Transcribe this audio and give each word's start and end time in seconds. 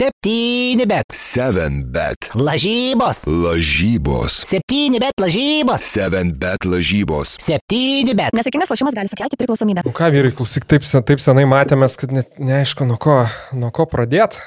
Septyni 0.00 0.86
bet. 0.88 1.12
7 1.12 1.82
bet. 1.92 2.30
Lažybos. 2.32 3.26
Lažybos. 3.28 4.38
Septyni 4.48 4.96
bet 4.96 5.20
lažybos. 5.20 5.84
7 5.84 6.32
bet 6.40 6.64
lažybos. 6.64 7.34
Septyni 7.36 8.14
bet. 8.16 8.32
Nesėkmingas 8.32 8.72
lošimas 8.72 8.96
gali 8.96 9.12
sukelti 9.12 9.36
priklausomybę. 9.36 9.84
Nu 9.84 9.92
ką, 9.92 10.08
vyrai, 10.14 10.32
klausyk, 10.32 10.64
taip, 10.72 10.88
taip 10.88 11.20
senai 11.20 11.44
matėmės, 11.52 11.98
kad 12.00 12.16
net 12.16 12.40
neaišku, 12.40 12.88
nuo 12.88 12.96
ko, 12.96 13.18
nuo 13.52 13.68
ko 13.76 13.84
pradėti. 13.92 14.40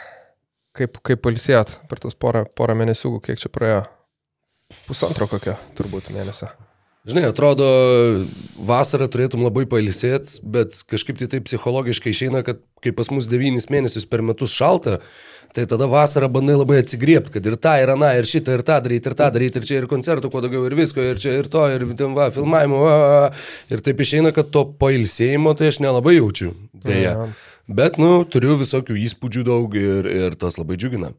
Kaip, 0.73 0.97
kaip 1.05 1.21
palsėt 1.21 1.77
per 1.85 2.01
tos 2.01 2.17
porą, 2.17 2.47
porą 2.57 2.73
mėnesių, 2.81 3.20
kiek 3.21 3.38
čia 3.38 3.54
praėjo. 3.54 3.83
Pusantro 4.88 5.29
kokio, 5.29 5.54
turbūt 5.77 6.09
mėnesio. 6.17 6.49
Žinai, 7.04 7.25
atrodo, 7.27 7.65
vasarą 8.63 9.09
turėtum 9.11 9.41
labai 9.43 9.65
pailsėti, 9.67 10.38
bet 10.47 10.77
kažkaip 10.88 11.18
tai 11.19 11.27
taip 11.33 11.43
psichologiškai 11.49 12.13
išeina, 12.13 12.45
kad 12.47 12.61
kai 12.83 12.93
pas 12.95 13.09
mus 13.11 13.27
devynis 13.27 13.68
mėnesius 13.68 14.05
per 14.07 14.23
metus 14.23 14.54
šalta, 14.55 15.01
tai 15.51 15.65
tada 15.68 15.89
vasarą 15.91 16.29
bandai 16.31 16.55
labai 16.55 16.77
atsigriepti, 16.79 17.33
kad 17.36 17.50
ir 17.50 17.57
tą, 17.59 17.73
ir 17.83 17.92
aną, 17.92 18.14
ir 18.15 18.29
šitą, 18.29 18.55
ir 18.55 18.64
tą 18.64 18.78
daryti, 18.86 19.11
ir 19.11 19.18
tą 19.19 19.28
daryti, 19.36 19.59
ir 19.59 19.68
čia 19.68 19.81
ir 19.81 19.89
koncertų, 19.92 20.31
kuo 20.31 20.45
daugiau, 20.45 20.64
ir 20.69 20.78
visko, 20.79 21.04
ir 21.04 21.19
čia, 21.19 21.36
ir 21.42 21.51
to, 21.51 21.65
ir 21.75 21.83
ten, 21.92 22.15
va, 22.15 22.29
filmavimo, 22.31 22.79
va, 22.86 22.95
va, 23.01 23.28
ir 23.67 23.83
taip 23.83 24.00
išeina, 24.07 24.31
kad 24.31 24.54
to 24.56 24.64
pailsėjimo 24.79 25.57
tai 25.59 25.73
aš 25.73 25.81
nelabai 25.83 26.15
jaučiu, 26.21 26.54
dėja. 26.87 27.17
Ja. 27.20 27.28
Bet, 27.67 28.00
nu, 28.00 28.23
turiu 28.23 28.56
visokių 28.64 28.95
įspūdžių 29.04 29.45
daug 29.51 29.75
ir, 29.75 30.07
ir 30.07 30.39
tas 30.39 30.56
labai 30.56 30.79
džiugina. 30.79 31.11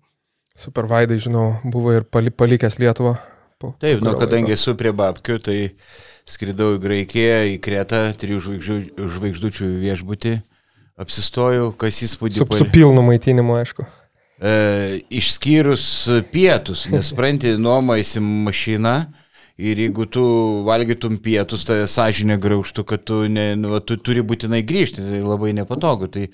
Super 0.56 0.88
Vaidai, 0.88 1.20
žinau, 1.20 1.58
buvo 1.68 1.92
ir 1.92 2.08
pali, 2.08 2.32
palikęs 2.32 2.80
Lietuvą. 2.80 3.18
Po 3.60 3.74
Taip, 3.80 4.00
nu, 4.00 4.10
kurio 4.10 4.18
kadangi 4.20 4.54
esu 4.56 4.74
prie 4.78 4.92
babkių, 4.96 5.38
tai 5.44 5.58
skridau 6.28 6.74
į 6.76 6.82
Graikiją, 6.82 7.40
į 7.54 7.58
Kretą, 7.64 8.06
trijų 8.20 8.40
žvaigždžių, 8.46 8.78
žvaigždučių 9.16 9.68
viešbutį, 9.82 10.38
apsistojau, 11.00 11.68
kas 11.78 12.00
įspūdį 12.06 12.42
Su, 12.42 12.48
su 12.60 12.70
pilnu 12.72 13.04
maitinimu, 13.04 13.58
aišku. 13.60 13.86
E, 14.42 14.54
išskyrus 15.14 15.84
pietus, 16.32 16.88
nes 16.90 17.12
pranti 17.14 17.54
nuomojasi 17.60 18.22
mašiną 18.24 18.96
ir 19.54 19.78
jeigu 19.78 20.06
tu 20.10 20.22
valgytum 20.66 21.20
pietus, 21.22 21.62
tai 21.68 21.84
sąžinė 21.90 22.40
graužtų, 22.42 22.84
kad 22.88 23.04
tu, 23.06 23.20
ne, 23.30 23.52
nu, 23.58 23.76
tu 23.86 23.96
turi 24.02 24.24
būtinai 24.26 24.64
grįžti, 24.66 25.04
tai 25.04 25.20
labai 25.22 25.52
nepatogu. 25.54 26.08
Tai, 26.10 26.24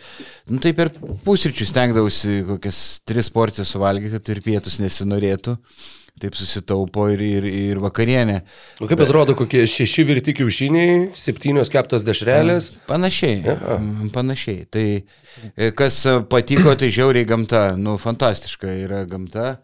nu, 0.48 0.60
tai 0.62 0.72
per 0.76 0.92
pusryčius 1.26 1.68
stengdavausi 1.74 2.40
kokias 2.48 2.80
tris 3.04 3.28
porcijas 3.34 3.74
suvalgyti, 3.74 4.22
tai 4.24 4.38
ir 4.38 4.42
pietus 4.46 4.80
nesinorėtų. 4.80 5.58
Taip 6.20 6.36
susitaupo 6.36 7.06
ir, 7.08 7.22
ir, 7.24 7.46
ir 7.48 7.78
vakarienė. 7.80 8.40
O 8.84 8.88
kaip 8.90 9.00
atrodo, 9.00 9.32
kokie 9.38 9.62
šeši 9.70 10.04
virti 10.04 10.34
kiaušiniai, 10.36 10.98
septynios 11.16 11.72
keptos 11.72 12.04
dešrelės. 12.04 12.74
Panašiai. 12.88 13.38
Ja. 13.46 13.78
Panašiai. 14.12 14.66
Tai 14.68 14.84
e, 14.98 15.70
kas 15.76 16.02
e, 16.04 16.18
patiko, 16.28 16.74
tai 16.76 16.90
žiauriai 16.92 17.28
gamta. 17.28 17.70
Nu, 17.80 17.96
fantastiška 18.00 18.74
yra 18.82 19.06
gamta. 19.08 19.54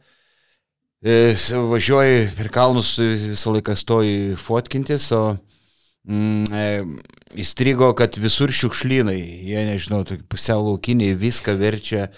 E, 1.04 1.34
Važiuoji 1.74 2.30
per 2.38 2.48
kalnus, 2.54 2.94
visą 2.98 3.52
laiką 3.58 3.76
stoji 3.76 4.16
fotkintis, 4.40 5.10
o 5.12 5.36
mm, 6.08 6.96
įstrigo, 7.36 7.92
kad 7.98 8.16
visur 8.16 8.48
šiukšlynai. 8.48 9.18
Jie, 9.44 9.60
nežinau, 9.68 10.00
pusiau 10.32 10.64
laukiniai 10.70 11.18
viską 11.20 11.58
verčia 11.60 12.08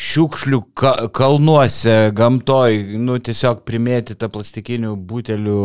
šiukšlių 0.00 0.60
ka 0.78 0.92
kalnuose, 1.14 1.96
gamtoj, 2.16 2.78
nu 3.00 3.18
tiesiog 3.20 3.64
primėtyta 3.68 4.30
plastikinių 4.32 4.94
butelių. 5.10 5.64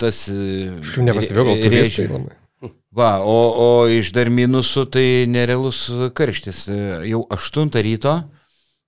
Tas... 0.00 0.24
Kažkaip 0.28 1.04
nepastebėjau, 1.04 1.46
gal 1.50 1.62
turistai 1.64 2.08
labai. 2.10 2.36
Va, 2.96 3.10
o, 3.20 3.36
o 3.60 3.68
iš 3.92 4.08
dar 4.16 4.30
minusų 4.32 4.86
tai 4.88 5.06
nerealus 5.28 5.82
karštis. 6.16 6.62
E, 6.72 6.78
Jau 7.10 7.20
8 7.36 7.68
ryto, 7.84 8.14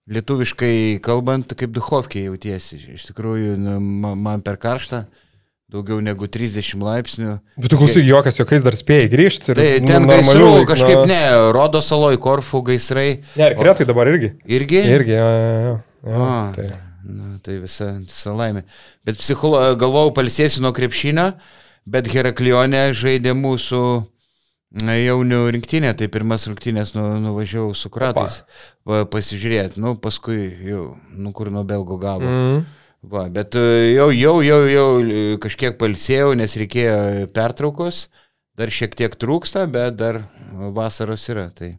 lietuviškai 0.09 1.01
kalbant, 1.05 1.53
kaip 1.53 1.75
duhovkiai 1.77 2.31
jautiesi. 2.31 2.81
Iš 2.97 3.11
tikrųjų, 3.11 3.59
nu, 3.61 3.77
ma- 4.01 4.15
man 4.17 4.45
per 4.45 4.57
karštą, 4.63 5.05
daugiau 5.69 6.01
negu 6.01 6.25
30 6.31 6.81
laipsnių. 6.81 7.35
Bet 7.61 7.71
tu 7.73 7.79
klausyk, 7.81 8.07
jokas, 8.09 8.39
jokiais 8.41 8.65
dar 8.65 8.77
spėjai 8.79 9.09
grįžti. 9.13 9.53
ir, 9.53 9.61
Tai 9.61 9.87
ten 9.91 10.09
gaisrų 10.09 10.47
laiku, 10.49 10.69
kažkaip 10.73 11.01
na- 11.03 11.07
ne, 11.07 11.53
Rodo 11.53 11.83
saloj, 11.85 12.17
Korfų 12.17 12.63
gaisrai. 12.71 13.23
Ne, 13.37 13.51
ir 13.53 13.57
kretai 13.57 13.87
dabar 13.87 14.09
irgi. 14.09 14.33
Irgi? 14.49 14.81
Irgi, 14.97 15.17
jo, 15.19 15.29
jo, 15.29 15.57
jo. 15.69 15.81
jo 16.13 16.53
tai. 16.57 16.69
Na, 17.09 17.39
tai 17.43 17.59
visa, 17.63 17.93
visa 18.05 18.33
laimė. 18.37 18.65
Bet 19.05 19.17
psicholo, 19.17 19.61
galvojau, 19.81 20.13
palsėsiu 20.17 20.61
nuo 20.61 20.73
krepšinio, 20.77 21.35
bet 21.89 22.09
Heraklionė 22.13 22.93
žaidė 22.93 23.33
mūsų 23.39 23.83
jaunių 24.77 25.39
rinktinė, 25.55 25.95
tai 25.97 26.09
pirmas 26.13 26.45
rungtynės 26.49 26.95
nu, 26.97 27.05
nuvažiavau 27.23 27.75
su 27.77 27.89
kratais 27.89 28.43
pasižiūrėti, 28.85 29.81
nu 29.81 29.95
paskui 29.97 30.51
jau, 30.69 30.97
nu 31.13 31.33
kur 31.33 31.51
nuo 31.51 31.65
belgo 31.65 31.97
galo. 32.01 32.29
Mm. 32.29 32.67
Va, 33.09 33.25
bet 33.33 33.57
e, 33.57 33.95
jau, 33.95 34.11
jau, 34.13 34.35
jau, 34.45 34.59
jau 34.69 34.89
e, 35.01 35.21
kažkiek 35.41 35.79
palsėjau, 35.81 36.35
nes 36.37 36.57
reikėjo 36.61 37.29
pertraukos, 37.37 38.09
dar 38.59 38.73
šiek 38.75 38.97
tiek 38.99 39.15
trūksta, 39.17 39.65
bet 39.73 39.97
dar 39.97 40.23
vasaros 40.77 41.25
yra. 41.33 41.47
Tai. 41.57 41.73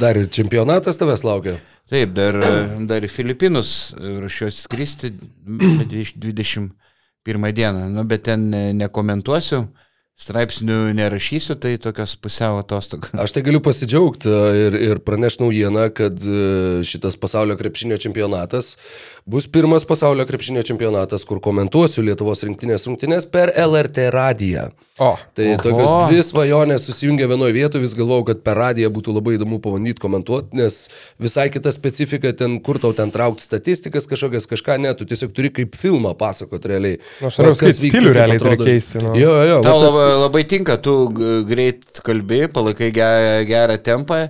Dar 0.00 0.16
ir 0.16 0.30
čempionatas 0.32 0.98
tavęs 1.00 1.26
laukia. 1.26 1.58
Taip, 1.90 2.14
dar, 2.14 2.38
dar 2.86 3.02
į 3.02 3.10
Filipinus 3.10 3.92
ruošiuosi 3.98 4.62
skristi 4.62 5.10
bet 5.10 5.90
21 5.90 7.52
dieną, 7.56 7.88
nu, 7.90 8.04
bet 8.06 8.28
ten 8.28 8.46
ne- 8.52 8.70
nekomentuosiu, 8.78 9.64
straipsnių 10.20 10.78
nerašysiu, 10.96 11.56
tai 11.60 11.76
tokios 11.80 12.16
pusiau 12.20 12.58
atostogos. 12.60 13.12
Aš 13.24 13.34
tai 13.36 13.44
galiu 13.46 13.62
pasidžiaugti 13.64 14.28
e, 14.28 14.42
ir, 14.66 14.78
ir 14.90 15.00
pranešti 15.04 15.44
naujieną, 15.44 15.86
kad 15.96 16.20
e, 16.20 16.42
šitas 16.86 17.16
pasaulio 17.20 17.56
krepšinio 17.60 17.98
čempionatas 18.00 18.74
bus 19.30 19.48
pirmas 19.48 19.86
pasaulio 19.88 20.26
krepšinio 20.28 20.64
čempionatas, 20.66 21.24
kur 21.28 21.40
komentuosiu 21.44 22.04
Lietuvos 22.04 22.44
rinktinės 22.46 22.86
rungtynės 22.88 23.28
per 23.32 23.52
LRT 23.56 24.10
radiją. 24.14 24.70
O, 25.00 25.14
Tai 25.34 25.46
Oho. 25.48 25.60
tokios 25.64 25.92
dvi 26.10 26.20
svajonės 26.28 26.82
susijungia 26.84 27.24
vienoje 27.30 27.54
vietoje, 27.56 27.80
vis 27.80 27.94
galvojau, 27.96 28.26
kad 28.28 28.42
per 28.44 28.58
radiją 28.60 28.90
būtų 28.92 29.14
labai 29.16 29.38
įdomu 29.38 29.56
pabandyti 29.64 30.02
komentuoti, 30.02 30.52
nes 30.60 30.76
visai 31.16 31.46
kita 31.54 31.72
specifika 31.72 32.34
ten, 32.36 32.58
kur 32.60 32.76
tau 32.82 32.92
ten 32.92 33.08
traukti 33.14 33.46
statistikas 33.46 34.04
kažkokias, 34.10 34.44
kažką 34.50 34.76
ne, 34.84 34.92
tu 34.98 35.08
tiesiog 35.08 35.32
turi 35.32 35.48
kaip 35.56 35.72
filmą 35.80 36.12
pasakoti 36.20 36.68
realiai. 36.74 37.00
Nu, 37.22 37.30
aš 37.30 37.40
norėjau 37.40 37.56
vyksta, 37.70 37.88
stilių 37.94 38.12
realiai 38.18 38.42
turi 38.44 38.52
atrodo. 38.58 38.68
keisti, 38.68 39.00
nu. 39.06 39.14
Jo, 39.16 39.32
jo, 39.40 39.48
jo. 39.54 39.58
Tau 39.64 39.80
tas- 39.86 39.98
labai, 40.26 40.44
tinka, 40.52 40.76
tu 40.76 40.98
greit 41.48 42.02
kalbi, 42.04 42.42
palaikai 42.52 42.92
ge- 42.92 43.44
gerą 43.48 43.80
tempą 43.80 44.20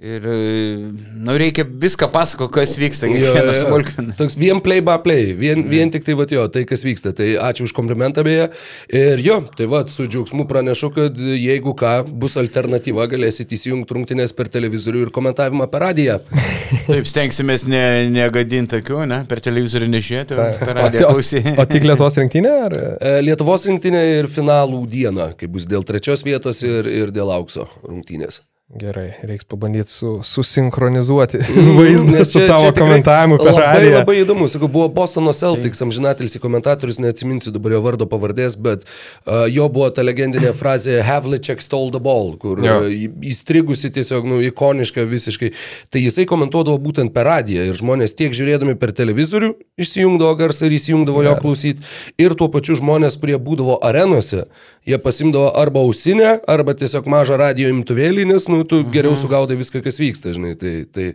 ir, 0.00 0.26
e, 0.26 0.92
nu, 1.16 1.36
reikia 1.38 1.64
viską 1.66 2.08
pasako, 2.12 2.48
kas 2.52 2.76
vyksta, 2.78 3.08
kiekvieną 3.10 3.54
smulkmeną. 3.60 4.14
Toks 4.18 4.36
vien 4.38 4.60
play 4.60 4.82
by 4.84 4.98
play, 5.04 5.32
vien, 5.38 5.62
vien 5.70 5.90
tik 5.92 6.04
tai 6.06 6.16
va 6.18 6.26
jo, 6.30 6.46
tai 6.52 6.64
kas 6.68 6.84
vyksta. 6.86 7.12
Tai 7.16 7.28
ačiū 7.48 7.66
už 7.68 7.74
komplimentą 7.76 8.24
beje. 8.26 8.48
Ir 8.92 9.22
jo, 9.24 9.38
tai 9.56 9.68
va, 9.70 9.82
su 9.90 10.06
džiaugsmu 10.06 10.46
pranešu, 10.50 10.90
kad 10.96 11.20
jeigu 11.20 11.74
ką, 11.78 11.94
bus 12.22 12.36
alternatyva, 12.40 13.08
galėsite 13.10 13.56
įsijungti 13.56 13.96
rungtynės 13.96 14.34
per 14.36 14.50
televizorių 14.52 15.06
ir 15.06 15.12
komentavimą 15.14 15.68
per 15.72 15.86
radiją. 15.88 16.18
Taip, 16.90 17.06
stengsimės 17.08 17.66
ne, 17.70 17.84
negadinti 18.14 18.80
akių, 18.80 19.04
ne, 19.10 19.22
per 19.30 19.42
televizorių 19.44 19.90
nežiūrėti, 19.94 20.40
per 20.62 20.74
radiją 20.80 21.06
klausyti. 21.06 21.56
o 21.60 21.68
tik 21.70 21.86
Lietuvos 21.88 22.18
rinktinė? 22.22 22.56
Ar... 22.66 22.76
E, 22.96 23.14
Lietuvos 23.26 23.68
rinktinė 23.70 24.02
ir 24.18 24.30
finalų 24.32 24.84
diena, 24.90 25.32
kai 25.38 25.50
bus 25.50 25.68
dėl 25.70 25.86
trečios 25.86 26.26
vietos 26.26 26.62
ir, 26.66 26.90
ir 27.04 27.14
dėl 27.14 27.32
aukso 27.34 27.68
rungtynės. 27.86 28.42
Gerai, 28.66 29.12
reiks 29.22 29.44
pabandyti 29.46 29.88
su, 29.94 30.08
susinchronizuoti 30.26 31.38
vaizdą 31.78 32.10
Nes 32.18 32.32
su 32.32 32.38
čia- 32.40 32.48
tavo 32.48 32.58
čia 32.64 32.72
tikrai 32.72 32.88
komentavimu 32.88 33.36
per 33.38 33.46
labai, 33.52 33.62
radiją. 33.62 33.92
Labai 34.00 34.16
įdomu, 34.24 34.48
sakau, 34.50 34.66
buvo 34.68 34.88
Bostono 34.90 35.30
Celtics, 35.32 35.78
amžinatilsi 35.86 36.40
komentatorius, 36.42 36.98
neatsiminsiu 36.98 37.52
dabar 37.54 37.76
jo 37.76 37.80
vardo 37.84 38.08
pavardės, 38.10 38.56
bet 38.58 38.82
uh, 38.82 39.44
jo 39.46 39.68
buvo 39.70 39.86
ta 39.94 40.02
legendinė 40.02 40.50
frazė 40.58 40.96
Havlicek 41.06 41.62
stole 41.62 41.94
the 41.94 42.02
ball, 42.02 42.34
kur 42.42 42.58
Jo. 42.66 42.80
uh, 42.88 43.06
įstrigusi 43.30 43.92
tiesiog, 43.94 44.26
nu, 44.26 44.40
ikoniška 44.50 45.06
visiškai. 45.14 45.52
Tai 45.94 46.02
jisai 46.02 46.26
komentuodavo 46.26 46.82
būtent 46.82 47.14
per 47.14 47.30
radiją 47.30 47.68
ir 47.70 47.78
žmonės 47.78 48.18
tiek 48.18 48.34
žiūrėdami 48.34 48.74
per 48.82 48.90
televizorių 48.98 49.52
išsijungdavo 49.78 50.34
garsą 50.42 50.66
ir 50.66 50.74
įsijungdavo 50.80 51.22
jo 51.28 51.38
klausyti. 51.38 51.86
Ir 52.18 52.34
tuo 52.34 52.50
pačiu 52.50 52.74
žmonės, 52.82 53.14
kurie 53.22 53.38
būdavo 53.38 53.78
arenose, 53.86 54.48
jie 54.86 54.98
pasimdavo 55.02 55.50
arba 55.58 55.80
ausinę, 55.82 56.28
arba 56.46 56.74
tiesiog 56.78 57.08
mažą 57.10 57.38
radio 57.40 57.70
imtuvėlį, 57.72 58.26
nes, 58.30 58.46
nu, 58.52 58.62
tu 58.68 58.80
geriau 58.92 59.16
sugaudai 59.18 59.58
viską, 59.58 59.82
kas 59.84 59.98
vyksta, 59.98 60.34
žinai. 60.36 60.54
Tai, 60.60 60.74
tai 60.94 61.08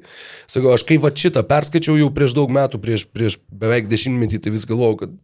sakau, 0.52 0.74
aš 0.76 0.84
kai 0.88 1.00
va 1.02 1.14
šitą 1.24 1.44
perskaičiau 1.48 1.96
jau 2.02 2.12
prieš 2.14 2.36
daug 2.38 2.52
metų, 2.52 2.82
prieš, 2.84 3.08
prieš 3.08 3.40
beveik 3.48 3.88
dešimtmetį, 3.92 4.42
tai 4.44 4.54
vis 4.54 4.68
galvojau, 4.70 5.00
kad 5.06 5.16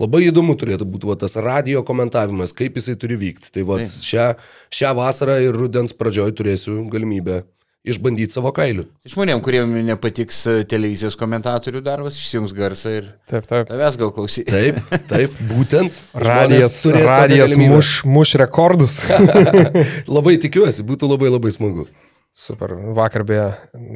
labai 0.00 0.24
įdomu 0.30 0.56
turėtų 0.56 0.88
būti 0.88 1.10
va, 1.10 1.18
tas 1.20 1.36
radio 1.36 1.84
komentavimas, 1.86 2.56
kaip 2.56 2.80
jisai 2.80 2.96
turi 3.00 3.20
vykti. 3.20 3.52
Tai 3.52 3.68
va, 3.68 3.82
šią, 3.84 4.32
šią 4.72 4.96
vasarą 4.96 5.40
ir 5.44 5.56
rudens 5.56 5.96
pradžioj 5.96 6.36
turėsiu 6.40 6.80
galimybę 6.90 7.42
išbandyti 7.86 8.34
savo 8.34 8.52
kailių. 8.54 8.84
Žmonėm, 9.08 9.40
kuriem 9.44 9.72
nepatiks 9.86 10.42
e, 10.50 10.56
televizijos 10.68 11.16
komentatorių 11.20 11.82
darbas, 11.84 12.18
išjungs 12.20 12.52
garsą 12.56 12.92
ir 12.98 13.08
Taip, 13.30 13.46
taip. 13.48 13.70
tavęs 13.70 13.96
gal 14.00 14.12
klausyti. 14.16 14.52
Taip, 14.52 14.80
taip, 15.10 15.40
būtent. 15.52 16.02
Radijas, 16.12 16.80
turės 16.84 17.08
radijas 17.08 17.56
muš, 17.60 17.94
muš 18.04 18.36
rekordus. 18.42 19.00
Labai 20.16 20.36
tikiuosi, 20.42 20.84
būtų 20.86 21.14
labai 21.14 21.32
labai 21.32 21.54
smagu. 21.56 21.88
Super. 22.32 22.72
Vakar 22.94 23.24
beje 23.26 23.46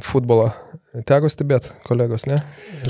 futbolo 0.02 0.48
teko 1.06 1.28
stebėti, 1.31 1.70
kolegos, 1.86 2.25
ne? 2.26 2.40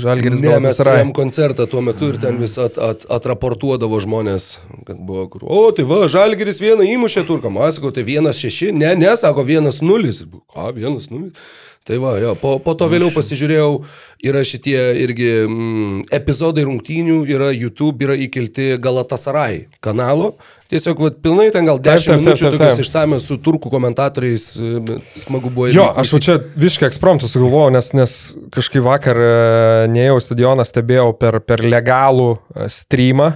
Žalgiris 0.01 0.41
Ne, 0.41 0.55
mes 0.61 0.79
turėjom 0.79 1.11
koncertą 1.13 1.67
tuo 1.69 1.83
metu 1.85 2.09
ir 2.09 2.17
ten 2.21 2.39
vis 2.41 2.57
at, 2.61 2.79
at, 2.81 3.05
atraportuodavo 3.13 3.99
žmonės, 4.01 4.47
kad 4.87 4.97
buvo 4.97 5.27
kur. 5.29 5.45
O, 5.45 5.67
tai 5.75 5.85
va, 5.85 6.03
Žalgiris 6.09 6.61
vieną 6.63 6.87
įmušė 6.95 7.27
turkam, 7.29 7.61
aš 7.61 7.77
sakau, 7.77 7.93
tai 7.93 8.07
vienas 8.09 8.41
šeši, 8.41 8.71
ne, 8.73 8.95
ne, 8.97 9.13
sako 9.21 9.45
vienas 9.45 9.83
nulis. 9.85 10.23
Ką, 10.53 10.71
vienas 10.73 11.11
nulis? 11.13 11.37
Tai 11.85 11.99
va, 12.01 12.15
jo, 12.17 12.31
po, 12.41 12.55
po 12.65 12.73
to 12.73 12.87
vėliau 12.89 13.11
pasižiūrėjau, 13.13 13.73
yra 14.25 14.39
šitie 14.41 14.77
irgi 15.03 15.27
mm, 15.45 15.99
epizodai 16.17 16.63
rungtynių, 16.65 17.19
yra 17.29 17.51
YouTube, 17.53 18.01
yra 18.07 18.15
įkelti 18.25 18.79
Galatasaray 18.81 19.67
kanalo. 19.85 20.31
Tiesiog, 20.71 21.03
va, 21.05 21.11
pilnai 21.13 21.51
ten 21.53 21.69
gal 21.69 21.77
10 21.77 21.85
taip, 21.85 22.07
taip, 22.07 22.23
minučių 22.23 22.51
tokios 22.55 22.81
išsamios 22.81 23.29
su 23.29 23.37
turkų 23.37 23.69
komentatoriais, 23.69 24.47
e, 24.57 24.97
smagu 25.13 25.53
buvo. 25.53 25.69
Jo, 25.69 25.91
aš 25.93 26.15
jau 26.15 26.23
čia 26.25 26.39
viškai 26.57 26.89
ekspromptų 26.89 27.29
sugalvojau, 27.29 27.75
nes, 27.77 27.91
nes 28.01 28.17
kažkaip 28.57 28.81
vakar 28.89 29.21
e, 29.21 29.31
neėjau 29.93 30.17
į 30.23 30.25
stadioną, 30.25 30.65
stebėjau 30.65 31.11
per, 31.21 31.37
per 31.45 31.61
legalų 31.69 32.31
e, 32.33 32.65
streamą. 32.73 33.29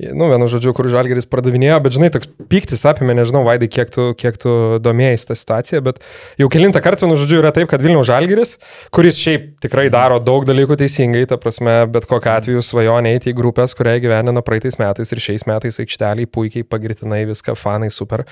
Nu, 0.00 0.30
vienu 0.30 0.46
žodžiu, 0.48 0.72
kur 0.76 0.86
Žalgeris 0.88 1.26
pardavinėjo, 1.28 1.76
bet 1.84 1.92
žinai, 1.92 2.08
toks 2.14 2.30
piktis 2.48 2.86
apėmė, 2.88 3.18
nežinau, 3.18 3.42
Vaidai, 3.44 3.68
kiek 3.68 3.90
tu, 3.92 4.06
kiek 4.16 4.38
tu 4.40 4.52
domėjai 4.80 5.18
tą 5.28 5.36
situaciją, 5.36 5.82
bet 5.84 6.00
jau 6.40 6.48
kilintą 6.52 6.80
kartą, 6.84 7.08
nu, 7.10 7.18
žodžiu, 7.20 7.40
yra 7.42 7.50
taip, 7.52 7.68
kad 7.68 7.84
Vilniaus 7.84 8.08
Žalgeris, 8.08 8.54
kuris 8.94 9.20
šiaip 9.20 9.50
tikrai 9.60 9.88
daro 9.92 10.16
daug 10.24 10.46
dalykų 10.48 10.78
teisingai, 10.80 11.26
ta 11.28 11.36
prasme, 11.42 11.82
bet 11.92 12.08
kokiu 12.08 12.32
atveju 12.32 12.64
svajonė 12.64 13.12
eiti 13.18 13.34
į 13.34 13.36
grupės, 13.42 13.76
kurią 13.76 13.98
gyvenino 14.06 14.44
praeitais 14.46 14.80
metais 14.80 15.12
ir 15.12 15.20
šiais 15.20 15.44
metais 15.50 15.82
aikšteliai 15.84 16.30
puikiai 16.30 16.64
pagritinai 16.64 17.26
viską, 17.28 17.58
fanai 17.58 17.92
super. 17.92 18.24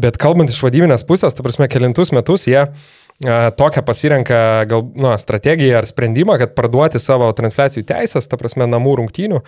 Bet 0.00 0.16
kalbant 0.22 0.52
iš 0.52 0.62
vadybinės 0.64 1.04
pusės, 1.08 1.36
ta 1.36 1.44
prasme, 1.44 1.68
kilintus 1.68 2.14
metus 2.16 2.48
jie 2.48 2.62
a, 2.64 2.72
tokią 3.20 3.82
pasirenka 3.84 4.64
gal, 4.70 4.84
nu, 4.96 5.12
strategiją 5.20 5.78
ar 5.78 5.88
sprendimą, 5.88 6.38
kad 6.40 6.54
parduoti 6.56 7.00
savo 7.02 7.28
transliacijų 7.36 7.84
teisės, 7.88 8.28
ta 8.30 8.38
prasme, 8.40 8.68
namų 8.70 9.00
rungtynių, 9.02 9.42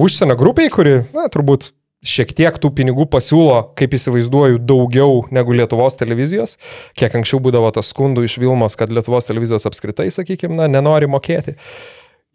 užsienio 0.00 0.36
grupiai, 0.40 0.72
kuri, 0.72 0.98
na, 1.16 1.28
turbūt 1.32 1.70
šiek 2.06 2.32
tiek 2.36 2.56
tų 2.60 2.70
pinigų 2.76 3.06
pasiūlo, 3.12 3.58
kaip 3.76 3.94
įsivaizduoju, 3.96 4.60
daugiau 4.64 5.24
negu 5.34 5.56
Lietuvos 5.56 5.98
televizijos. 6.00 6.56
Kiek 6.96 7.16
anksčiau 7.18 7.42
būdavo 7.44 7.68
tas 7.76 7.92
skundų 7.92 8.24
iš 8.24 8.38
Vilmos, 8.40 8.76
kad 8.80 8.92
Lietuvos 8.92 9.28
televizijos 9.28 9.68
apskritai, 9.68 10.08
sakykime, 10.12 10.56
na, 10.56 10.68
nenori 10.68 11.10
mokėti. 11.10 11.56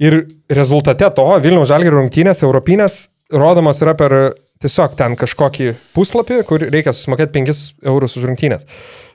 Ir 0.01 0.25
rezultate 0.51 1.07
to 1.17 1.25
Vilniaus 1.41 1.71
Žalgirio 1.71 1.97
rungtynės, 1.97 2.43
europinės, 2.45 2.99
rodomos 3.33 3.81
yra 3.81 3.95
per 3.97 4.17
tiesiog 4.63 4.95
ten 4.99 5.17
kažkokį 5.19 5.73
puslapį, 5.95 6.41
kur 6.47 6.63
reikia 6.63 6.93
susimokėti 6.95 7.41
5 7.41 7.63
eurus 7.91 8.17
už 8.19 8.29
rungtynės. 8.29 8.67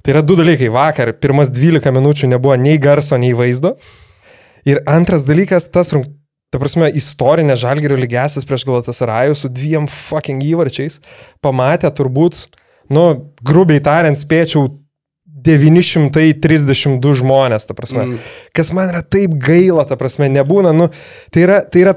Tai 0.04 0.14
yra 0.14 0.22
du 0.24 0.36
dalykai. 0.38 0.70
Vakar 0.72 1.12
pirmas 1.16 1.52
12 1.52 1.92
minučių 1.96 2.30
nebuvo 2.34 2.56
nei 2.60 2.80
garso, 2.80 3.18
nei 3.20 3.34
vaizdo. 3.36 3.76
Ir 4.68 4.82
antras 4.88 5.26
dalykas, 5.28 5.70
tas 5.72 5.94
rungtynės. 5.96 6.16
Ta 6.50 6.58
prasme, 6.58 6.88
istorinė 6.98 7.54
žalgerio 7.54 7.94
lygesis 7.94 8.46
prieš 8.46 8.64
Galatasarajų 8.66 9.36
su 9.38 9.48
dviem 9.54 9.84
fucking 9.86 10.42
įvarčiais 10.42 10.96
pamatė 11.46 11.92
turbūt, 11.94 12.40
nu, 12.90 13.04
grubiai 13.46 13.78
tariant, 13.86 14.18
spėčiau 14.18 14.64
932 15.46 17.14
žmonės, 17.22 17.68
ta 17.68 17.76
prasme. 17.78 18.02
Mm. 18.02 18.32
Kas 18.56 18.72
man 18.74 18.90
yra 18.90 19.04
taip 19.06 19.38
gaila, 19.40 19.86
ta 19.86 19.94
prasme, 20.00 20.26
nebūna, 20.32 20.74
nu, 20.74 20.90
tai 21.30 21.46
yra, 21.46 21.60
tai 21.62 21.84
yra, 21.84 21.94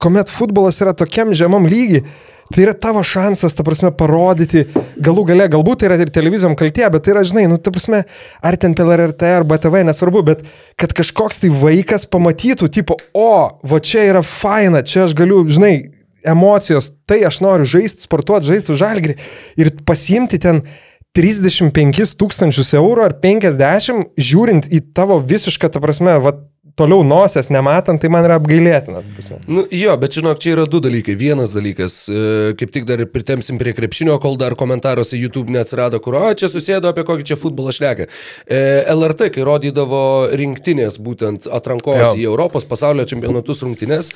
kuomet 0.00 0.32
futbolas 0.32 0.80
yra 0.80 0.96
tokiam 0.96 1.34
žemam 1.36 1.68
lygiai, 1.68 2.06
tai 2.54 2.64
yra 2.64 2.74
tavo 2.74 3.02
šansas, 3.06 3.54
ta 3.56 3.64
prasme, 3.66 3.92
parodyti, 3.94 4.66
galų 4.98 5.24
gale, 5.30 5.46
galbūt 5.52 5.82
tai 5.82 5.90
yra 5.90 6.00
ir 6.02 6.12
televizijom 6.14 6.56
kaltė, 6.58 6.88
bet 6.90 7.06
tai 7.06 7.14
yra, 7.14 7.24
žinai, 7.26 7.46
nu, 7.50 7.60
ta 7.62 7.72
prasme, 7.74 8.02
ar 8.42 8.58
ten 8.60 8.74
per 8.78 8.90
LRT 8.90 9.32
ar 9.38 9.46
BTV, 9.48 9.84
nesvarbu, 9.90 10.24
bet 10.26 10.44
kad 10.80 10.94
kažkoks 10.96 11.42
tai 11.44 11.52
vaikas 11.54 12.08
pamatytų, 12.10 12.70
tipo, 12.74 12.98
o, 13.14 13.32
va 13.62 13.80
čia 13.84 14.08
yra 14.10 14.24
faina, 14.26 14.82
čia 14.82 15.06
aš 15.06 15.16
galiu, 15.18 15.44
žinai, 15.50 15.74
emocijos, 16.26 16.92
tai 17.08 17.22
aš 17.24 17.40
noriu 17.44 17.68
žaisti, 17.68 18.04
sportuoti, 18.04 18.50
žaisti 18.50 18.76
žalgrį 18.76 19.16
ir 19.60 19.72
pasiimti 19.88 20.40
ten 20.42 20.64
35 21.16 22.14
tūkstančius 22.20 22.74
eurų 22.78 23.08
ar 23.08 23.16
50, 23.22 24.12
žiūrint 24.20 24.68
į 24.70 24.82
tavo 24.94 25.18
visišką, 25.18 25.70
ta 25.72 25.82
prasme, 25.82 26.14
va, 26.22 26.36
toliau 26.80 27.04
nosies 27.06 27.50
nematant, 27.52 28.00
tai 28.00 28.10
man 28.12 28.24
yra 28.26 28.38
apgailėtina. 28.40 29.02
ta 29.04 29.14
prasme. 29.16 29.38
Nu, 29.46 29.66
jo, 29.74 29.94
bet 30.00 30.16
žinok, 30.16 30.40
čia 30.42 30.54
yra 30.56 30.64
du 30.70 30.80
dalykai. 30.82 31.14
Vienas 31.20 31.52
dalykas, 31.56 32.00
e, 32.08 32.54
kaip 32.60 32.72
tik 32.74 32.88
dar 32.88 33.04
pritemsim 33.12 33.60
prie 33.60 33.74
krepšinio, 33.76 34.16
kol 34.22 34.38
dar 34.40 34.56
komentaruose 34.58 35.18
YouTube 35.20 35.52
neatsirado, 35.52 36.00
kur, 36.02 36.16
o 36.16 36.32
čia 36.34 36.48
susėdo 36.52 36.88
apie 36.90 37.04
kokį 37.08 37.28
čia 37.32 37.38
futbolą 37.40 37.74
šneka. 37.76 38.08
E, 38.48 38.62
LRT, 38.96 39.30
kai 39.36 39.44
rodydavo 39.46 40.02
rinktinės, 40.32 40.96
būtent 41.04 41.46
atrankos 41.52 42.00
Jo. 42.00 42.14
į 42.16 42.26
Europos 42.32 42.64
pasaulio 42.68 43.04
čempionatus 43.08 43.62
rungtinės, 43.66 44.12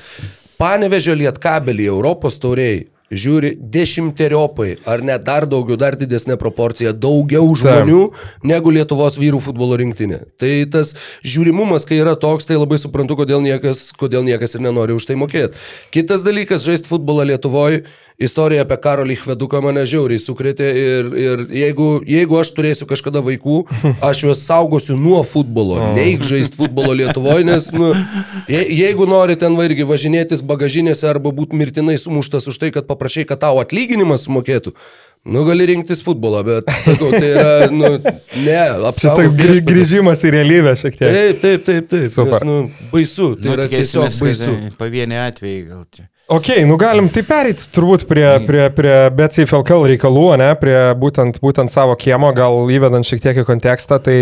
panevežė 0.60 1.16
lietkabelį 1.20 1.88
Europos 1.92 2.40
tauriai. 2.42 2.86
Žiūri 3.12 3.50
dešimteriopai, 3.60 4.78
ar 4.88 5.02
net 5.04 5.26
dar 5.26 5.44
daugiau, 5.44 5.76
dar 5.76 5.92
didesnė 6.00 6.38
proporcija, 6.40 6.94
daugiau 6.96 7.50
žmonių 7.52 8.00
negu 8.48 8.72
Lietuvos 8.72 9.18
vyrų 9.20 9.42
futbolo 9.44 9.76
rinktinė. 9.76 10.22
Tai 10.40 10.52
tas 10.72 10.94
žiūrimumas, 11.20 11.84
kai 11.84 12.00
yra 12.00 12.16
toks, 12.16 12.48
tai 12.48 12.56
labai 12.56 12.80
suprantu, 12.80 13.18
kodėl 13.20 13.44
niekas, 13.44 13.90
kodėl 14.00 14.24
niekas 14.24 14.56
ir 14.56 14.64
nenori 14.64 14.96
už 14.96 15.04
tai 15.10 15.18
mokėti. 15.20 15.60
Kitas 15.92 16.24
dalykas, 16.24 16.64
žaisti 16.64 16.88
futbolą 16.88 17.28
Lietuvoje, 17.28 17.84
istorija 18.18 18.62
apie 18.64 18.76
Karolį 18.78 19.16
Hveduką 19.24 19.60
mane 19.64 19.82
žiauriai 19.88 20.20
sukrėtė 20.22 20.66
ir, 20.80 21.08
ir 21.18 21.40
jeigu, 21.50 21.86
jeigu 22.06 22.38
aš 22.38 22.52
turėsiu 22.56 22.86
kažkada 22.90 23.22
vaikų, 23.26 23.56
aš 24.06 24.22
juos 24.26 24.44
saugosiu 24.46 24.94
nuo 25.00 25.22
futbolo, 25.26 25.80
neik 25.96 26.22
žaisti 26.26 26.58
futbolo 26.60 26.94
Lietuvoje, 26.94 27.44
nes 27.48 27.70
nu, 27.74 27.90
je, 28.48 28.60
jeigu 28.78 29.08
nori 29.10 29.34
ten 29.40 29.56
va 29.58 29.66
irgi 29.66 29.86
važinėtis 29.88 30.44
bagažinėse 30.46 31.08
arba 31.10 31.32
būti 31.34 31.58
mirtinai 31.58 31.96
sumuštas 31.98 32.46
už 32.52 32.60
tai, 32.62 32.70
kad 32.76 32.86
paprašai, 32.86 33.26
kad 33.28 33.42
tau 33.42 33.58
atlyginimas 33.64 34.28
sumokėtų, 34.28 34.72
nu 35.34 35.42
gali 35.48 35.66
rinktis 35.72 36.02
futbolą, 36.04 36.44
bet 36.46 36.70
sakau, 36.84 37.10
tai 37.10 37.28
yra, 37.34 37.52
nu, 37.72 37.94
ne, 37.98 38.46
Čia 38.46 38.64
apsaugos 38.92 39.30
toks 39.32 39.38
grį- 39.42 39.62
grįžimas 39.72 40.22
į 40.28 40.34
realybę 40.38 40.74
šiek 40.78 40.98
tiek. 41.00 41.08
Taip, 41.10 41.38
taip, 41.42 41.66
taip, 41.66 41.86
taip. 41.92 42.08
Super. 42.12 42.38
Nes, 42.38 42.46
nu, 42.46 42.88
baisu, 42.92 43.30
tai 43.40 43.48
Nu, 43.50 43.54
yra 43.58 43.68
tiesiog 43.72 44.10
baisu. 44.22 44.50
kad 44.68 44.76
pavieniai 44.84 45.30
atvejai 45.32 45.62
gal 45.70 45.86
čia. 45.90 46.06
Ok, 46.24 46.46
nu 46.64 46.78
galim 46.80 47.10
tai 47.12 47.20
perėti 47.28 47.66
turbūt 47.68 48.06
prie, 48.08 48.24
prie, 48.46 48.62
prie 48.72 48.92
BCFLKL 49.12 49.82
reikalų, 49.90 50.22
ne, 50.40 50.46
prie 50.56 50.76
būtent, 50.96 51.36
būtent 51.44 51.68
savo 51.68 51.92
kiemo, 52.00 52.30
gal 52.32 52.70
įvedant 52.72 53.04
šiek 53.04 53.20
tiek 53.20 53.40
į 53.42 53.44
kontekstą, 53.44 53.98
tai 54.00 54.16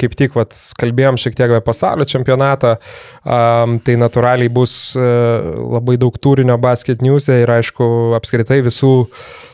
kaip 0.00 0.16
tik 0.18 0.34
vat, 0.34 0.50
kalbėjom 0.82 1.14
šiek 1.22 1.38
tiek 1.38 1.54
apie 1.54 1.62
pasaulio 1.62 2.08
čempionatą, 2.10 2.74
um, 3.22 3.78
tai 3.78 3.94
natūraliai 4.02 4.50
bus 4.50 4.74
uh, 4.98 5.46
labai 5.76 5.94
daug 6.02 6.18
turinio 6.18 6.58
basket 6.58 7.06
news'e 7.06 7.44
ir 7.44 7.54
aišku, 7.60 7.86
apskritai 8.18 8.58
visų 8.66 8.94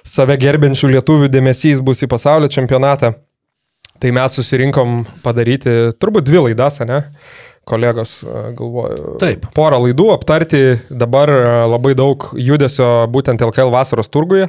save 0.01 0.41
gerbiančių 0.41 0.95
lietuvių 0.97 1.29
dėmesys 1.29 1.85
bus 1.85 2.01
į 2.01 2.09
pasaulio 2.09 2.49
čempionatą. 2.49 3.13
Tai 4.01 4.17
mes 4.17 4.33
susirinkom 4.33 5.03
padaryti 5.21 5.93
turbūt 6.01 6.25
dvi 6.25 6.47
laidas, 6.47 6.81
ne? 6.89 7.03
Kolegos, 7.69 8.21
a, 8.25 8.51
galvoju. 8.57 9.17
Taip. 9.21 9.45
Porą 9.57 9.79
laidų 9.85 10.09
aptarti 10.15 10.63
dabar 10.91 11.31
a, 11.31 11.51
labai 11.71 11.93
daug 11.99 12.31
judesio 12.35 13.07
būtent 13.13 13.43
LKL 13.45 13.71
vasaros 13.75 14.09
turguje. 14.13 14.49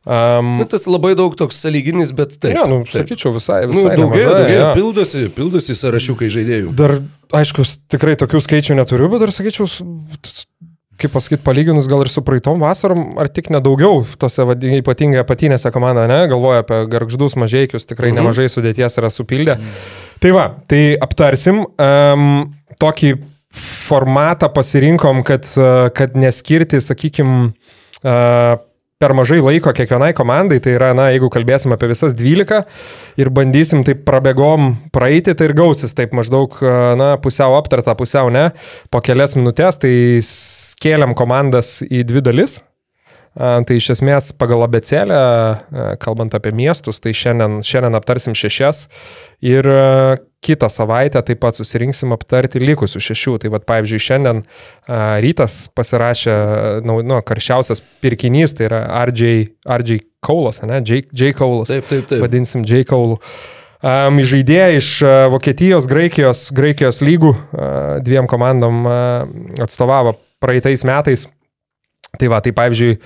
Um, 0.00 0.54
Nu, 0.56 0.64
tas 0.64 0.86
labai 0.88 1.12
daug 1.14 1.34
toks 1.36 1.58
saliginis, 1.60 2.14
bet 2.16 2.32
taip. 2.40 2.54
ja, 2.56 2.62
nu, 2.66 2.80
taip. 2.88 3.04
sakyčiau, 3.04 3.34
visai, 3.36 3.66
Nu, 3.68 3.74
visai 3.76 3.98
daugėja, 4.00 4.30
nemažai, 4.30 4.38
daugėja, 4.40 4.62
jo. 4.62 4.70
pildosi, 4.78 5.24
pildosi 5.36 5.76
sąrašiukai 5.76 6.30
žaidėjų. 6.32 6.70
Dar, 6.78 6.94
aišku, 7.36 7.66
tikrai 7.92 8.16
tokių 8.18 8.40
skaičių 8.46 8.78
neturiu, 8.80 9.10
bet 9.12 9.20
dar 9.26 9.34
sakyčiau, 9.36 9.68
kaip 11.00 11.12
pasakyti, 11.14 11.42
palyginus 11.46 11.88
gal 11.90 12.04
ir 12.04 12.10
su 12.12 12.22
praeitom 12.26 12.60
vasarom, 12.62 13.18
ar 13.20 13.30
tik 13.32 13.50
nedaugiau 13.52 14.04
tose 14.20 14.44
ypatingai 14.44 15.22
apatinėse 15.24 15.72
komandoje, 15.74 16.10
ne, 16.12 16.20
galvoja 16.30 16.62
apie 16.64 16.82
garždus 16.92 17.36
mažiekius, 17.40 17.88
tikrai 17.88 18.12
Mhm. 18.12 18.20
nemažai 18.20 18.48
sudėties 18.52 18.98
yra 19.00 19.10
supildę. 19.10 19.58
Tai 20.20 20.30
va, 20.36 20.46
tai 20.68 20.96
aptarsim 21.00 21.64
um, 21.64 22.54
tokį 22.80 23.14
formatą 23.88 24.48
pasirinkom, 24.54 25.24
kad, 25.26 25.48
kad 25.96 26.14
neskirti, 26.14 26.78
sakykim, 26.84 27.52
uh, 28.04 28.58
per 29.00 29.14
mažai 29.16 29.38
laiko 29.40 29.72
kiekvienai 29.72 30.12
komandai, 30.16 30.58
tai 30.60 30.74
yra, 30.76 30.90
na, 30.96 31.08
jeigu 31.14 31.30
kalbėsim 31.32 31.72
apie 31.72 31.88
visas 31.88 32.12
12 32.18 32.60
ir 33.20 33.30
bandysim 33.32 33.80
taip 33.86 34.02
prabėgom 34.04 34.74
praeiti, 34.92 35.32
tai 35.32 35.48
ir 35.48 35.56
gausis 35.56 35.96
taip 35.96 36.12
maždaug, 36.16 36.58
a, 36.60 36.94
na, 37.00 37.14
pusiau 37.22 37.56
aptarta, 37.56 37.96
pusiau 37.96 38.28
ne, 38.32 38.50
po 38.92 39.00
kelias 39.04 39.38
minutės, 39.38 39.80
tai 39.80 39.94
skėliam 40.26 41.16
komandas 41.16 41.78
į 41.88 42.04
dvi 42.12 42.28
dalis. 42.28 42.60
Tai 43.40 43.76
iš 43.76 43.86
esmės 43.94 44.34
pagal 44.36 44.66
abecelę, 44.66 45.18
kalbant 46.02 46.34
apie 46.36 46.50
miestus, 46.52 46.98
tai 47.00 47.14
šiandien, 47.16 47.62
šiandien 47.64 47.96
aptarsim 47.96 48.34
šešias 48.36 48.82
ir 49.40 49.64
kitą 50.44 50.68
savaitę 50.72 51.22
taip 51.24 51.40
pat 51.40 51.56
susirinksim 51.56 52.12
aptarti 52.12 52.60
likusių 52.60 53.00
šešių. 53.06 53.38
Tai 53.40 53.52
vad, 53.54 53.64
pavyzdžiui, 53.68 54.02
šiandien 54.04 54.42
rytas 55.24 55.62
pasirašė, 55.76 56.36
nu, 56.84 56.98
nu, 57.06 57.22
karščiausias 57.24 57.80
pirkinys, 58.04 58.58
tai 58.58 58.68
yra 58.68 58.82
RJ, 59.08 59.32
RJ 59.78 60.02
Kaulas, 60.20 60.60
ne, 60.68 60.82
J, 60.84 61.06
J 61.16 61.32
Kaulas. 61.36 61.72
Taip, 61.72 61.88
taip, 61.88 62.04
taip. 62.12 62.20
Vadinsim 62.26 62.66
J 62.68 62.84
Kaulu. 62.88 63.16
Um, 63.80 64.20
žaidėjai 64.20 64.76
iš 64.76 64.88
Vokietijos, 65.32 65.86
Graikijos, 65.88 66.50
Graikijos 66.52 67.00
lygų 67.00 67.30
uh, 67.32 67.60
dviem 68.04 68.28
komandom 68.28 68.84
uh, 68.84 69.22
atstovavo 69.64 70.18
praeitais 70.44 70.84
metais. 70.84 71.24
Tai 72.18 72.26
va, 72.26 72.40
tai 72.42 72.50
pavyzdžiui, 72.50 72.96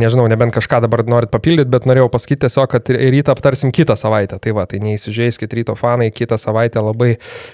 nežinau, 0.00 0.24
nebent 0.32 0.54
kažką 0.54 0.78
dabar 0.86 1.02
norit 1.04 1.28
papildyti, 1.30 1.68
bet 1.70 1.84
norėjau 1.86 2.08
pasakyti 2.10 2.46
tiesiog, 2.46 2.70
kad 2.72 2.88
rytą 2.88 3.34
aptarsim 3.34 3.68
kitą 3.74 3.92
savaitę. 4.00 4.38
Tai 4.40 4.54
va, 4.56 4.64
tai 4.70 4.80
neįsižeiskit 4.80 5.52
ryto 5.58 5.74
fanai, 5.76 6.08
kitą 6.14 6.38
savaitę 6.40 6.80
labai 6.80 7.10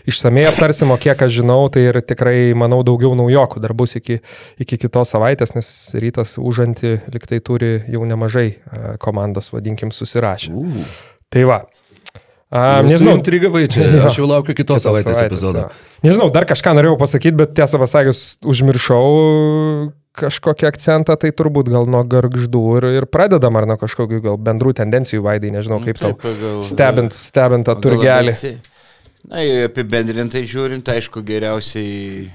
išsamei 0.06 0.46
aptarsim, 0.46 0.92
o 0.94 0.98
kiek 1.02 1.26
aš 1.26 1.40
žinau, 1.40 1.66
tai 1.74 1.88
ir 1.88 1.98
tikrai, 2.06 2.54
manau, 2.54 2.84
daugiau 2.86 3.16
naujokų 3.18 3.64
dar 3.64 3.74
bus 3.76 3.98
iki, 3.98 4.20
iki 4.62 4.78
kitos 4.86 5.10
savaitės, 5.16 5.56
nes 5.58 5.72
rytas 5.98 6.36
užanti 6.38 7.00
liktai 7.12 7.42
turi 7.42 7.80
jau 7.90 8.06
nemažai 8.06 8.46
komandos, 9.02 9.50
vadinkim, 9.52 9.90
susirašę. 9.90 10.54
Uh. 10.54 10.86
Tai 11.34 11.44
va. 11.50 11.60
A, 12.46 12.78
Nežinau, 12.86 13.18
intrigavai 13.18 13.66
čia. 13.66 13.88
Jo. 13.90 14.06
Aš 14.06 14.20
jau 14.22 14.26
laukiu 14.30 14.54
kitos 14.54 14.78
Kitos 14.78 14.86
savaitės 14.86 15.18
savaitės, 15.18 15.34
epizodo. 15.34 15.66
jo. 15.66 15.94
Nežinau, 16.06 16.30
dar 16.30 16.46
kažką 16.46 16.76
norėjau 16.78 16.94
pasakyti, 17.00 17.34
bet 17.42 17.56
tiesą 17.58 17.80
pasakius, 17.82 18.20
užmiršau 18.46 19.08
kažkokį 20.16 20.68
akcentą, 20.68 21.16
tai 21.20 21.32
turbūt 21.36 21.68
gal 21.72 21.88
nuo 21.90 22.02
garždų 22.06 22.62
ir, 22.78 22.86
ir 23.00 23.06
pradedam, 23.10 23.58
ar 23.58 23.68
nuo 23.68 23.76
kažkokių 23.80 24.22
gal 24.24 24.38
bendrų 24.40 24.74
tendencijų, 24.80 25.24
Vaidai, 25.26 25.52
nežinau, 25.54 25.80
kaip 25.84 26.00
tau, 26.00 26.14
stebint, 26.64 27.16
stebint 27.16 27.68
tą 27.68 27.76
turgelį. 27.84 28.36
Na, 29.26 29.42
apibendrintai 29.66 30.44
žiūrint, 30.46 30.86
aišku, 30.86 31.22
geriausiai 31.26 32.28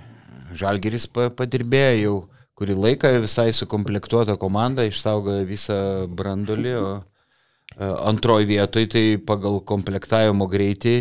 Žalgeris 0.60 1.06
pa- 1.08 1.30
padirbėjo 1.32 2.00
jau 2.02 2.16
kurį 2.60 2.76
laiką 2.78 3.14
visai 3.24 3.50
sukomplektuota 3.56 4.36
komanda, 4.38 4.84
išsaugojo 4.86 5.46
visą 5.48 5.78
brandolį, 6.12 6.74
o 6.78 6.90
e, 6.98 7.02
antroji 8.12 8.50
vietoje 8.52 8.90
tai 8.92 9.06
pagal 9.24 9.62
komplektavimo 9.66 10.50
greitį 10.52 10.98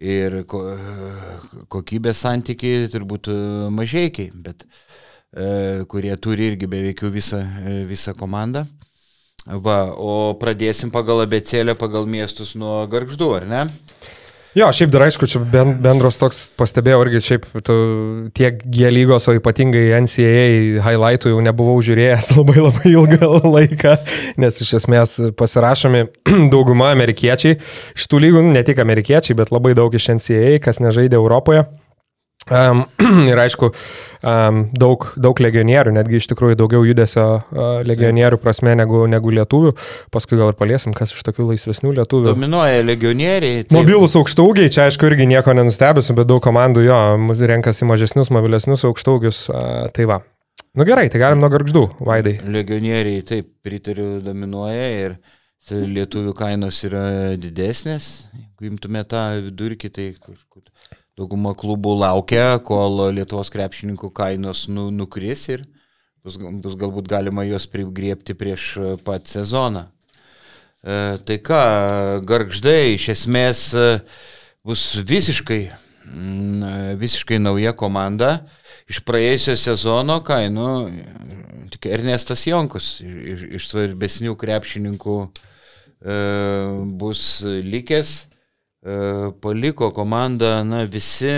ir 0.00 0.38
ko, 0.48 0.62
kokybės 1.68 2.24
santykiai 2.24 2.88
turbūt 2.90 3.28
mažiekiai, 3.76 4.32
bet 4.32 4.64
e, 4.64 4.89
kurie 5.86 6.16
turi 6.18 6.50
irgi 6.50 6.66
beveik 6.66 7.02
visą, 7.14 7.38
e, 7.62 7.84
visą 7.86 8.14
komandą. 8.18 8.66
Va, 9.46 9.94
o 9.96 10.34
pradėsim 10.36 10.90
pagal 10.92 11.24
abecėlę, 11.24 11.74
pagal 11.78 12.04
miestus 12.06 12.54
nuo 12.54 12.82
garždų, 12.90 13.30
ar 13.38 13.46
ne? 13.48 13.62
Jo, 14.50 14.66
šiaip 14.74 14.90
dar 14.90 15.04
aišku, 15.06 15.28
čia 15.30 15.38
ben- 15.46 15.76
bendros 15.78 16.16
toks 16.18 16.48
pastebėjau 16.58 17.04
irgi 17.04 17.20
šiaip 17.22 17.44
tu, 17.62 17.74
tiek 18.34 18.58
G 18.66 18.90
lygos, 18.90 19.28
o 19.30 19.34
ypatingai 19.38 19.94
NCAA 20.02 20.82
highlightų 20.82 21.30
jau 21.30 21.42
nebuvau 21.46 21.76
žiūrėjęs 21.86 22.32
labai 22.38 22.56
labai 22.58 22.90
ilgą 22.90 23.30
laiką, 23.46 23.94
nes 24.42 24.58
iš 24.66 24.74
esmės 24.80 25.14
pasirašomi 25.38 26.02
dauguma 26.54 26.90
amerikiečiai. 26.96 27.60
Iš 27.94 28.08
tų 28.10 28.24
lygų, 28.26 28.42
nu, 28.42 28.50
ne 28.58 28.64
tik 28.66 28.82
amerikiečiai, 28.82 29.38
bet 29.38 29.54
labai 29.54 29.76
daug 29.78 29.94
iš 29.94 30.10
NCAA, 30.18 30.58
kas 30.66 30.82
nežaidė 30.82 31.22
Europoje. 31.22 31.68
Um, 32.48 32.86
ir 33.30 33.38
aišku, 33.38 33.68
um, 34.24 34.62
daug, 34.72 35.04
daug 35.20 35.42
legionierių, 35.44 35.92
netgi 35.94 36.18
iš 36.18 36.30
tikrųjų 36.32 36.56
daugiau 36.58 36.86
judesio 36.88 37.26
uh, 37.36 37.68
legionierių 37.86 38.40
prasme 38.40 38.72
negu, 38.78 39.04
negu 39.10 39.34
lietuvių. 39.36 39.74
Paskui 40.14 40.38
gal 40.40 40.54
ir 40.54 40.58
paliesim, 40.58 40.94
kas 40.96 41.12
iš 41.14 41.22
tokių 41.28 41.50
laisvesnių 41.52 41.92
lietuvių. 42.00 42.32
Dominuoja 42.32 42.82
legionieriai. 42.88 43.62
taip. 43.66 43.76
Mobilus 43.76 44.16
aukštaugiai, 44.18 44.72
čia 44.72 44.88
aišku 44.88 45.10
irgi 45.10 45.28
nieko 45.30 45.54
nenustebėsiu, 45.54 46.16
bet 46.18 46.30
daug 46.32 46.42
komandų 46.42 46.86
jo, 46.88 47.00
renkasi 47.52 47.88
mažesnius, 47.88 48.32
mobilesnius 48.34 48.86
aukštaugius. 48.88 49.46
a, 49.52 49.88
Tai 49.94 50.08
va. 50.08 50.22
Nu 50.74 50.86
gerai, 50.86 51.08
tai 51.10 51.18
galim 51.18 51.40
nuo 51.42 51.50
garždų, 51.50 51.82
Vaidai. 52.06 52.38
Legionieriai, 52.46 53.22
taip, 53.26 53.48
pritariu, 53.64 54.20
dominuoja 54.22 54.90
ir 55.04 55.16
lietuvių 55.70 56.34
kainos 56.38 56.78
yra 56.86 57.36
didesnės. 57.38 58.30
Jeigu 58.34 58.72
imtume 58.72 59.02
tą 59.08 59.24
vidurkį, 59.48 59.90
tai 59.94 60.06
kur, 60.18 60.38
kur 60.50 60.62
dauguma 61.20 61.52
klubų 61.58 61.98
laukia, 62.00 62.56
kol 62.64 63.10
Lietuvos 63.12 63.52
krepšininkų 63.52 64.10
kainos 64.16 64.64
nu, 64.72 64.88
nukris 64.94 65.46
ir 65.52 65.66
bus, 66.24 66.36
bus 66.36 66.76
galbūt 66.80 67.10
galima 67.10 67.44
juos 67.44 67.68
prigriepti 67.70 68.36
prieš 68.38 68.72
pat 69.04 69.28
sezoną. 69.28 69.86
E, 70.80 71.18
tai 71.28 71.36
ką, 71.44 71.60
garždai 72.24 72.94
iš 72.94 73.10
esmės 73.12 73.66
e, 73.76 73.88
bus 74.64 74.94
visiškai, 74.96 75.60
mm, 76.08 76.62
e, 76.64 76.94
visiškai 77.00 77.40
nauja 77.42 77.74
komanda. 77.76 78.38
Iš 78.90 79.02
praėjusio 79.06 79.54
sezono 79.60 80.16
kainų 80.26 80.70
tik 81.70 81.86
Ernestas 81.92 82.42
Jonkus 82.48 82.98
iš, 83.04 83.44
iš 83.60 83.68
svarbesnių 83.70 84.34
krepšininkų 84.40 85.18
e, 85.20 86.16
bus 86.98 87.24
likęs. 87.44 88.29
E, 88.80 88.92
paliko 89.40 89.90
komandą, 89.92 90.64
na, 90.64 90.84
visi, 90.88 91.34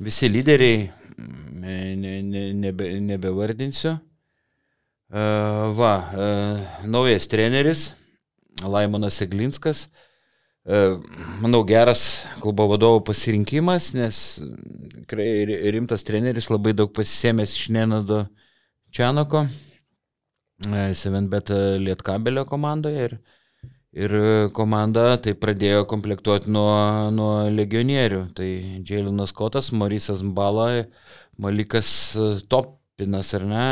visi 0.00 0.28
lyderiai, 0.28 0.90
mm, 1.16 1.60
ne, 1.96 2.20
ne, 2.22 2.42
nebe, 2.52 2.90
nebevardinsiu. 3.00 3.94
E, 5.08 5.22
va, 5.78 5.94
e, 6.12 6.26
naujas 6.84 7.26
treneris, 7.26 7.94
Laimonas 8.60 9.22
Eglinskas. 9.24 9.86
E, 10.68 10.76
Manau, 11.40 11.62
geras 11.64 12.26
klubo 12.42 12.68
vadovo 12.68 13.00
pasirinkimas, 13.00 13.94
nes 13.96 14.20
tikrai 15.00 15.30
ri- 15.48 15.72
rimtas 15.72 16.04
treneris 16.04 16.50
labai 16.52 16.76
daug 16.76 16.92
pasisėmęs 16.92 17.56
iš 17.56 17.70
Nenado 17.72 18.26
Čianoko, 18.92 19.46
Sevenbet 21.00 21.48
Lietkabelio 21.80 22.44
komandoje 22.44 23.06
ir, 23.08 23.14
ir 23.92 24.12
komanda 24.54 25.16
tai 25.22 25.32
pradėjo 25.34 25.84
komplektuoti 25.90 26.50
nuo, 26.52 27.10
nuo 27.14 27.32
legionierių. 27.50 28.20
Tai 28.36 28.48
Džiailinas 28.86 29.32
Kotas, 29.34 29.72
Marisas 29.74 30.22
Mbala, 30.22 30.84
Malikas 31.40 31.90
Topinas, 32.48 33.32
ar 33.34 33.46
ne? 33.48 33.66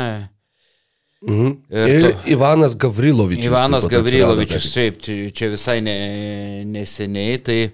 Mhm. 1.21 1.53
Ir 1.69 1.89
Ir 1.89 2.01
to- 2.03 2.29
Ivanas 2.31 2.75
Gavrilovičius. 2.79 3.47
Ivanas 3.51 3.87
Gavrilovičius, 3.91 4.69
taip, 4.73 5.01
čia- 5.03 5.31
čia 5.35 5.49
visai 5.51 5.81
ne, 5.81 6.63
neseniai, 6.65 7.37
tai 7.43 7.71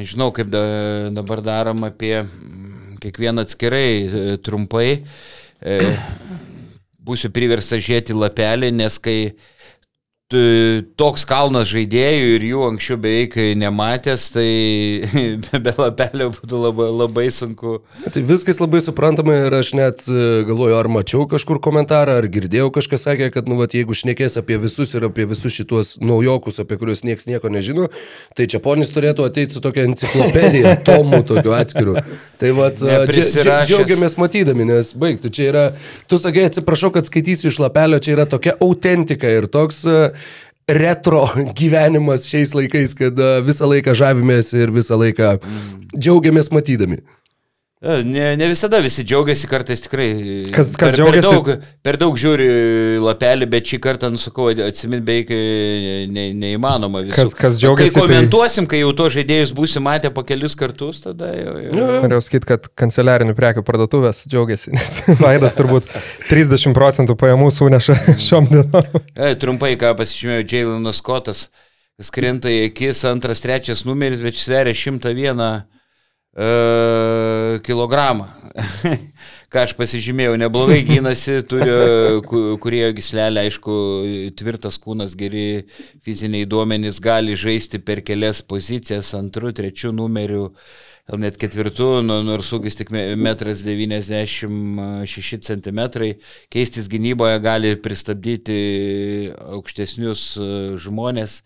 žinau, 0.00 0.30
kaip 0.32 0.48
da, 0.48 1.10
dabar 1.12 1.42
darom 1.44 1.84
apie 1.84 2.22
mm, 2.22 2.96
kiekvieną 3.00 3.44
atskirai 3.44 3.88
e, 4.08 4.36
trumpai. 4.40 5.02
E, 5.60 5.76
būsiu 7.02 7.28
priversas 7.34 7.82
žiūrėti 7.84 8.14
lapelį, 8.16 8.72
nes 8.72 8.96
kai 8.98 9.34
toks 10.98 11.24
kalnas 11.28 11.70
žaidėjų 11.70 12.28
ir 12.36 12.44
jų 12.46 12.62
anksčiau 12.66 12.98
beveik 13.02 13.36
nematęs, 13.58 14.28
tai 14.34 14.48
be 15.64 15.74
lapelio 15.78 16.30
būtų 16.34 16.60
labai, 16.62 16.88
labai 16.90 17.26
sunku. 17.34 17.78
Tai 18.02 18.22
viskas 18.28 18.60
labai 18.62 18.82
suprantama 18.84 19.36
ir 19.46 19.56
aš 19.56 19.72
net 19.78 20.04
e, 20.08 20.42
galvoju, 20.48 20.76
ar 20.78 20.88
mačiau 20.92 21.26
kažkur 21.30 21.60
komentarą, 21.62 22.18
ar 22.20 22.28
girdėjau 22.32 22.70
kažkas 22.74 23.06
sakė, 23.08 23.30
kad, 23.34 23.48
nu, 23.50 23.58
vat, 23.60 23.76
jeigu 23.76 23.96
šnekės 23.96 24.38
apie 24.40 24.58
visus 24.62 24.94
ir 24.96 25.06
apie 25.08 25.26
visus 25.30 25.54
šituos 25.56 25.94
naujokus, 26.02 26.60
apie 26.62 26.78
kuriuos 26.80 27.04
niekas 27.06 27.28
nieko 27.30 27.52
nežino, 27.52 27.88
tai 28.36 28.48
čia 28.50 28.62
ponis 28.64 28.92
turėtų 28.94 29.26
ateiti 29.28 29.56
su 29.56 29.62
tokia 29.64 29.86
enciklopedija, 29.90 30.76
tomų 30.88 31.22
tokiu 31.28 31.56
atskiru. 31.56 31.96
Tai 32.42 32.54
vat, 32.58 32.82
e, 32.82 33.00
džiaugiamės 33.68 34.18
matydami, 34.20 34.66
nes 34.72 34.92
baigtų, 34.98 35.32
čia 35.34 35.48
yra, 35.50 35.64
tu 36.10 36.18
sakai, 36.22 36.48
atsiprašau, 36.50 36.92
kad 36.94 37.08
skaitysiu 37.08 37.52
iš 37.52 37.60
lapelio, 37.62 38.00
čia 38.02 38.16
yra 38.16 38.28
tokia 38.30 38.56
autentika 38.62 39.30
ir 39.30 39.48
toks 39.52 39.84
e, 39.86 39.98
retro 40.68 41.24
gyvenimas 41.58 42.28
šiais 42.30 42.54
laikais, 42.56 42.94
kad 42.98 43.18
visą 43.46 43.68
laiką 43.70 43.94
žavimės 43.98 44.52
ir 44.56 44.72
visą 44.74 44.98
laiką 45.00 45.36
džiaugiamės 45.96 46.52
matydami. 46.54 47.02
E, 47.82 48.02
Ne, 48.06 48.36
ne 48.38 48.46
visada 48.46 48.78
visi 48.78 49.02
džiaugiasi, 49.02 49.48
kartais 49.50 49.80
tikrai. 49.82 50.06
Kas- 50.54 50.76
kas 50.78 50.92
per, 50.92 50.94
džiaugiasi? 50.94 51.22
Per 51.26 51.32
daug, 51.32 51.48
per 51.82 51.96
daug 51.98 52.18
žiūri 52.20 52.44
lapelį, 53.02 53.48
bet 53.50 53.66
šį 53.72 53.78
kartą, 53.82 54.10
nusakau, 54.14 54.44
atsiminti 54.54 55.02
beveik 55.08 55.32
e, 55.34 55.40
ne, 56.14 56.28
neįmanoma 56.38 57.02
visų. 57.08 57.16
Kas- 57.16 57.34
kas 57.34 57.58
džiaugiasi, 57.58 57.90
Kai 57.90 57.96
tai- 57.98 58.04
komentuosim, 58.06 58.68
kai 58.70 58.84
jau 58.84 58.92
to 59.00 59.08
žaidėjus 59.16 59.50
būsi 59.58 59.82
matę 59.82 60.12
po 60.14 60.22
kelis 60.28 60.54
kartus, 60.54 61.00
tada 61.02 61.32
jau... 61.34 61.56
jau. 61.64 61.88
Norėjau 62.04 62.22
sakyti, 62.28 62.50
kad 62.52 62.70
kanceliarinių 62.84 63.34
prekių 63.40 63.66
parduotuvės 63.66 64.22
džiaugiasi, 64.30 64.76
nes 64.78 64.94
Vaidas 65.24 65.58
turbūt 65.58 65.90
30 66.30 66.78
procentų 66.78 67.18
pajamų 67.18 67.50
suneša 67.58 67.98
šiom 68.28 68.46
dienom. 68.52 69.02
E, 69.18 69.34
trumpai, 69.42 69.74
ką 69.82 69.90
pasižymėjau, 69.98 70.46
Jailinas 70.54 71.02
Skotas, 71.02 71.48
kas 71.98 72.14
krenta 72.14 72.46
į 72.46 72.68
akis, 72.70 73.02
antras, 73.10 73.42
trečias 73.42 73.82
numeris, 73.90 74.22
bet 74.22 74.38
sveria 74.38 74.70
101 74.70 75.66
e, 76.36 77.60
kilogramą. 77.66 78.26
ką 79.52 79.60
aš 79.66 79.72
pasižymėjau, 79.76 80.36
neblogai 80.40 80.80
gynasi, 80.86 81.34
turi 81.48 81.72
ku- 82.28 82.56
kurie 82.62 82.86
gislelė, 82.96 83.40
aišku, 83.48 83.72
tvirtas 84.38 84.76
kūnas, 84.80 85.12
geri 85.18 85.64
fiziniai 86.04 86.46
duomenys, 86.48 86.96
gali 87.04 87.34
žaisti 87.36 87.78
per 87.84 87.98
kelias 88.06 88.38
pozicijas, 88.44 89.14
antrų, 89.18 89.48
trečių 89.58 89.90
numerių. 89.98 90.46
gal 91.10 91.18
net 91.18 91.36
ketvirtų, 91.36 92.02
nors 92.06 92.52
ūgis 92.54 92.76
tik 92.78 92.90
1,96 92.94 95.42
cm, 95.42 95.80
keistis 96.48 96.88
gynyboje 96.88 97.40
gali 97.42 97.74
pristabdyti 97.76 99.32
aukštesnius 99.34 100.38
žmonės, 100.78 101.42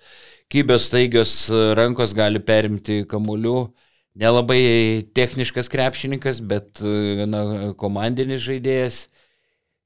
kybios 0.52 0.86
staigios 0.90 1.48
rankos 1.74 2.12
gali 2.14 2.38
perimti 2.38 3.04
kamuolių. 3.08 3.72
Nelabai 4.16 5.04
techniškas 5.12 5.68
krepšininkas, 5.68 6.40
bet 6.40 6.80
e, 6.80 7.26
na, 7.28 7.42
komandinis 7.76 8.40
žaidėjas. 8.46 9.06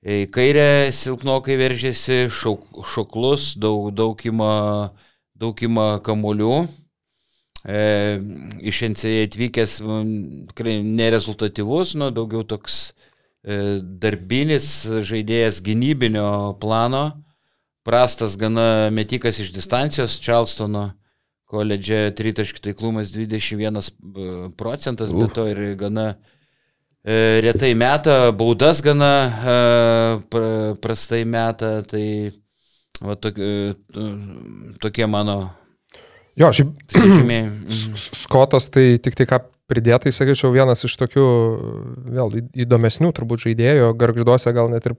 Į 0.01 0.31
kairę 0.33 0.93
silpnokai 0.97 1.59
veržėsi, 1.61 2.29
šauk, 2.33 2.63
šoklus, 2.89 3.51
daug, 3.61 3.91
daug 3.93 4.23
ima, 4.25 4.53
daug 5.35 5.59
ima 5.67 5.89
kamuolių. 6.07 6.61
E, 7.67 7.81
iš 8.71 8.85
NCA 8.95 9.27
atvykęs 9.27 9.75
tikrai 10.55 10.79
nerezultatyvus, 10.87 11.97
nu, 11.99 12.13
daugiau 12.15 12.47
toks 12.47 12.79
e, 13.43 13.83
darbinis 13.83 14.71
žaidėjas 15.11 15.59
gynybinio 15.67 16.55
plano, 16.63 17.03
prastas 17.85 18.39
gana 18.41 18.89
metikas 18.95 19.43
iš 19.43 19.51
distancijos 19.59 20.21
Charlestono 20.23 20.93
koledže 21.51 22.03
tritaškių 22.19 22.63
taiklumas 22.69 23.11
21 23.15 23.81
procentas, 24.59 25.11
bet 25.15 25.33
to 25.35 25.47
ir 25.51 25.61
gana 25.81 26.07
e, 27.03 27.41
retai 27.45 27.73
meta, 27.79 28.31
baudas 28.37 28.83
gana 28.87 29.13
e, 29.27 29.57
pra- 30.31 30.75
prastai 30.83 31.25
meta, 31.27 31.81
tai 31.91 32.07
va, 33.03 33.17
tok, 33.19 33.41
e, 33.41 33.75
tokie 34.83 35.07
mano 35.11 35.41
Jo, 36.39 36.53
šiaip. 36.55 36.71
S- 37.75 38.11
Skotas 38.23 38.71
tai 38.73 38.95
tik 39.03 39.17
tai 39.19 39.27
ką 39.29 39.41
pridėtai, 39.71 40.13
sakyčiau, 40.15 40.53
vienas 40.55 40.87
iš 40.87 40.95
tokių 40.99 41.25
vėl 42.15 42.39
įdomesnių 42.65 43.11
turbūt 43.15 43.45
žaidėjų, 43.45 43.91
garžduose 43.99 44.53
gal 44.57 44.71
net 44.73 44.87
ir 44.89 44.95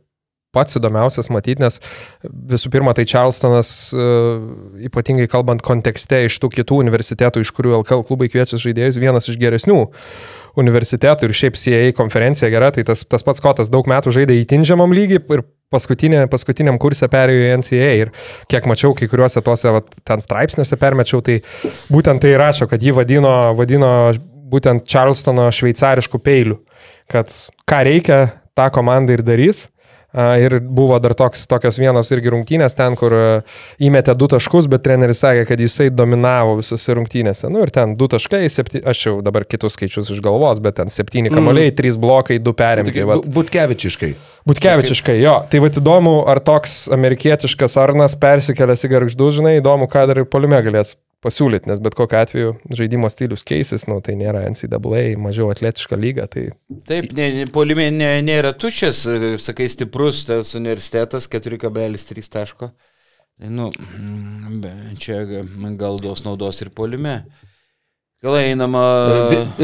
pats 0.56 0.78
įdomiausias 0.80 1.32
matyti, 1.32 1.64
nes 1.64 1.80
visų 2.28 2.72
pirma, 2.74 2.94
tai 2.98 3.06
Charlestonas, 3.10 3.72
e, 3.96 4.10
ypatingai 4.90 5.30
kalbant 5.32 5.64
kontekste 5.66 6.26
iš 6.28 6.38
tų 6.44 6.52
kitų 6.58 6.82
universitetų, 6.84 7.44
iš 7.44 7.54
kurių 7.56 7.78
LKL 7.82 8.06
klubai 8.10 8.30
kviečia 8.32 8.60
žaidėjus, 8.62 9.00
vienas 9.02 9.32
iš 9.32 9.40
geresnių 9.42 9.86
universitetų 10.60 11.30
ir 11.30 11.36
šiaip 11.38 11.58
CAA 11.60 11.96
konferencija 11.96 12.52
gera, 12.52 12.72
tai 12.76 12.84
tas, 12.88 13.06
tas 13.08 13.24
pats 13.24 13.40
Skotas 13.40 13.72
daug 13.72 13.88
metų 13.88 14.12
žaidė 14.14 14.36
įtinžiamam 14.42 14.92
lygiai 14.96 15.22
ir 15.24 15.46
paskutinė, 15.72 16.26
paskutiniam 16.32 16.76
kursė 16.82 17.08
perėjo 17.12 17.46
į 17.48 17.54
NCAA 17.62 17.94
ir 18.02 18.12
kiek 18.52 18.68
mačiau, 18.68 18.92
kai 18.98 19.08
kuriuose 19.12 19.44
tuose 19.46 19.72
vat, 19.78 19.88
ten 20.08 20.24
straipsniuose 20.24 20.78
permečiau, 20.82 21.24
tai 21.24 21.40
būtent 21.92 22.24
tai 22.26 22.36
rašo, 22.40 22.68
kad 22.68 22.84
jį 22.84 22.98
vadino, 23.00 23.32
vadino 23.56 23.94
būtent 24.52 24.84
Charlestono 24.92 25.48
šveicariškų 25.56 26.20
peilių, 26.20 26.60
kad 27.12 27.32
ką 27.70 27.84
reikia, 27.88 28.20
tą 28.58 28.68
komanda 28.76 29.16
ir 29.16 29.24
darys. 29.24 29.70
Ir 30.12 30.58
buvo 30.60 30.98
dar 31.00 31.14
toks, 31.16 31.46
tokios 31.48 31.78
vienos 31.80 32.10
irgi 32.12 32.34
rungtynės 32.34 32.76
ten, 32.76 32.98
kur 33.00 33.14
a, 33.16 33.28
įmetė 33.80 34.12
du 34.20 34.28
taškus, 34.32 34.68
bet 34.72 34.84
treneris 34.84 35.22
sakė, 35.24 35.46
kad 35.48 35.62
jisai 35.64 35.88
dominavo 35.94 36.58
visose 36.60 36.98
rungtynėse. 36.98 37.48
Nu 37.52 37.62
ir 37.64 37.72
ten 37.72 37.94
du 38.00 38.10
taškai, 38.12 38.42
septy, 38.52 38.82
aš 38.84 39.06
jau 39.06 39.14
dabar 39.24 39.46
kitus 39.48 39.78
skaičius 39.78 40.12
iš 40.12 40.20
galvos, 40.24 40.60
bet 40.64 40.76
ten 40.82 40.92
septyni 40.92 41.32
kamoliai, 41.32 41.70
mm. 41.72 41.78
trys 41.80 42.00
blokai, 42.02 42.42
du 42.44 42.52
perimti. 42.58 42.92
Tokie 42.92 43.06
Tai, 43.08 43.22
bu- 43.22 43.36
Butkevičiškai. 43.40 44.12
Butkevičiškai, 44.52 45.16
jo. 45.22 45.38
Tai 45.48 45.64
vad 45.64 45.80
įdomu, 45.80 46.18
ar 46.28 46.44
toks 46.44 46.82
amerikietiškas 46.92 47.80
Arnas 47.80 48.20
persikėlęs 48.20 48.84
į 48.84 48.92
garždų, 48.98 49.32
žinai, 49.40 49.56
įdomu, 49.62 49.88
ką 49.92 50.04
dar 50.12 50.26
ir 50.26 50.28
polime 50.28 50.60
galės 50.66 50.98
pasiūlyti, 51.22 51.70
nes 51.70 51.82
bet 51.84 51.96
kokiu 51.98 52.18
atveju 52.20 52.54
žaidimo 52.78 53.10
stilius 53.12 53.44
keisis, 53.48 53.86
nu, 53.90 54.00
tai 54.06 54.16
nėra 54.20 54.44
NCAA, 54.50 55.04
mažiau 55.22 55.52
atletiška 55.54 56.00
lyga, 56.00 56.28
tai 56.32 56.50
Taip, 56.90 57.12
polime 57.54 57.90
ne, 57.94 58.10
nėra 58.26 58.54
tuščias, 58.58 59.04
sakai, 59.44 59.70
stiprus 59.72 60.26
tas 60.30 60.56
universitetas 60.58 61.30
4,3 61.32 62.32
taško. 62.34 62.72
Tai, 63.38 63.50
nu, 63.54 63.70
mm, 63.70 64.98
čia 65.02 65.24
ga- 65.30 65.46
gal 65.80 66.02
duos 66.02 66.26
naudos 66.26 66.62
ir 66.62 66.74
polime. 66.76 67.22
Gal 68.22 68.36
einama. 68.38 68.82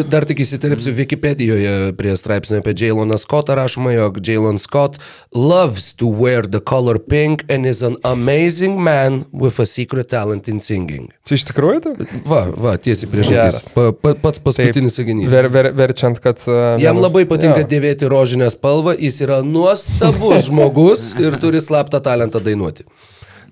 Dar 0.09 0.25
tik 0.25 0.39
įsiterpsiu 0.41 0.89
Wikipedijoje 0.97 1.91
prie 1.93 2.15
straipsnio 2.17 2.57
apie 2.57 2.71
Jailoną 2.73 3.19
Scottą 3.21 3.53
rašoma, 3.53 3.91
jog 3.93 4.17
Jailon 4.17 4.57
Scott 4.57 4.97
loves 5.29 5.91
to 5.93 6.09
wear 6.09 6.47
the 6.49 6.57
color 6.57 6.97
pink 6.97 7.43
and 7.53 7.69
is 7.69 7.83
an 7.85 7.99
amazing 8.01 8.81
man 8.81 9.27
with 9.29 9.59
a 9.61 9.67
secret 9.69 10.09
talent 10.09 10.49
in 10.49 10.57
singing. 10.57 11.13
čia 11.21 11.37
iš 11.37 11.45
tikrųjų 11.51 11.83
tai? 11.85 12.09
Va, 12.25 12.41
va, 12.49 12.73
tiesiai 12.81 13.13
prieš 13.13 13.29
akis. 13.29 13.69
Pa, 13.77 13.91
pa, 13.93 14.15
pats 14.25 14.41
paskutinis 14.41 14.97
sakinys. 14.97 15.29
Ver, 15.37 15.51
ver, 15.53 15.69
verčiant, 15.77 16.17
kad... 16.17 16.41
Uh, 16.49 16.81
Jam 16.81 16.97
labai 16.97 17.27
patinka 17.29 17.61
dėvėti 17.61 18.09
rožinę 18.09 18.49
spalvą, 18.49 18.97
jis 18.97 19.21
yra 19.21 19.43
nuostabus 19.45 20.45
žmogus 20.49 21.11
ir 21.21 21.37
turi 21.37 21.61
slaptą 21.61 22.01
talentą 22.01 22.41
dainuoti. 22.41 22.89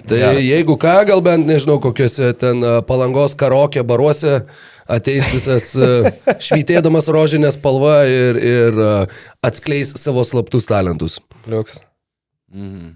Tai 0.06 0.18
Geras. 0.18 0.46
jeigu 0.46 0.82
ką, 0.82 1.02
gal 1.06 1.22
bent 1.26 1.46
nežinau, 1.46 1.78
kokiuose 1.82 2.34
ten 2.42 2.66
a, 2.66 2.80
palangos 2.86 3.38
karokė 3.38 3.86
baruose 3.86 4.42
ateis 4.88 5.30
visas 5.34 5.72
a, 5.78 6.12
švytėdamas 6.42 7.10
rožinę 7.12 7.52
spalvą 7.56 7.96
ir, 8.10 8.40
ir 8.40 8.80
a, 8.82 8.92
atskleis 9.46 9.96
savo 10.02 10.26
slaptus 10.28 10.70
talentus. 10.72 11.20
Liuks. 11.50 11.82
Mhm. 12.54 12.94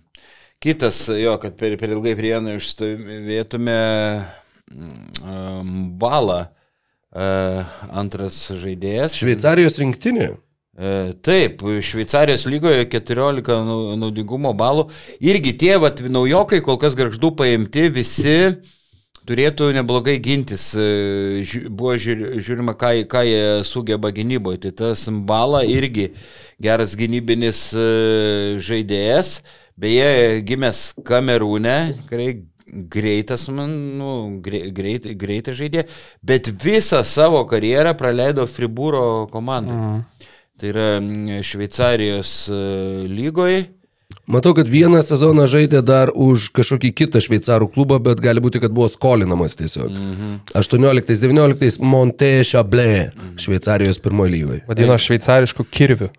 Kitas, 0.59 1.05
jo, 1.15 1.37
kad 1.39 1.55
per, 1.55 1.77
per 1.79 1.93
ilgai 1.95 2.17
prie 2.19 2.33
vieno 2.33 2.51
išstovėtume 2.59 3.75
um, 4.75 5.75
balą. 6.01 6.41
Uh, 7.09 7.63
antras 7.97 8.35
žaidėjas. 8.53 9.15
Šveicarijos 9.17 9.79
rinktinė. 9.81 10.27
E, 10.79 10.89
Taip, 11.25 11.63
Šveicarijos 11.83 12.45
lygoje 12.47 12.85
14 12.87 13.49
nau- 13.65 13.95
naudingumo 13.99 14.53
balų. 14.55 14.85
Irgi 15.19 15.55
tie 15.59 15.73
vat, 15.81 15.99
naujokai, 16.05 16.61
kol 16.63 16.77
kas 16.79 16.93
garždų 16.95 17.33
paimti, 17.35 17.89
visi 17.91 18.35
turėtų 19.29 19.69
neblogai 19.77 20.17
gintis. 20.25 20.71
E, 20.73 21.45
Buvo 21.69 21.93
žiūri- 22.01 22.41
žiūrima, 22.43 22.73
ką, 22.79 22.91
ką 23.11 23.21
jie 23.27 23.41
sugeba 23.69 24.09
gynyboje. 24.11 24.63
Tai 24.65 24.71
tas 24.83 25.05
balą 25.29 25.61
irgi 25.69 26.09
geras 26.61 26.97
gynybinis 26.99 27.69
e, 27.77 27.87
žaidėjas. 28.65 29.39
Beje, 29.79 30.41
gimęs 30.43 30.89
Kamerūne, 31.07 31.75
tikrai 32.01 32.31
greitas, 32.91 33.47
man, 33.49 33.71
nu, 33.97 34.09
grei- 34.43 34.67
greit, 34.75 35.05
greitai 35.17 35.55
žaidė, 35.57 35.85
bet 36.21 36.51
visą 36.61 36.99
savo 37.07 37.45
karjerą 37.49 37.95
praleido 37.97 38.43
Fribūro 38.45 39.29
komandai. 39.31 39.77
Mm. 39.77 40.03
Tai 40.59 40.71
yra 40.73 40.89
Šveicarijos 41.47 42.33
e, 42.51 42.59
lygoje. 43.07 43.63
Matau, 44.29 44.51
kad 44.53 44.67
vieną 44.69 44.99
sezoną 45.01 45.47
žaidė 45.49 45.79
dar 45.81 46.11
už 46.13 46.51
kažkokį 46.53 46.91
kitą 46.99 47.17
šveicarų 47.25 47.65
klubą, 47.73 47.97
bet 48.05 48.19
gali 48.21 48.41
būti, 48.45 48.59
kad 48.61 48.69
buvo 48.75 48.85
skolinamas 48.93 49.55
tiesiog. 49.57 49.89
Mhm. 49.89 50.35
18-19 50.59 51.79
Monte 51.81 52.29
Chablais, 52.45 53.09
Šveicarijos 53.41 53.97
pirmojo 54.03 54.29
lygoje. 54.35 54.59
Vadino 54.69 54.97
šveicariškų 55.01 55.65
kirvių. 55.73 56.11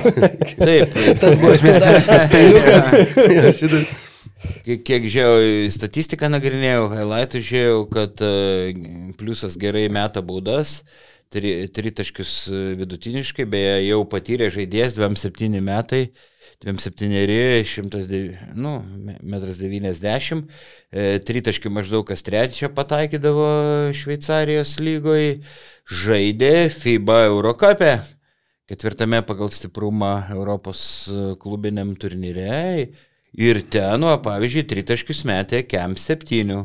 Taip, 0.60 0.96
Tas 1.20 1.36
buvo 1.42 1.52
šveicariškas 1.60 2.24
peiliukas. 2.32 2.88
Ja, 3.36 3.52
šitas. 3.52 3.92
kiek, 4.64 4.80
kiek 4.88 5.10
žiūrėjau, 5.12 5.68
statistiką 5.76 6.32
nagrinėjau, 6.32 6.88
highlightų 6.94 7.44
žiūrėjau, 7.44 7.84
kad 7.92 8.24
e, 8.24 8.32
pliusas 9.20 9.58
gerai 9.60 9.84
meta 9.92 10.24
baudas, 10.24 10.78
tri- 11.28 11.68
tritaškius 11.68 12.34
e, 12.48 12.64
vidutiniškai, 12.80 13.44
beje, 13.52 13.76
jau 13.90 14.00
patyrė 14.08 14.48
žaidėjas 14.56 14.96
27 14.96 15.60
metai. 15.60 16.06
27, 16.60 17.64
109, 17.64 18.38
nu, 18.60 18.74
1,90 19.24 20.34
m, 20.36 20.42
tritaškių 21.24 21.70
maždaug 21.72 22.04
kas 22.04 22.20
trečią 22.26 22.68
pataikydavo 22.76 23.46
Šveicarijos 23.96 24.74
lygoje, 24.84 25.38
žaidė 25.88 26.68
FIBA 26.74 27.22
Eurocapė, 27.30 27.94
ketvirtame 28.68 29.22
pagal 29.24 29.48
stiprumą 29.56 30.12
Europos 30.34 30.82
e, 31.08 31.30
klubiniam 31.40 31.94
turnyre 31.96 32.60
ir 33.32 33.62
ten, 33.72 34.04
o, 34.04 34.12
pavyzdžiui, 34.20 34.66
tritaškius 34.68 35.24
metė 35.32 35.64
KEM 35.64 35.96
7 35.96 36.60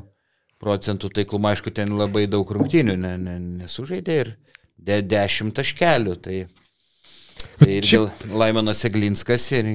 procentų 0.60 1.14
taiklumą, 1.16 1.54
aišku, 1.56 1.72
ten 1.72 1.96
labai 1.96 2.26
daug 2.28 2.52
rungtynių 2.52 3.00
ne, 3.00 3.16
ne, 3.22 3.40
nesužaidė 3.64 4.20
ir 4.26 4.36
de, 4.76 5.00
10 5.16 5.56
taškelių, 5.56 6.20
tai 6.20 6.44
Tai 7.60 7.70
ir 7.72 7.88
dėl 7.88 8.10
Laimonas 8.36 8.84
Eglinskas 8.88 9.46
ir 9.56 9.70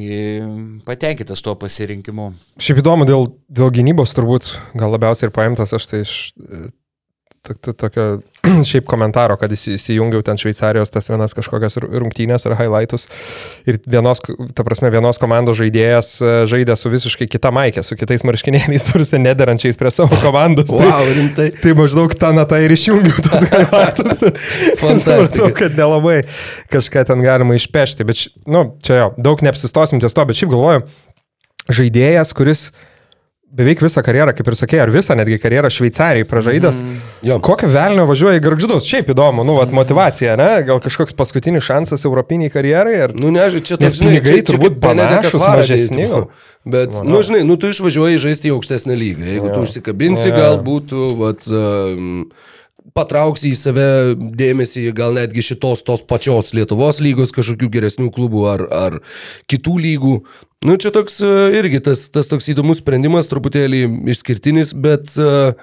patenkintas 0.87 1.43
tuo 1.45 1.55
pasirinkimu. 1.61 2.31
Šiaip 2.61 2.83
įdomu, 2.83 3.07
dėl, 3.09 3.31
dėl 3.49 3.73
gynybos 3.75 4.15
turbūt 4.17 4.53
gal 4.79 4.93
labiausiai 4.95 5.31
ir 5.31 5.35
paimtas 5.37 5.75
aš 5.77 5.89
tai 5.91 6.03
iš 6.05 6.15
e, 6.37 6.67
tokio 7.43 8.21
šiaip 8.69 8.85
komentaro, 8.89 9.37
kad 9.41 9.53
įsi- 9.53 9.75
įsijungiau 9.79 10.21
ten 10.25 10.37
Šveicarijos 10.41 10.93
tas 10.93 11.09
vienas 11.09 11.33
kažkokias 11.37 11.79
ru- 11.81 11.89
rungtynės 12.03 12.45
ar 12.49 12.55
highlightus. 12.59 13.07
Ir 13.69 13.79
vienos, 13.89 14.21
ta 14.57 14.65
prasme, 14.67 14.91
vienos 14.93 15.17
komandos 15.21 15.57
žaidėjas 15.61 16.11
e, 16.21 16.33
žaidė 16.51 16.77
su 16.77 16.93
visiškai 16.93 17.29
kita 17.33 17.53
maikė, 17.55 17.85
su 17.87 17.97
kitais 18.01 18.25
marškinėliais, 18.29 18.85
tarsi 18.91 19.21
nederančiais 19.25 19.81
prie 19.81 19.93
savo 19.95 20.19
komandos. 20.21 20.69
Wow, 20.73 21.09
rimtai. 21.17 21.49
Tai, 21.51 21.63
tai 21.65 21.75
maždaug 21.79 22.13
tą 22.21 22.33
natą 22.37 22.61
ir 22.65 22.75
išjungiau 22.77 23.25
tos 23.25 23.47
highlightus. 23.55 24.45
supratau, 24.77 25.49
kad 25.63 25.79
nelabai 25.81 26.21
kažką 26.73 27.07
ten 27.09 27.25
galima 27.25 27.57
išpešti. 27.57 28.05
Bet, 28.09 28.21
ši- 28.25 28.35
nu, 28.53 28.67
čia 28.85 29.01
jo, 29.05 29.09
daug 29.17 29.41
neapsistosim 29.47 30.01
ties 30.05 30.17
to, 30.17 30.29
bet 30.29 30.37
šiaip 30.43 30.53
galvoju, 30.53 30.85
žaidėjas, 31.73 32.37
kuris 32.37 32.69
beveik 33.51 33.83
visą 33.83 34.03
karjerą, 34.07 34.33
kaip 34.37 34.49
ir 34.51 34.57
sakė, 34.59 34.79
ar 34.85 34.93
visą 34.95 35.17
netgi 35.19 35.39
karjerą 35.43 35.71
Šveicarijai 35.75 36.27
pražaidęs. 36.29 36.81
Mm. 36.85 37.01
Jo. 37.27 37.39
Kokio 37.43 37.71
velnio 37.73 38.05
važiuoja 38.09 38.39
į 38.39 38.45
garždus? 38.45 38.87
Šiaip 38.87 39.11
įdomu, 39.15 39.45
nu, 39.47 39.57
vat, 39.59 39.73
motivacija, 39.75 40.37
ne? 40.39 40.51
Gal 40.69 40.79
kažkoks 40.85 41.17
paskutinis 41.19 41.67
šansas 41.67 42.07
europiniai 42.07 42.53
karjerai? 42.55 42.95
Ar... 43.09 43.17
Nu, 43.17 43.33
nežinai, 43.35 43.65
čia 43.67 43.81
Nes 43.81 43.97
toks, 43.97 43.99
žinai, 44.03 44.15
pinigai 44.15 44.37
čia, 44.37 44.45
čia 44.45 44.49
turbūt 44.53 44.79
Varadė, 44.87 45.33
mažesni 45.43 46.05
tipo. 46.05 46.15
gal. 46.15 46.31
Bet, 46.71 46.95
Manau. 47.01 47.11
nu, 47.17 47.25
žinai, 47.27 47.43
nu, 47.49 47.57
tu 47.57 47.73
išvažiuoji 47.73 48.23
žaisti 48.23 48.51
į 48.51 48.55
aukštesnę 48.59 48.97
lygą. 49.01 49.27
Jeigu 49.35 49.51
tu 49.55 49.63
užsikabinsi, 49.67 50.29
Jo. 50.29 50.37
galbūt 50.37 50.91
tu, 50.93 51.07
vat, 51.19 51.47
um, 51.51 52.27
patrauksi 53.01 53.55
į 53.55 53.59
save 53.59 53.89
dėmesį, 54.17 54.87
gal 54.97 55.17
netgi 55.17 55.45
šitos 55.51 55.85
tos 55.87 56.05
pačios 56.05 56.53
Lietuvos 56.57 57.01
lygos 57.01 57.35
kažkokių 57.37 57.73
geresnių 57.73 58.13
klubų 58.15 58.47
ar, 58.53 58.67
ar 58.69 59.01
kitų 59.51 59.79
lygų. 59.87 60.17
Nu, 60.69 60.77
čia 60.77 60.93
toks 60.93 61.23
e, 61.25 61.33
irgi 61.57 61.81
tas, 61.89 62.05
tas 62.13 62.29
toks 62.29 62.51
įdomus 62.53 62.83
sprendimas, 62.83 63.31
truputėlį 63.33 63.87
išskirtinis, 64.13 64.75
bet 64.77 65.15
uh, 65.17 65.57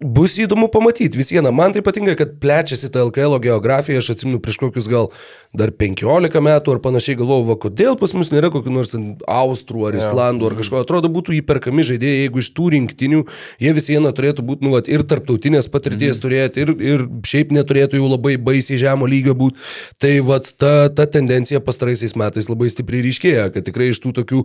bus 0.00 0.38
įdomu 0.40 0.70
pamatyti. 0.72 1.18
Vis 1.20 1.28
viena, 1.28 1.50
man 1.52 1.74
tai 1.76 1.82
patinka, 1.84 2.14
kad 2.16 2.38
plečiasi 2.40 2.88
ta 2.92 3.02
LKL 3.04 3.36
geografija, 3.44 4.00
aš 4.00 4.14
atsimenu 4.14 4.40
prieš 4.40 4.56
kokius 4.62 4.88
gal 4.88 5.10
dar 5.52 5.72
15 5.76 6.40
metų 6.40 6.72
ar 6.72 6.80
panašiai 6.80 7.18
galvojau, 7.20 7.44
va, 7.50 7.56
kodėl 7.60 7.98
pas 8.00 8.14
mus 8.16 8.30
nėra 8.32 8.48
kokių 8.54 8.72
nors 8.72 8.96
Austrų 9.28 9.90
ar 9.90 9.98
Islandų 10.00 10.48
ar 10.48 10.56
kažko, 10.56 10.80
atrodo 10.80 11.10
būtų 11.12 11.36
įperkami 11.40 11.84
žaidėjai, 11.84 12.22
jeigu 12.24 12.40
iš 12.40 12.48
tų 12.56 12.70
rinktinių 12.76 13.20
jie 13.60 13.74
vis 13.76 13.90
viena 13.92 14.14
turėtų 14.16 14.44
būti, 14.46 14.64
nu, 14.64 14.72
vat, 14.72 14.88
ir 14.88 15.04
tarptautinės 15.04 15.68
patirties 15.72 16.22
turėti, 16.22 16.64
ir, 16.64 16.72
ir 16.80 17.04
šiaip 17.26 17.52
neturėtų 17.52 18.00
jau 18.00 18.08
labai 18.08 18.38
baisiai 18.40 18.80
žemo 18.80 19.08
lygio 19.10 19.36
būti. 19.36 19.60
Tai 20.00 20.14
vat, 20.30 20.48
ta, 20.56 20.88
ta 20.88 21.04
tendencija 21.10 21.60
pastaraisiais 21.60 22.16
metais 22.16 22.48
labai 22.48 22.70
stipriai 22.72 23.04
ryškėja, 23.04 23.50
kad 23.52 23.68
tikrai 23.68 23.90
iš 23.92 24.00
tų 24.00 24.14
tokių 24.22 24.42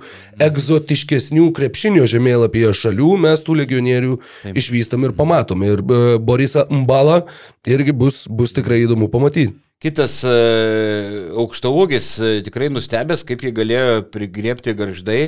egzotiškesnių 0.49 1.47
krepšinio 1.55 2.09
žemėlapyje 2.11 2.73
šalių 2.75 3.15
mes 3.23 3.45
tų 3.45 3.59
legionierių 3.61 4.19
išvystam 4.51 5.07
ir 5.07 5.15
pamatom. 5.15 5.44
Ir 5.53 5.83
e, 5.83 6.17
Borisą 6.17 6.65
Mbalą 6.69 7.21
irgi 7.67 7.93
bus, 7.93 8.25
bus 8.29 8.55
tikrai 8.55 8.81
įdomu 8.85 9.09
pamatyti. 9.13 9.53
Kitas 9.83 10.21
uh, 10.23 11.35
aukštaūgis 11.43 12.07
uh, 12.17 12.29
tikrai 12.45 12.71
nustebęs, 12.71 13.25
kaip 13.27 13.43
jį 13.43 13.51
galėjo 13.57 13.97
prigriepti 14.09 14.73
garždai. 14.73 15.19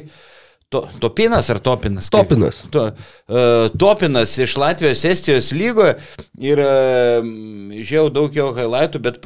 To, 0.72 0.82
topinas 1.04 1.48
ar 1.52 1.60
topinas? 1.64 2.08
Kaip? 2.10 2.26
Topinas. 2.26 2.64
To, 2.72 2.88
uh, 2.88 3.68
topinas 3.80 4.34
iš 4.40 4.56
Latvijos 4.60 5.04
Estijos 5.08 5.52
lygoje 5.56 5.98
ir 6.44 6.64
uh, 6.64 7.28
žiūrėjau 7.76 8.08
daug 8.16 8.36
jo 8.40 8.50
highlightų, 8.56 9.04
bet 9.04 9.22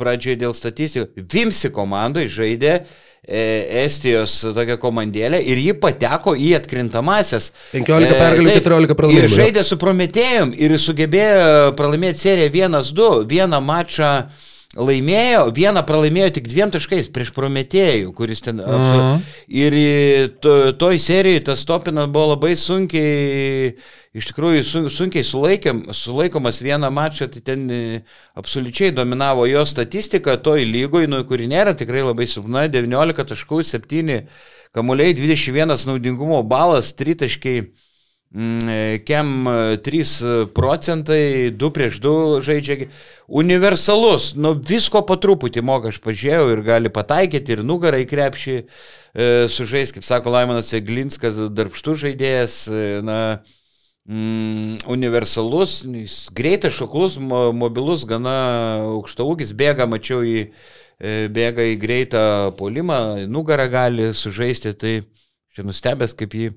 pradžioje 0.00 0.40
dėl 0.40 0.56
statistikos. 0.56 1.12
Vimsi 1.32 1.70
komandai 1.72 2.26
žaidė 2.32 2.74
e, 2.80 2.84
Estijos 3.22 4.40
tokia 4.50 4.74
komandėlė 4.82 5.38
ir 5.46 5.60
ji 5.62 5.76
pateko 5.78 6.32
į 6.34 6.56
atkrintamasias. 6.58 7.52
15 7.70 8.16
pergalių, 8.18 8.48
taip, 8.50 8.64
14 8.64 8.96
pralaimėjimų, 8.98 9.28
Ir 9.28 9.36
žaidė 9.36 9.62
su 9.62 9.78
Prometėjum 9.78 10.50
ir 10.58 10.74
sugebėjo 10.82 11.76
pralaimėti 11.78 12.18
seriją 12.24 12.50
1-2, 12.50 13.12
vieną 13.30 13.60
mačą 13.62 14.10
laimėjo, 14.76 15.50
vieną 15.52 15.82
pralaimėjo 15.84 16.30
tik 16.38 16.46
dviem 16.48 16.70
taškais 16.72 17.10
prieš 17.12 17.32
Prometėjų, 17.36 18.12
kuris 18.16 18.40
ten... 18.40 18.60
Mm. 18.60 18.84
-hmm. 18.86 19.18
Ir 19.48 19.74
to, 20.40 20.72
toj 20.72 20.98
serijai 20.98 21.42
tas 21.44 21.64
topinas 21.68 22.08
buvo 22.08 22.32
labai 22.32 22.56
sunkiai, 22.56 23.74
iš 24.16 24.30
tikrųjų 24.30 24.64
sun, 24.64 24.88
sunkiai 24.90 25.24
sulaikėm, 25.24 25.84
sulaikomas 25.92 26.62
vieną 26.62 26.90
mačą, 26.90 27.28
tai 27.28 27.40
ten 27.40 27.70
e, 27.70 28.02
absoliučiai 28.34 28.90
dominavo 28.90 29.46
jo 29.46 29.66
statistika 29.66 30.36
toj 30.36 30.64
lygoj, 30.64 31.06
nu, 31.06 31.24
kuri 31.24 31.46
nėra 31.46 31.76
tikrai 31.76 32.02
labai 32.02 32.26
silpna, 32.26 32.68
19 32.68 33.28
taškų, 33.28 33.62
7 33.62 34.20
kamuoliai, 34.72 35.12
21 35.14 35.86
naudingumo 35.86 36.42
balas, 36.42 36.94
3 36.96 37.14
taškai. 37.14 37.72
Mm, 38.34 38.68
e, 38.68 38.98
Kem 39.04 39.48
e, 39.48 39.76
3 39.76 40.46
procentai, 40.54 41.52
2 41.52 41.70
prieš 41.70 42.00
2 42.00 42.40
žaidžia. 42.40 42.88
Universalus, 43.28 44.32
nu 44.36 44.54
visko 44.56 45.02
po 45.04 45.18
truputį 45.20 45.60
moka, 45.64 45.92
aš 45.92 46.00
pažiūrėjau 46.04 46.46
ir 46.52 46.62
gali 46.64 46.92
pataikyti 46.92 47.54
ir 47.56 47.62
nugarą 47.64 48.00
į 48.00 48.08
krepšį 48.08 48.56
e, 48.56 48.64
sužais, 49.52 49.92
kaip 49.92 50.04
sako 50.08 50.32
Laimonas 50.32 50.72
Eglinskas, 50.76 51.36
darbštų 51.52 51.96
žaidėjas, 52.06 52.56
e, 52.72 52.82
na, 53.04 53.18
mm, 54.08 54.88
universalus, 54.92 55.82
greitas, 56.32 56.76
šoklus, 56.80 57.20
mo, 57.20 57.50
mobilus, 57.52 58.08
gana 58.08 58.36
aukšta 58.88 59.28
ūgis, 59.28 59.52
bėga, 59.52 59.84
mačiau 59.88 60.24
į, 60.24 60.48
e, 61.00 61.16
bėga 61.28 61.68
į 61.68 61.78
greitą 61.84 62.26
polimą, 62.56 63.28
nugarą 63.28 63.68
gali 63.72 64.12
sužaisti, 64.16 64.72
tai 64.72 64.98
čia 65.52 65.68
nustebęs, 65.68 66.16
kaip 66.16 66.36
jį 66.36 66.52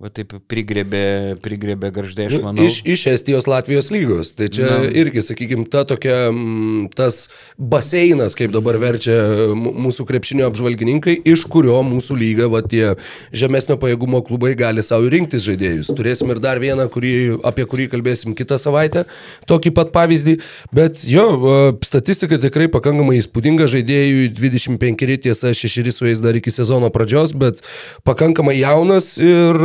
Va 0.00 0.08
taip 0.08 0.30
prigrebė, 0.48 1.36
prigrebė 1.44 1.90
garždai, 1.92 2.30
aš 2.30 2.38
manau. 2.40 2.62
Nu, 2.62 2.68
Iš, 2.70 2.78
iš 2.88 3.02
Estijos 3.10 3.44
Latvijos 3.44 3.90
lygos. 3.92 4.30
Tai 4.32 4.46
čia 4.48 4.64
Na. 4.64 4.76
irgi, 4.96 5.20
sakykime, 5.20 5.66
ta 5.68 5.82
tokia, 5.84 6.30
mm, 6.32 6.86
tas 6.96 7.26
baseinas, 7.60 8.32
kaip 8.38 8.48
dabar 8.54 8.78
verčia 8.80 9.18
mūsų 9.52 10.06
krepšinio 10.08 10.46
apžvalgininkai, 10.48 11.18
iš 11.28 11.44
kurio 11.52 11.76
mūsų 11.84 12.16
lyga, 12.16 12.48
va 12.48 12.62
tie 12.64 12.94
žemesnio 13.28 13.76
pajėgumo 13.82 14.22
klubai 14.24 14.54
gali 14.56 14.80
savo 14.80 15.10
rinktis 15.12 15.44
žaidėjus. 15.44 15.92
Turėsim 15.92 16.32
ir 16.32 16.40
dar 16.40 16.62
vieną, 16.64 16.88
kurį, 16.88 17.12
apie 17.44 17.68
kurį 17.68 17.90
kalbėsim 17.92 18.32
kitą 18.38 18.56
savaitę, 18.56 19.04
tokį 19.52 19.74
pat 19.76 19.92
pavyzdį. 19.92 20.38
Bet 20.72 21.04
jo, 21.04 21.76
statistika 21.84 22.40
tikrai 22.40 22.70
pakankamai 22.72 23.18
įspūdinga 23.20 23.68
žaidėjų, 23.68 24.32
25 24.40 25.20
tiesa, 25.28 25.52
6 25.52 25.92
su 25.92 26.08
jais 26.08 26.24
dar 26.24 26.40
iki 26.40 26.56
sezono 26.56 26.88
pradžios, 26.88 27.36
bet 27.36 27.60
pakankamai 28.08 28.56
jaunas 28.62 29.18
ir 29.20 29.60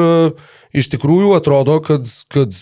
iš 0.76 0.90
tikrųjų 0.94 1.34
atrodo, 1.38 1.80
kad, 1.86 2.08
kad 2.34 2.62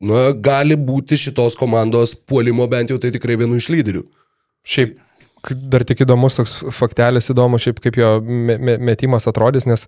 na, 0.00 0.28
gali 0.32 0.76
būti 0.76 1.18
šitos 1.20 1.56
komandos 1.58 2.14
puolimo 2.16 2.66
bent 2.70 2.92
jau 2.92 3.00
tai 3.02 3.12
tikrai 3.14 3.38
vienu 3.40 3.58
iš 3.60 3.70
lyderių. 3.72 4.04
Šiaip 4.66 4.96
dar 5.70 5.84
tik 5.86 6.00
įdomus 6.02 6.38
toks 6.40 6.56
faktelis, 6.74 7.28
įdomu 7.30 7.58
šiaip 7.62 7.78
kaip 7.84 7.98
jo 8.00 8.16
me- 8.20 8.58
me- 8.58 8.78
metimas 8.90 9.28
atrodys, 9.30 9.66
nes 9.68 9.86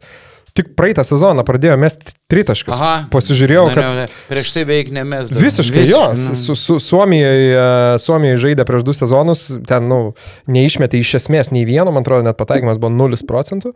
tik 0.57 0.73
praeitą 0.79 1.05
sezoną 1.07 1.45
pradėjo 1.47 1.77
mesti 1.81 2.15
tritaškius. 2.29 2.75
Aha. 2.77 2.95
Pasižiūrėjau, 3.13 3.65
Na, 3.71 3.75
kad 3.75 3.85
ne, 3.89 4.03
ne, 4.05 4.07
prieš 4.29 4.51
tai 4.53 4.65
beveik 4.69 4.91
nemės. 4.93 5.31
Visiškai 5.33 5.85
jo. 5.89 6.03
Su, 6.37 6.57
su 6.59 6.77
Suomijai, 6.83 7.97
Suomijai 8.03 8.37
žaidė 8.43 8.67
prieš 8.69 8.85
du 8.85 8.93
sezonus, 8.97 9.47
ten, 9.69 9.87
nu, 9.89 10.13
neišmetė 10.51 11.01
iš 11.01 11.15
esmės 11.23 11.49
nei 11.55 11.65
vieno, 11.69 11.89
man 11.95 12.05
atrodo, 12.05 12.27
net 12.27 12.37
pataikymas 12.37 12.77
buvo 12.83 12.93
0 12.93 13.17
procentų. 13.29 13.73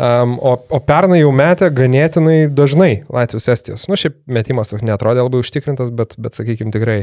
Um, 0.00 0.38
o, 0.40 0.54
o 0.72 0.80
pernai 0.80 1.20
jau 1.20 1.32
metė 1.36 1.68
ganėtinai 1.76 2.38
dažnai 2.48 3.02
Latvijos 3.12 3.50
Estijos. 3.52 3.84
Nu, 3.90 3.98
šiaip 4.00 4.16
metimas 4.32 4.72
toks 4.72 4.84
netrodė 4.86 5.26
labai 5.26 5.42
užtikrintas, 5.44 5.92
bet, 5.92 6.16
bet 6.16 6.38
sakykime, 6.38 6.72
tikrai 6.72 6.98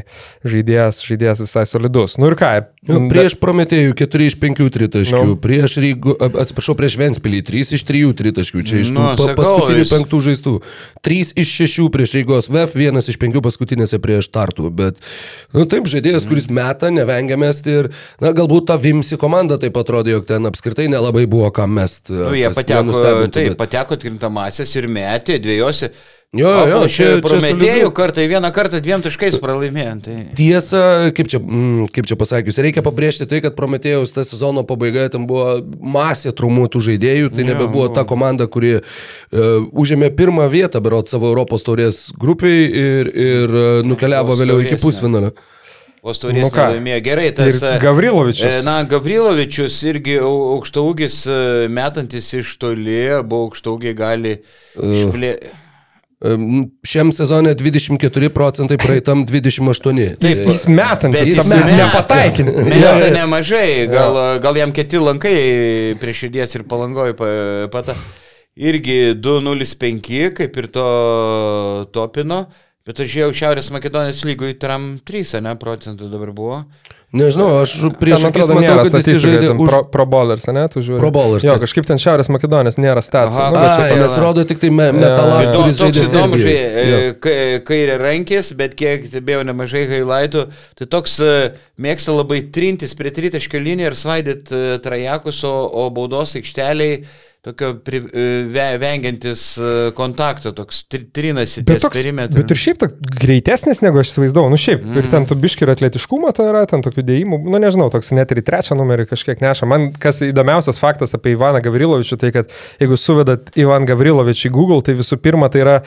žaidėjas, 0.47 1.03
žaidėjas 1.05 1.43
visai 1.45 1.65
solidus. 1.69 2.17
Nu 2.17 2.31
ir 2.31 2.37
ką? 2.39 2.51
Nu, 2.89 3.03
prieš 3.11 3.37
Prometėjų 3.37 3.93
4 4.01 4.27
iš 4.31 4.35
5 4.41 4.65
tritaškių, 4.73 5.21
Nu. 5.21 5.35
no. 5.35 5.39
prieš 5.41 5.77
Rygų, 5.83 6.17
a- 6.17 6.31
atsiprašau, 6.43 6.73
prieš 6.79 6.97
Ventspilį 6.99 7.43
3 7.47 7.75
iš 7.77 7.85
3 7.87 8.13
tritaškių, 8.17 8.63
čia 8.65 8.81
iš 8.81 8.91
tų 8.95 9.06
Nu, 9.15 9.27
pa, 9.27 9.35
paskutinių 9.37 9.83
jis- 9.83 9.93
penktų 9.93 10.19
žaistų. 10.27 10.53
3 11.07 11.33
iš 11.43 11.53
6 11.61 11.87
prieš 11.93 12.13
Rygos 12.17 12.49
VF, 12.51 12.75
1 12.75 13.07
iš 13.13 13.17
5 13.21 13.41
paskutinėse 13.45 13.99
prieš 14.03 14.27
Tartų. 14.33 14.71
Bet 14.73 14.99
nu, 15.53 15.65
taip, 15.65 15.87
žaidėjas, 15.87 16.27
kuris 16.27 16.49
meta, 16.49 16.89
nevengia 16.91 17.37
mesti 17.39 17.77
ir, 17.83 17.89
na, 18.19 18.33
galbūt 18.33 18.67
ta 18.67 18.77
Vimsi 18.81 19.17
komanda 19.17 19.57
taip 19.61 19.77
atrodė, 19.79 20.17
jog 20.17 20.27
ten 20.27 20.43
apskritai 20.49 20.89
nelabai 20.91 21.25
buvo 21.29 21.51
kam 21.55 21.71
mesti. 21.77 22.11
Nu, 22.13 22.33
jie 22.35 22.49
pateko, 22.51 23.29
taip, 23.31 23.55
pateko 23.59 23.97
atkrintamasias 23.97 24.75
ir 24.75 24.87
metė 24.91 25.39
dviejose. 25.39 25.91
Jo, 26.35 26.49
jo, 26.67 26.79
čia, 26.91 27.05
čia- 27.15 27.19
prometėjų 27.23 27.87
kartą, 27.95 28.25
vieną 28.27 28.49
kartą 28.51 28.81
dviem 28.83 28.99
taškais 28.99 29.37
pralaimėjo. 29.39 29.93
Tai... 30.03 30.15
Tiesa, 30.35 30.79
kaip 31.15 31.29
čia, 31.31 31.39
mm, 31.39 31.85
kaip 31.95 32.09
čia 32.09 32.17
pasakius, 32.19 32.57
reikia 32.59 32.81
pabrėžti 32.83 33.23
tai, 33.31 33.39
kad 33.45 33.55
Prometėjaus 33.55 34.11
ta 34.11 34.25
sezono 34.27 34.65
pabaigoje 34.67 35.13
ten 35.13 35.23
buvo 35.29 35.61
masė 35.79 36.33
trumuotų 36.35 36.81
žaidėjų, 36.89 37.29
tai 37.31 37.45
nebebuvo 37.47 37.87
ta 37.95 38.03
komanda, 38.03 38.43
kuri 38.51 38.73
uh, 38.75 38.83
užėmė 39.71 40.09
pirmą 40.19 40.49
vietą, 40.51 40.81
berot 40.83 41.07
savo 41.07 41.29
Europos 41.31 41.63
taurės 41.63 42.09
grupiai 42.19 42.65
ir, 42.67 43.09
ir 43.15 43.55
uh, 43.55 43.69
nukeliavo 43.87 44.35
Europos 44.35 44.41
vėliau 44.43 44.59
iki 44.65 44.73
taurės, 44.75 44.81
ne. 44.81 44.83
pusfinalio. 44.83 45.31
Ostorės 46.07 46.43
Nu 46.43 46.49
ką? 46.53 46.65
laimėjo 46.75 46.97
gerai. 47.07 47.29
Tas, 47.35 47.61
Ir 47.63 47.79
Gavrilovičius. 47.81 48.59
e, 48.59 48.65
Na, 48.67 48.75
Gavrilovičius 48.87 49.79
irgi 49.89 50.19
au- 50.19 50.57
aukštaūgis 50.57 51.17
e, 51.31 51.39
metantis 51.73 52.29
iš 52.37 52.51
toli, 52.61 52.99
buvo 53.27 53.47
aukštaūgiai 53.47 53.95
gali 53.97 54.35
išplėsti. 54.75 55.49
Em, 55.55 55.63
Šiam 56.87 57.11
sezone 57.13 57.51
24 57.55 58.29
procentai, 58.33 58.77
praeitam 58.81 59.21
28. 59.25 60.17
Jis, 60.17 60.39
jis 60.47 60.63
metantis, 60.67 61.19
Bet 61.19 61.27
jis 61.29 61.37
jis 61.37 61.49
ne, 61.51 61.59
meta. 61.61 61.75
nepataikinti. 61.83 62.63
Meta 62.73 63.09
nemažai, 63.13 63.85
gal, 63.91 64.17
gal 64.41 64.57
jam 64.57 64.73
keti 64.73 64.97
lankai 64.97 65.35
prie 66.01 66.15
širdies 66.17 66.57
ir 66.57 66.63
palangoj 66.65 67.13
pa- 67.19 67.67
pata. 67.71 67.93
Irgi 68.57 69.13
205, 69.21 70.31
kaip 70.33 70.57
ir 70.57 70.67
to 70.73 70.87
topino. 71.93 72.47
Bet 72.87 72.97
aš 73.03 73.09
žiūrėjau 73.13 73.35
Šiaurės 73.35 73.67
Makedonijos 73.75 74.23
lygoj, 74.25 74.55
tram 74.57 74.95
3, 75.05 75.41
ne, 75.43 75.53
procentų 75.59 76.07
dabar 76.09 76.31
buvo. 76.33 76.63
Nežinau, 77.15 77.61
aš 77.63 77.71
prieš 77.95 78.25
atrodo 78.27 78.57
matau, 78.57 78.81
kad 78.83 79.05
jis 79.07 79.21
žaidė 79.23 79.53
už... 79.53 79.69
pro, 79.69 79.77
pro 79.93 80.05
bowlers, 80.11 80.43
ne, 80.51 80.65
tu 80.67 80.81
žiūri. 80.83 80.99
Pro 80.99 81.11
bowlers, 81.15 81.45
Jo, 81.47 81.53
kažkaip 81.61 81.85
ten 81.87 82.01
Šiaurės 82.03 82.27
Makedonijos 82.27 82.75
nėra 82.83 82.99
stacijų. 83.05 83.45
Nu, 83.53 83.61
bet 83.63 83.69
čia 83.79 83.99
nes 84.01 84.15
rodo 84.19 84.43
tik 84.49 84.59
tai 84.59 84.71
me, 84.75 84.89
metalas, 84.91 85.47
Įdomu, 85.47 85.69
kuris 85.69 85.79
toks 85.79 86.01
žaidė. 86.01 86.83
Jo. 86.89 86.97
žai, 87.23 87.61
kairė 87.69 87.95
rankis, 88.01 88.51
bet 88.59 88.75
kiek 88.75 89.07
stebėjau 89.07 89.45
nemažai 89.47 89.85
highlightų, 89.87 90.43
tai 90.81 90.89
toks 90.97 91.15
e, 91.23 91.37
mėgsta 91.79 92.11
labai 92.11 92.41
trintis 92.51 92.91
prie 92.99 93.15
tritaškio 93.15 93.63
liniją 93.63 93.93
ir 93.93 93.97
svaidyti 94.03 94.61
trajekus, 94.83 95.39
o, 95.47 95.55
o 95.63 95.87
baudos 95.95 96.35
aikšteliai 96.41 97.05
tokio 97.47 97.73
pri, 97.83 98.01
e, 98.13 98.25
ve, 98.51 98.65
vengiantis 98.81 99.43
e, 99.57 99.71
kontakto, 99.95 100.51
toks 100.55 100.83
tri, 100.91 101.05
trinasi 101.13 101.63
Bet, 101.63 101.79
ties 101.79 101.93
perimetrą. 101.93 102.41
bet 102.41 102.51
ir 102.51 102.59
šiaip 102.59 102.83
greitesnis 103.21 103.81
negu 103.85 104.01
aš 104.01 104.11
įsivaizdavau. 104.11 104.51
Nu 104.51 104.59
šiaip, 104.59 104.83
mm. 104.83 104.99
ir 104.99 105.09
ten 105.13 105.27
tu 105.29 105.37
biški 105.39 105.63
ir 105.63 105.71
atletiškumo 105.75 106.33
tai 106.35 106.49
yra, 106.51 106.65
ten 106.69 106.83
tokių 106.85 107.05
dėjimų, 107.07 107.41
nu 107.47 107.61
nežinau, 107.63 107.87
toks 107.93 108.11
net 108.17 108.33
ir 108.33 108.43
į 108.43 108.45
trečią 108.49 108.77
numerį 108.79 109.07
kažkiek 109.13 109.43
neša. 109.43 109.69
Man 109.69 109.89
kas 109.95 110.19
įdomiausias 110.27 110.81
faktas 110.81 111.15
apie 111.15 111.37
Ivaną 111.37 111.63
Gavrilovičių, 111.63 112.19
tai 112.19 112.33
kad 112.35 112.51
jeigu 112.83 112.99
suvedat 112.99 113.53
Ivan 113.59 113.87
Gavrilovičių 113.87 114.49
į 114.51 114.55
Google, 114.57 114.83
tai 114.83 114.97
visų 114.99 115.21
pirma 115.23 115.51
tai 115.53 115.63
yra 115.63 115.77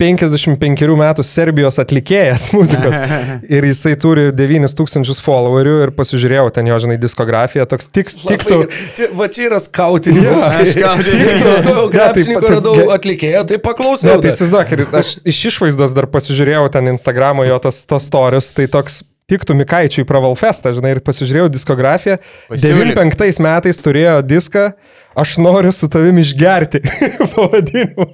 55 0.00 0.86
metų 1.00 1.24
Serbijos 1.26 1.76
atlikėjas 1.82 2.48
muzikos. 2.56 2.96
Ir 3.56 3.66
jisai 3.68 3.92
turi 4.00 4.28
9000 4.36 5.20
followerių 5.24 5.74
ir 5.86 5.92
pasižiūrėjau 5.98 6.46
ten 6.56 6.70
jo, 6.70 6.78
žinai, 6.82 6.96
diskografiją, 7.02 7.66
toks 7.70 7.90
tik, 7.92 8.12
tiktų. 8.16 8.60
Čia, 8.96 9.10
va 9.18 9.28
čia 9.32 9.46
yra 9.50 9.60
skautinimas. 9.62 10.46
Aš 10.48 10.72
skautinimas. 10.76 11.44
Aš 11.50 11.60
Ne, 11.70 11.76
krepšininko 11.92 12.46
tai- 12.46 12.54
radau 12.56 12.74
atlikėją, 12.96 13.44
tai 13.50 13.58
Ne, 13.58 13.62
paklausiau. 13.64 14.18
tai 14.22 14.32
įsivaizduok, 14.32 14.72
ir 14.76 14.84
aš 15.02 15.12
iš 15.28 15.40
išvaizdos 15.52 15.94
dar 15.96 16.08
pasižiūrėjau 16.10 16.66
ten 16.72 16.88
Instagramo 16.94 17.44
jo 17.48 17.58
tas, 17.62 17.82
tas 17.88 18.06
storius, 18.08 18.50
tai 18.56 18.66
toks 18.70 19.02
tiktų 19.30 19.54
Mikaičiui 19.60 20.06
Pravalfestą, 20.08 20.72
žinai, 20.74 20.96
ir 20.96 21.00
pasižiūrėjau 21.06 21.50
diskografiją. 21.54 22.16
Pasiūlyk. 22.50 22.96
95 22.98 23.38
metais 23.44 23.78
turėjo 23.78 24.16
diską 24.26 24.72
Aš 25.14 25.36
noriu 25.42 25.72
su 25.74 25.88
tavimi 25.90 26.20
išgerti 26.22 26.78
pavadinimu. 27.34 28.06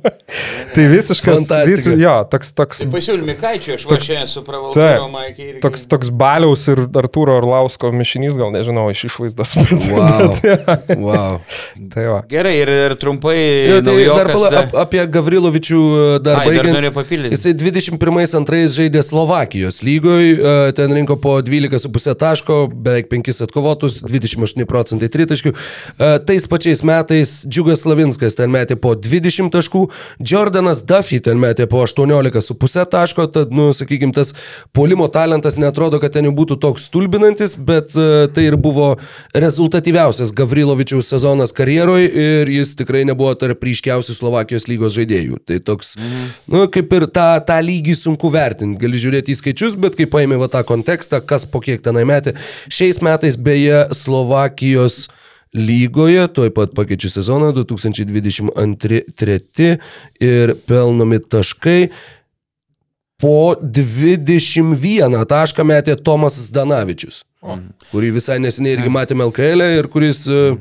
tai 0.74 0.86
visiškas, 0.88 1.44
vis, 1.68 1.84
jo, 2.00 2.14
toks, 2.30 2.52
toks, 2.56 2.80
Pasiūlymai 2.90 3.34
Kaičiui, 3.40 3.74
aš 3.76 3.84
va 3.84 3.90
Toks- 3.92 4.06
čia 4.08 4.22
su 4.26 4.40
Taip. 4.40 4.46
pravaltūro 4.48 5.10
Maikė 5.12 5.44
irgi. 5.50 5.60
toks, 5.60 5.84
toks 5.92 6.08
Baliaus 6.10 6.64
ir 6.72 6.80
Artūro 6.96 7.36
Orlausko 7.36 7.90
mišinys, 7.92 8.38
gal 8.40 8.48
nežinau, 8.54 8.86
iš 8.94 9.04
išvaizdos. 9.10 9.52
Wow. 9.92 10.32
wow. 11.06 11.36
tai 11.92 12.06
va. 12.08 12.22
Gerai, 12.32 12.54
ir, 12.64 12.72
ir 12.88 12.96
trumpai 13.00 13.36
Jo, 13.76 13.82
tai 13.84 13.96
dar 14.08 14.32
pala, 14.32 14.50
ap, 14.64 14.74
apie 14.86 15.04
Gavrilovičių 15.18 15.82
e, 15.82 16.06
dar 16.24 16.40
Ai, 16.40 16.48
dar 16.48 16.50
baigiant. 16.54 16.74
norėjau 16.78 16.94
papildyti. 16.96 17.36
Jisai 17.36 17.54
21-2 17.60 18.62
žaidė 18.78 19.04
Slovakijos 19.06 19.82
lygoj, 19.86 20.24
e, 20.32 20.56
ten 20.80 20.96
rinko 20.96 21.18
po 21.20 21.36
12,5 21.44 22.16
taško, 22.24 22.58
beveik 22.72 23.12
5 23.12 23.44
atkovotus, 23.46 24.00
28 24.06 24.64
procentai 24.68 25.12
tritaškių. 25.12 25.54
E, 25.54 26.12
Tais 26.26 26.48
pačiais 26.50 26.82
metais 26.86 27.38
Džiugas 27.48 27.82
Slavinskas 27.84 28.38
ten 28.38 28.52
metė 28.54 28.78
po 28.80 28.94
20 28.94 29.50
taškų, 29.54 29.82
Jordanas 30.30 30.82
Duffy 30.86 31.20
ten 31.24 31.40
metė 31.42 31.66
po 31.70 31.82
18,5 31.84 32.86
taško, 32.92 33.26
tad, 33.34 33.52
nu, 33.54 33.68
sakykime, 33.76 34.14
tas 34.16 34.32
polimo 34.76 35.08
talentas 35.12 35.58
netrodo, 35.60 36.00
kad 36.02 36.14
ten 36.14 36.28
jau 36.28 36.34
būtų 36.36 36.58
toks 36.62 36.88
stulbinantis, 36.90 37.56
bet 37.58 37.96
e, 37.98 38.26
tai 38.32 38.46
ir 38.50 38.58
buvo 38.60 38.94
rezultatyviausias 39.34 40.32
Gavrilovičiaus 40.36 41.10
sezonas 41.12 41.54
karjeroje 41.56 42.08
ir 42.10 42.52
jis 42.56 42.74
tikrai 42.78 43.04
nebuvo 43.08 43.34
tarp 43.38 43.64
ryškiausių 43.66 44.16
Slovakijos 44.16 44.68
lygos 44.70 44.96
žaidėjų. 44.96 45.40
Tai 45.46 45.60
toks, 45.66 45.94
mhm. 46.00 46.32
nu, 46.54 46.64
kaip 46.72 46.96
ir 46.98 47.08
tą, 47.12 47.28
tą 47.46 47.58
lygį 47.64 47.96
sunku 47.98 48.30
vertinti. 48.34 48.80
Gali 48.82 49.02
žiūrėti 49.02 49.34
į 49.34 49.40
skaičius, 49.40 49.78
bet 49.80 49.98
kai 49.98 50.08
paėmė 50.10 50.40
va 50.40 50.50
tą 50.52 50.62
kontekstą, 50.66 51.22
kas 51.24 51.46
po 51.48 51.62
kiek 51.64 51.84
tenai 51.84 52.06
metė. 52.08 52.36
Šiais 52.72 53.02
metais 53.04 53.38
beje 53.38 53.86
Slovakijos 53.96 55.06
lygoje, 55.56 56.28
tuoj 56.28 56.52
pat 56.54 56.74
pakeičiu 56.76 57.10
sezoną 57.10 57.52
2022 57.56 59.78
ir 60.20 60.54
pelnomi 60.68 61.18
taškai. 61.20 61.88
Po 63.16 63.56
21 63.62 65.24
tašką 65.24 65.64
metė 65.64 65.96
Tomas 65.96 66.50
Danavičius, 66.52 67.24
kurį 67.88 68.12
visai 68.18 68.36
neseniai 68.44 68.76
irgi 68.76 68.92
matėme 68.92 69.24
LKL 69.30 69.60
e 69.64 69.78
ir 69.78 69.88
kuris 69.88 70.28
e, 70.28 70.58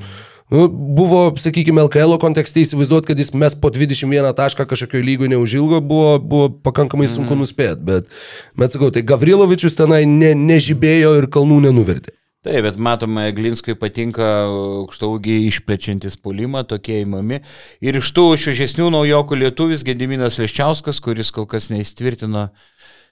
nu, 0.55 0.69
buvo, 0.71 1.35
sakykime, 1.35 1.83
LKL 1.89 2.15
kontekste 2.21 2.63
įsivaizduoti, 2.63 3.11
kad 3.11 3.19
jis 3.19 3.35
mes 3.35 3.51
po 3.59 3.67
21 3.75 4.31
tašką 4.39 4.63
kažkokio 4.71 5.03
lygio 5.03 5.27
neužilgo, 5.35 5.83
buvo, 5.83 6.15
buvo 6.19 6.47
pakankamai 6.63 7.11
sunku 7.11 7.35
nuspėti, 7.35 7.83
bet, 7.91 8.07
bet 8.55 8.71
sakau, 8.71 8.87
tai 8.87 9.03
Gavrilovičius 9.03 9.75
tenai 9.75 10.07
ne, 10.07 10.31
nežibėjo 10.39 11.19
ir 11.19 11.27
kalnų 11.35 11.59
nenuvertė. 11.67 12.15
Taip, 12.45 12.61
bet 12.61 12.75
matome, 12.77 13.23
Glinskui 13.33 13.73
patinka 13.81 14.25
aukštaugiai 14.45 15.47
išplečiantis 15.47 16.19
polimą, 16.21 16.61
tokie 16.69 16.99
įmami. 17.01 17.39
Ir 17.81 17.97
iš 17.97 18.11
tų 18.13 18.27
šviežesnių 18.43 18.91
naujokų 18.93 19.39
lietuvis 19.41 19.81
Gediminas 19.87 20.37
Leščiauskas, 20.37 21.01
kuris 21.01 21.33
kol 21.33 21.47
kas 21.49 21.71
neįstvirtino 21.73 22.45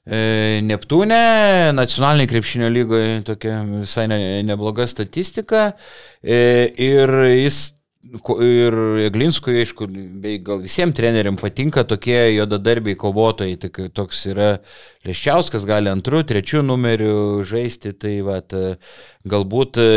e, 0.06 0.62
Neptūne, 0.70 1.18
nacionaliniai 1.74 2.30
krepšinio 2.30 2.70
lygoje 2.76 3.24
tokia 3.32 3.64
visai 3.72 4.06
ne, 4.14 4.20
nebloga 4.46 4.86
statistika. 4.92 5.72
E, 6.22 6.70
ir 6.78 7.18
jis 7.34 7.72
Ir 8.04 8.76
Glinskui, 9.16 9.62
aišku, 9.64 9.86
bei 10.20 10.42
gal 10.44 10.60
visiems 10.60 10.92
treneriam 10.98 11.38
patinka 11.40 11.86
tokie 11.88 12.18
juodadarbiai 12.36 12.98
kovotojai, 13.00 13.56
tai 13.62 13.86
toks 13.96 14.26
yra 14.28 14.50
Leščiauskas, 15.04 15.66
gali 15.68 15.90
antrų, 15.92 16.22
trečių 16.30 16.62
numerių 16.64 17.44
žaisti, 17.44 17.92
tai 17.92 18.14
vat, 18.24 18.54
e, 18.56 18.78
galbūt 19.28 19.80
e, 19.84 19.88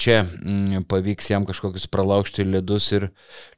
čia 0.00 0.22
mm, 0.24 0.86
pavyks 0.88 1.28
jam 1.28 1.44
kažkokius 1.44 1.84
pralaužti 1.92 2.46
ledus 2.48 2.86
ir 2.96 3.10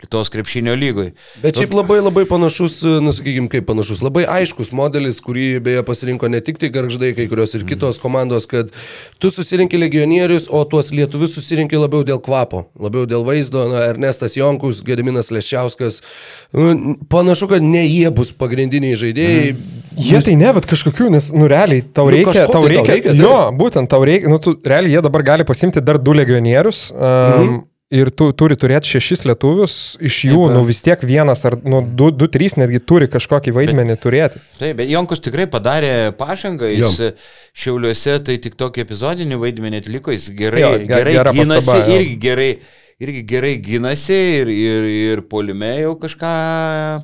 Lietuvos 0.02 0.32
krepšinio 0.34 0.74
lygoj. 0.74 1.12
Bet 1.44 1.60
šiaip 1.60 1.76
labai 1.78 2.00
labai 2.00 2.24
panašus, 2.26 2.80
nusakykime, 3.06 3.46
kaip 3.52 3.68
panašus, 3.70 4.02
labai 4.02 4.24
aiškus 4.26 4.72
modelis, 4.74 5.22
kurį 5.22 5.46
beje 5.62 5.86
pasirinko 5.86 6.26
ne 6.32 6.42
tik 6.42 6.58
tai 6.58 6.72
garždai, 6.74 7.12
kai 7.14 7.28
kurios 7.30 7.54
ir 7.54 7.62
kitos 7.70 8.02
komandos, 8.02 8.50
kad 8.50 8.74
tu 9.22 9.30
susirinkai 9.30 9.78
legionierius, 9.84 10.50
o 10.50 10.64
tuos 10.66 10.90
lietuvius 10.90 11.38
susirinkai 11.38 11.78
labiau 11.80 12.02
dėl 12.06 12.18
kvapo, 12.18 12.66
labiau 12.82 13.06
dėl 13.06 13.22
vaizdo. 13.26 13.68
Na, 13.70 13.86
Ernestas 13.92 14.34
Jonkus, 14.34 14.82
Gediminas 14.86 15.30
Leščiauskas. 15.30 16.02
Nu, 16.50 16.98
Panašu, 17.14 17.46
kad 17.54 17.62
ne 17.62 17.86
jie 17.86 18.10
bus 18.10 18.34
pagrindiniai 18.34 18.98
žaidėjai. 18.98 19.50
Jie 19.96 20.18
tai 20.20 20.34
ne, 20.36 20.50
bet 20.52 20.66
kažkokių, 20.96 21.12
nes, 21.12 21.30
nu, 21.36 21.46
realiai, 21.46 21.84
tau 21.92 22.06
Nu, 22.08 22.14
reikia, 22.16 22.32
kažko 22.32 22.52
tau 22.52 22.62
tai 22.64 22.74
tau 22.74 22.74
reikia, 22.74 22.92
reikia, 22.94 23.12
taip. 23.12 23.20
jo, 23.22 23.36
būtent, 23.60 23.88
tau 23.92 24.02
reikia, 24.04 24.28
nu, 24.32 24.38
tu, 24.38 24.56
realiai 24.64 24.96
jie 24.96 25.02
dabar 25.04 25.22
gali 25.22 25.44
pasimti 25.44 25.80
dar 25.84 25.98
du 25.98 26.12
legionierius. 26.16 26.90
Um, 26.92 27.00
mhm. 27.46 27.64
Ir 27.94 28.08
tu 28.10 28.32
turi 28.34 28.56
turėti 28.58 28.88
šešis 28.96 29.20
lietuvius, 29.28 29.74
iš 30.02 30.16
jų, 30.26 30.40
Taip, 30.48 30.54
nu 30.56 30.64
vis 30.66 30.80
tiek 30.82 30.98
vienas 31.06 31.44
ar, 31.46 31.54
nu, 31.62 31.84
du, 31.86 32.08
du 32.10 32.26
trys 32.26 32.56
netgi 32.58 32.80
turi 32.82 33.06
kažkokį 33.06 33.52
vaidmenį 33.54 33.94
bet, 33.94 34.00
turėti. 34.02 34.40
Taip, 34.58 34.72
bet 34.80 34.90
Jonkus 34.90 35.22
tikrai 35.22 35.46
padarė 35.46 36.10
pažangą, 36.18 36.66
Jo. 36.74 36.90
jis 36.90 37.14
šiauliuose 37.54 38.16
tai 38.26 38.36
tik 38.42 38.56
tokį 38.58 38.82
epizodinį 38.82 39.38
vaidmenį 39.38 39.84
atliko, 39.84 40.10
jis 40.16 40.26
gerai, 40.34 40.64
Jo, 40.64 40.72
jo, 40.74 40.80
ge- 40.82 40.90
gerai 40.96 41.14
gera 41.14 41.32
gynasi 41.36 41.62
pastaba, 41.62 41.86
jo. 41.86 42.00
irgi 42.00 42.16
gerai, 42.26 42.50
irgi 42.96 43.20
gerai 43.28 43.58
gynasi 43.60 44.14
ir, 44.14 44.48
ir, 44.48 44.84
ir 44.88 45.20
polime 45.28 45.68
jau 45.82 45.90
kažką 46.00 46.28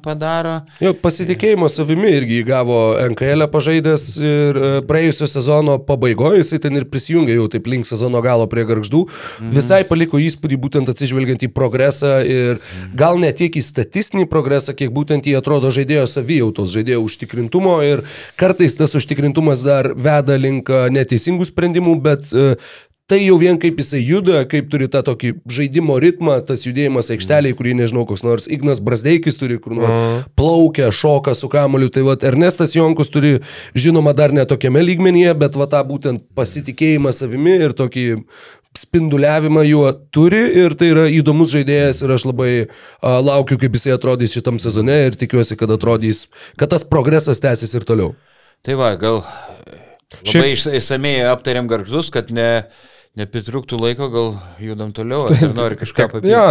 padaro. 0.01 0.55
Jo, 0.81 0.95
pasitikėjimo 0.97 1.67
savimi 1.69 2.09
irgi 2.17 2.39
įgavo 2.41 2.79
NKL 3.11 3.45
pažaidęs 3.53 4.07
ir 4.17 4.57
e, 4.57 4.71
praėjusio 4.89 5.27
sezono 5.29 5.75
pabaigoje 5.85 6.39
jisai 6.41 6.63
ten 6.65 6.81
ir 6.81 6.87
prisijungė 6.89 7.35
jau 7.37 7.45
taip 7.53 7.69
link 7.69 7.85
sezono 7.85 8.23
galo 8.25 8.47
prie 8.49 8.65
garždų. 8.71 9.03
Mhm. 9.05 9.51
Visai 9.53 9.83
paliko 9.91 10.17
įspūdį 10.17 10.59
būtent 10.63 10.89
atsižvelgiant 10.95 11.45
į 11.45 11.51
progresą 11.53 12.15
ir 12.25 12.63
gal 12.97 13.21
ne 13.21 13.29
tiek 13.37 13.53
į 13.53 13.65
statistinį 13.67 14.25
progresą, 14.33 14.73
kiek 14.73 14.95
būtent 14.97 15.29
į 15.29 15.37
atrodo 15.43 15.69
žaidėjo 15.77 16.07
savijautos, 16.09 16.73
žaidėjo 16.73 17.03
užtikrintumo 17.05 17.77
ir 17.85 18.01
kartais 18.41 18.79
tas 18.81 18.97
užtikrintumas 18.97 19.61
dar 19.69 19.93
veda 19.93 20.41
link 20.41 20.73
e, 20.73 20.87
neteisingų 20.97 21.51
sprendimų, 21.53 21.99
bet 22.09 22.33
e, 22.33 22.57
Tai 23.11 23.19
jau 23.19 23.35
vien 23.37 23.59
kaip 23.61 23.81
jisai 23.83 24.01
juda, 24.07 24.45
kaip 24.49 24.69
turi 24.73 24.87
tą 24.89 25.03
tokį 25.05 25.33
žaidimo 25.51 25.97
ritmą, 26.01 26.37
tas 26.47 26.63
judėjimas 26.65 27.11
aikšteliai, 27.13 27.57
kurį 27.59 27.75
nežinau, 27.81 28.07
koks 28.09 28.23
nors 28.25 28.47
Ignas 28.47 28.81
Brasdeikis 28.85 29.41
turi, 29.41 29.59
kur 29.61 29.75
nu, 29.77 29.91
plaukia, 30.39 30.93
šoka 30.95 31.35
su 31.37 31.51
kamoliu. 31.53 31.91
Tai 31.93 32.07
va, 32.07 32.17
Ernestas 32.31 32.77
Jonkus 32.79 33.11
turi, 33.13 33.35
žinoma, 33.75 34.15
dar 34.17 34.33
netokiame 34.33 34.85
lygmenyje, 34.87 35.35
bet 35.43 35.59
va 35.59 35.67
tą 35.71 35.83
būtent 35.89 36.25
pasitikėjimą 36.39 37.13
savimi 37.17 37.59
ir 37.67 37.75
tokį 37.77 38.07
spinduliavimą 38.79 39.67
juo 39.69 39.91
turi 40.15 40.41
ir 40.63 40.77
tai 40.79 40.93
yra 40.95 41.05
įdomus 41.13 41.53
žaidėjas 41.53 42.01
ir 42.05 42.15
aš 42.15 42.25
labai 42.31 42.53
a, 42.63 43.19
laukiu, 43.21 43.59
kaip 43.61 43.77
jisai 43.77 43.93
atrodys 43.97 44.33
šitam 44.33 44.61
sezone 44.63 44.97
ir 45.09 45.19
tikiuosi, 45.19 45.59
kad 45.61 45.75
atrodys, 45.75 46.25
kad 46.61 46.73
tas 46.73 46.87
progresas 46.89 47.43
tęsis 47.43 47.75
ir 47.77 47.85
toliau. 47.89 48.15
Tai 48.65 48.79
va, 48.81 48.95
gal 48.97 49.21
labai 50.23 50.55
Šiaip... 50.55 50.79
išsamei 50.79 51.19
aptariam 51.29 51.69
garžus, 51.69 52.09
kad 52.15 52.33
ne, 52.33 52.65
nepritrūktų 53.21 53.77
laiko, 53.77 54.09
gal 54.13 54.31
judam 54.63 54.93
toliau, 54.97 55.27
ar 55.29 55.53
nori 55.53 55.77
kažką 55.81 56.07
papildyti. 56.09 56.33
Jo, 56.33 56.47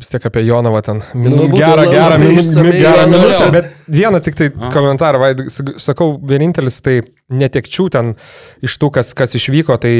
vis 0.00 0.12
tiek 0.12 0.28
apie 0.30 0.46
Jonavą 0.46 0.80
ten. 0.86 1.02
Minu, 1.14 1.42
Nu, 1.42 1.50
gerą, 1.52 1.84
gerą, 1.92 2.16
minu, 2.22 2.72
gerą 2.72 3.04
minutę, 3.12 3.50
bet 3.52 3.70
vieną 3.98 4.22
tik 4.24 4.38
tai 4.38 4.48
komentarą, 4.72 5.20
vaid, 5.20 5.44
sakau, 5.82 6.14
vienintelis 6.24 6.80
tai 6.84 7.02
netekčių 7.28 7.88
ten 7.92 8.16
iš 8.64 8.78
tų, 8.80 8.92
kas, 8.96 9.12
kas 9.18 9.36
išvyko, 9.36 9.76
tai 9.82 9.92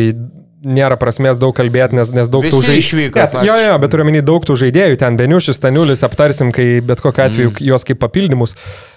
nėra 0.67 0.97
prasmės 0.99 1.39
daug 1.39 1.53
kalbėti, 1.57 1.99
nes, 1.99 2.11
nes 2.17 2.31
daug 2.33 2.45
Visi 2.45 2.55
tų 2.57 2.63
žaidėjų. 2.65 2.83
išvyko, 2.83 3.27
Jo, 3.45 3.55
jo, 3.61 3.69
jo, 3.69 3.77
bet 3.83 3.93
turiu 3.93 4.07
menį 4.09 4.25
daug 4.27 4.47
tų 4.49 4.57
žaidėjų, 4.65 4.99
ten 5.03 5.19
Beniušis, 5.21 5.61
Staniulis, 5.61 6.03
aptarsim, 6.07 6.51
kai 6.55 6.81
bet 6.87 7.03
kokiu 7.05 7.27
atveju 7.27 7.53
mm. 7.53 7.63
juos 7.69 7.87
kaip 7.87 8.01
papildymus. 8.03 8.57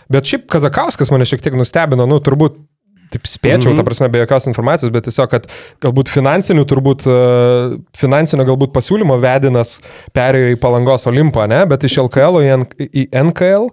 Bet 0.10 0.30
šiaip 0.30 0.48
Kazakauskas 0.50 1.12
mane 1.14 1.28
šiek 1.30 1.44
tiek 1.44 1.58
nustebino, 1.60 2.08
nu 2.10 2.18
turbūt 2.24 2.58
taip 3.14 3.28
spėčiau, 3.28 3.72
mm 3.72 3.74
-hmm. 3.74 3.78
ta 3.82 3.84
prasme, 3.88 4.10
be 4.10 4.22
jokios 4.22 4.48
informacijos, 4.48 4.92
bet 4.94 5.08
tiesiog, 5.10 5.30
kad 5.30 5.48
galbūt 5.82 6.12
finansinių, 6.14 6.66
turbūt 6.70 7.08
e, 7.10 7.80
finansinio 7.98 8.46
galbūt 8.46 8.74
pasiūlymo 8.76 9.20
vedinas 9.22 9.80
perėjo 10.14 10.54
į 10.54 10.60
Palangos 10.62 11.08
Olimpą, 11.08 11.48
ne, 11.48 11.66
bet 11.66 11.84
iš 11.84 11.98
LKL 12.06 12.44
į, 12.78 13.08
NKL, 13.10 13.70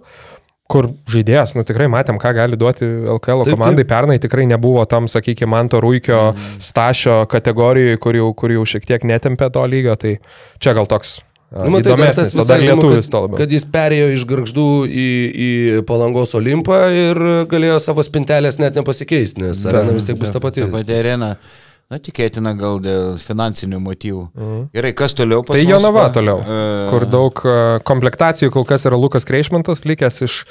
kur 0.67 0.89
žaidėjas, 1.07 1.55
nu 1.55 1.63
tikrai 1.63 1.87
matėm, 1.87 2.17
ką 2.19 2.33
gali 2.35 2.57
duoti 2.59 2.83
LKL 2.85 3.45
Taip, 3.45 3.55
komandai, 3.55 3.85
pernai 3.87 4.19
tikrai 4.19 4.45
nebuvo 4.45 4.83
tam, 4.85 5.07
sakykime, 5.07 5.49
Manto 5.49 5.79
Rūkio 5.79 6.33
mm. 6.33 6.59
stašio 6.59 7.21
kategorijoje, 7.31 7.97
kur 8.03 8.15
jau, 8.19 8.33
kur 8.33 8.51
jau 8.51 8.65
šiek 8.67 8.85
tiek 8.85 9.07
netempė 9.07 9.49
to 9.53 9.63
lygio, 9.63 9.95
tai 9.95 10.17
čia 10.59 10.75
gal 10.75 10.89
toks 10.89 11.21
Nu, 11.47 11.69
matai, 11.71 11.93
dar 11.95 12.11
tas 12.11 12.33
visai 12.35 12.57
įdomu, 12.65 12.89
lietuvis 12.89 13.07
to 13.07 13.21
kad, 13.21 13.23
labiau. 13.23 13.37
kad 13.39 13.53
jis 13.55 13.65
perėjo 13.71 14.07
iš 14.17 14.25
garždų 14.27 14.71
į, 14.87 15.05
į 15.31 15.51
Palangos 15.87 16.35
Olimpą 16.35 16.81
ir 16.91 17.21
galėjo 17.47 17.77
savo 17.85 18.03
spintelės 18.03 18.59
net 18.59 18.75
nepasikeisti, 18.75 19.45
nes 19.45 19.61
arena 19.69 19.95
vis 19.95 20.09
tiek 20.09 20.19
bus 20.19 20.33
ta 20.33 20.43
pati. 20.43 20.65
Ta 20.65 20.73
pati 20.73 20.97
arena. 20.97 21.37
Na, 21.87 22.01
tikėtina 22.03 22.51
gal 22.59 22.81
dėl 22.83 23.13
finansinių 23.23 23.77
motyvų. 23.79 24.25
Mhm. 24.35 24.63
Gerai, 24.75 24.89
kas 24.91 25.13
toliau 25.15 25.45
pas 25.47 25.55
Tai? 25.55 25.63
Jonava 25.63 26.09
Va, 26.09 26.11
toliau, 26.11 26.41
e, 26.43 26.57
kur 26.91 27.05
daug 27.07 27.39
e, 27.47 27.53
komplektacijų 27.87 28.51
kol 28.51 28.67
kas 28.67 28.83
yra 28.89 28.99
Lukas 28.99 29.23
Kreišmantas, 29.29 29.85
likęs 29.87 30.19
iš, 30.27 30.41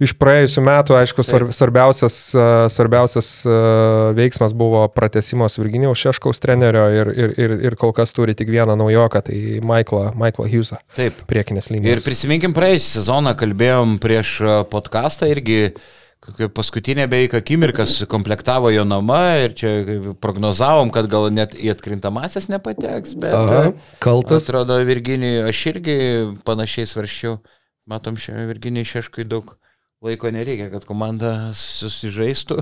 iš 0.00 0.14
praėjusių 0.20 0.64
metų, 0.64 0.96
aišku, 1.00 1.24
svarb, 1.26 1.52
svarbiausias, 1.56 2.16
svarbiausias 2.72 3.30
veiksmas 4.16 4.54
buvo 4.56 4.84
pratesimas 4.92 5.58
Virginijaus 5.60 6.00
Šeškaus 6.02 6.40
trenerio 6.42 6.84
ir, 6.94 7.12
ir, 7.12 7.34
ir, 7.40 7.56
ir 7.70 7.76
kol 7.80 7.92
kas 7.96 8.14
turi 8.16 8.36
tik 8.38 8.48
vieną 8.52 8.76
naujoką, 8.80 9.24
tai 9.28 9.38
Michaelą, 9.60 10.12
Michaelą 10.18 10.48
Hughesą, 10.48 10.80
Taip. 10.96 11.24
priekinės 11.28 11.70
Ir 11.70 11.78
linijos. 11.78 12.06
prisiminkim 12.06 12.54
praėjusią 12.56 13.00
sezoną, 13.00 13.34
kalbėjom 13.38 13.98
prieš 14.02 14.38
podcastą 14.72 15.28
irgi. 15.32 15.74
kokia 16.22 16.46
Paskutinė 16.54 17.08
beveik 17.10 17.32
akimirkas 17.34 17.96
komplektavo 18.06 18.70
jo 18.70 18.84
nama 18.86 19.40
ir 19.42 19.56
čia 19.58 19.70
prognozavom, 20.22 20.92
kad 20.94 21.08
gal 21.10 21.26
net 21.34 21.56
į 21.58 21.72
atkrintamasias 21.74 22.46
nepateks, 22.46 23.16
bet 23.18 23.34
Aha, 23.34 23.72
kaltas. 23.98 24.46
atrodo 24.46 24.76
Virginijai, 24.86 25.48
aš 25.50 25.64
irgi 25.72 25.96
panašiai 26.46 26.86
svarščiau, 26.86 27.40
matom, 27.90 28.14
šiandien 28.14 28.46
Virginijai 28.52 28.86
Šeškai 28.92 29.26
daug 29.26 29.56
laiko 30.02 30.30
nereikia, 30.34 30.66
kad 30.72 30.86
komanda 30.88 31.52
susižaistų. 31.54 32.56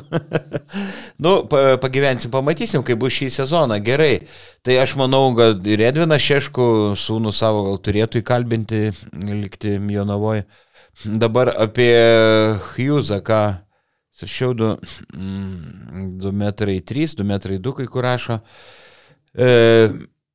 nu, 1.24 1.33
pa, 1.48 1.79
pagyvensim, 1.81 2.33
pamatysim, 2.35 2.85
kaip 2.85 3.00
bus 3.00 3.16
šį 3.16 3.31
sezoną. 3.38 3.81
Gerai. 3.85 4.26
Tai 4.66 4.76
aš 4.83 4.92
manau, 5.00 5.22
kad 5.38 5.64
ir 5.64 5.81
Edvinas 5.88 6.20
Šeškų 6.26 6.68
sūnų 7.00 7.33
savo 7.33 7.64
gal 7.70 7.81
turėtų 7.81 8.20
įkalbinti, 8.20 8.83
likti 9.31 9.79
Jonavoje. 9.94 10.44
Dabar 11.00 11.55
apie 11.57 11.94
Hughesą, 12.74 13.22
ką 13.24 13.42
Sašiau 14.20 14.53
2 14.53 16.33
metrai 16.33 16.81
3, 16.85 17.16
2 17.16 17.24
metrai 17.24 17.57
2, 17.57 17.72
kai 17.79 17.87
kur 17.88 18.05
rašo. 18.05 18.37
E, 19.33 19.88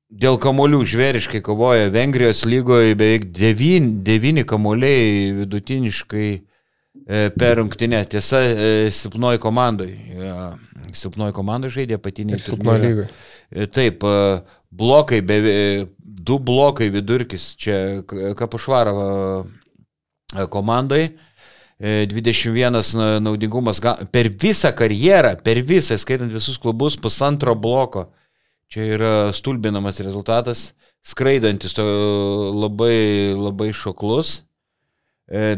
dėl 0.09 0.39
kamolių 0.41 0.79
žvėriškai 0.89 1.43
kovoja 1.45 1.91
Vengrijos 1.93 2.41
lygoje 2.49 2.95
beveik 2.97 3.29
9, 3.29 4.01
9 4.07 4.45
kamoliai 4.49 5.35
vidutiniškai 5.37 6.29
per 7.37 7.57
rungtinę. 7.59 8.05
Tiesa, 8.09 8.39
e, 8.41 8.91
silpnoji 8.91 9.39
komandai. 9.39 9.91
E, 9.93 10.31
silpnoji 10.97 11.33
komandai 11.37 11.69
žaidė 11.69 11.99
patiniai. 12.01 12.39
Ir 12.39 12.41
silpno 12.45 12.73
lygai. 12.81 13.07
E, 13.51 13.67
Taip, 13.67 14.03
e, 14.03 14.41
blokai, 14.71 15.21
be, 15.21 15.37
du 16.01 16.39
blokai 16.39 16.89
vidurkis, 16.89 17.51
čia 17.61 18.01
K- 18.07 18.33
Kapušvarovo 18.39 19.45
e, 20.33 20.47
komandai. 20.49 21.03
E, 21.77 22.05
21 22.07 22.71
na- 22.95 23.19
naudingumas 23.19 23.81
per 24.11 24.29
visą 24.31 24.71
karjerą, 24.73 25.35
per 25.43 25.59
visą, 25.61 25.97
skaitant 25.99 26.31
visus 26.31 26.57
klubus, 26.57 26.95
pusantro 26.97 27.53
bloko. 27.55 28.07
Čia 28.71 28.81
yra 28.95 29.13
stulbinamas 29.35 29.99
rezultatas, 30.01 30.71
skraidantis 31.05 31.75
labai, 31.77 33.35
labai 33.37 33.69
šoklus. 33.77 34.39
E, 35.25 35.55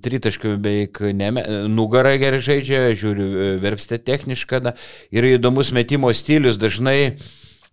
Tritaškių 0.00 0.54
beveik 0.56 1.02
neme, 1.12 1.42
nugarą 1.68 2.14
gerai 2.20 2.40
žaidžia, 2.40 2.94
žiūriu, 2.96 3.26
e, 3.28 3.48
verpstė 3.60 3.98
technišką. 4.00 4.60
Da, 4.64 4.72
ir 5.12 5.26
įdomus 5.34 5.72
metimo 5.76 6.08
stilius 6.16 6.56
dažnai, 6.56 7.18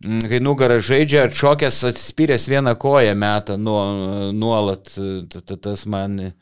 kai 0.03 0.41
nugarą 0.43 0.81
žaidžia, 0.83 1.29
atšokęs 1.29 1.79
atsispyręs 1.93 2.49
vieną 2.51 2.75
koją 2.75 3.15
metą 3.15 3.55
nuo, 3.57 3.83
nuolat, 4.35 4.91
e, 4.99 5.23
ta- 5.31 5.41
ta- 5.41 5.55
tas 5.69 5.85
man 5.87 6.33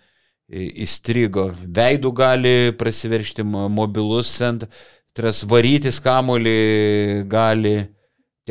įstrigo. 0.52 1.52
Veidų 1.62 2.12
gali 2.17 2.56
prasiveršti 2.76 3.46
mo- 3.46 3.70
mobilus 3.70 4.34
centras, 4.34 5.44
varytis 5.46 6.02
kamolį 6.02 7.28
gali. 7.30 7.88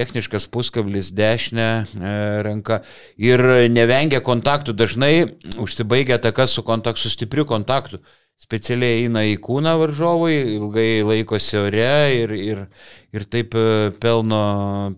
Techniškas 0.01 0.47
puskablis 0.49 1.11
dešinę 1.13 1.69
e, 1.85 2.13
ranką 2.47 2.79
ir 3.21 3.43
nevengia 3.69 4.23
kontaktų. 4.25 4.73
Dažnai 4.73 5.13
užsibaigia 5.61 6.17
takas 6.25 6.57
su, 6.57 6.65
kontakt, 6.65 7.03
su 7.03 7.13
stipriu 7.13 7.45
kontaktu. 7.45 8.01
Specialiai 8.41 9.03
eina 9.05 9.27
į 9.29 9.35
kūną 9.45 9.75
varžovui, 9.83 10.39
ilgai 10.57 11.03
laikosi 11.05 11.59
ore 11.61 11.91
ir, 12.17 12.33
ir, 12.33 12.63
ir 13.13 13.27
taip 13.29 13.53
e, 13.53 13.91
pelno, 14.01 14.41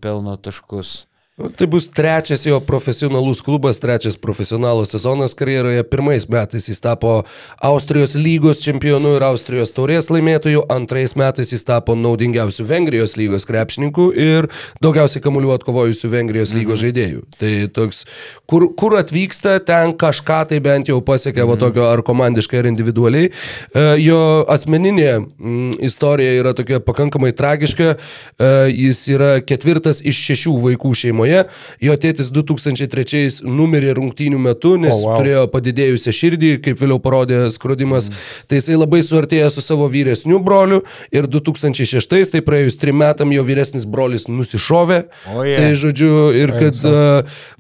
pelno 0.05 0.37
taškus. 0.39 1.01
Tai 1.33 1.67
bus 1.67 1.87
trečias 1.89 2.45
jo 2.47 2.59
profesionalus 2.61 3.39
klubas, 3.41 3.79
trečias 3.81 4.19
profesionalų 4.21 4.83
sezonas 4.85 5.33
karjeroje. 5.33 5.81
Pirmais 5.89 6.27
metais 6.29 6.67
jis 6.69 6.81
tapo 6.85 7.23
Austrijos 7.57 8.13
lygos 8.21 8.61
čempionu 8.61 9.15
ir 9.17 9.25
Austrijos 9.25 9.73
taurės 9.73 10.11
laimėtoju, 10.13 10.67
antrais 10.69 11.15
metais 11.17 11.55
jis 11.55 11.65
tapo 11.65 11.97
naudingiausiu 11.97 12.67
Vengrijos 12.69 13.17
lygos 13.17 13.49
krepšininku 13.49 14.11
ir 14.13 14.51
daugiausiai 14.85 15.25
kamuolių 15.25 15.55
atkovojusiu 15.55 16.11
Vengrijos 16.13 16.53
lygos 16.53 16.83
žaidėjų. 16.83 17.25
Tai 17.41 17.55
toks, 17.81 18.05
kur, 18.45 18.69
kur 18.77 18.99
atvyksta, 19.01 19.57
ten 19.65 19.97
kažką 19.97 20.43
tai 20.53 20.61
bent 20.61 20.93
jau 20.93 21.01
pasiekia, 21.01 21.49
va 21.49 21.57
tokio 21.57 21.89
ar 21.89 22.05
komandiškai, 22.05 22.61
ar 22.61 22.71
individualiai. 22.75 23.33
E, 23.73 23.87
Jo 24.05 24.45
asmeninė 24.53 25.09
mm, 25.17 25.81
istorija 25.89 26.37
yra 26.43 26.53
tokia 26.61 26.85
pakankamai 26.85 27.33
tragiška. 27.33 27.97
E, 27.97 28.53
Jis 28.69 29.03
yra 29.17 29.33
ketvirtas 29.41 30.05
iš 30.05 30.21
šešių 30.29 30.57
vaikų 30.69 30.93
šeimoje. 31.23 31.45
Jo 31.83 31.97
tėtis 31.97 32.31
2003 32.33 33.43
numirė 33.47 33.95
rungtynių 33.97 34.39
metu, 34.39 34.77
nes 34.81 34.95
oh, 34.95 35.07
wow. 35.07 35.21
turėjo 35.21 35.47
padidėjusią 35.53 36.13
širdį, 36.13 36.53
kaip 36.65 36.81
vėliau 36.81 37.01
parodė 37.03 37.51
skrodimas. 37.53 38.11
Mm. 38.11 38.21
Tai 38.49 38.61
jisai 38.61 38.79
labai 38.79 39.03
suartėjo 39.03 39.51
su 39.51 39.65
savo 39.65 39.89
vyresniu 39.89 40.41
broliu 40.43 40.83
ir 41.13 41.29
2006, 41.31 42.33
tai 42.33 42.43
praėjus 42.45 42.79
trim 42.81 43.01
metam 43.03 43.33
jo 43.33 43.45
vyresnis 43.47 43.87
brolis 43.87 44.29
nusišovė. 44.29 45.05
Oje. 45.37 45.59
Tai 45.59 45.75
žodžiu, 45.75 46.15
ir 46.37 46.57
kad... 46.59 46.87
Uh, 46.87 47.59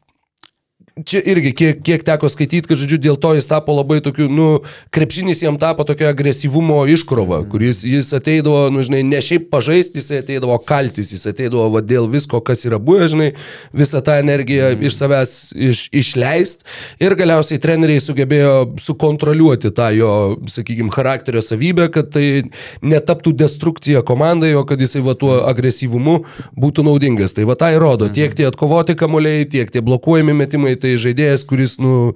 Čia 0.92 1.22
irgi, 1.24 1.54
kiek, 1.56 1.78
kiek 1.80 2.02
teko 2.04 2.28
skaityti, 2.28 2.68
kad, 2.68 2.76
žodžiu, 2.76 2.98
dėl 3.00 3.16
to 3.16 3.30
jis 3.32 3.46
tapo 3.48 3.72
labai 3.72 4.02
tokiu, 4.04 4.26
nu, 4.28 4.60
krepšinis 4.92 5.40
jam 5.40 5.56
tapo 5.56 5.86
tokia 5.88 6.10
agresyvumo 6.12 6.82
iškrova, 6.92 7.38
mm. 7.40 7.48
kuris 7.48 7.80
jis 7.88 8.10
ateidavo, 8.12 8.66
nu, 8.74 8.84
žinai, 8.84 9.00
ne 9.08 9.22
šiaip 9.24 9.46
pažaisti, 9.48 10.02
jis 10.02 10.20
ateidavo 10.20 10.58
kaltis, 10.68 11.14
jis 11.16 11.24
ateidavo 11.30 11.70
va, 11.72 11.80
dėl 11.80 12.10
visko, 12.12 12.42
kas 12.44 12.66
yra 12.68 12.76
buvę, 12.76 13.08
žinai, 13.08 13.30
visą 13.72 14.02
tą 14.04 14.18
energiją 14.20 14.74
mm. 14.74 14.84
iš 14.90 14.98
savęs 14.98 15.32
iš, 15.70 15.86
išleist 16.02 16.68
ir 17.00 17.16
galiausiai 17.16 17.62
treneriai 17.64 18.04
sugebėjo 18.04 18.52
sukontroliuoti 18.84 19.72
tą 19.72 19.88
jo, 19.96 20.12
sakykime, 20.52 20.92
charakterio 20.92 21.40
savybę, 21.40 21.88
kad 21.96 22.12
tai 22.12 22.26
netaptų 22.84 23.32
destrukcija 23.40 24.04
komandai, 24.04 24.52
o 24.60 24.66
kad 24.68 24.84
jisai 24.84 25.00
va 25.08 25.16
tuo 25.16 25.40
agresyvumu 25.48 26.20
būtų 26.52 26.84
naudingas. 26.84 27.32
Tai 27.32 27.48
va 27.48 27.56
tai 27.56 27.72
rodo, 27.80 28.12
tiek 28.12 28.36
tie 28.36 28.50
atkovoti 28.52 28.98
kamuoliai, 29.00 29.48
tiek 29.48 29.72
tie 29.72 29.80
blokuojami 29.80 30.36
metimai, 30.36 30.76
tai 30.82 30.94
žaidėjas, 31.00 31.44
kuris, 31.48 31.76
nu, 31.82 32.12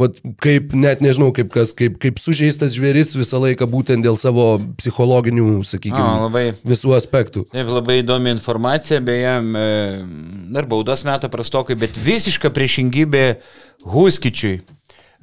vat, 0.00 0.18
kaip, 0.42 0.74
net 0.76 1.02
nežinau, 1.04 1.30
kaip 1.36 1.52
kas, 1.54 1.74
kaip, 1.76 1.98
kaip 2.02 2.20
sužeistas 2.22 2.74
žvėris 2.76 3.14
visą 3.18 3.40
laiką 3.42 3.68
būtent 3.70 4.06
dėl 4.06 4.18
savo 4.20 4.56
psichologinių, 4.80 5.60
sakykime, 5.68 6.06
labai. 6.26 6.46
visų 6.66 6.96
aspektų. 6.96 7.46
Taip, 7.52 7.70
labai 7.70 8.00
įdomi 8.02 8.32
informacija, 8.34 9.02
beje, 9.04 9.36
e, 9.38 9.68
dar 10.56 10.68
baudos 10.70 11.04
metą 11.06 11.30
prastokai, 11.32 11.78
bet 11.78 12.00
visiška 12.00 12.52
priešingybė 12.56 13.26
Huskičiui. 13.86 14.58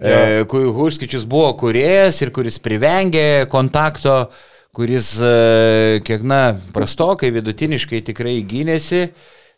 Ja. 0.01 0.41
Huskičius 0.49 1.25
buvo 1.29 1.51
kuriejas 1.59 2.17
ir 2.23 2.31
kuris 2.33 2.57
privengė 2.61 3.45
kontakto, 3.51 4.25
kuris, 4.73 5.13
e, 5.21 6.01
kiek 6.05 6.25
na, 6.25 6.55
prastokai, 6.73 7.29
vidutiniškai 7.35 8.01
tikrai 8.09 8.39
gynėsi. 8.41 9.11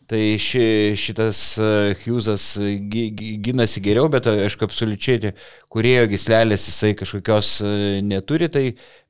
Tai 0.06 0.20
ši, 0.38 0.60
šitas 0.94 1.38
e, 1.58 1.68
Hughesas 2.04 2.44
gy- 2.92 3.08
gynasi 3.42 3.80
geriau, 3.82 4.06
bet 4.12 4.28
aišku, 4.30 4.68
absoliučiai 4.68 5.32
kurėjo 5.74 6.04
gislelės 6.12 6.68
jisai 6.70 6.92
kažkokios 6.94 7.48
e, 7.66 7.72
neturi, 8.06 8.46
tai 8.54 8.62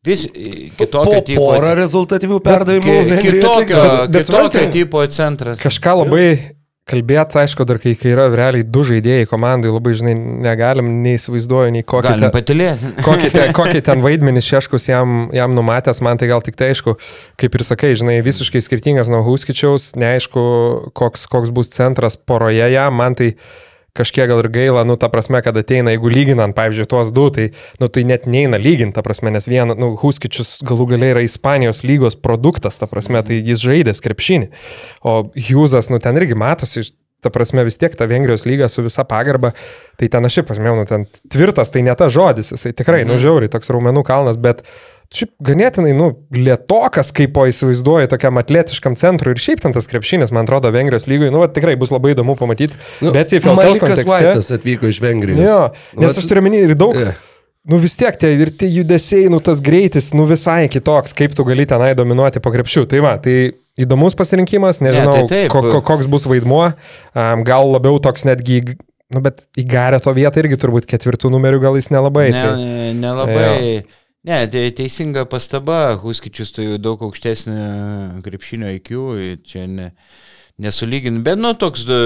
vis 0.07 0.25
e, 0.31 0.71
kitokio 0.79 1.19
Po 1.19 1.25
tipo. 1.29 1.45
porą 1.53 1.75
rezultatyvių 1.77 2.39
perdavimų. 2.47 2.97
Kitokio. 3.21 3.83
Bet- 3.83 4.15
bet 4.17 4.25
kitokio 4.25 4.25
supranti, 4.31 4.65
tipo 4.79 5.05
centras. 5.13 5.61
Kažką 5.61 5.99
labai 6.01 6.56
kalbėti, 6.87 7.41
aišku, 7.41 7.65
dar 7.67 7.81
kai, 7.83 7.97
kai 7.99 8.13
yra 8.13 8.29
realiai 8.31 8.63
du 8.63 8.85
žaidėjai 8.87 9.27
komandai, 9.27 9.73
labai, 9.75 9.97
žinai, 9.99 10.15
negalim, 10.45 10.93
neįsivaizduoju, 11.03 11.73
nei 11.75 11.83
kokį, 11.83 12.07
Galim 12.07 12.27
ten, 12.29 12.35
patilėti. 12.35 12.91
kokį, 13.07 13.31
ten, 13.35 13.55
kokį 13.57 13.83
ten 13.89 14.05
vaidmenį 14.05 14.45
Šeškus 14.47 14.87
jam, 14.93 15.17
jam 15.35 15.57
numatęs, 15.59 16.01
man 16.07 16.21
tai 16.21 16.31
gal 16.31 16.45
tik 16.47 16.59
tai 16.59 16.71
aišku, 16.75 16.95
kaip 17.43 17.59
ir 17.59 17.67
sakai, 17.67 17.91
žinai, 17.99 18.21
visiškai 18.27 18.63
skirtingas 18.63 19.11
nuo 19.11 19.25
Huskičiaus, 19.27 19.95
neaišku, 19.99 20.45
koks, 20.97 21.27
koks 21.33 21.55
bus 21.55 21.75
centras 21.75 22.19
poroje 22.19 22.71
jam, 22.71 22.95
man 23.03 23.19
tai 23.19 23.33
kažkiek 23.97 24.29
gal 24.31 24.43
ir 24.43 24.51
gaila, 24.53 24.85
nu, 24.89 24.99
ta 25.01 25.09
prasme, 25.13 25.41
kad 25.45 25.57
ateina, 25.57 25.95
jeigu 25.95 26.13
lyginant, 26.13 26.57
pavyzdžiui, 26.57 26.89
tuos 26.91 27.13
du, 27.15 27.27
tai, 27.35 27.49
nu, 27.83 27.89
tai 27.93 28.05
net 28.09 28.29
neina 28.31 28.61
lyginti, 28.61 28.97
ta 28.99 29.05
prasme, 29.07 29.33
nes 29.35 29.49
viena, 29.51 29.77
nu, 29.79 29.95
Huskičius 30.01 30.59
galų 30.67 30.91
galiai 30.95 31.17
yra 31.17 31.25
Ispanijos 31.27 31.83
lygos 31.87 32.19
produktas, 32.21 32.81
ta 32.83 32.91
prasme, 32.91 33.25
tai 33.27 33.41
jis 33.41 33.65
žaidė 33.65 33.97
krepšinį. 34.05 34.53
O 35.07 35.19
Hughesas, 35.35 35.91
nu, 35.93 36.01
ten 36.03 36.21
irgi 36.21 36.39
matosi, 36.39 36.85
ta 37.25 37.33
prasme, 37.33 37.65
vis 37.67 37.79
tiek 37.81 37.95
ta 37.97 38.07
Vengrijos 38.07 38.45
lyga 38.47 38.69
su 38.71 38.85
visa 38.85 39.05
pagarba, 39.09 39.53
tai 39.99 40.11
ten 40.13 40.29
aš 40.29 40.39
šiaip 40.39 40.51
pasmėjau, 40.53 40.77
nu, 40.79 40.89
ten 40.89 41.07
tvirtas, 41.33 41.73
tai 41.75 41.83
ne 41.87 41.95
ta 41.99 42.11
žodis, 42.13 42.53
jisai 42.55 42.75
tikrai, 42.77 43.03
nu, 43.09 43.19
žiauriai, 43.23 43.51
toks 43.53 43.73
raumenų 43.75 44.05
kalnas, 44.07 44.39
bet 44.39 44.63
šiaip 45.15 45.31
ganėtinai, 45.47 45.93
nu, 45.97 46.09
lietokas, 46.35 47.13
kaip 47.15 47.33
po 47.37 47.45
įsivaizduoju, 47.51 48.09
tokiam 48.11 48.41
atletiškam 48.41 48.97
centrui 48.99 49.37
ir 49.37 49.43
šiaip 49.43 49.63
ten 49.63 49.75
tas 49.77 49.87
krepšinis, 49.91 50.33
man 50.35 50.49
atrodo, 50.49 50.73
Vengrijos 50.75 51.07
lygoje, 51.11 51.31
nu, 51.35 51.43
va, 51.45 51.49
tikrai 51.53 51.77
bus 51.79 51.93
labai 51.95 52.15
įdomu 52.17 52.37
pamatyti, 52.39 52.79
Nu, 53.05 53.13
bet 53.15 53.31
CFL 53.31 53.55
Malikas 53.59 53.87
kontekste. 53.87 54.11
Vaitas 54.11 54.51
atvyko 54.57 54.91
iš 54.91 55.01
Vengrijos. 55.05 55.43
Jo, 55.47 55.61
nes 55.99 56.11
Vat- 56.11 56.21
aš 56.23 56.29
turiu 56.31 56.43
menį 56.47 56.65
ir 56.71 56.75
daug. 56.79 56.99
Jo. 56.99 57.15
Nu 57.67 57.81
vis 57.83 57.97
tiek 57.99 58.15
tie 58.15 58.29
ir 58.39 58.53
tie 58.55 58.69
judesiai, 58.71 59.27
nu 59.27 59.41
tas 59.43 59.59
greitis, 59.59 60.13
nu 60.15 60.23
visai 60.31 60.69
kitoks, 60.71 61.11
kaip 61.19 61.33
tu 61.35 61.43
gali 61.49 61.65
tenai 61.67 61.97
dominuoti 61.99 62.39
po 62.39 62.53
krepšių. 62.55 62.85
Tai 62.93 63.01
va, 63.03 63.17
tai 63.19 63.57
įdomus 63.83 64.15
pasirinkimas, 64.15 64.79
nežinau, 64.87 65.17
Ne, 65.25 65.27
tai 65.27 65.41
ko, 65.51 65.65
ko, 65.65 65.81
koks 65.83 66.07
bus 66.07 66.29
vaidmuo, 66.31 66.69
um, 67.11 67.43
gal 67.43 67.67
labiau 67.75 67.99
toks 67.99 68.23
netgi, 68.29 68.77
nu 69.11 69.23
bet 69.25 69.49
į 69.59 69.67
garę 69.67 69.99
to 69.99 70.15
vietą 70.15 70.45
irgi 70.45 70.61
turbūt 70.63 70.87
ketvirtų 70.87 71.33
numerių 71.35 71.59
gal 71.67 71.75
jis 71.81 71.91
nelabai. 71.91 72.29
Ne, 72.31 72.45
tai, 72.47 72.55
ne, 72.63 72.93
nelabai. 73.03 73.35
Ne, 73.35 74.06
tai 74.27 74.71
teisinga 74.75 75.23
pastaba, 75.31 75.95
Huskičius 76.03 76.51
tai 76.57 76.65
daug 76.83 77.03
aukštesnį 77.07 78.23
krepšinio 78.27 78.73
IQ, 78.75 78.97
čia 79.47 79.69
ne, 79.71 79.93
nesulygin, 80.59 81.21
bet 81.23 81.39
nu 81.39 81.53
toks 81.55 81.85
e, 81.87 81.99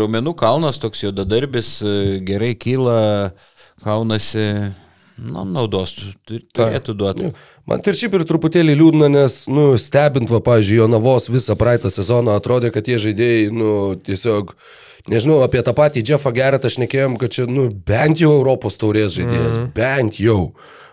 raumenų 0.00 0.34
kalnas, 0.40 0.80
toks 0.82 1.04
jo 1.04 1.12
dadarbis, 1.14 1.76
e, 1.86 2.18
gerai 2.26 2.56
kyla, 2.58 2.96
kaunasi, 3.84 4.48
nu, 5.22 5.44
naudos 5.46 5.94
tu- 6.26 6.40
turėtų 6.56 6.96
duoti. 6.98 7.30
Man 7.70 7.84
tai 7.84 7.94
ir 7.94 8.00
šiaip 8.00 8.16
ir 8.18 8.26
truputėlį 8.26 8.74
liūdna, 8.80 9.12
nes, 9.14 9.38
nu, 9.46 9.68
stebint, 9.78 10.34
va, 10.34 10.42
pažiūrėjau, 10.42 10.88
Jonavos 10.88 11.30
visą 11.30 11.54
praeitą 11.60 11.94
sezoną, 11.94 12.34
atrodė, 12.40 12.72
kad 12.74 12.90
tie 12.90 12.98
žaidėjai, 12.98 13.52
nu, 13.54 13.70
tiesiog, 14.02 14.50
nežinau, 15.14 15.44
apie 15.46 15.62
tą 15.62 15.76
patį 15.78 16.02
Jeffą 16.10 16.34
Geretą 16.34 16.66
aš 16.66 16.80
nekėjom, 16.82 17.14
kad 17.22 17.38
čia, 17.38 17.46
nu, 17.46 17.68
bent 17.70 18.18
jau 18.18 18.34
Europos 18.40 18.82
taurės 18.82 19.14
žaidėjas, 19.14 19.62
mm. 19.62 19.72
bent 19.78 20.18
jau. 20.18 20.40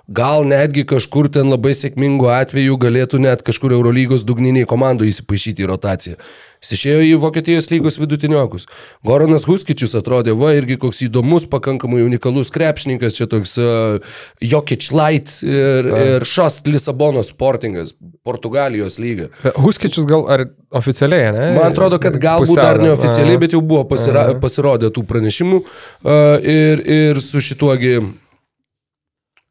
Gal 0.08 0.44
netgi 0.46 0.84
kažkur 0.86 1.32
ten 1.34 1.50
labai 1.50 1.72
sėkmingų 1.74 2.28
atvejų 2.30 2.76
galėtų 2.78 3.18
net 3.24 3.42
kažkur 3.46 3.74
Eurolygos 3.74 4.22
dugniniai 4.22 4.68
komandų 4.70 5.08
įsipaišyti 5.10 5.66
į 5.66 5.70
rotaciją. 5.72 6.18
Jis 6.62 6.74
išėjo 6.78 7.00
į 7.06 7.16
Vokietijos 7.24 7.72
lygos 7.72 7.98
vidutiniokus. 7.98 8.68
Goranas 9.06 9.48
Huskičius 9.50 9.96
atrodė, 9.98 10.36
va, 10.38 10.52
irgi 10.58 10.78
koks 10.82 11.02
įdomus, 11.08 11.48
pakankamai 11.50 12.04
unikalus 12.06 12.54
krepšininkas, 12.54 13.18
čia 13.18 13.26
toks 13.30 13.56
uh, 13.62 14.18
Jokic 14.42 14.92
Light 14.94 15.40
ir, 15.46 15.90
ir 15.90 16.26
Šast 16.26 16.70
Lisabono 16.70 17.24
sportingas, 17.26 17.96
Portugalijos 18.26 19.00
lyga. 19.02 19.32
Huskičius 19.58 20.06
gal 20.10 20.28
ar 20.30 20.46
oficialiai, 20.76 21.32
ne? 21.34 21.48
Man 21.58 21.72
atrodo, 21.72 21.98
kad 22.02 22.18
galbūt 22.22 22.54
Pusiau, 22.54 22.62
dar 22.62 22.82
ne? 22.82 22.92
neoficialiai, 22.92 23.42
bet 23.42 23.58
jau 23.58 23.64
buvo 23.66 23.88
pasira, 23.90 24.28
pasirodę 24.42 24.94
tų 24.94 25.06
pranešimų. 25.10 25.64
Uh, 26.06 26.38
ir, 26.46 26.86
ir 26.86 27.22
su 27.26 27.42
šituogi 27.42 27.98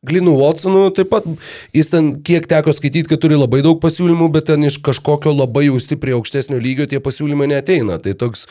Glinu 0.06 0.34
Watsonu 0.38 0.86
taip 0.94 1.10
pat, 1.12 1.26
jis 1.76 1.90
ten 1.92 2.10
kiek 2.26 2.46
teko 2.50 2.74
skaityti, 2.76 3.08
kad 3.10 3.22
turi 3.22 3.38
labai 3.38 3.62
daug 3.64 3.80
pasiūlymų, 3.82 4.28
bet 4.36 4.48
ten 4.50 4.66
iš 4.68 4.78
kažkokio 4.84 5.32
labai 5.34 5.66
jau 5.68 5.80
stipriai 5.82 6.16
aukštesnio 6.18 6.60
lygio 6.62 6.86
tie 6.90 7.00
pasiūlymai 7.04 7.48
neteina. 7.54 7.98
Tai 8.02 8.14
toks, 8.20 8.46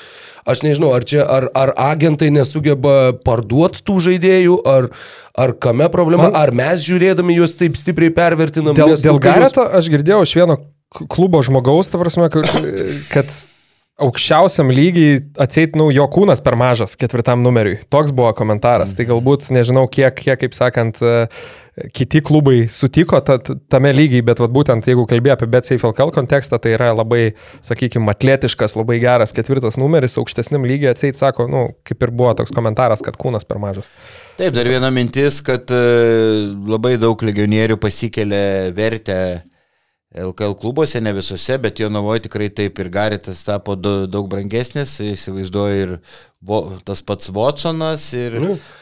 aš 0.50 0.64
nežinau, 0.66 0.92
ar 0.98 1.06
čia, 1.08 1.24
ar, 1.24 1.50
ar 1.58 1.74
agentai 1.92 2.32
nesugeba 2.34 3.14
parduoti 3.26 3.86
tų 3.86 4.00
žaidėjų, 4.10 4.60
ar, 4.68 4.90
ar 5.38 5.56
kame 5.64 5.90
problema, 5.94 6.30
Man- 6.30 6.40
ar 6.42 6.54
mes 6.56 6.84
žiūrėdami 6.86 7.40
juos 7.40 7.56
taip 7.60 7.78
stipriai 7.80 8.14
pervertinam. 8.14 8.76
Dėl, 8.78 8.98
dėl 9.02 9.22
Gareto 9.24 9.66
aš 9.70 9.92
girdėjau 9.94 10.24
iš 10.28 10.38
vieno 10.42 10.60
klubo 11.10 11.42
žmogaus, 11.46 11.90
ta 11.90 11.98
prasme, 11.98 12.30
kad 13.10 13.32
aukščiausiam 14.04 14.72
lygiai 14.74 15.18
atseit, 15.44 15.78
nu, 15.80 15.90
jo 15.94 16.06
kūnas 16.12 16.44
per 16.44 16.58
mažas 16.60 16.98
ketvirtam 17.00 17.44
numeriui. 17.46 17.80
Toks 17.94 18.14
buvo 18.16 18.32
komentaras. 18.38 18.94
Tai 18.98 19.08
galbūt, 19.10 19.50
nežinau, 19.56 19.86
kiek, 19.92 20.16
kiek 20.20 20.42
kaip 20.44 20.56
sakant, 20.58 21.00
e, 21.02 21.28
kiti 21.96 22.22
klubai 22.26 22.68
sutiko 22.70 23.20
ta, 23.26 23.38
ta- 23.42 23.56
tame 23.72 23.94
lygiai, 23.96 24.24
bet 24.26 24.42
vat, 24.44 24.52
būtent 24.54 24.90
jeigu 24.90 25.06
kalbėjai 25.10 25.38
apie 25.38 25.50
BetSafeLKL 25.56 26.14
kontekstą, 26.16 26.60
tai 26.62 26.76
yra 26.76 26.92
labai, 26.94 27.22
sakykime, 27.66 28.12
atletiškas, 28.14 28.76
labai 28.80 29.00
geras 29.04 29.34
ketvirtas 29.36 29.80
numeris, 29.82 30.18
aukštesniam 30.22 30.68
lygiai 30.70 30.94
atseit 30.94 31.20
sako, 31.20 31.48
nu, 31.52 31.64
kaip 31.88 32.04
ir 32.06 32.14
buvo 32.14 32.36
toks 32.38 32.54
komentaras, 32.56 33.02
kad 33.06 33.18
kūnas 33.22 33.48
per 33.50 33.62
mažas. 33.64 33.90
Taip, 34.38 34.54
dar 34.58 34.70
viena 34.70 34.92
mintis, 34.94 35.42
kad 35.46 35.72
e, 35.74 35.82
labai 36.70 36.98
daug 37.02 37.26
legionierių 37.26 37.80
pasikelia 37.82 38.46
vertę 38.76 39.20
LKL 40.14 40.54
klubuose, 40.62 41.00
ne 41.02 41.10
visose, 41.18 41.56
bet 41.58 41.80
jo 41.82 41.88
navoje 41.90 42.28
tikrai 42.28 42.50
taip 42.54 42.78
ir 42.80 42.90
Garitas 42.94 43.40
tapo 43.48 43.74
daug 43.76 44.28
brangesnis, 44.30 45.00
įsivaizduoju 45.02 45.80
ir 45.88 45.94
vo, 46.44 46.60
tas 46.86 47.02
pats 47.02 47.32
Watsonas 47.34 48.04
ir 48.14 48.36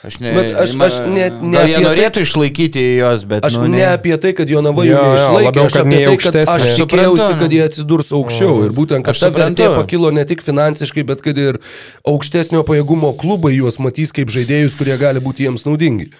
aš 0.03 0.17
ne... 0.19 0.33
Bet 0.35 0.49
aš- 0.65 0.75
aš 0.87 0.97
ne- 1.07 1.29
ne 1.53 1.61
jie 1.69 1.77
tai- 1.77 1.85
norėtų 1.85 2.25
išlaikyti 2.25 2.83
jos, 2.99 3.23
bet... 3.31 3.45
Aš 3.47 3.61
nu, 3.61 3.69
ne 3.71 3.85
apie 3.93 4.17
tai, 4.19 4.33
kad 4.35 4.51
Jonava 4.51 4.83
jų 4.83 4.91
Jo, 4.91 4.97
jo, 4.99 5.07
neišlaikė, 5.13 5.45
labiau, 5.47 5.65
aš 5.71 5.79
apie 5.85 6.03
tai, 6.03 6.17
kad 6.25 6.39
aš 6.57 6.67
tikėjausi, 6.81 7.31
kad 7.45 7.55
jie 7.55 7.63
atsidurs 7.69 8.11
aukščiau. 8.19 8.59
Ir 8.67 8.75
būtent, 8.75 9.07
kad 9.07 9.23
ta 9.23 9.31
vertė 9.31 9.71
pakilo 9.77 10.11
ne 10.11 10.27
tik 10.27 10.43
finansiškai, 10.43 11.07
bet 11.13 11.23
kad 11.23 11.37
ir 11.39 11.61
aukštesnio 12.03 12.65
pajėgumo 12.67 13.13
klubai 13.21 13.55
juos 13.55 13.79
matys 13.79 14.11
kaip 14.15 14.27
žaidėjus, 14.33 14.75
kurie 14.79 14.99
gali 14.99 15.23
būti 15.23 15.47
jiems 15.47 15.63
naudingi. 15.69 16.11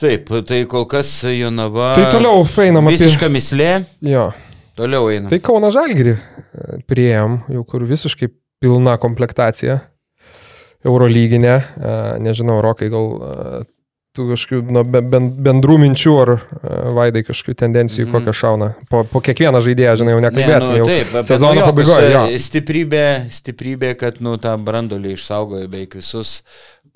Taip, 0.00 0.30
tai 0.48 0.62
kol 0.70 0.86
kas 0.88 1.08
Jonava... 1.28 1.90
Tai 1.98 2.06
toliau 2.14 2.44
einam 2.64 2.86
apie... 2.88 2.96
Visiška 2.96 3.28
mislė, 3.32 3.70
Jo. 4.08 4.30
toliau 4.78 5.10
einam. 5.12 5.28
Tai 5.32 5.38
Kauno 5.44 5.68
Žalgirį 5.74 6.14
e, 6.16 6.20
prieėm, 6.88 7.40
jau 7.52 7.64
kur 7.68 7.84
visiškai 7.84 8.30
pilna 8.64 8.94
komplektacija. 9.00 9.80
Eurolyginė, 10.88 11.52
e, 11.76 11.98
nežinau, 12.24 12.60
Rokai, 12.64 12.88
gal 12.92 13.10
e, 13.12 13.60
tu 14.16 14.24
kažkokių 14.30 14.72
nu, 14.74 14.82
be- 14.88 15.02
ben- 15.06 15.28
bendrų 15.44 15.76
minčių 15.84 16.14
ar 16.22 16.32
vaidai 16.96 17.20
kažkokių 17.28 17.54
tendencijų, 17.60 18.06
Mhm. 18.08 18.14
kokią 18.16 18.32
šauna. 18.40 18.70
Po, 18.90 19.04
po 19.04 19.20
kiekvieną 19.22 19.60
žaidėją, 19.62 19.92
žinai, 20.00 20.16
jau 20.16 20.22
nekalbėsime. 20.24 20.72
nu, 20.72 20.80
jau 20.80 20.88
taip, 20.88 21.12
sezono 21.28 21.60
pabaigoje. 21.68 22.08
Jo. 22.16 22.24
e, 22.32 22.40
Stiprybė, 22.40 23.04
stiprybė, 23.30 23.92
kad 24.00 24.18
nu, 24.24 24.32
tą 24.40 24.56
brandolį 24.56 25.12
išsaugojo 25.18 25.68
beveik 25.68 25.94
visus 26.00 26.40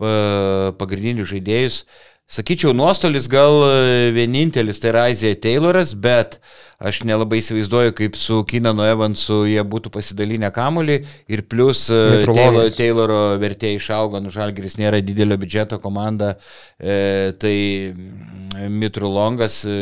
pa, 0.01 0.73
pagrindinius 0.81 1.29
žaidėjus. 1.31 1.85
Sakyčiau, 2.25 2.73
nuostolis 2.73 3.27
gal 3.29 3.59
e, 3.69 4.13
vienintelis 4.17 4.79
tai 4.81 4.89
yra 4.95 5.03
Aizija 5.11 5.37
Tayloras, 5.37 5.91
bet 5.93 6.39
aš 6.81 7.03
nelabai 7.05 7.43
įsivaizduoju, 7.43 7.93
kaip 7.99 8.17
su 8.17 8.39
Kinanu 8.49 8.87
Evansu 8.89 9.43
jie 9.45 9.61
būtų 9.61 9.93
pasidalinę 9.93 10.49
kamolį 10.57 10.97
ir 11.29 11.43
plus 11.53 11.83
e, 11.93 11.99
Taylor. 12.25 12.71
Tayloro 12.73 13.19
vertė 13.43 13.75
išaugo, 13.77 14.23
nu 14.25 14.33
Žalgiris 14.33 14.79
nėra 14.81 15.03
didelio 15.05 15.37
biudžeto 15.43 15.77
komanda, 15.85 16.33
e, 16.81 17.35
tai 17.45 17.57
mm, 17.93 18.73
Mitru 18.73 19.13
Longas 19.13 19.61
e, 19.69 19.77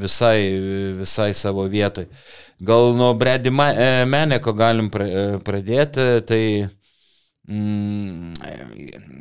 visai, 0.00 0.38
visai 1.02 1.34
savo 1.36 1.68
vietoj. 1.68 2.08
Gal 2.64 2.94
nuo 2.96 3.12
e, 3.20 3.90
Meneko 4.08 4.56
galim 4.56 4.88
pra- 4.88 5.36
pradėti, 5.44 6.08
tai 6.24 6.42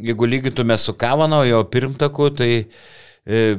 jeigu 0.03 0.25
lygintume 0.25 0.77
su 0.77 0.93
Kavano, 0.93 1.43
jo 1.43 1.63
pirmtaku, 1.63 2.29
tai 2.29 2.51
e, 3.25 3.57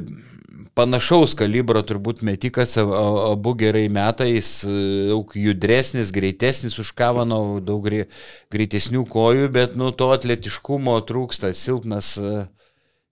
panašaus 0.75 1.35
kalibro 1.37 1.81
turbūt 1.85 2.23
metikas, 2.25 2.77
abu 2.81 3.53
gerai 3.59 3.85
metais, 3.93 4.63
e, 4.65 5.07
daug 5.11 5.31
judresnis, 5.37 6.11
greitesnis 6.15 6.79
už 6.81 6.91
Kavano, 6.97 7.59
daug 7.61 7.85
grei- 7.85 8.07
greitesnių 8.51 9.05
kojų, 9.05 9.51
bet 9.53 9.77
nu 9.77 9.91
to 9.91 10.11
atletiškumo 10.15 10.97
trūksta, 11.05 11.53
silpnas. 11.53 12.17
e, 12.17 12.47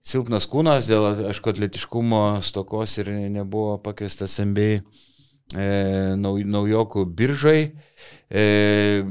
Silpnas 0.04 0.44
kūnas, 0.44 0.84
dėl, 0.84 1.30
aišku, 1.30 1.48
atletiškumo 1.54 2.42
stokos 2.44 2.98
ir 3.00 3.08
nebuvo 3.32 3.78
pakviestas 3.80 4.34
MBA 4.44 4.82
e, 5.56 5.68
nau, 6.20 6.34
naujokų 6.36 7.06
biržai. 7.08 7.72
E, 8.30 9.04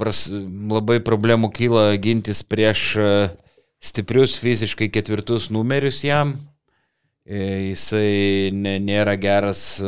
pras, 0.00 0.28
labai 0.70 1.00
problemų 1.04 1.50
kyla 1.54 1.96
gintis 2.02 2.42
prieš 2.42 2.96
e, 2.98 3.28
stiprius 3.80 4.38
fiziškai 4.42 4.90
ketvirtus 4.92 5.50
numerius 5.54 6.04
jam. 6.04 6.34
E, 7.24 7.70
jisai 7.70 8.50
nėra, 8.54 9.16
geras, 9.20 9.80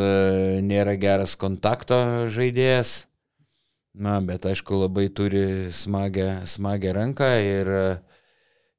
nėra 0.63 0.97
geras 1.01 1.37
kontakto 1.37 2.29
žaidėjas. 2.33 3.07
Na, 3.93 4.21
bet 4.25 4.47
aišku, 4.49 4.73
labai 4.87 5.09
turi 5.13 5.69
smagę, 5.75 6.47
smagę 6.49 6.93
ranką 6.97 7.29
ir 7.45 7.69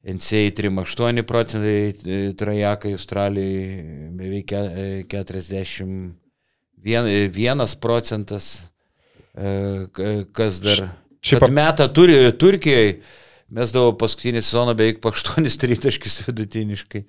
NCA 0.04 0.52
3,8 0.52 1.24
procentai, 1.24 1.94
trajakai 2.36 2.92
Australijai 2.98 4.10
beveik 4.18 4.48
ke- 4.50 4.74
e, 4.74 5.04
41 5.08 7.76
procentas, 7.80 8.73
kas 10.34 10.60
dar. 10.64 10.84
Šiaip 11.24 11.48
metą 11.56 11.88
turi 11.96 12.18
Turkijai, 12.36 12.98
mes 13.54 13.72
davo 13.72 13.94
paskutinį 13.98 14.42
sezoną 14.44 14.74
beveik 14.76 15.00
po 15.04 15.14
8 15.16 15.48
tritaškis 15.62 16.22
vidutiniškai. 16.28 17.06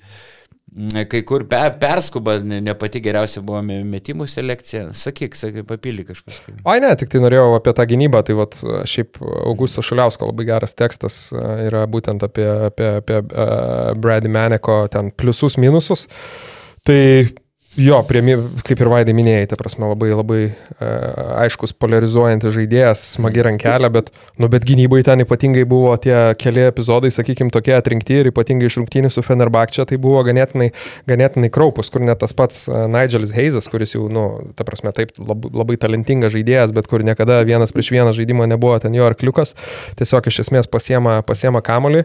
Mm, 0.75 1.05
Kai 1.11 1.20
kur 1.27 1.45
pe, 1.51 1.59
perskuba, 1.79 2.39
ne, 2.43 2.61
ne 2.64 2.72
pati 2.79 3.03
geriausia 3.05 3.43
buvo 3.47 3.61
me- 3.62 3.83
metimų 3.87 4.25
selekcija. 4.31 4.87
Sakyk, 4.97 5.37
sakyk, 5.39 5.66
papildyk 5.68 6.09
kažką. 6.12 6.55
Ai 6.70 6.79
ne, 6.83 6.91
tik 6.99 7.12
tai 7.12 7.20
norėjau 7.22 7.53
apie 7.59 7.75
tą 7.77 7.85
gynybą, 7.91 8.22
tai 8.27 8.39
vat, 8.39 8.57
šiaip 8.91 9.20
Augusto 9.45 9.85
Šuliausko 9.85 10.31
labai 10.31 10.49
geras 10.49 10.75
tekstas 10.79 11.18
a, 11.37 11.45
yra 11.66 11.85
būtent 11.91 12.25
apie, 12.27 12.49
apie, 12.70 12.89
apie 13.03 13.20
uh, 13.20 13.93
Brady 13.99 14.33
Maneko 14.33 14.81
ten 14.91 15.12
pliusus, 15.14 15.59
minusus. 15.62 16.09
Tai 16.87 17.01
jo, 17.77 17.99
prie, 18.09 18.22
kaip 18.66 18.81
ir 18.81 18.91
Vaidai 18.91 19.14
minėjai, 19.16 19.49
ta 19.51 19.59
prasme, 19.59 19.87
labai 19.91 20.11
labai 20.14 20.41
uh, 20.47 21.41
aiškus 21.43 21.75
polarizuojantis 21.81 22.55
žaidėjas, 22.55 23.03
smagi 23.16 23.43
rankelė, 23.47 23.91
bet, 23.95 24.11
nu, 24.41 24.49
bet 24.53 24.66
gynybai 24.66 25.03
ten 25.07 25.25
ypatingai 25.25 25.64
buvo 25.68 25.95
tie 26.01 26.16
keli 26.41 26.66
epizodai, 26.68 27.11
sakykime, 27.14 27.53
tokie 27.55 27.75
atrinkti 27.77 28.20
ir 28.20 28.31
ypatingai 28.31 28.70
iš 28.70 28.79
rungtynių 28.81 29.11
su 29.12 29.25
Fenerbakčia, 29.27 29.87
tai 29.91 29.99
buvo 30.03 30.22
ganėtinai, 30.27 30.70
ganėtinai 31.11 31.51
kraupus, 31.55 31.91
kur 31.95 32.05
net 32.07 32.22
tas 32.22 32.37
pats 32.37 32.64
uh, 32.70 32.85
Nigelis 32.91 33.35
Heizas, 33.37 33.68
kuris 33.72 33.97
jau, 33.97 34.07
nu, 34.12 34.27
ta 34.59 34.66
prasme, 34.68 34.95
taip 34.95 35.16
labai, 35.18 35.53
labai 35.64 35.79
talentingas 35.81 36.35
žaidėjas, 36.37 36.75
bet 36.77 36.89
kur 36.91 37.05
niekada 37.07 37.43
vienas 37.49 37.75
prieš 37.75 37.91
vieną 37.97 38.14
žaidimą 38.16 38.49
nebuvo 38.55 38.79
ten 38.83 38.95
jo 38.95 39.09
arkliukas, 39.09 39.57
tiesiog 39.99 40.31
iš 40.31 40.45
esmės 40.47 40.70
pasiema, 40.70 41.18
pasiema 41.27 41.64
kamolį, 41.64 42.05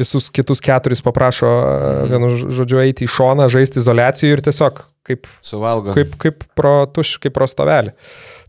visus 0.00 0.30
kitus 0.34 0.62
keturis 0.64 1.02
paprašo, 1.04 1.50
uh, 1.50 2.02
vienu 2.10 2.32
žodžiu, 2.40 2.80
eiti 2.84 3.06
į 3.06 3.12
šoną, 3.12 3.48
žaisti 3.52 3.82
izolacijų 3.82 4.36
ir 4.36 4.44
tiesiog 4.44 4.84
kaip 5.06 5.26
Suvalgo. 5.42 5.94
kaip, 5.96 6.14
kaip 6.20 6.44
pro 6.58 6.74
tuš, 6.86 7.16
kaip 7.22 7.34
pro 7.34 7.48
stovelį. 7.50 7.94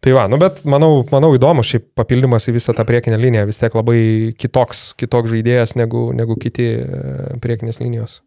Tai 0.04 0.14
va, 0.18 0.26
nu 0.28 0.38
bet 0.42 0.62
manau, 0.68 1.06
manau 1.12 1.32
įdomu 1.36 1.64
šiaip 1.66 1.90
papildymas 1.98 2.50
į 2.52 2.58
visą 2.58 2.76
tą 2.76 2.86
priekinę 2.88 3.18
liniją, 3.20 3.46
vis 3.50 3.62
tiek 3.62 3.74
labai 3.78 4.00
kitoks, 4.38 4.92
kitoks 5.00 5.32
žaidėjas 5.32 5.78
negu, 5.80 6.10
negu 6.16 6.36
kiti 6.40 6.68
e, 6.76 7.38
priekinės 7.44 7.80
linijos 7.80 8.20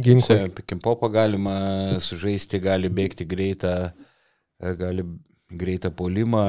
ginklai. 0.00 0.46
Pikimpopą 0.54 1.10
galima 1.12 1.56
sužaisti, 2.02 2.62
gali 2.62 2.88
bėgti 2.94 3.26
greitą, 3.28 3.74
e, 3.90 4.74
gali 4.78 5.04
greitą 5.50 5.90
polimą. 5.94 6.42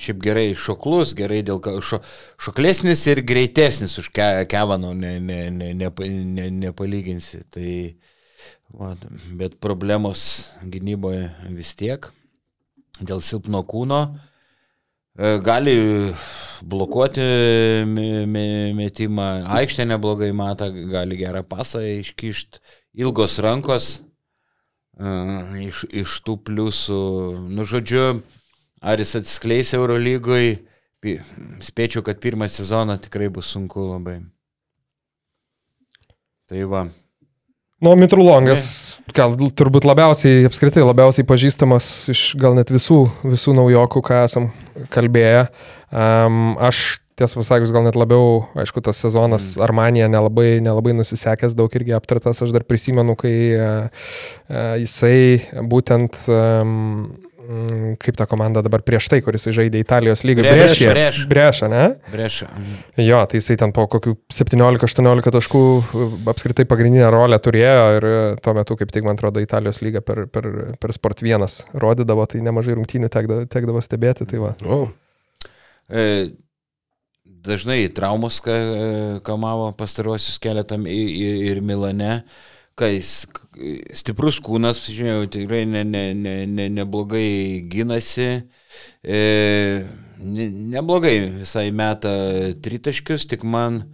Šiaip 0.00 0.20
gerai 0.22 0.50
šoklus, 0.58 1.14
gerai 1.16 1.42
dėl 1.46 1.60
ka- 1.64 1.78
šo, 1.80 2.00
šoklesnis 2.40 3.06
ir 3.10 3.22
greitesnis 3.26 3.96
už 3.98 4.10
ke, 4.12 4.28
Kevano 4.50 4.92
ne, 4.94 5.18
ne, 5.20 5.50
ne, 5.50 5.72
ne, 5.74 5.90
ne, 6.08 6.46
nepalyginsi. 6.50 7.42
Tai, 7.50 7.72
va, 8.76 8.94
bet 9.38 9.58
problemos 9.60 10.52
gynyboje 10.62 11.30
vis 11.56 11.74
tiek 11.78 12.10
dėl 13.00 13.20
silpno 13.24 13.62
kūno. 13.64 14.00
E, 15.16 15.38
Gali 15.44 15.76
blokuoti 16.64 17.24
me- 17.88 18.26
me- 18.26 18.72
metimą, 18.76 19.44
aikštė 19.58 19.84
neblogai 19.88 20.32
mata, 20.32 20.68
gali 20.70 21.16
gerą 21.20 21.42
pasą 21.44 21.80
iškišti, 22.00 22.60
ilgos 22.96 23.38
rankos 23.44 24.05
iš, 24.96 25.84
iš 25.92 26.20
tų 26.26 26.38
pliusų. 26.46 27.00
Nu, 27.52 27.66
žodžiu, 27.68 28.22
ar 28.80 29.02
jis 29.02 29.16
atskleis 29.20 29.74
Eurolygoj, 29.76 30.56
spėčiau, 31.62 32.02
kad 32.06 32.20
pirmą 32.22 32.48
sezoną 32.50 32.98
tikrai 33.02 33.28
bus 33.32 33.52
sunku 33.52 33.84
labai. 33.92 34.20
Tai 36.46 36.62
va. 36.70 36.86
Nu, 37.82 37.92
Mitrulongas, 37.98 39.00
gal 39.12 39.34
turbūt 39.36 39.84
labiausiai, 39.84 40.46
apskritai 40.48 40.80
labiausiai 40.80 41.26
pažįstamas 41.28 42.08
iš 42.08 42.20
gal 42.40 42.56
net 42.56 42.70
visų, 42.72 43.02
visų 43.20 43.52
naujokų, 43.58 44.00
ką 44.06 44.22
esam 44.24 44.46
kalbėję. 44.94 45.42
Um, 45.92 46.54
aš 46.56 47.02
tiesą 47.16 47.40
pasakius, 47.40 47.72
gal 47.74 47.86
net 47.86 47.96
labiau, 47.98 48.46
aišku, 48.58 48.82
tas 48.84 49.00
sezonas 49.00 49.54
mm. 49.54 49.66
Armanija 49.66 50.08
nelabai, 50.12 50.56
nelabai 50.64 50.96
nusisekęs, 50.98 51.56
daug 51.58 51.72
irgi 51.78 51.94
aptartas. 51.96 52.42
Aš 52.44 52.54
dar 52.54 52.66
prisimenu, 52.68 53.16
kai 53.18 53.36
uh, 53.56 54.10
jisai 54.82 55.62
būtent, 55.70 56.18
um, 56.32 57.06
kaip 58.02 58.18
ta 58.18 58.26
komanda 58.26 58.58
dabar 58.66 58.82
prieš 58.82 59.06
tai, 59.12 59.20
kuris 59.22 59.46
žaidė 59.54 59.78
Italijos 59.84 60.24
lygą. 60.26 60.42
Breš. 60.42 60.82
Breš. 60.90 61.20
Brešą, 61.30 61.70
ne? 61.70 61.84
Prieš. 62.10 62.40
Jo, 62.98 63.22
tai 63.30 63.38
jisai 63.38 63.56
ten 63.60 63.72
po 63.76 63.86
kokių 63.92 64.16
17-18 64.34 65.30
taškų 65.36 65.62
e, 65.62 66.08
apskritai 66.34 66.66
pagrindinę 66.66 67.06
rolę 67.14 67.38
turėjo 67.38 67.86
ir 68.00 68.08
tuo 68.42 68.56
metu, 68.58 68.74
kaip 68.80 68.90
tik 68.90 69.06
man 69.06 69.14
atrodo, 69.14 69.44
Italijos 69.46 69.78
lyga 69.86 70.02
per, 70.02 70.24
per, 70.26 70.50
per 70.82 70.96
Sport 70.98 71.22
1 71.22 71.78
rodydavo, 71.78 72.26
tai 72.26 72.42
nemažai 72.42 72.74
rungtynių 72.80 73.14
tekdavo, 73.14 73.46
tekdavo 73.46 73.84
stebėti. 73.86 74.26
Tai 74.26 74.42
va. 74.42 74.54
O, 74.66 74.88
E, 75.86 76.30
dažnai 77.46 77.78
e, 78.56 78.90
kamavo 79.26 79.70
pastaruosius 79.78 80.38
keletą 80.42 80.78
m- 80.80 80.86
i- 80.90 81.12
i- 81.22 81.48
ir 81.50 81.62
Milane. 81.62 82.24
Kai 82.76 82.98
stiprus 83.96 84.36
kūnas, 84.44 84.82
žinau, 84.92 85.24
tikrai 85.32 85.62
ne, 85.64 85.80
ne, 85.84 86.02
ne, 86.14 86.34
ne, 86.46 86.68
neblogai 86.68 87.62
gynasi. 87.72 88.28
E, 89.02 89.20
ne, 90.18 90.48
neblogai 90.76 91.14
visai 91.40 91.70
meta 91.72 92.12
tritaškius, 92.62 93.24
tik 93.30 93.44
man 93.48 93.84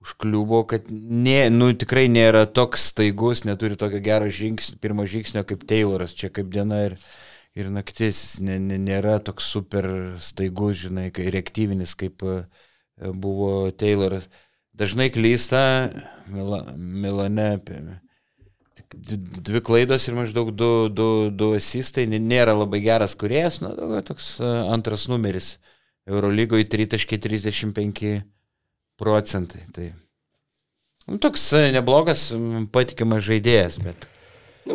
užkliuvo, 0.00 0.62
kad 0.68 0.86
ne, 0.90 1.48
nu, 1.52 1.70
tikrai 1.76 2.06
nėra 2.12 2.46
toks 2.48 2.86
staigus, 2.92 3.44
neturi 3.44 3.76
tokio 3.80 4.00
gero 4.04 4.30
žingsnio, 4.32 4.78
pirmo 4.80 5.04
žingsnio 5.08 5.44
kaip 5.48 5.66
Tayloras, 5.68 6.14
čia 6.16 6.30
kaip 6.32 6.48
diena 6.52 6.78
ir, 6.86 6.96
ir 7.58 7.68
naktis, 7.72 8.38
ne, 8.44 8.56
ne, 8.62 8.78
nėra 8.80 9.18
toks 9.24 9.50
super 9.52 9.88
staigus, 10.24 10.86
žinai, 10.86 11.10
reaktyvinis, 11.36 11.92
kaip 12.00 12.24
e, 12.24 12.38
buvo 13.00 13.70
Tayloras. 13.72 14.28
Dažnai 14.76 15.10
klysta 15.12 15.90
Mila, 16.30 16.62
Milane. 16.76 17.58
Dvi 18.90 19.60
klaidos 19.62 20.08
ir 20.08 20.16
maždaug 20.16 20.50
du, 20.56 20.70
du, 20.90 21.08
du 21.30 21.52
asistai, 21.54 22.06
Nė- 22.10 22.22
nėra 22.22 22.56
labai 22.58 22.80
geras 22.82 23.14
kuriejas, 23.18 23.60
daugiau 23.62 24.02
toks 24.08 24.32
antras 24.42 25.06
numeris. 25.10 25.58
Eurolygoje 26.10 26.66
3.35 26.72 28.22
procentai. 28.98 29.62
Tai 29.74 29.90
nu, 31.06 31.18
toks 31.22 31.44
neblogas, 31.76 32.30
patikimas 32.74 33.22
žaidėjas, 33.28 33.78
bet 33.84 34.08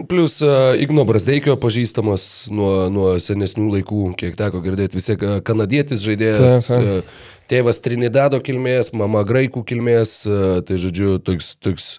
Plus 0.10 0.40
uh, 0.42 0.74
Igno 0.82 1.06
Brasdeikio 1.06 1.56
pažįstamas 1.62 2.48
nuo, 2.52 2.88
nuo 2.92 3.14
senesnių 3.22 3.68
laikų, 3.78 4.02
kiek 4.20 4.34
teko 4.40 4.60
girdėti, 4.66 4.98
vis 4.98 5.08
tiek 5.12 5.22
uh, 5.24 5.38
kanadietis 5.46 6.02
žaidėjas, 6.04 6.66
Taip, 6.68 6.82
taip. 6.82 7.06
uh, 7.06 7.46
tėvas 7.54 7.80
Trinidado 7.86 8.42
kilmės, 8.44 8.92
mama 8.98 9.22
graikų 9.28 9.62
kilmės, 9.70 10.18
tai 10.66 10.80
žodžiu, 10.82 11.20
toks, 11.22 11.54
toks 11.62 11.92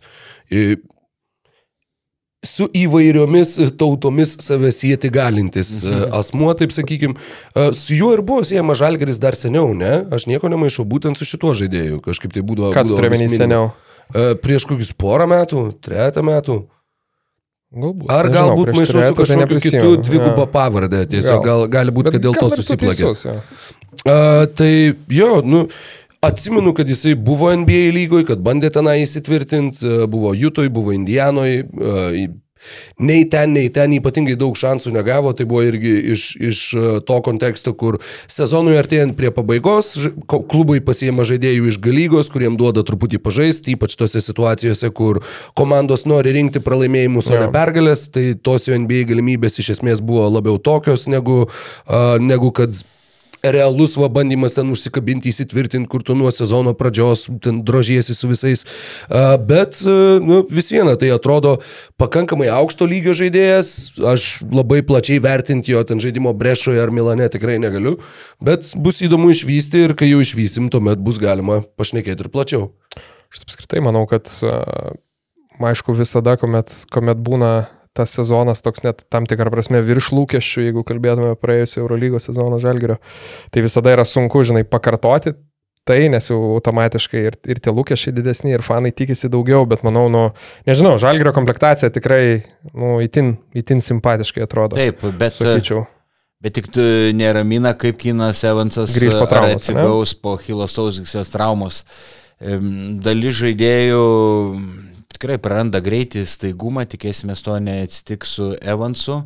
su 2.46 2.66
įvairiomis 2.76 3.56
tautomis 3.78 4.36
savęs 4.42 4.82
sieti 4.82 5.10
galintis 5.12 5.80
mhm. 5.84 6.12
asmuo, 6.18 6.52
taip 6.58 6.74
sakykime. 6.74 7.16
Su 7.74 7.96
juo 7.96 8.12
ir 8.14 8.22
buvo 8.26 8.44
siejama 8.46 8.76
žalgeris 8.78 9.20
dar 9.22 9.38
seniau, 9.38 9.72
ne? 9.74 10.04
Aš 10.14 10.28
nieko 10.30 10.50
nemaišau, 10.52 10.86
būtent 10.88 11.18
su 11.18 11.26
šituo 11.28 11.54
žaidėju. 11.58 12.02
Kažkaip 12.04 12.34
tai 12.34 12.44
būdavo. 12.46 12.70
Ką 12.74 12.86
tu 12.86 12.94
būdavo 12.94 13.02
turi 13.02 13.12
vis 13.14 13.22
menį 13.22 13.32
minima. 13.32 13.42
seniau? 13.42 13.68
E, 14.14 14.38
Prieš 14.42 14.68
kokius 14.70 14.92
porą 14.98 15.26
metų, 15.30 15.68
trejata 15.82 16.22
metų. 16.26 16.60
Galbūt. 17.74 18.06
Ar 18.14 18.28
nežinau, 18.30 18.48
galbūt 18.54 18.72
maišau 18.78 19.02
su 19.02 19.14
kažkokiu 19.18 19.60
kitu 19.60 19.96
dvigubą 20.06 20.44
Jo. 20.46 20.50
pavardę. 20.54 21.02
Tiesiog 21.10 21.44
gal, 21.44 21.66
gali 21.68 21.90
būti, 21.92 22.12
kad 22.14 22.22
dėl 22.22 22.36
to 22.38 22.48
susiplakė. 22.54 23.10
teisus, 23.10 23.24
jo. 23.26 23.36
A, 24.06 24.46
tai 24.46 24.94
jo, 25.10 25.40
nu, 25.42 25.66
Atsimenu, 26.26 26.72
kad 26.74 26.88
jisai 26.88 27.12
buvo 27.14 27.50
NBA 27.54 27.92
lygoje, 27.92 28.24
kad 28.26 28.40
bandė 28.42 28.70
tenai 28.72 29.02
įsitvirtinti, 29.04 30.06
buvo 30.10 30.32
Jutoj, 30.34 30.70
buvo 30.72 30.94
Indijanoje, 30.96 31.66
nei 32.98 33.26
ten, 33.30 33.52
nei 33.56 33.70
ten 33.72 33.94
ypatingai 33.96 34.36
daug 34.38 34.56
šansų 34.58 34.92
negavo, 34.94 35.32
tai 35.36 35.46
buvo 35.48 35.64
irgi 35.66 35.92
iš, 36.14 36.24
iš 36.40 36.62
e, 36.74 36.84
to 37.06 37.18
konteksto, 37.26 37.74
kur 37.78 37.98
sezonui 38.30 38.76
artėjant 38.80 39.16
prie 39.18 39.32
pabaigos, 39.34 39.94
klubai 40.26 40.80
pasiema 40.84 41.26
žaidėjų 41.28 41.70
iš 41.72 41.80
galygos, 41.84 42.30
kuriem 42.32 42.58
duoda 42.60 42.84
truputį 42.86 43.20
pažaisti, 43.24 43.76
ypač 43.76 43.96
tose 43.98 44.22
situacijose, 44.24 44.90
kur 44.96 45.22
komandos 45.58 46.06
nori 46.08 46.34
rinkti 46.36 46.62
pralaimėjimus, 46.64 47.30
o 47.32 47.40
ne 47.40 47.48
pergalės, 47.52 48.08
tai 48.12 48.30
tos 48.36 48.68
jo 48.70 48.76
NBA 48.78 49.06
galimybės 49.12 49.60
iš 49.62 49.76
esmės 49.78 50.04
buvo 50.04 50.28
labiau 50.30 50.60
tokios, 50.62 51.08
negu, 51.10 51.44
uh, 51.46 52.16
negu 52.22 52.52
kad 52.56 52.76
realus 53.54 53.96
va 54.00 54.08
bandymas 54.12 54.56
ten 54.56 54.70
užsikabinti, 54.72 55.30
įsitvirtinti, 55.32 55.88
kur 55.90 56.04
tu 56.06 56.16
nuo 56.18 56.30
sezono 56.34 56.74
pradžios 56.76 57.26
ten 57.44 57.62
drožiesi 57.66 58.14
su 58.16 58.30
visais. 58.30 58.64
Bet 59.48 59.80
nu, 60.22 60.42
vis 60.50 60.72
viena 60.72 60.96
tai 61.00 61.12
atrodo 61.14 61.56
pakankamai 62.00 62.48
aukšto 62.52 62.88
lygio 62.88 63.14
žaidėjas. 63.16 63.72
Aš 64.14 64.26
labai 64.46 64.82
plačiai 64.86 65.22
vertinti 65.22 65.74
jo 65.74 65.82
ten 65.86 66.02
žaidimo 66.02 66.34
Brešoje 66.36 66.82
ar 66.82 66.94
Milane 66.94 67.28
tikrai 67.32 67.58
negaliu. 67.62 67.96
Bet 68.42 68.72
bus 68.76 69.02
įdomu 69.04 69.30
išvysti 69.34 69.86
ir 69.88 69.96
kai 69.98 70.10
jau 70.10 70.22
išvysim, 70.24 70.70
tuomet 70.72 71.02
bus 71.02 71.20
galima 71.22 71.62
pašnekėti 71.78 72.26
ir 72.26 72.32
plačiau. 72.32 72.70
Aš 73.32 73.42
apskritai 73.42 73.82
manau, 73.82 74.04
kad, 74.10 74.30
aišku, 75.58 75.96
visada, 75.98 76.36
kuomet, 76.40 76.72
kuomet 76.94 77.18
būna 77.26 77.50
tas 77.96 78.12
sezonas 78.14 78.62
toks 78.64 78.84
net 78.84 79.02
tam 79.12 79.26
tikrą 79.28 79.50
prasme 79.54 79.80
virš 79.84 80.12
lūkesčių, 80.14 80.68
jeigu 80.68 80.86
kalbėtume 80.86 81.34
praėjusį 81.40 81.82
Eurolygos 81.82 82.28
sezoną 82.30 82.60
Žalgerio, 82.62 83.00
tai 83.50 83.64
visada 83.64 83.96
yra 83.96 84.04
sunku, 84.08 84.44
žinai, 84.46 84.66
pakartoti 84.68 85.34
tai, 85.86 86.06
nes 86.10 86.26
jau 86.26 86.38
automatiškai 86.56 87.20
ir, 87.28 87.36
ir 87.46 87.60
tie 87.62 87.72
lūkesčiai 87.74 88.14
didesni, 88.16 88.50
ir 88.56 88.64
fanai 88.66 88.90
tikisi 88.94 89.30
daugiau, 89.30 89.62
bet 89.70 89.84
manau, 89.86 90.08
nu, 90.10 90.22
nežinau, 90.66 90.96
Žalgerio 90.98 91.30
komplektacija 91.36 91.92
tikrai, 91.94 92.22
nu, 92.74 92.96
itin, 93.04 93.36
itin 93.56 93.82
simpatiškai 93.84 94.42
atrodo. 94.46 94.78
Taip, 94.80 95.04
bet, 95.20 95.38
Sakyčiau. 95.38 95.84
bet 96.42 96.56
tik 96.58 96.72
tu 96.74 96.86
neramina, 97.14 97.76
kaip 97.78 98.00
Kinas 98.02 98.42
Evansas 98.50 98.96
Grįš 98.98 99.14
po 99.14 99.28
ar 99.28 99.30
traumos, 99.30 99.62
atsigaus 99.62 100.16
po 100.18 100.34
Hilosausgiksios 100.42 101.30
traumos. 101.30 101.84
Dalis 103.06 103.38
žaidėjų 103.38 104.02
tikrai 105.16 105.38
praranda 105.40 105.80
greitį, 105.80 106.26
staigumą, 106.28 106.84
tikėsime 106.88 107.36
to 107.40 107.56
neatsitiks 107.62 108.36
su 108.36 108.50
Evansu, 108.60 109.22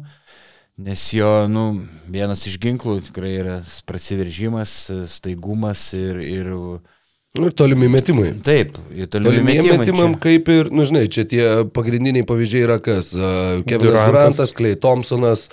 nes 0.81 1.09
jo, 1.13 1.31
nu, 1.51 1.65
vienas 2.09 2.47
iš 2.47 2.57
ginklų 2.63 3.01
tikrai 3.11 3.35
yra 3.43 3.59
prasiveržimas, 3.91 4.77
staigumas 5.11 5.91
ir, 5.99 6.23
ir 6.23 6.53
Ir 7.39 7.53
tolimi 7.55 7.87
metimai. 7.87 8.33
taip, 8.43 8.75
ir 8.91 9.07
toliau 9.07 9.31
Tolimiem 9.31 9.61
metimai 9.61 9.79
metimam 9.79 10.15
čia. 10.17 10.21
kaip 10.25 10.49
ir, 10.51 10.71
nu 10.75 10.83
žinai, 10.83 11.05
čia 11.07 11.23
tie 11.31 11.45
pagrindiniai 11.71 12.27
pavyzdžiai 12.27 12.65
yra 12.67 12.79
kas? 12.83 13.13
Kevinas 13.15 13.85
Durantas. 13.95 14.09
Durantas, 14.11 14.55
Clay 14.59 14.75
Thompsonas, 14.75 15.45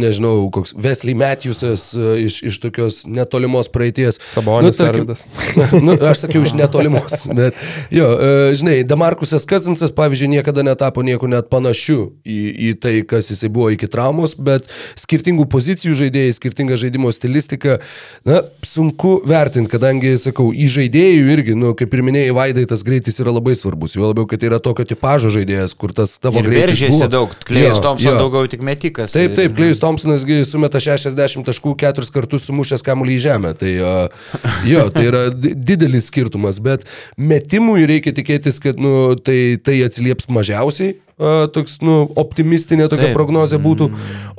nežinau, 0.00 0.46
koks 0.52 0.72
Wesley 0.72 1.12
Matthewsas 1.12 1.90
iš, 2.22 2.38
iš 2.48 2.56
tokios 2.62 3.02
netolimos 3.04 3.68
praeities. 3.68 4.16
Sabonis, 4.24 4.78
tarkim- 4.80 5.04
Arvydas. 5.04 5.26
nu, 5.84 5.92
aš 6.08 6.22
sakiau 6.24 6.40
iš 6.48 6.54
netolimos, 6.56 7.26
bet 7.36 7.60
jo, 7.92 8.08
žinai, 8.56 8.78
Damarkusas 8.88 9.44
Kazinsas, 9.44 9.92
pavyzdžiui, 9.92 10.30
niekada 10.38 10.64
netapo 10.64 11.04
nieko 11.04 11.28
net 11.28 11.52
panašiu 11.52 12.14
į, 12.24 12.38
į 12.70 12.72
tai, 12.80 12.94
kas 13.04 13.28
jisai 13.28 13.52
buvo 13.52 13.68
iki 13.76 13.92
traumos, 13.92 14.38
bet 14.40 14.72
skirtingų 15.04 15.50
pozicijų 15.52 16.00
žaidėjai, 16.00 16.32
skirtinga 16.40 16.80
žaidimo 16.80 17.12
stilistika, 17.12 17.76
na, 18.24 18.40
sunku 18.64 19.18
vertinti, 19.28 19.68
kadangi, 19.76 20.16
sakau, 20.16 20.48
į 20.56 20.72
žaidėjų 20.94 21.30
irgi, 21.34 21.54
nu, 21.58 21.72
kaip 21.76 21.92
ir 21.94 22.02
minėjai, 22.06 22.34
Vaidai, 22.34 22.64
tas 22.70 22.82
greitis 22.86 23.18
yra 23.22 23.32
labai 23.34 23.54
svarbus, 23.58 23.94
jo 23.96 24.06
labiau, 24.06 24.26
kad 24.30 24.40
tai 24.40 24.48
yra 24.50 24.60
tokio 24.62 24.84
tipažo 24.86 25.30
žaidėjas, 25.34 25.74
kur 25.76 25.92
tas 25.96 26.16
tavo 26.22 26.38
Ir 26.40 26.46
greitis 26.48 26.70
veržėsi 26.78 27.00
buvo. 27.00 27.08
daug, 27.10 27.34
Klejus 27.44 27.76
Jo, 27.78 27.82
Thompson 27.82 28.12
jo. 28.12 28.18
daugiau 28.22 28.48
tik 28.50 28.62
metikas. 28.62 29.12
Taip, 29.14 29.34
taip, 29.34 29.50
Ir- 29.50 29.56
Klejus 29.58 29.80
Thompsonas 29.82 30.24
sumeta 30.48 30.78
60 30.80 31.44
taškų 31.48 31.74
keturis 31.80 32.10
kartus 32.14 32.46
sumušęs 32.48 32.84
kamuolį 32.86 33.16
į 33.18 33.22
žemę. 33.26 33.54
Tai 33.58 33.72
jo, 34.72 34.84
tai 34.94 35.06
yra 35.10 35.24
di- 35.34 35.54
didelis 35.54 36.10
skirtumas, 36.10 36.60
bet 36.62 36.84
metimui 37.18 37.86
reikia 37.86 38.14
tikėtis, 38.14 38.60
kad 38.62 38.78
nu, 38.78 39.14
tai, 39.16 39.56
tai 39.62 39.80
atsilieps 39.86 40.28
mažiausiai. 40.30 41.00
Toks, 41.14 41.76
nu, 41.86 42.08
optimistinė 42.18 42.88
tokia 42.90 43.08
Taip. 43.08 43.14
prognozija 43.14 43.60
būtų, 43.62 43.86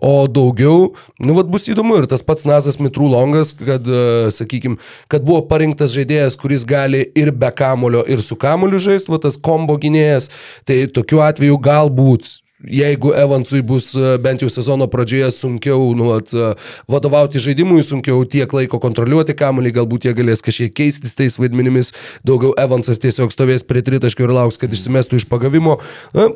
o 0.03 0.13
daugiau, 0.28 0.89
nu, 1.23 1.36
vad 1.38 1.47
bus 1.51 1.69
įdomu 1.71 2.01
ir 2.01 2.07
tas 2.11 2.26
pats 2.26 2.43
Nazas 2.47 2.82
Mitrų 2.84 3.07
Longas, 3.13 3.53
kad, 3.55 3.88
sakykime, 4.36 4.76
kad 5.11 5.23
buvo 5.23 5.45
parinktas 5.47 5.95
žaidėjas, 5.95 6.36
kuris 6.39 6.67
gali 6.67 7.05
ir 7.15 7.32
be 7.32 7.51
kamulio, 7.55 8.03
ir 8.03 8.19
su 8.19 8.36
kamuliu 8.39 8.82
žaisti, 8.84 9.13
va 9.13 9.21
tas 9.23 9.39
kombo 9.39 9.80
gynėjas, 9.80 10.28
tai 10.67 10.84
tokiu 10.91 11.23
atveju 11.23 11.61
galbūt 11.63 12.36
jeigu 12.64 13.12
Evansui 13.14 13.62
bus 13.62 13.91
e, 13.95 14.16
bent 14.22 14.41
jau 14.43 14.49
sezono 14.51 14.88
pradžioje 14.88 15.28
sunkiau 15.36 15.89
nu, 15.97 16.12
at, 16.16 16.32
e, 16.32 16.53
vadovauti 16.91 17.41
žaidimui, 17.41 17.84
sunkiau 17.84 18.24
tiek 18.30 18.51
laiko 18.56 18.80
kontroliuoti 18.82 19.36
kamuolį, 19.38 19.74
galbūt 19.76 20.08
jie 20.08 20.14
galės 20.16 20.43
kažkiek 20.45 20.72
keistis 20.76 21.18
tais 21.18 21.36
vaidmenimis, 21.39 21.91
daugiau 22.28 22.53
Evansas 22.60 23.01
tiesiog 23.03 23.34
stovės 23.36 23.66
prie 23.68 23.84
tritaškio 23.86 24.28
ir 24.28 24.36
lauks, 24.38 24.60
kad 24.62 24.72
išsimestų 24.72 25.20
iš 25.20 25.28
pagavimo. 25.32 25.78
Na, 26.16 26.30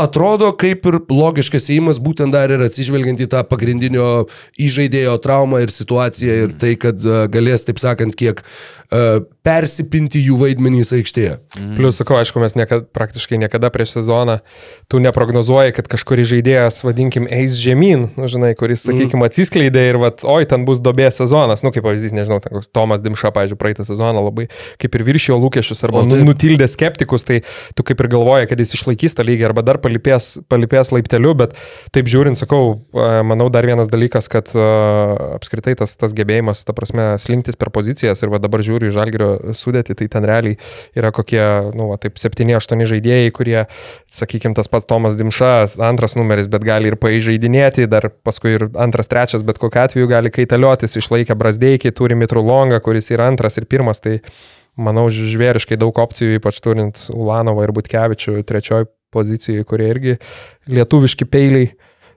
atrodo 0.00 0.48
kaip 0.56 0.88
ir 0.88 1.00
logiškas 1.12 1.68
įimas, 1.76 2.00
būtent 2.02 2.32
dar 2.34 2.52
ir 2.52 2.64
atsižvelgiant 2.64 3.20
į 3.26 3.28
tą 3.36 3.44
pagrindinio 3.48 4.26
įžaidėjo 4.56 5.18
traumą 5.24 5.60
ir 5.64 5.74
situaciją 5.74 6.40
ir 6.46 6.56
tai, 6.56 6.74
kad 6.80 7.04
e, 7.04 7.22
galės, 7.32 7.68
taip 7.68 7.80
sakant, 7.82 8.16
kiek 8.16 8.40
e, 8.40 9.04
persipinti 9.46 10.24
jų 10.24 10.40
vaidmenys 10.40 10.92
aikštėje. 10.96 11.36
Plius, 11.76 12.00
sakau, 12.00 12.16
aišku, 12.20 12.40
mes 12.42 12.56
niekada, 12.58 12.86
praktiškai 12.96 13.38
niekada 13.44 13.70
prieš 13.74 13.98
sezoną 13.98 14.40
tu 14.90 15.00
neprognozuoji, 15.02 15.65
kad 15.74 15.88
kažkuris 15.90 16.28
žaidėjas, 16.30 16.82
vadinkim, 16.86 17.26
eis 17.32 17.56
žemyn, 17.58 18.08
nu, 18.18 18.28
žinai, 18.30 18.52
kuris, 18.58 18.84
sakykime, 18.86 19.26
atsiskleidė 19.26 19.86
ir, 19.90 19.98
vat, 20.02 20.22
oi, 20.26 20.46
ten 20.48 20.66
bus 20.68 20.82
dobės 20.84 21.18
sezonas, 21.20 21.64
nu, 21.66 21.72
kaip 21.74 21.86
pavyzdys, 21.86 22.14
nežinau, 22.16 22.38
ten 22.44 22.54
koks 22.56 22.70
Tomas 22.74 23.02
Dimša, 23.04 23.32
pavyzdžiui, 23.36 23.58
praeitą 23.60 23.86
sezoną 23.86 24.22
labai 24.28 24.46
kaip 24.82 24.98
ir 24.98 25.04
viršijo 25.06 25.38
lūkesčius 25.40 25.84
arba 25.86 26.02
O, 26.02 26.06
nu, 26.08 26.18
taip. 26.18 26.26
nutildė 26.28 26.68
skeptikus, 26.70 27.26
tai 27.26 27.40
tu 27.76 27.84
kaip 27.86 28.00
ir 28.02 28.10
galvoji, 28.12 28.50
kad 28.50 28.60
jis 28.62 28.76
išlaikys 28.78 29.16
tą 29.16 29.26
lygį 29.26 29.48
arba 29.48 29.64
dar 29.66 29.80
palipės, 29.82 30.36
palipės 30.50 30.92
laipteliu, 30.94 31.34
bet 31.38 31.56
taip 31.96 32.10
žiūrint, 32.10 32.38
sakau, 32.38 32.78
manau, 33.26 33.48
dar 33.52 33.66
vienas 33.68 33.90
dalykas, 33.92 34.28
kad 34.32 34.52
a, 34.54 34.68
apskritai 35.38 35.76
tas, 35.80 35.96
tas 35.98 36.14
gebėjimas, 36.16 36.64
ta 36.66 36.76
prasme, 36.76 37.08
slinktis 37.22 37.58
per 37.58 37.72
pozicijas 37.74 38.22
ir 38.22 38.32
va 38.32 38.40
dabar 38.42 38.64
žiūriu 38.66 38.90
į 38.90 38.96
žalgerio 38.96 39.30
sudėti, 39.56 39.96
tai 39.98 40.10
ten 40.12 40.26
realiai 40.28 40.58
yra 40.96 41.12
kokie, 41.14 41.42
nu, 41.76 41.90
va, 41.92 42.00
taip 42.02 42.20
7-8 42.20 42.86
žaidėjai, 42.92 43.32
kurie, 43.34 43.58
sakykime, 44.12 44.56
tas 44.56 44.70
pats 44.72 44.88
Tomas 44.88 45.16
Dimša, 45.18 45.55
antras 45.82 46.16
numeris, 46.18 46.48
bet 46.52 46.64
gali 46.66 46.92
ir 46.92 46.98
paįžaidinėti, 47.00 47.88
dar 47.90 48.08
paskui 48.26 48.56
ir 48.56 48.66
antras, 48.80 49.10
trečias, 49.12 49.44
bet 49.46 49.60
kokiu 49.62 49.82
atveju 49.84 50.10
gali 50.10 50.32
kaitaliotis, 50.34 50.98
išlaikę 51.00 51.36
Brasdeikį, 51.38 51.94
turi 51.96 52.18
Mitrulongą, 52.18 52.80
kuris 52.84 53.10
yra 53.14 53.30
antras 53.30 53.58
ir 53.60 53.68
pirmas, 53.70 54.02
tai 54.04 54.20
manau, 54.76 55.08
žvėriškai 55.12 55.78
daug 55.80 55.96
opcijų, 56.04 56.38
ypač 56.40 56.60
turint 56.64 57.06
Ulanovą 57.14 57.66
ir 57.66 57.74
Butkevičių 57.76 58.38
trečioji 58.46 58.90
pozicijoje, 59.16 59.66
kurie 59.68 59.90
irgi 59.94 60.16
lietuviški 60.70 61.28
peiliai. 61.28 61.74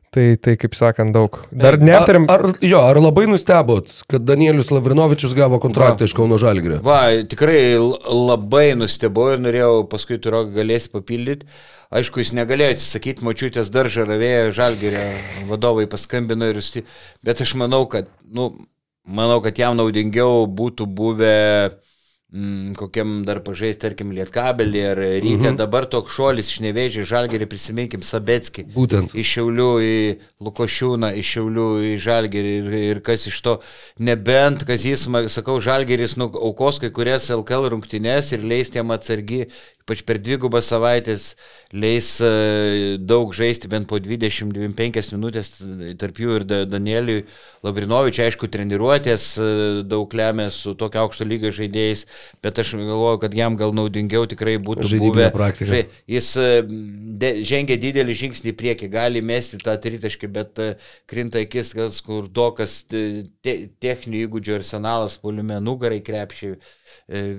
Tai, 0.10 0.24
tai 0.42 0.56
kaip 0.58 0.74
sakant, 0.74 1.14
daug. 1.14 1.36
Dar 1.54 1.76
neaptarėm. 1.78 2.24
Ar, 2.34 2.48
ar, 2.48 2.56
jo, 2.66 2.80
ar 2.82 2.98
labai 2.98 3.28
nustebot, 3.30 3.92
kad 4.10 4.24
Danielius 4.26 4.72
Lavrinovičius 4.74 5.36
gavo 5.38 5.60
kontraktą 5.62 6.08
iš 6.10 6.16
Kauno 6.18 6.40
Žalgrio? 6.42 6.80
Va, 6.82 7.12
tikrai 7.30 7.78
labai 7.78 8.72
nustebau 8.80 9.28
ir 9.36 9.44
norėjau 9.44 9.84
paskui 9.92 10.18
turiu 10.18 10.48
galėsi 10.56 10.90
papildyti. 10.96 11.46
Aišku, 11.90 12.22
jis 12.22 12.36
negalėjo 12.38 12.76
atsisakyti 12.76 13.26
močiutės 13.26 13.72
daržą 13.74 14.06
ravėjo 14.06 14.52
žalgerio 14.54 15.06
vadovai 15.50 15.88
paskambino 15.90 16.46
ir 16.52 16.60
jūs, 16.62 16.84
bet 17.26 17.42
aš 17.42 17.56
manau, 17.58 17.88
kad, 17.90 18.12
nu, 18.30 18.52
manau, 19.10 19.40
kad 19.42 19.58
jam 19.58 19.78
naudingiau 19.80 20.44
būtų 20.46 20.86
buvę 20.86 21.40
mm, 22.30 22.76
kokiam 22.78 23.24
dar 23.26 23.40
pažaisti, 23.42 23.82
tarkim, 23.88 24.12
Lietkabelį 24.14 24.84
ar 24.92 25.02
Rytė, 25.02 25.48
mhm. 25.50 25.58
dabar 25.64 25.88
toks 25.90 26.14
šuolis 26.14 26.52
iš 26.52 26.60
nevėžį 26.68 27.08
žalgerį, 27.10 27.48
prisiminkim 27.50 28.06
Sabetskį. 28.06 28.68
Būtent. 28.76 29.18
Iš 29.18 29.34
Šiaulių 29.40 29.70
į 29.82 29.98
Lukošiūną, 30.46 31.10
iš 31.18 31.34
Šiaulių 31.40 31.68
į 31.90 31.96
Žalgerį 32.06 32.54
ir, 32.60 32.70
ir 32.92 33.02
kas 33.10 33.26
iš 33.34 33.42
to, 33.46 33.58
nebent, 33.98 34.68
kas 34.70 34.86
jis, 34.86 35.08
sakau, 35.34 35.58
Žalgeris 35.58 36.20
nu, 36.22 36.30
aukos 36.38 36.78
kai 36.84 36.94
kurias 36.94 37.32
LKL 37.34 37.72
rungtynes 37.74 38.30
ir 38.38 38.46
leis 38.46 38.70
jam 38.78 38.94
atsargi 38.94 39.48
ypač 39.90 40.04
per 40.06 40.20
dvigubą 40.22 40.62
savaitės, 40.62 41.34
leis 41.74 42.20
e, 42.22 42.98
daug 43.02 43.34
žaisti 43.34 43.70
bent 43.72 43.88
po 43.90 43.98
20-25 43.98 45.14
minutės, 45.16 45.50
tarp 45.98 46.22
jų 46.22 46.36
ir 46.38 46.46
Da- 46.50 46.66
Danieliui 46.70 47.24
Lavrinovičiui, 47.66 48.28
aišku, 48.28 48.50
treniruotės 48.54 49.26
e, 49.42 49.50
daug 49.90 50.14
lemia 50.14 50.50
su 50.54 50.76
tokio 50.78 51.02
aukšto 51.08 51.26
lygio 51.26 51.52
žaidėjais, 51.56 52.06
bet 52.46 52.62
aš 52.62 52.76
galvoju, 52.78 53.22
kad 53.26 53.38
jam 53.38 53.58
gal 53.60 53.74
naudingiau 53.74 54.30
tikrai 54.30 54.58
būtų 54.62 54.86
Žaidybinė 54.94 55.32
praktika. 55.34 55.82
Jis 56.10 56.32
e, 56.38 56.50
de, 57.22 57.34
žengia 57.50 57.80
didelį 57.82 58.18
žingsnį 58.24 58.54
į 58.54 58.58
priekį, 58.62 58.92
gali 58.94 59.26
mesti 59.26 59.58
tą 59.64 59.74
tritaškį, 59.82 60.32
bet 60.38 60.62
e, 60.62 60.70
krinta 61.10 61.42
akis, 61.42 61.74
kas 61.78 62.02
kur 62.06 62.30
dokas 62.30 62.84
te, 62.90 63.26
te, 63.42 63.58
techninių 63.82 64.28
įgūdžių 64.28 64.60
arsenalas, 64.62 65.18
poliume, 65.22 65.58
nugarai 65.66 66.02
krepšiai, 66.06 66.56
e, 66.56 66.79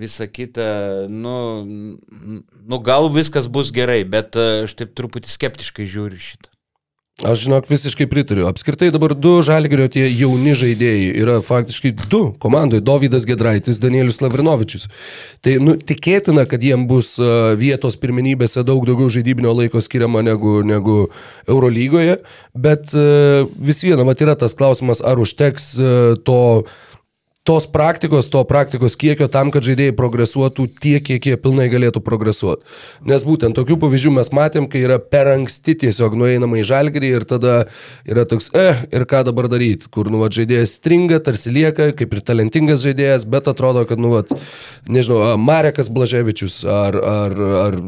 visa 0.01 0.27
kita. 0.27 1.07
Nu, 1.09 1.65
nu, 1.65 2.79
gal 2.85 3.11
viskas 3.15 3.51
bus 3.51 3.73
gerai, 3.75 4.03
bet 4.05 4.39
e, 4.39 4.65
aš 4.69 4.77
taip 4.79 4.97
truputį 4.99 5.31
skeptiškai 5.31 5.89
žiūriu 5.91 6.21
šitą. 6.21 6.51
Aš 7.21 7.43
žinok, 7.45 7.67
visiškai 7.69 8.07
pritariu. 8.09 8.47
Apskritai 8.49 8.89
dabar 8.93 9.13
du 9.13 9.35
žalgerio 9.45 9.91
tie 9.93 10.07
jauni 10.09 10.55
žaidėjai 10.57 11.11
yra 11.21 11.35
faktiškai 11.45 11.93
du 12.09 12.21
komandoje- 12.41 12.81
Davidas 12.89 13.27
Gedraitis, 13.29 13.81
Danielius 13.81 14.23
Lavrinovičius. 14.25 14.89
Tai 15.45 15.59
nu, 15.61 15.77
tikėtina, 15.77 16.47
kad 16.49 16.65
jiem 16.65 16.87
bus 16.89 17.19
uh, 17.21 17.53
vietos 17.61 17.99
pirmenybėse 18.01 18.65
daug 18.65 18.87
daugiau 18.89 19.13
žaidybinio 19.13 19.53
laiko 19.53 19.85
skiriama 19.85 20.23
negu, 20.25 20.63
negu 20.65 21.11
Eurolygoje, 21.45 22.23
bet 22.55 22.95
uh, 22.97 23.45
vis 23.61 23.85
viena, 23.85 24.05
mat 24.05 24.21
yra 24.25 24.35
tas 24.35 24.57
klausimas, 24.57 25.05
ar 25.05 25.21
užteks 25.21 25.75
uh, 25.77 26.17
to 26.25 26.65
tos 27.45 27.67
praktikos, 27.67 28.29
to 28.31 28.43
praktikos 28.45 28.97
kiekio 29.01 29.27
tam, 29.33 29.49
kad 29.51 29.65
žaidėjai 29.65 29.95
progresuotų 29.97 30.67
tiek, 30.83 31.03
kiek 31.07 31.29
jie 31.31 31.37
pilnai 31.41 31.71
galėtų 31.73 32.03
progresuoti. 32.05 32.67
Nes 33.09 33.25
būtent 33.25 33.57
tokių 33.57 33.79
pavyzdžių 33.81 34.13
mes 34.19 34.31
matėm, 34.37 34.69
kai 34.71 34.83
yra 34.85 34.99
per 35.01 35.33
anksti 35.33 35.79
tiesiog 35.87 36.19
nueinama 36.21 36.61
į 36.61 36.67
žalgerį 36.69 37.13
ir 37.17 37.27
tada 37.29 37.55
yra 38.05 38.27
toks, 38.29 38.51
eh, 38.53 38.85
ir 38.93 39.07
ką 39.09 39.25
dabar 39.31 39.49
daryti, 39.49 39.89
kur, 39.89 40.11
nu, 40.13 40.21
va, 40.21 40.29
žaidėjas 40.29 40.77
stringa, 40.77 41.23
tarsi 41.25 41.55
lieka, 41.55 41.93
kaip 41.97 42.13
ir 42.13 42.21
talentingas 42.21 42.85
žaidėjas, 42.85 43.25
bet 43.25 43.49
atrodo, 43.49 43.87
kad, 43.89 43.99
nu, 43.99 44.13
va, 44.19 44.25
nežinau, 44.87 45.39
Marekas 45.41 45.89
Blaževičius 45.89 46.61
ar, 46.69 47.01
ar, 47.01 47.41
ar 47.65 47.81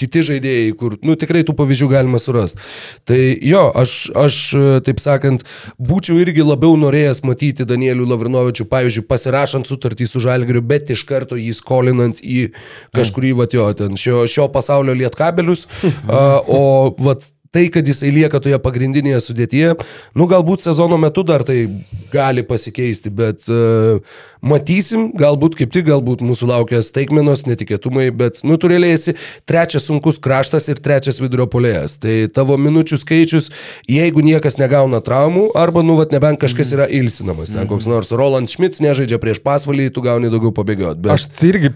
kiti 0.00 0.24
žaidėjai, 0.26 0.72
kur, 0.78 0.96
nu, 1.06 1.16
tikrai 1.18 1.44
tų 1.46 1.54
pavyzdžių 1.58 1.88
galima 1.92 2.20
surasti. 2.22 2.62
Tai 3.08 3.18
jo, 3.46 3.64
aš, 3.82 3.96
aš, 4.18 4.38
taip 4.86 5.02
sakant, 5.02 5.44
būčiau 5.78 6.18
irgi 6.22 6.46
labiau 6.46 6.76
norėjęs 6.80 7.22
matyti 7.26 7.66
Danielių 7.68 8.08
Lavrinovičių, 8.10 8.66
pavyzdžiui, 8.70 9.06
pasirašant 9.10 9.70
sutartį 9.70 10.08
su 10.10 10.22
Žalgiriu, 10.24 10.64
bet 10.66 10.90
iš 10.94 11.06
karto 11.08 11.38
jį 11.38 11.54
skolinant 11.56 12.22
į 12.24 12.48
kažkurį, 12.96 13.32
va, 13.38 13.48
jo, 13.54 13.70
ten 13.78 13.98
šio, 14.00 14.24
šio 14.30 14.48
pasaulio 14.54 14.96
lietkabelius, 14.98 15.68
o, 16.58 16.64
va, 16.98 17.18
tai, 17.54 17.68
kad 17.72 17.86
jisai 17.86 18.10
lieka 18.14 18.40
toje 18.42 18.58
pagrindinėje 18.62 19.20
sudėtyje, 19.28 19.74
nu 20.18 20.26
galbūt 20.30 20.64
sezono 20.66 20.98
metu 21.00 21.22
dar 21.26 21.44
tai 21.46 21.68
gali 22.12 22.42
pasikeisti, 22.46 23.12
bet 23.14 23.46
uh, 23.52 24.02
matysim, 24.44 25.08
galbūt 25.18 25.56
kaip 25.60 25.72
tik, 25.74 25.86
galbūt 25.88 26.24
mūsų 26.26 26.50
laukia 26.50 26.82
staigmenos, 26.84 27.46
netikėtumai, 27.48 28.08
bet 28.14 28.42
nu 28.46 28.58
turėlėsi 28.60 29.16
trečias 29.48 29.86
sunkus 29.88 30.20
kraštas 30.22 30.68
ir 30.72 30.82
trečias 30.84 31.20
vidurio 31.22 31.46
polėjas. 31.50 31.96
Tai 32.02 32.16
tavo 32.34 32.58
minučių 32.60 33.00
skaičius, 33.00 33.50
jeigu 33.90 34.24
niekas 34.26 34.58
negauna 34.60 35.02
traumų, 35.04 35.50
arba 35.58 35.86
nu 35.86 35.98
vat 36.00 36.14
nebent 36.14 36.42
kažkas 36.42 36.74
yra 36.76 36.90
ilsinamas, 36.90 37.54
ten 37.54 37.70
koks 37.70 37.88
nors 37.90 38.12
Roland 38.14 38.50
Schmitz 38.50 38.82
nežaidžia 38.84 39.22
prieš 39.22 39.42
pasvalį, 39.44 39.90
tu 39.94 40.04
gauni 40.04 40.32
daugiau 40.32 40.54
pabėgioti. 40.54 41.04
Bet... 41.06 41.16
Aš 41.16 41.30
tai 41.38 41.54
irgi 41.54 41.74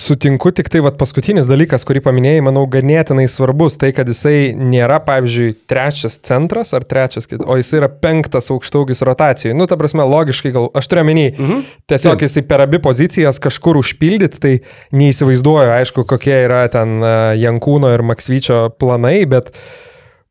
sutinku, 0.00 0.52
tik 0.54 0.70
tai 0.72 0.80
vat, 0.84 0.96
paskutinis 1.00 1.48
dalykas, 1.48 1.84
kurį 1.88 2.02
paminėjai, 2.06 2.44
manau, 2.46 2.64
ganėtinai 2.70 3.26
svarbus, 3.30 3.78
tai 3.80 3.90
kad 3.96 4.08
jisai 4.10 4.52
nėra, 4.56 5.00
pavyzdžiui, 5.06 5.56
trečias 5.70 6.18
centras 6.24 6.72
ar 6.76 6.86
trečias, 6.88 7.28
o 7.44 7.58
jisai 7.58 7.82
yra 7.82 7.90
penktas 7.90 8.50
aukštaugis 8.54 9.04
rotacijai. 9.06 9.56
Nu, 9.58 9.68
ta 9.70 9.78
prasme, 9.80 10.06
logiškai, 10.08 10.54
gal, 10.54 10.70
aš 10.78 10.90
turiu 10.90 11.06
menį, 11.08 11.26
mhm. 11.34 11.66
tiesiog 11.90 12.24
jisai 12.26 12.44
per 12.48 12.64
abi 12.64 12.80
pozicijas 12.84 13.42
kažkur 13.42 13.80
užpildyti, 13.82 14.42
tai 14.42 14.54
neįsivaizduoju, 14.96 15.74
aišku, 15.80 16.06
kokie 16.08 16.36
yra 16.46 16.64
ten 16.72 16.98
e, 17.02 17.12
Jankūno 17.42 17.92
ir 17.94 18.06
Maksvyčio 18.06 18.68
planai, 18.78 19.20
bet 19.28 19.52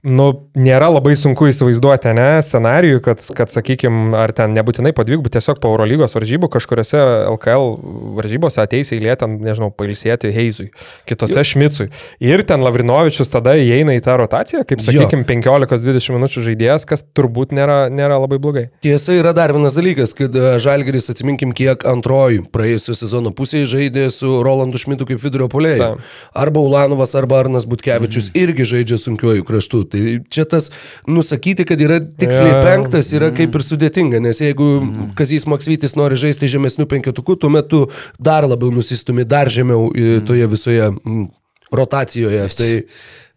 nu, 0.08 0.28
nėra 0.58 0.88
labai 0.92 1.14
sunku 1.20 1.50
įsivaizduoti, 1.52 2.14
ne, 2.16 2.28
scenarijų, 2.46 3.02
kad, 3.06 3.22
kad 3.38 3.52
sakykime, 3.52 4.16
ar 4.18 4.32
ten 4.36 4.56
nebūtinai 4.56 4.94
po 4.96 5.04
dvigubų, 5.08 5.32
tiesiog 5.34 5.60
po 5.64 5.74
Eurolygos 5.74 6.16
varžybų 6.16 6.50
kažkuriuose 6.54 7.02
LKL 7.34 7.74
varžybose 8.18 8.62
ateis 8.64 8.94
eilė 8.96 9.18
ten, 9.20 9.38
nežinau, 9.44 9.70
pailsėti 9.76 10.32
Heizui, 10.34 10.70
kitose 11.10 11.44
Šmicui. 11.48 11.90
Ir 12.24 12.44
ten 12.48 12.64
Lavrinovičius 12.66 13.32
tada 13.34 13.58
įeina 13.60 13.98
į 13.98 14.04
tą 14.06 14.18
rotaciją, 14.22 14.64
kaip, 14.68 14.84
sakykime, 14.86 15.28
15-20 15.28 16.16
minučių 16.16 16.46
žaidėjas, 16.48 16.88
kas 16.90 17.04
turbūt 17.18 17.56
nėra, 17.58 17.80
nėra 17.94 18.20
labai 18.24 18.40
blogai. 18.42 18.68
Tiesa 18.86 19.18
yra 19.18 19.36
dar 19.38 19.54
vienas 19.56 19.78
dalykas, 19.78 20.16
kad 20.18 20.36
e, 20.36 20.56
Žalgeris, 20.64 21.12
atsiminkim, 21.14 21.54
kiek 21.58 21.84
antroji 21.90 22.44
praėjusio 22.54 22.96
sezono 22.98 23.34
pusėje 23.36 23.70
žaidė 23.76 24.08
su 24.14 24.40
Rolandu 24.46 24.80
Šmitu 24.82 25.08
kaip 25.10 25.22
vidurio 25.24 25.50
polėjai. 25.52 25.94
Arba 26.38 26.64
Ulanovas, 26.64 27.16
arba 27.18 27.42
Arnas 27.44 27.68
Butkevičius 27.70 28.32
mm. 28.32 28.40
irgi 28.44 28.68
žaidžia 28.74 29.02
sunkiuoju 29.02 29.46
kraštu. 29.48 29.84
Tai 29.92 29.97
čia 30.34 30.46
tas 30.50 30.70
nusakyti, 31.10 31.66
kad 31.68 31.82
yra 31.82 32.00
tiksliai 32.02 32.56
Jo. 32.56 32.62
penktas, 32.66 33.12
yra 33.16 33.32
kaip 33.36 33.56
ir 33.58 33.66
sudėtinga, 33.66 34.22
nes 34.24 34.42
jeigu 34.44 34.68
mm. 34.80 35.12
Kazys 35.18 35.48
Maksvytis 35.50 35.98
nori 36.00 36.20
žaisti 36.20 36.50
žemesnių 36.52 36.88
penketukų, 36.90 37.38
tuomet 37.44 37.70
tu 37.72 37.86
dar 38.20 38.48
labiau 38.48 38.72
nusistumi, 38.76 39.28
dar 39.28 39.52
žemiau 39.54 39.90
mm. 39.92 40.26
toje 40.30 40.50
visoje 40.52 40.90
mm, 40.94 41.28
rotacijoje. 41.74 42.48
Tai 42.58 42.72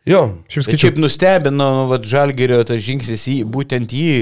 jo. 0.09 0.23
Šiaip 0.51 0.69
skaičiu, 0.69 0.87
šiaip 0.87 1.03
nustebino, 1.03 1.71
nu, 1.83 1.85
vat, 1.91 2.07
Žalgerio 2.09 2.63
tas 2.69 2.83
žingsnis 2.85 3.27
į 3.31 3.37
būtent 3.51 3.95
jį, 3.95 4.15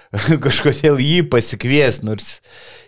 kažkodėl 0.46 1.00
jį 1.02 1.26
pasikvies, 1.32 2.02
nors 2.06 2.36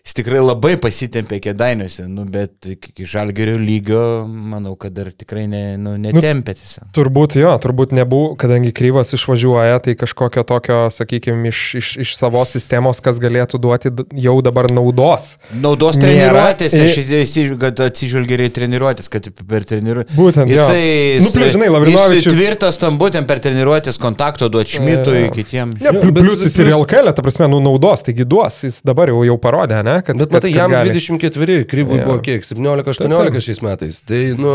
jis 0.09 0.15
tikrai 0.17 0.41
labai 0.41 0.77
pasitempė 0.81 1.37
kėdainiuose, 1.45 2.07
nu, 2.09 2.25
bet 2.33 2.65
iki 2.73 3.05
Žalgerio 3.09 3.59
lygio, 3.61 4.01
manau, 4.27 4.73
kad 4.81 4.95
dar 4.97 5.11
tikrai 5.13 5.43
ne, 5.51 5.61
nu, 5.77 5.93
netempė 6.01 6.55
tiesiog. 6.57 6.87
turbūt 6.97 7.37
jo, 7.37 7.51
turbūt 7.61 7.93
nebuvo, 7.93 8.31
kadangi 8.41 8.73
kryvas 8.73 9.13
išvažiuoja, 9.19 9.77
tai 9.85 9.95
kažkokio 10.01 10.45
tokio, 10.49 10.79
sakykime, 10.95 11.51
iš, 11.53 11.61
iš, 11.83 11.91
iš 12.07 12.15
savo 12.17 12.41
sistemos, 12.49 13.03
kas 13.05 13.21
galėtų 13.21 13.61
duoti 13.61 13.93
jau 14.25 14.39
dabar 14.45 14.71
naudos. 14.73 15.35
Naudos 15.53 15.99
Nėra. 16.01 16.07
treniruotės, 16.09 16.79
aš 16.79 16.97
I- 17.03 17.21
įsižiūrėjau, 17.27 17.61
kad 17.67 17.85
atsižvelgia 17.91 18.39
ir 18.41 18.47
į 18.49 18.51
treniruotės, 18.63 19.11
kad 19.13 19.29
per 19.45 19.69
treniruotės. 19.69 20.17
Būtent, 20.17 20.49
jo. 20.49 20.57
Jisai, 20.57 21.21
Nu, 21.21 21.31
plius, 21.37 21.53
žinai, 21.53 21.69
Lavrinovičius- 21.75 22.25
Jis 22.25 22.33
tvirtas 22.33 22.79
tam 22.81 22.97
būtent 22.99 23.27
per 23.29 23.39
treniruotės 23.45 23.99
kontakto 24.01 24.49
duoti 24.49 24.79
Šmitui, 24.79 25.27
Jo. 25.27 25.31
kitiems. 25.37 25.77
Ne, 25.83 25.93
Jo, 25.93 26.01
plius 26.17 26.43
jis 26.49 26.57
ir 26.65 26.73
LKL, 26.73 27.13
ta 27.13 27.21
prasme, 27.23 27.49
nu 27.53 27.61
naudos, 27.61 28.03
taigi 28.09 28.25
duos, 28.25 28.63
jis 28.65 28.81
dabar 28.85 29.09
jau, 29.13 29.21
jau 29.29 29.37
parodė, 29.37 29.83
ne? 29.85 29.98
Kad, 30.05 30.17
Bet 30.21 30.33
matai, 30.33 30.53
kad 30.53 30.61
jam 30.61 30.73
gali. 30.75 30.95
24, 30.95 31.65
kryvui 31.71 31.99
Jo. 32.01 32.07
buvo 32.09 32.21
kiek, 32.25 32.47
17-18 32.47 33.05
Taip, 33.09 33.33
taip. 33.33 33.43
šiais 33.49 33.61
metais. 33.65 34.01
Tai, 34.07 34.23
nu, 34.39 34.55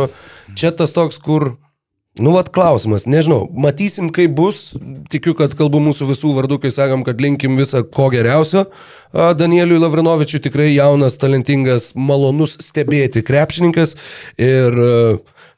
čia 0.60 0.72
tas 0.76 0.94
toks, 0.96 1.20
kur, 1.24 1.54
nu, 2.20 2.34
vad 2.36 2.52
klausimas, 2.54 3.08
nežinau, 3.10 3.48
matysim, 3.52 4.12
kaip 4.14 4.36
bus. 4.38 4.74
Tikiu, 5.14 5.34
kad 5.38 5.54
kalbu 5.58 5.82
mūsų 5.84 6.08
visų 6.14 6.34
vardu, 6.38 6.60
kai 6.62 6.72
sakom, 6.74 7.04
kad 7.06 7.22
linkim 7.22 7.58
visą 7.60 7.84
ko 7.86 8.08
geriausio. 8.14 8.68
Danieliui 9.14 9.82
Lavrinovičiui 9.82 10.41
tikrai 10.46 10.72
jaunas, 10.74 11.18
talentingas, 11.22 11.91
malonus 11.98 12.58
stebėti 12.64 13.22
krepšininkas. 13.26 13.98
Ir 14.41 14.78
a, 14.78 14.94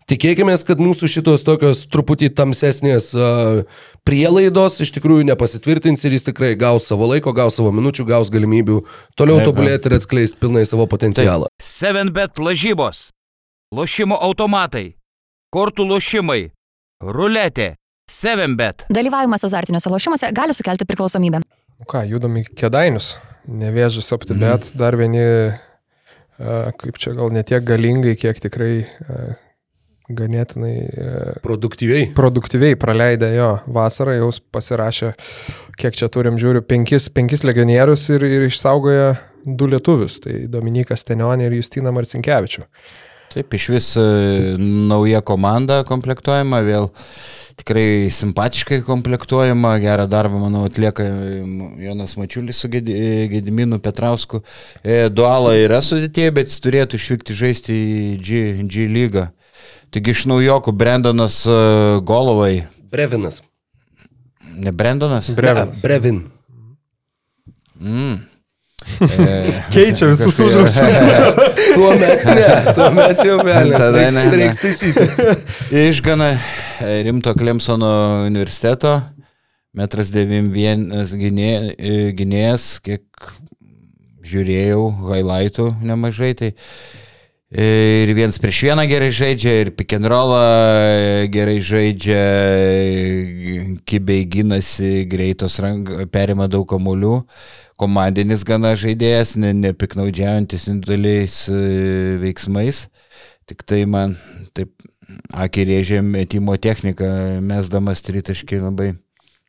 Tikėkime, 0.06 0.54
kad 0.62 0.78
mūsų 0.78 1.08
šitos 1.10 1.42
tokios 1.42 1.80
truputį 1.90 2.28
tamsesnės 2.38 3.08
prielaidos 4.06 4.78
iš 4.86 4.92
tikrųjų 4.94 5.24
nepasitvirtins 5.32 6.06
ir 6.06 6.14
jis 6.14 6.28
tikrai 6.28 6.52
gaus 6.62 6.86
savo 6.92 7.08
laiko, 7.10 7.34
gaus 7.34 7.58
savo 7.58 7.72
minučių, 7.74 8.06
gaus 8.12 8.30
galimybių 8.34 8.84
toliau 9.18 9.40
tobulėti 9.42 9.90
ir 9.90 9.96
atskleisti 9.98 10.38
pilnai 10.44 10.62
savo 10.70 10.86
potencialą. 10.92 11.50
7bet 11.58 12.38
lažybos, 12.38 13.08
lošimo 13.74 14.20
automatai, 14.28 14.92
kortų 15.50 15.88
lošimai, 15.90 16.52
ruletė, 17.02 17.72
7bet. 18.06 18.86
Dalyvavimas 18.94 19.48
azartiniuose 19.48 19.90
lošimuose 19.90 20.30
gali 20.38 20.54
sukelti 20.54 20.86
priklausomybę. 20.86 21.42
Nu 21.42 21.88
Ką, 21.90 22.04
judam 22.06 22.38
į 22.38 22.46
kėdainius. 22.54 23.16
Nevėžus 23.50 24.12
apti, 24.14 24.38
bet 24.38 24.70
dar 24.78 24.98
vieni, 25.02 25.26
a, 26.38 26.70
kaip 26.78 27.02
čia 27.02 27.16
gal 27.18 27.34
netiek 27.34 27.66
galingai, 27.66 28.14
kiek 28.22 28.38
tikrai 28.46 28.86
a, 28.86 29.34
ganėtinai 30.10 30.74
a, 30.86 31.36
Produktyviai. 31.46 32.10
produktyviai 32.18 32.76
praleidę 32.78 33.32
jo 33.36 33.48
vasarą, 33.74 34.14
jau 34.20 34.30
pasirašė, 34.54 35.14
kiek 35.82 35.98
čia 35.98 36.10
turim, 36.14 36.38
žiūriu, 36.42 36.62
penkis, 36.66 37.10
penkis 37.10 37.44
legionierius 37.48 38.10
ir, 38.14 38.26
ir 38.28 38.46
išsaugoja 38.50 39.16
du 39.46 39.68
lietuvius. 39.70 40.20
Tai 40.26 40.38
Dominikas 40.52 41.04
Tenionė 41.06 41.50
ir 41.50 41.58
Justina 41.60 41.92
Marcinkievičių. 41.96 42.66
Taip, 43.36 43.52
iš 43.58 43.66
vis 43.74 43.88
e, 44.00 44.04
nauja 44.88 45.20
komanda 45.26 45.82
komplektuojama, 45.84 46.62
vėl 46.64 46.86
tikrai 47.60 48.08
simpatiškai 48.14 48.78
komplektuojama, 48.88 49.74
gerą 49.84 50.06
darbą, 50.08 50.40
manau, 50.46 50.62
atlieka 50.70 51.04
e, 51.04 51.42
Jonas 51.84 52.14
Mačiulis 52.16 52.62
su 52.64 52.70
Gedi- 52.72 52.96
e, 52.96 53.26
Gediminu 53.34 53.82
Petrausku. 53.84 54.40
E, 54.86 55.10
Duala 55.12 55.52
yra 55.60 55.82
sudėtėje, 55.84 56.32
bet 56.38 56.54
jis 56.54 56.62
turėtų 56.64 57.02
išvykti 57.02 57.36
žaisti 57.42 57.76
į 57.76 58.06
G, 58.24 58.44
G 58.72 58.88
lygą. 58.94 59.26
Tik 59.94 60.14
iš 60.14 60.26
naujokų 60.32 60.74
Brendonas 60.76 61.42
e, 61.48 61.58
Golovai. 62.06 62.66
Brevinas. 62.92 63.44
Ne 64.56 64.72
Brendonas? 64.72 65.34
Brevinas. 65.36 65.84
Ne, 69.02 69.18
Brevin. 69.18 69.56
Keičia 69.74 70.08
visus 70.08 70.40
užrašus. 70.40 70.96
Tuomet 71.76 72.26
ne, 72.30 72.50
tuomet 72.76 73.22
jau 73.26 73.38
velnės. 73.48 73.82
Tada 73.82 73.98
Reiks, 73.98 74.14
ne, 74.16 74.26
ne. 74.26 74.38
reiks 74.40 74.62
taisytis. 74.62 75.16
Iš 75.74 76.02
gana 76.06 76.32
e, 76.36 76.92
rimto 77.08 77.34
Klemsono 77.38 77.92
universiteto, 78.28 79.00
metras 79.76 80.14
91 80.14 81.18
gynė, 81.20 81.52
e, 81.76 81.96
gynėjas, 82.18 82.76
kiek 82.86 83.32
žiūrėjau, 84.26 84.86
highlightų 85.10 85.72
nemažai, 85.86 86.34
tai 86.38 86.54
e, 86.54 86.60
ir 87.56 88.12
viens 88.16 88.36
prieš 88.42 88.62
vieną 88.68 88.84
gerai 88.90 89.12
žaidžia, 89.16 89.54
ir 89.64 89.72
pick 89.76 89.94
and 89.96 90.08
rollą 90.12 90.40
e, 90.44 91.28
gerai 91.32 91.60
žaidžia, 91.64 92.24
e, 92.60 93.78
kibiai 93.88 94.26
gynasi, 94.28 95.06
greitos 95.08 95.60
rank, 95.64 95.92
perima 96.12 96.50
daug 96.52 96.68
kamuolių, 96.68 97.22
komandinis 97.80 98.44
gana 98.48 98.76
žaidėjas, 98.76 99.38
ne, 99.40 99.54
nepiknaudžiaujantis 99.62 100.68
individualiais 100.74 101.46
e, 101.48 101.62
veiksmais, 102.24 102.86
tik 103.48 103.64
tai 103.64 103.86
man 103.88 104.18
taip 104.58 104.74
akį 105.32 105.68
rėžė 105.72 106.02
metimo 106.04 106.58
technika, 106.60 107.08
mesdamas 107.40 108.04
tritaškį 108.04 108.64
labai 108.66 108.94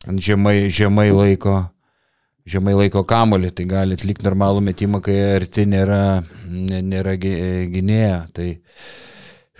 žemai, 0.07 0.69
žemai 0.71 1.09
laiko 1.11 1.65
žemai 2.47 2.73
laiko 2.77 3.03
kamolį, 3.07 3.51
tai 3.55 3.65
gali 3.69 3.97
atlikti 3.97 4.23
normalų 4.27 4.61
metimą, 4.69 5.01
kai 5.03 5.15
arti 5.35 5.65
nėra, 5.67 6.23
nė- 6.47 6.83
nėra 6.87 7.17
gynėja. 7.19 8.19
Tai 8.33 8.47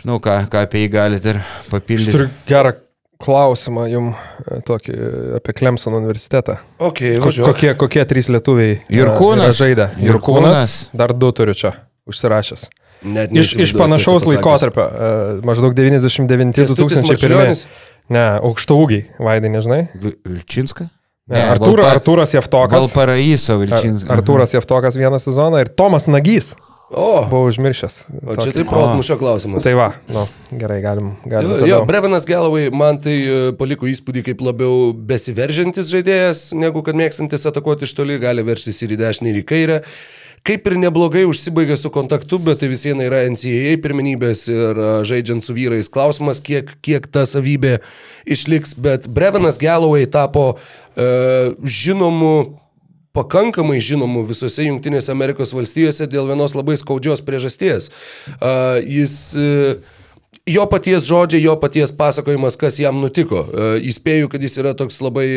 žinau, 0.01 0.19
ką, 0.23 0.38
ką 0.51 0.63
apie 0.67 0.85
jį 0.85 0.91
galite 0.93 1.33
ir 1.35 1.41
Aš 1.43 1.69
papildyti. 1.73 2.13
turiu 2.15 2.29
gerą 2.47 2.73
klausimą 3.19 3.88
jum 3.89 4.11
e, 4.13 4.59
tokį 4.61 4.95
apie 5.39 5.53
Klemsono 5.57 5.97
universitetą. 5.97 6.59
Ok, 6.77 6.99
Ko, 7.23 7.31
kokie, 7.49 7.71
kokie 7.75 8.03
trys 8.05 8.27
lietuviai 8.29 8.75
e, 8.77 8.81
Jurkūnas. 8.99 9.47
yra 9.49 9.57
žaidę? 9.57 9.88
Jurkūnas. 10.05 10.75
Dar 10.93 11.13
du 11.17 11.31
turiu 11.33 11.55
čia 11.57 11.73
užsirašęs. 12.07 12.67
Net 13.07 13.33
Iš, 13.33 13.55
iš 13.61 13.73
panašaus 13.77 14.23
laikotarpio, 14.25 14.85
e, 14.85 15.09
maždaug 15.45 15.73
Kęstutis 15.77 17.01
99-2001. 17.01 17.07
Marčiulionis? 17.09 17.65
Ne, 18.09 18.23
aukšto 18.39 18.77
ūgiai, 18.79 19.03
Vaidai, 19.19 19.49
nežinai? 19.53 19.81
Vi- 20.01 20.15
Vilčinska? 20.25 20.88
Ne, 21.28 21.41
Artūra, 21.51 21.84
Valpa- 21.84 21.97
Artūras 21.97 22.32
Jeftokas. 22.34 22.80
Valparaiso 22.80 23.57
Ar- 23.57 23.61
Vilčinska. 23.65 24.13
Artūras 24.15 24.53
Jeftokas 24.55 24.95
vieną 24.95 25.19
sezoną 25.19 25.59
ir 25.59 25.67
Tomas 25.75 26.07
Nagys. 26.07 26.53
O, 26.89 27.25
Buvau 27.28 27.49
užmiršęs. 27.51 27.95
o 28.23 28.36
čia 28.38 28.45
tokį. 28.47 28.53
taip 28.61 28.69
protmušio 28.71 29.17
klausimas. 29.19 29.63
Tai 29.67 29.73
va, 29.75 29.89
nu, 30.07 30.21
gerai, 30.55 30.78
galim. 30.82 31.09
galim 31.28 31.49
Jo, 31.51 31.57
toliau. 31.59 31.67
jo, 31.82 31.86
Brevenas 31.89 32.23
Galloway 32.25 32.69
man 32.71 32.95
tai 33.03 33.17
e, 33.28 33.51
paliko 33.59 33.89
įspūdį 33.91 34.23
kaip 34.23 34.39
labiau 34.39 34.93
besiveržiantis 34.95 35.91
žaidėjas, 35.91 36.53
negu 36.55 36.80
kad 36.88 36.95
mėgstantis 36.95 37.43
atakuoti 37.51 37.84
iš 37.84 37.91
toli, 37.97 38.15
gali 38.23 38.39
verštis 38.47 38.80
ir 38.88 38.95
į 38.95 39.01
dešinę, 39.03 39.34
ir 39.36 39.41
į 39.41 39.45
kairę. 39.51 39.82
Kaip 40.47 40.67
ir 40.69 40.77
neblogai 40.79 41.25
užsibaigia 41.27 41.75
su 41.75 41.89
kontaktu, 41.91 42.37
bet 42.39 42.61
tai 42.61 42.69
vis 42.71 42.85
viena 42.87 43.03
yra 43.03 43.25
NCAA 43.27 43.73
pirmenybės 43.83 44.45
ir 44.47 44.77
žaidžiant 45.09 45.43
su 45.43 45.55
vyrais 45.57 45.89
klausimas, 45.91 46.39
kiek, 46.39 46.71
kiek 46.79 47.09
ta 47.11 47.25
savybė 47.27 47.81
išliks. 48.23 48.71
Bet 48.79 49.09
Brevenas 49.11 49.59
Galloway 49.59 50.07
tapo 50.07 50.53
e, 50.55 51.09
žinomu 51.67 52.31
pakankamai 53.17 53.81
žinomų 53.83 54.23
visose 54.29 54.69
Junktinėse 54.69 55.11
Amerikos 55.11 55.51
valstijose 55.57 56.07
dėl 56.07 56.29
vienos 56.29 56.55
labai 56.55 56.77
skaudžios 56.79 57.23
priežasties. 57.25 57.89
Uh, 58.37 58.77
jis 58.85 59.15
uh, 59.35 59.96
Jo 60.47 60.63
paties 60.71 61.03
žodžiai, 61.07 61.43
jo 61.43 61.57
paties 61.59 61.91
pasakojimas, 61.91 62.55
kas 62.59 62.79
jam 62.79 63.01
nutiko. 63.03 63.41
Uh, 63.43 63.73
Įspėju, 63.83 64.29
kad 64.31 64.43
jis 64.43 64.59
yra 64.61 64.71
toks 64.77 65.01
labai, 65.03 65.27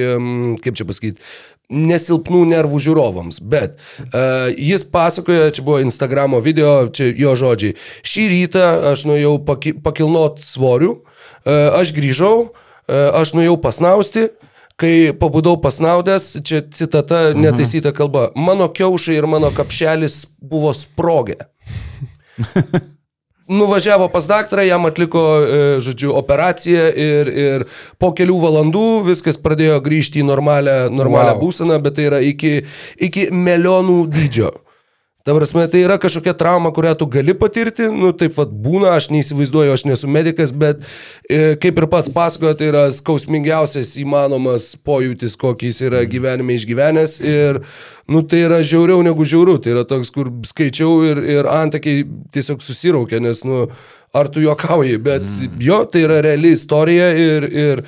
kaip 0.63 0.79
čia 0.79 0.87
pasakyti, 0.87 1.25
nesilpnų 1.71 2.45
nervų 2.51 2.81
žiūrovams. 2.87 3.41
Bet 3.43 3.75
uh, 3.77 4.51
jis 4.55 4.85
pasakoja, 4.87 5.51
čia 5.55 5.65
buvo 5.67 5.81
Instagramo 5.83 6.41
video, 6.45 6.89
čia 6.95 7.11
jo 7.15 7.35
žodžiai. 7.39 7.75
Šį 8.07 8.27
rytą 8.35 8.67
aš 8.93 9.07
nuėjau 9.11 9.37
paki, 9.47 9.75
pakilnot 9.83 10.43
svorių, 10.45 10.93
uh, 11.01 11.81
aš 11.81 11.95
grįžau, 11.97 12.37
uh, 12.51 13.09
aš 13.23 13.35
nuėjau 13.39 13.59
pasnausti, 13.63 14.29
Kai 14.81 15.13
pabudau 15.13 15.59
pasnaudęs, 15.61 16.39
čia 16.41 16.63
citata 16.73 17.35
netaisyta 17.37 17.93
kalba, 17.93 18.31
mano 18.33 18.65
kiaušai 18.73 19.19
ir 19.19 19.27
mano 19.29 19.51
kapšelis 19.53 20.23
buvo 20.41 20.73
sprogę. 20.73 21.37
Nuvažiavo 23.51 24.07
pas 24.13 24.27
daktarą, 24.31 24.63
jam 24.63 24.85
atliko, 24.87 25.23
e, 25.43 25.61
žodžiu, 25.83 26.13
operaciją 26.15 26.85
ir, 26.95 27.31
ir 27.45 27.65
po 27.99 28.13
kelių 28.15 28.37
valandų 28.45 28.87
viskas 29.11 29.41
pradėjo 29.43 29.81
grįžti 29.83 30.23
į 30.23 30.29
normalią, 30.31 30.77
normalią 30.95 31.35
Wow. 31.35 31.41
būseną, 31.43 31.81
bet 31.83 31.99
tai 31.99 32.07
yra 32.13 32.21
iki, 32.23 32.61
iki 33.03 33.27
melionų 33.35 34.05
dydžio. 34.15 34.53
Ta 35.31 35.35
prasme, 35.37 35.63
tai 35.71 35.85
yra 35.87 35.95
kažkokia 36.03 36.33
trauma, 36.35 36.73
kurią 36.75 36.97
tu 36.99 37.07
gali 37.07 37.37
patirti, 37.39 37.85
nu 37.95 38.09
taip 38.19 38.33
pat 38.35 38.51
būna, 38.51 38.97
aš 38.99 39.07
neįsivaizduoju, 39.15 39.77
aš 39.77 39.85
nesu 39.87 40.11
medikas, 40.11 40.51
bet 40.51 40.81
e, 41.31 41.55
kaip 41.63 41.79
ir 41.79 41.87
pats 41.93 42.11
pasakojo, 42.11 42.57
tai 42.59 42.73
yra 42.73 42.81
skausmingiausias 42.91 43.93
įmanomas 44.03 44.73
pojūtis, 44.83 45.39
kokį 45.39 45.71
jis 45.71 45.81
yra 45.87 46.03
gyvenime 46.11 46.59
išgyvenęs. 46.59 47.15
Ir, 47.23 47.63
nu 48.11 48.25
tai 48.27 48.43
yra 48.49 48.59
žiauriau 48.67 49.07
negu 49.07 49.23
žiauru, 49.23 49.61
tai 49.63 49.77
yra 49.77 49.87
toks, 49.87 50.11
kur 50.11 50.33
skaičiau 50.51 50.99
ir, 51.13 51.23
ir 51.39 51.53
antakiai 51.55 52.03
tiesiog 52.35 52.67
susiraukė, 52.67 53.23
nes, 53.23 53.47
nu, 53.47 53.69
ar 54.11 54.35
tu 54.35 54.43
juokauji, 54.43 54.99
bet 54.99 55.31
mm. 55.31 55.61
jo, 55.63 55.85
tai 55.87 56.09
yra 56.09 56.19
reali 56.27 56.57
istorija 56.59 57.13
ir, 57.15 57.47
ir 57.55 57.85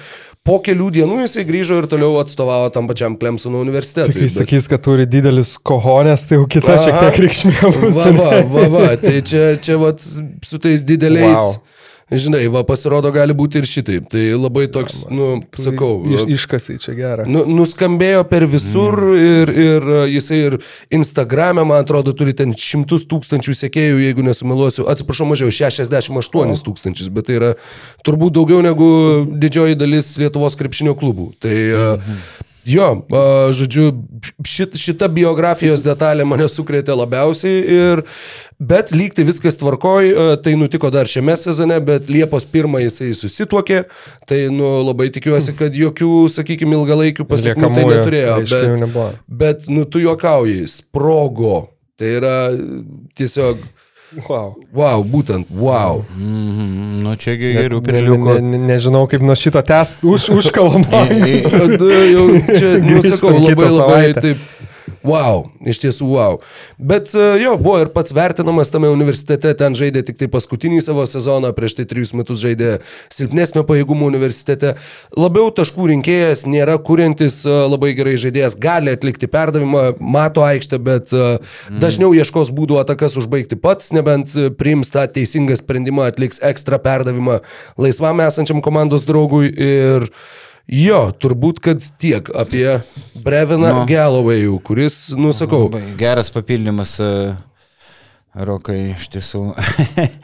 po 0.47 0.59
kelių 0.65 0.89
dienų 0.97 1.21
jisai 1.23 1.45
grįžo 1.47 1.77
ir 1.83 1.87
toliau 1.91 2.17
atstovavo 2.23 2.71
tam 2.75 2.89
pačiam 2.91 3.15
Clemsono 3.19 3.61
universitetui. 3.63 4.15
Kai 4.17 4.27
Bet- 4.27 4.35
sakys, 4.41 4.67
kad 4.71 4.83
turi 4.83 5.07
didelius 5.07 5.55
kohonės, 5.63 6.25
tai 6.29 6.41
jau 6.41 6.47
kita 6.51 6.79
šiek 6.83 6.97
Aha. 6.97 7.11
tiek 7.11 7.21
reikšmė 7.27 7.71
bus. 7.79 8.01
Va, 8.01 8.09
va, 8.19 8.33
va, 8.55 8.65
va, 8.75 8.89
tai 8.99 9.21
čia, 9.23 9.53
čia 9.63 9.79
vat, 9.79 10.03
su 10.03 10.59
tais 10.63 10.83
dideliais, 10.83 11.39
Wow. 11.39 11.61
Žinai, 12.19 12.43
va, 12.53 12.63
pasirodo 12.67 13.13
gali 13.15 13.35
būti 13.37 13.61
ir 13.61 13.69
šitaip. 13.69 14.09
Tai 14.13 14.23
labai 14.37 14.67
toks, 14.73 15.05
nu, 15.13 15.29
sakau, 15.57 16.03
Iš, 16.09 16.25
iškasai 16.37 16.77
čia 16.83 16.95
gerą. 16.97 17.27
nu, 17.31 17.45
nuskambėjo 17.49 18.25
per 18.31 18.47
visur 18.51 18.99
mm. 18.99 19.33
ir, 19.33 19.53
ir 19.65 19.89
uh, 19.89 20.05
jisai 20.11 20.41
ir 20.49 20.59
Instagram'e, 20.93 21.65
man 21.69 21.83
atrodo, 21.85 22.15
turi 22.17 22.35
ten 22.37 22.55
šimtus 22.59 23.07
tūkstančių 23.11 23.57
sekėjų, 23.63 24.01
jeigu 24.07 24.27
nesumeluosiu, 24.27 24.87
atsiprašau, 24.93 25.29
mažiau, 25.31 25.53
68 25.53 26.65
tūkstančius, 26.67 27.13
bet 27.13 27.31
tai 27.31 27.39
yra 27.41 27.53
turbūt 28.07 28.37
daugiau 28.39 28.63
negu 28.65 28.89
didžioji 29.33 29.79
dalis 29.81 30.15
Lietuvos 30.21 30.59
krepšinio 30.61 30.97
klubų. 30.99 31.33
Tai 31.43 31.57
uh, 31.73 32.17
Jo, 32.67 32.89
žodžiu, 33.51 33.89
šit, 34.47 34.77
šita 34.79 35.09
biografijos 35.11 35.83
detalė 35.83 36.23
mane 36.29 36.47
sukrėtė 36.47 36.95
labiausiai, 36.95 37.59
ir, 37.67 38.03
bet 38.63 38.93
lygtai 38.95 39.25
viskas 39.27 39.59
tvarkoj, 39.59 40.13
tai 40.45 40.55
nutiko 40.61 40.93
dar 40.95 41.11
šiame 41.11 41.35
sezone, 41.41 41.81
bet 41.83 42.07
Liepos 42.13 42.47
1 42.47 42.79
jisai 42.85 43.11
susituokė, 43.19 43.83
tai 44.31 44.45
nu, 44.55 44.71
labai 44.87 45.11
tikiuosi, 45.15 45.57
kad 45.59 45.75
jokių, 45.75 46.13
sakykime, 46.31 46.79
ilgalaikių 46.79 47.27
pasiekmių 47.27 47.73
tai 47.75 47.87
neturėjo, 47.91 48.39
bet, 48.55 48.99
bet 49.43 49.71
nu, 49.73 49.83
tu 49.83 50.05
juokauji, 50.07 50.63
sprogo, 50.71 51.65
tai 51.99 52.15
yra 52.21 52.37
tiesiog, 53.19 53.59
Wow. 54.13 54.53
wow, 54.77 55.01
būtent, 55.09 55.49
wow. 55.49 56.03
Mhm, 56.17 57.01
nu 57.01 57.15
čia 57.17 57.33
geriau 57.41 57.81
Ne, 57.81 57.87
perliuko. 57.87 58.35
ne, 58.37 58.59
ne, 58.59 58.59
nežinau, 58.75 59.07
kaip 59.09 59.25
nuo 59.25 59.33
šito 59.39 59.63
tęs 59.65 60.03
už. 60.05 60.27
Tada 61.49 62.01
jau 62.13 62.27
čia, 62.53 62.71
nu, 62.85 63.01
sakau, 63.09 63.33
labai 63.41 63.71
labai 63.73 64.05
taip. 64.19 64.39
Wow, 65.07 65.49
iš 65.67 65.81
tiesų 65.83 66.07
wow. 66.13 66.39
Bet 66.79 67.11
e, 67.17 67.25
jo, 67.43 67.57
buvo 67.59 67.81
ir 67.83 67.91
pats 67.95 68.15
vertinamas 68.15 68.71
tame 68.71 68.91
universitete, 68.93 69.51
ten 69.59 69.75
žaidė 69.79 70.05
tik 70.07 70.21
tai 70.21 70.29
paskutinį 70.31 70.79
savo 70.85 71.05
sezoną, 71.11 71.51
prieš 71.57 71.79
tai 71.81 71.87
trijus 71.91 72.13
metus 72.15 72.43
žaidė 72.43 72.77
silpnesnio 73.13 73.65
pajėgumo 73.67 74.07
universitete. 74.07 74.77
Labiau 75.19 75.51
taškų 75.55 75.89
rinkėjas, 75.91 76.45
nėra 76.47 76.79
kuriantis 76.83 77.41
e, 77.43 77.57
labai 77.73 77.93
gerai 77.99 78.15
žaidėjas, 78.21 78.55
gali 78.63 78.95
atlikti 78.95 79.31
perdavimą, 79.31 79.85
mato 79.99 80.47
aikštę, 80.47 80.79
bet 80.83 81.15
mm. 81.17 81.81
dažniau 81.83 82.13
ieškos 82.15 82.55
būdų 82.55 82.79
atakas 82.85 83.19
užbaigti 83.19 83.59
pats, 83.59 83.91
nebent 83.97 84.37
e, 84.39 84.53
priims 84.55 84.95
tą 84.95 85.09
teisingą 85.11 85.59
sprendimą, 85.59 86.07
atliks 86.13 86.43
ekstra 86.47 86.79
perdavimą 86.83 87.41
laisvam 87.81 88.23
esančiam 88.23 88.63
komandos 88.63 89.07
draugui 89.09 89.51
ir 89.51 90.09
Jo, 90.69 91.11
turbūt, 91.19 91.59
kad 91.61 91.83
tiek 91.99 92.29
apie 92.39 92.81
Breviną 93.25 93.69
Nu. 93.73 93.79
no. 93.83 93.87
Galloway'ų, 93.89 94.61
kuris, 94.63 95.11
nu 95.19 95.33
sakau, 95.35 95.65
Labai 95.69 95.83
Geras 95.99 96.31
papildymas. 96.31 96.99
e, 97.03 97.35
Rokai 98.33 98.95
iš 98.95 99.11
tiesų. 99.13 99.41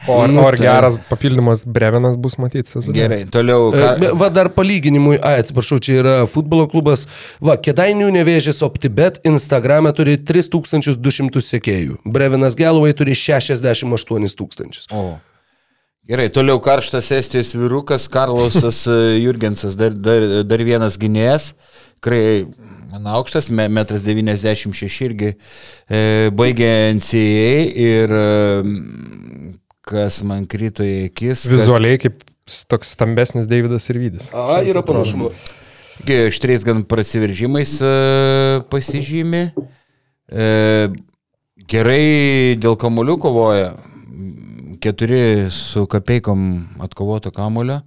O 0.09 0.15
ar, 0.23 0.31
Nu, 0.33 0.41
ar 0.47 0.55
tai- 0.57 0.63
geras 0.65 0.95
papildymas 1.11 1.61
Brevenas 1.69 2.15
bus 2.17 2.39
matyti 2.41 2.65
sezone? 2.71 2.95
Gerai, 2.97 3.19
toliau. 3.29 3.67
E, 3.69 3.77
Ką, 3.83 4.15
Va 4.17 4.29
dar 4.33 4.49
palyginimui, 4.49 5.19
ai 5.21 5.35
atsiprašau, 5.43 5.77
čia 5.77 5.99
yra 6.01 6.15
futbolo 6.25 6.65
klubas. 6.71 7.03
Va, 7.39 7.53
Kedainių 7.61 8.09
nevėžės 8.17 8.63
OptiBet 8.65 9.19
Instagram'e 9.29 9.93
turi 9.93 10.17
3200 10.17 11.37
sekėjų. 11.51 11.99
Brevinas 12.03 12.57
Galloway 12.57 12.95
turi 12.97 13.13
68 13.13 14.33
tūkstančius. 14.41 14.89
o, 14.89 15.19
Gerai, 16.09 16.29
toliau 16.33 16.57
karštas 16.59 17.11
Estijos 17.13 17.51
vyrukas 17.53 18.07
Karlosas 18.09 18.79
e, 18.89 19.19
Jurgensas, 19.21 19.75
dar, 19.77 19.93
dar, 19.93 20.23
dar 20.49 20.63
vienas 20.65 20.95
gynėjas, 20.97 21.51
tikrai 21.99 22.47
man 22.89 23.05
aukštas, 23.13 23.51
me- 23.53 23.67
metras 23.69 24.01
96 24.01 25.03
irgi 25.05 25.35
e, 25.35 25.99
baigė 26.33 26.71
NCAA 26.97 27.59
ir 27.83 28.15
e, 28.17 28.23
kas 29.85 30.17
man 30.25 30.47
krito 30.49 30.81
į 30.85 31.11
akis. 31.11 31.43
kad- 31.45 31.53
Vizualiai 31.59 31.99
kaip 32.01 32.23
s- 32.49 32.63
toks 32.65 32.95
stambesnis 32.97 33.45
Davidas 33.51 33.85
ir 33.93 34.01
Vydis. 34.01 34.31
A, 34.33 34.63
yra 34.65 34.81
panašumų. 34.85 35.29
Irgi 35.99 36.17
Aštriais 36.31 36.65
gan 36.65 36.81
prasiveržimais 36.89 37.75
e, 37.85 37.93
pasižymi. 38.73 39.43
E, 40.33 40.49
gerai 41.69 42.57
dėl 42.57 42.79
kamolių 42.81 43.19
kovoja. 43.21 43.69
Keturi 44.79 45.49
su 45.51 45.85
kapeikom 45.91 46.67
atkovoto 46.79 47.31
kamulio. 47.35 47.81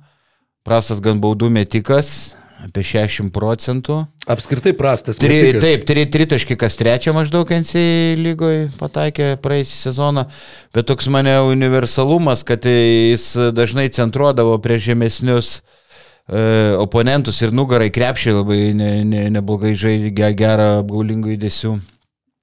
Prastas 0.62 1.00
gan 1.02 1.18
baudų 1.18 1.48
metikas, 1.50 2.34
apie 2.62 2.84
60 2.86 3.32
procentų. 3.34 3.96
Apskritai 4.30 4.70
prastas. 4.78 5.18
Tri, 5.18 5.40
metikas. 5.40 5.64
taip, 5.64 5.86
tri, 5.88 6.04
tritaški 6.06 6.56
kas 6.60 6.76
trečią 6.78 7.14
maždaug 7.16 7.50
NC 7.56 7.82
lygoje 8.20 8.68
pataikė 8.78 9.32
praeisį 9.42 9.74
sezoną, 9.88 10.26
bet 10.74 10.86
toks 10.86 11.08
mane 11.10 11.34
universalumas, 11.48 12.44
kad 12.46 12.62
jis 12.68 13.32
dažnai 13.56 13.88
centruodavo 13.90 14.54
prieš 14.62 14.92
žemesnius 14.92 15.50
e, 15.58 16.76
oponentus 16.78 17.42
ir 17.42 17.50
nugarai 17.56 17.90
krepšiai 17.90 18.36
labai 18.38 18.60
ne, 18.78 18.92
ne, 19.08 19.24
neblogai 19.34 19.74
žaidė, 19.74 20.12
ge- 20.14 20.34
gerą 20.44 20.76
apgaulingų 20.84 21.34
judesių. 21.34 21.74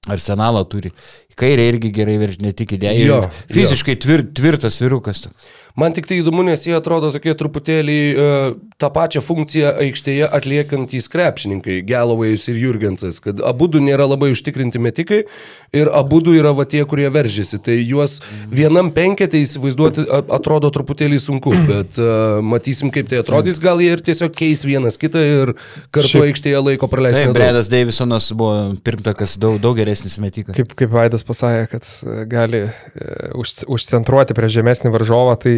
Arsenalą 0.09 0.63
turi. 0.65 0.89
Į 1.29 1.37
kairę 1.39 1.69
irgi 1.69 1.91
gerai 1.93 2.17
verti, 2.21 2.41
ne 2.43 2.51
tik 2.57 2.73
idėją. 2.79 3.05
Jo, 3.05 3.21
Fiziškai 3.53 3.95
tvir, 4.01 4.25
tvirtas 4.35 4.81
virukas. 4.81 5.27
Man 5.79 5.93
tik 5.95 6.07
tai 6.09 6.17
įdomu, 6.19 6.41
nes 6.43 6.63
jie 6.65 6.73
atrodo 6.75 7.11
tokie 7.13 7.31
truputėlį 7.37 7.95
uh, 8.19 8.47
tą 8.81 8.87
pačią 8.91 9.21
funkciją 9.23 9.69
aikštėje 9.85 10.25
atliekantys 10.35 11.05
krepšininkai, 11.13 11.77
Gelovėjus 11.87 12.47
ir 12.51 12.57
Jurgensas, 12.59 13.21
kad 13.23 13.39
abu 13.45 13.67
du 13.71 13.79
nėra 13.79 14.07
labai 14.09 14.31
užtikrinti 14.33 14.81
metikai 14.81 15.21
ir 15.77 15.91
abu 15.95 16.19
du 16.25 16.33
yra 16.35 16.51
va 16.57 16.65
tie, 16.67 16.81
kurie 16.89 17.05
veržiasi. 17.13 17.61
Tai 17.63 17.77
juos 17.77 18.17
vienam 18.51 18.89
penketė 18.91 19.43
įsivaizduoti 19.45 20.07
atrodo 20.09 20.73
truputėlį 20.73 21.21
sunku, 21.23 21.53
bet 21.69 22.01
uh, 22.01 22.41
matysim, 22.43 22.91
kaip 22.91 23.07
tai 23.13 23.21
atrodys, 23.21 23.61
gal 23.63 23.79
jie 23.79 23.93
ir 23.93 24.03
tiesiog 24.09 24.33
keis 24.35 24.65
vienas 24.67 24.99
kitą 24.99 25.21
ir 25.23 25.53
kartu 25.95 26.15
Šiaip- 26.17 26.27
aikštėje 26.33 26.65
laiko 26.65 26.89
praleis. 26.91 27.21
Taip. 27.21 27.31
Bredas 27.37 27.69
Davisonas 27.71 28.31
buvo 28.33 28.73
pirmtakas 28.83 29.37
daug, 29.39 29.61
daug 29.63 29.77
geresnis 29.79 30.17
metikas. 30.19 30.57
Kaip, 30.59 30.75
kaip 30.75 30.91
Vaidas 30.97 31.23
pasakė, 31.29 31.69
kad 31.71 31.85
e, 31.85 32.25
gali 32.29 32.65
e, 32.65 32.71
už, 33.37 33.63
užcentruoti 33.69 34.35
prieš 34.37 34.59
žemesnį 34.59 34.91
varžovą, 34.93 35.35
tai 35.43 35.53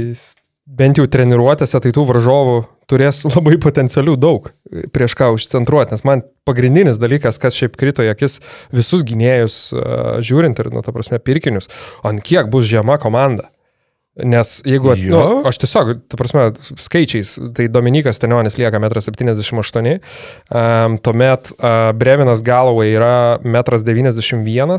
bent 0.65 0.99
jau 0.99 1.07
treniruotėse, 1.11 1.79
tai 1.83 1.93
tų 1.95 2.05
varžovų 2.11 2.57
turės 2.91 3.23
labai 3.33 3.57
potencialių 3.61 4.17
daug 4.19 4.51
e, 4.51 4.85
prieš 4.93 5.15
ką 5.19 5.31
užcentruoti. 5.37 5.95
Nes 5.95 6.05
man 6.07 6.25
pagrindinis 6.47 6.99
dalykas, 7.01 7.39
kas 7.41 7.57
šiaip 7.57 7.79
krito 7.79 8.05
į 8.05 8.11
akis 8.13 8.39
visus 8.75 9.05
gynėjus 9.07 9.63
žiūrint 10.25 10.59
ir, 10.61 10.71
nu, 10.75 10.83
ta 10.85 10.93
prasme, 10.95 11.21
pirkinius, 11.23 11.71
ant 12.07 12.23
kiek 12.25 12.51
bus 12.51 12.67
žema 12.69 12.99
komanda. 13.01 13.49
Nes 14.11 14.57
jeigu, 14.67 14.89
at, 14.91 14.99
Jo? 14.99 15.19
nu, 15.23 15.35
aš 15.47 15.61
tiesiog, 15.61 15.93
ta 16.11 16.17
prasme, 16.19 16.49
skaičiais, 16.83 17.37
tai 17.55 17.69
Dominikas 17.71 18.19
Tenionis 18.19 18.57
lieka 18.59 18.81
1,78 18.83 19.87
m, 19.87 20.01
um, 20.51 20.97
tuomet 20.99 21.53
uh, 21.55 21.93
Brevinas 21.95 22.43
Galovai 22.43 22.89
yra 22.91 23.13
1,91 23.39 24.67
m, 24.67 24.75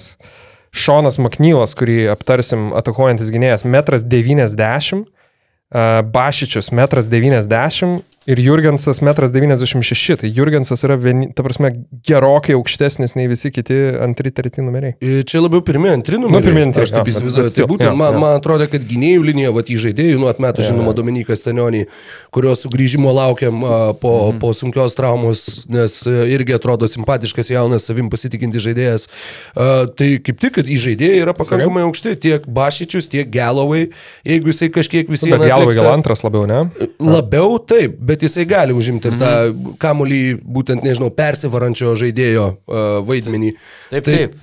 Šonas 0.73 1.19
Maknylas, 1.21 1.77
kurį 1.77 2.07
aptarsim 2.13 2.71
atakuojantis 2.77 3.31
gynėjas, 3.33 3.67
1,90 3.69 4.97
m, 4.97 5.05
uh, 5.05 6.01
Bašičius 6.15 6.73
1,90 6.73 7.89
m 7.89 8.01
ir 8.27 8.39
Jurgensas 8.39 9.01
1,96 9.03 9.77
m. 10.13 10.17
Tai 10.23 10.31
Jurgensas 10.31 10.83
yra, 10.87 10.97
vieni, 11.01 11.29
ta 11.35 11.43
prasme, 11.43 11.71
gerokai 12.07 12.55
aukštesnis 12.59 13.17
nei 13.19 13.27
visi 13.31 13.51
kiti 13.55 13.75
antri, 14.03 14.31
treti 14.35 14.63
numeriai. 14.63 14.95
E, 15.03 15.23
Čia 15.27 15.43
labiau 15.45 15.63
pirmie, 15.67 15.91
antri 15.97 16.19
numeriai. 16.21 16.45
pirmi, 16.47 16.63
antri, 16.69 16.85
Aš 16.87 16.93
taip 16.95 17.09
jo, 17.11 17.15
įsivaizduoju. 17.17 17.55
Tai 17.57 17.67
būtent 17.73 17.91
jo, 17.91 17.97
man, 17.99 18.15
jo. 18.17 18.21
man 18.23 18.37
atrodo, 18.39 18.69
kad 18.71 18.85
gynėjų 18.89 19.25
linija, 19.27 19.51
va, 19.55 19.65
į 19.67 19.79
žaidėjų, 19.87 20.21
nu 20.23 20.29
atmetų 20.31 20.67
žinoma 20.69 20.95
Dominikas 20.97 21.43
Stanionį, 21.45 21.85
kurio 22.35 22.55
sugrįžimo 22.59 23.11
laukiam 23.17 23.61
po, 24.01 24.13
Mhm. 24.33 24.39
po 24.43 24.53
sunkios 24.55 24.95
traumos, 24.99 25.65
nes 25.69 25.99
a, 26.07 26.23
irgi 26.31 26.55
atrodo 26.55 26.87
simpatiškas, 26.91 27.51
jaunas, 27.51 27.87
savim 27.89 28.11
pasitikinti 28.13 28.63
žaidėjas. 28.63 29.09
A, 29.57 29.87
Tai 29.93 30.09
kaip 30.25 30.39
tik, 30.41 30.55
kad 30.57 30.67
į 30.71 30.77
žaidėjai 30.79 31.19
yra 31.25 31.33
pakankamai 31.37 31.83
aukšti, 31.87 32.15
tiek 32.23 32.47
Bašičius, 32.47 33.09
tiek 33.11 33.29
Gelovai, 33.33 33.89
jeigu 34.25 34.49
jisai 34.53 34.69
kažkiek 34.73 35.09
visi... 35.11 35.31
Bet 35.31 35.43
Galovai 35.49 35.75
gal 35.75 35.91
antras 35.93 36.23
labiau, 36.25 36.47
ne? 36.49 36.63
Labiau 37.03 37.59
taip, 37.59 37.99
bet 38.13 38.23
jisai 38.29 38.45
gali 38.49 38.77
užimti 38.77 39.09
ir 39.11 39.19
tą 39.21 39.33
Mhm. 39.49 39.77
kamulį, 39.83 40.23
būtent, 40.45 40.85
nežinau, 40.85 41.11
persivarančio 41.17 41.97
žaidėjo 41.99 42.49
uh, 42.53 42.89
vaidmenį. 43.09 43.55
Taip, 43.91 44.05
tai, 44.05 44.17
taip. 44.25 44.41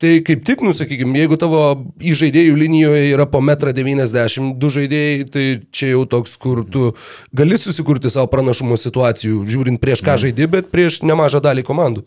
Tai 0.00 0.10
kaip 0.24 0.44
tik, 0.48 0.62
nusakykime, 0.64 1.12
jeigu 1.20 1.36
tavo 1.36 1.58
įžaidėjų 2.00 2.54
linijoje 2.56 3.10
yra 3.12 3.26
po 3.28 3.42
1,90 3.44 4.38
m 4.40 4.46
du 4.56 4.70
žaidėjai, 4.72 5.26
tai 5.28 5.42
čia 5.76 5.90
jau 5.90 6.06
toks, 6.08 6.38
kur 6.40 6.62
tu 6.64 6.94
gali 7.36 7.58
susikurti 7.60 8.08
savo 8.08 8.30
pranašumo 8.32 8.78
situacijų, 8.80 9.42
žiūrint 9.44 9.76
prieš 9.82 10.00
Mhm. 10.00 10.06
ką 10.08 10.14
žaidži, 10.24 10.46
bet 10.54 10.70
prieš 10.72 11.02
nemažą 11.04 11.42
dalį 11.44 11.66
komandų. 11.68 12.06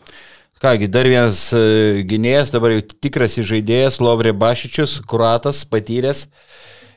Kągi, 0.64 0.88
dar 0.90 1.06
vienas 1.06 1.52
e, 1.54 2.02
gynėjas, 2.08 2.50
dabar 2.50 2.74
jau 2.74 2.82
tikras 2.82 3.38
žaidėjas, 3.38 4.00
Lovrė 4.02 4.32
Bašičius, 4.34 4.98
kuratas, 5.06 5.62
patyręs, 5.64 6.26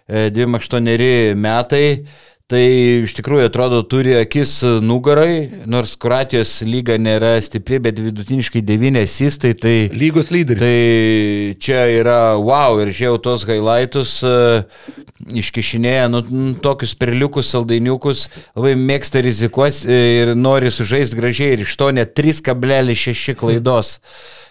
e, 0.10 0.32
28 0.34 1.36
metai. 1.36 2.06
Tai 2.48 2.62
iš 3.04 3.12
tikrųjų 3.18 3.50
atrodo 3.50 3.82
turi 3.84 4.14
akis 4.16 4.62
nugarai, 4.80 5.50
nors 5.68 5.98
Kroatijos 6.00 6.62
lyga 6.64 6.96
nėra 6.96 7.34
stipri, 7.44 7.76
bet 7.84 8.00
vidutiniškai 8.00 8.62
9 8.64 9.02
asistai, 9.02 9.52
tai, 9.52 9.74
Lygos 9.92 10.32
lyderis. 10.32 10.64
tai 10.64 11.58
čia 11.60 11.82
yra 11.92 12.38
wow 12.40 12.80
ir 12.80 12.94
žiūrėjau 12.94 13.20
tos 13.26 13.44
highlightus, 13.50 14.16
e, 14.24 14.64
iškišinėja 15.44 16.08
nu, 16.14 16.24
nu, 16.32 16.56
tokius 16.64 16.96
perliukus, 16.96 17.52
saldainiukus, 17.52 18.30
labai 18.56 18.78
mėgsta 18.80 19.20
rizikuos 19.28 19.84
e, 19.84 20.00
ir 20.22 20.36
nori 20.40 20.72
sužaisti 20.72 21.20
gražiai 21.20 21.58
ir 21.58 21.68
iš 21.68 21.76
to 21.76 21.92
net 22.00 22.16
3,6 22.16 23.36
klaidos. 23.36 23.98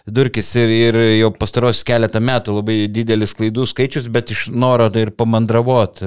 Durkis 0.07 0.53
ir, 0.55 0.71
ir 0.71 0.95
jau 1.19 1.33
pastaros 1.35 1.81
keletą 1.87 2.21
metų 2.23 2.55
labai 2.61 2.87
didelis 2.93 3.35
klaidų 3.35 3.67
skaičius, 3.67 4.07
bet 4.13 4.31
iš 4.31 4.47
noro 4.55 4.87
tai 4.95 5.01
ir 5.09 5.11
pamandravot. 5.11 5.99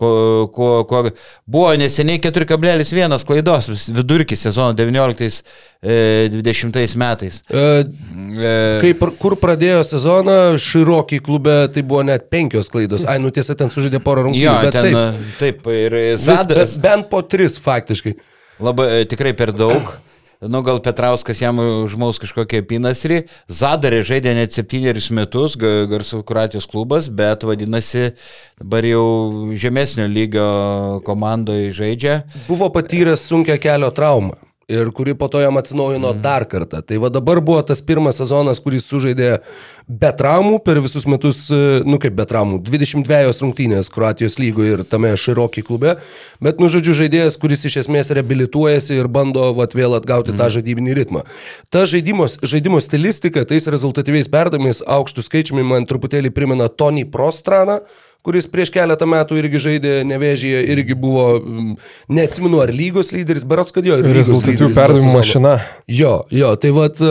Ko, 0.00 0.08
ko, 0.54 0.84
ko, 0.88 1.02
buvo 1.44 1.74
neseniai 1.76 2.18
4,1 2.24 3.24
klaidos 3.28 3.68
vidurkis 3.92 4.40
sezono 4.48 4.72
19-20 4.78 6.96
metais. 6.96 7.42
E, 7.50 7.84
E, 8.34 8.80
Kaip, 8.82 9.02
kur 9.20 9.36
pradėjo 9.40 9.82
sezoną, 9.86 10.36
Širokį 10.60 11.20
klube 11.24 11.54
tai 11.74 11.84
buvo 11.86 12.02
net 12.06 12.28
penkios 12.32 12.70
klaidos. 12.72 13.06
Ai, 13.08 13.18
nu 13.22 13.30
tiesa, 13.34 13.56
ten 13.58 13.70
sužaidė 13.72 14.00
porą 14.04 14.26
rungtynių. 14.28 14.44
Jo, 14.44 14.54
bet 14.64 14.74
ten 14.74 14.90
taip. 14.90 15.28
taip, 15.40 15.68
ir 15.74 15.98
Vis, 15.98 16.24
Zadas 16.26 16.76
be, 16.76 16.82
bent 16.88 17.10
po 17.12 17.22
tris 17.22 17.58
faktiškai. 17.62 18.16
labai 18.64 18.88
e, 19.00 19.04
tikrai 19.10 19.34
per 19.36 19.52
daug. 19.54 19.94
Nu, 20.48 20.60
gal 20.62 20.80
Petrauskas 20.84 21.40
jam 21.40 21.58
užmaus 21.62 22.18
kažkokią 22.22 22.60
pinasrį. 22.68 23.22
Zadarė 23.48 24.02
žaidė 24.04 24.34
net 24.36 24.52
septynerius 24.52 25.10
metus, 25.14 25.56
ga- 25.56 25.86
garsų 25.90 26.20
Kroatijos 26.26 26.66
klubas, 26.68 27.08
bet 27.08 27.46
vadinasi, 27.48 28.10
dabar 28.60 28.84
jau 28.84 29.04
žemesnio 29.56 30.06
lygio 30.10 30.48
komandoje 31.06 31.72
žaidžia. 31.72 32.22
Buvo 32.48 32.68
patyręs 32.74 33.24
sunkia 33.24 33.56
kelio 33.58 33.90
traumą. 33.94 34.36
Ir 34.68 34.88
kuri 34.96 35.12
po 35.14 35.28
to 35.28 35.40
jam 35.40 35.56
atsinaujino 35.60 36.14
mm. 36.14 36.20
dar 36.24 36.46
kartą. 36.48 36.80
Tai 36.80 36.96
va 37.02 37.10
dabar 37.12 37.40
buvo 37.44 37.60
tas 37.62 37.82
pirmas 37.84 38.16
sezonas, 38.16 38.62
kuris 38.64 38.86
sužaidė 38.88 39.34
be 39.88 40.12
traumų 40.16 40.62
per 40.64 40.80
visus 40.80 41.04
metus, 41.10 41.42
e, 41.52 41.82
nu 41.84 41.98
kaip 42.00 42.16
be 42.16 42.24
traumų, 42.28 42.62
22 42.64 43.34
rungtynės 43.42 43.92
Kroatijos 43.92 44.38
lygoje 44.40 44.78
ir 44.78 44.84
tame 44.88 45.10
širokį 45.20 45.66
klube. 45.68 45.98
Bet, 46.40 46.62
nu 46.62 46.70
žodžiu, 46.72 46.96
žaidėjas, 46.96 47.36
kuris 47.42 47.66
iš 47.68 47.82
esmės 47.84 48.12
reabilituojasi 48.16 48.96
ir 48.96 49.10
bando 49.12 49.50
vat, 49.58 49.76
vėl 49.76 49.98
atgauti 49.98 50.32
mm. 50.32 50.40
tą 50.40 50.48
žaidybinį 50.56 50.96
ritmą. 51.02 51.26
Ta 51.68 51.84
žaidimo, 51.90 52.30
žaidimo 52.40 52.80
stilistika, 52.80 53.44
tais 53.44 53.68
rezultatyviais 53.68 54.32
perdavimais, 54.32 54.80
aukštų 54.80 55.28
skaičiumi 55.28 55.66
man 55.74 55.84
truputėlį 55.90 56.32
primena 56.32 56.72
Tony 56.72 57.04
Prostraną 57.04 57.82
kuris 58.24 58.46
prieš 58.48 58.72
keletą 58.72 59.06
metų 59.10 59.36
irgi 59.36 59.60
žaidė 59.60 59.94
Nevežyje, 60.08 60.62
irgi 60.72 60.96
buvo, 60.96 61.26
mm, 61.38 61.74
neatsimenu, 62.16 62.62
ar 62.64 62.72
lygos 62.72 63.12
lyderis, 63.12 63.44
berots, 63.48 63.74
kad 63.74 63.84
jo. 63.84 63.98
Rezultatyvių 64.00 64.70
perdavimų 64.72 65.12
mašina. 65.12 65.54
Jo, 65.90 66.14
jo, 66.32 66.54
tai 66.60 66.72
vad 66.74 67.02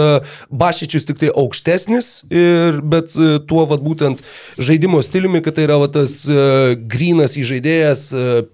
Bašičius 0.49 1.05
tik 1.09 1.21
tai 1.21 1.29
aukštesnis, 1.29 2.11
ir, 2.33 2.81
bet 2.81 3.13
e, 3.13 3.35
tuo 3.45 3.67
vad 3.69 3.85
būtent 3.85 4.23
žaidimo 4.57 5.03
stiliumi, 5.05 5.43
kad 5.45 5.57
tai 5.57 5.67
yra 5.67 5.77
va, 5.81 5.89
tas 5.93 6.15
uh, 6.31 6.73
grinas 6.89 7.37
įžaidėjas, 7.39 8.07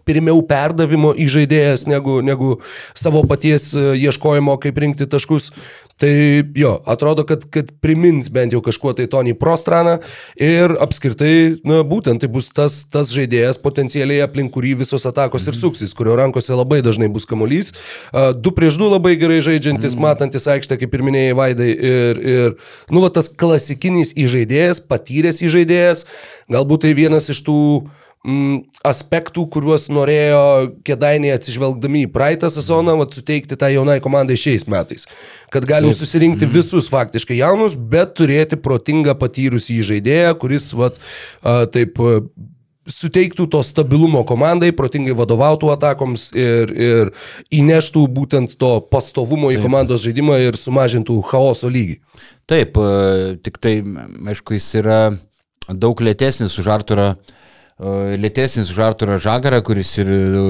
pirmiau 0.08 0.42
perdavimo 0.48 1.14
įžaidėjas 1.16 1.88
negu, 1.90 2.20
negu 2.26 2.58
savo 2.98 3.24
paties 3.30 3.72
ieškojimo, 3.78 4.60
kaip 4.60 4.84
rinkti 4.84 5.08
taškus. 5.10 5.54
Tai 6.00 6.44
jo, 6.56 6.78
atrodo, 6.88 7.26
kad, 7.28 7.44
kad 7.52 7.74
primins 7.84 8.30
bent 8.32 8.54
jau 8.56 8.62
kažkuo 8.64 8.94
tai 8.96 9.10
Tony 9.12 9.34
Prostraną 9.36 9.98
ir 10.40 10.72
apskritai, 10.80 11.60
na, 11.68 11.82
būtent 11.84 12.24
tai 12.24 12.30
bus 12.32 12.48
tas, 12.56 12.86
tas 12.88 13.12
žaidėjas 13.12 13.60
potencialiai 13.60 14.24
aplink 14.24 14.54
kurį 14.56 14.78
visos 14.80 15.04
atakos 15.10 15.50
ir 15.52 15.60
suksis, 15.60 15.92
kurio 15.98 16.16
rankose 16.16 16.56
labai 16.56 16.80
dažnai 16.86 17.12
bus 17.12 17.28
kamuolys. 17.28 17.74
Du 18.40 18.56
prieš 18.56 18.80
du 18.80 18.88
labai 18.88 19.18
gerai 19.20 19.42
žaidžiantis, 19.44 20.00
matantis 20.00 20.48
aikštę, 20.48 20.80
kaip 20.80 20.96
ir 20.96 21.04
minėjai, 21.10 21.36
Vaidai. 21.36 21.70
Ir, 21.90 22.24
ir 22.24 22.56
nu, 22.96 23.04
va, 23.04 23.12
tas 23.12 23.28
klasikinis 23.28 24.16
įžaidėjas, 24.16 24.80
patyręs 24.88 25.44
įžaidėjas, 25.50 26.06
galbūt 26.48 26.88
tai 26.88 26.96
vienas 26.96 27.28
iš 27.34 27.44
tų 27.44 27.60
mm, 27.60 28.09
aspektų, 28.84 29.46
kuriuos 29.48 29.86
norėjo 29.96 30.42
kėdainiai 30.84 31.38
atsižvelgdami 31.38 32.04
į 32.04 32.12
praeitą 32.12 32.50
sezoną, 32.52 32.98
vat, 33.00 33.16
suteikti 33.16 33.56
tą 33.60 33.70
jaunai 33.72 34.02
komandai 34.04 34.36
šiais 34.40 34.68
metais. 34.68 35.08
Kad 35.54 35.68
galim 35.70 35.96
susirinkti 35.96 36.50
visus 36.52 36.92
faktiškai 36.92 37.40
jaunus, 37.40 37.78
bet 37.80 38.18
turėti 38.20 38.60
protingą 38.60 39.16
patyrusį 39.20 39.80
žaidėją, 39.94 40.36
kuris 40.42 40.68
vat, 40.76 41.00
taip 41.72 42.02
suteiktų 42.90 43.46
to 43.54 43.64
stabilumo 43.64 44.26
komandai, 44.28 44.74
protingai 44.76 45.16
vadovautų 45.16 45.72
atakoms 45.78 46.30
ir, 46.36 46.76
ir 46.76 47.12
įneštų 47.56 48.04
būtent 48.12 48.58
to 48.60 48.76
pastovumo 48.92 49.54
į 49.54 49.62
komandos 49.64 50.04
žaidimą 50.04 50.42
ir 50.50 50.60
sumažintų 50.60 51.22
chaoso 51.30 51.72
lygį. 51.72 52.00
Taip, 52.50 52.80
tik 53.46 53.62
tai, 53.62 53.80
aišku, 54.34 54.58
jis 54.58 54.74
yra 54.82 55.04
daug 55.70 56.02
lėtesnis 56.02 56.58
už 56.60 56.74
Arturą. 56.74 57.14
e, 57.14 57.40
Lėtesnis 57.80 58.68
už 58.74 58.80
Arturą 58.84 59.16
Žagarą, 59.24 59.62
kuris 59.64 59.94
ir 60.02 60.10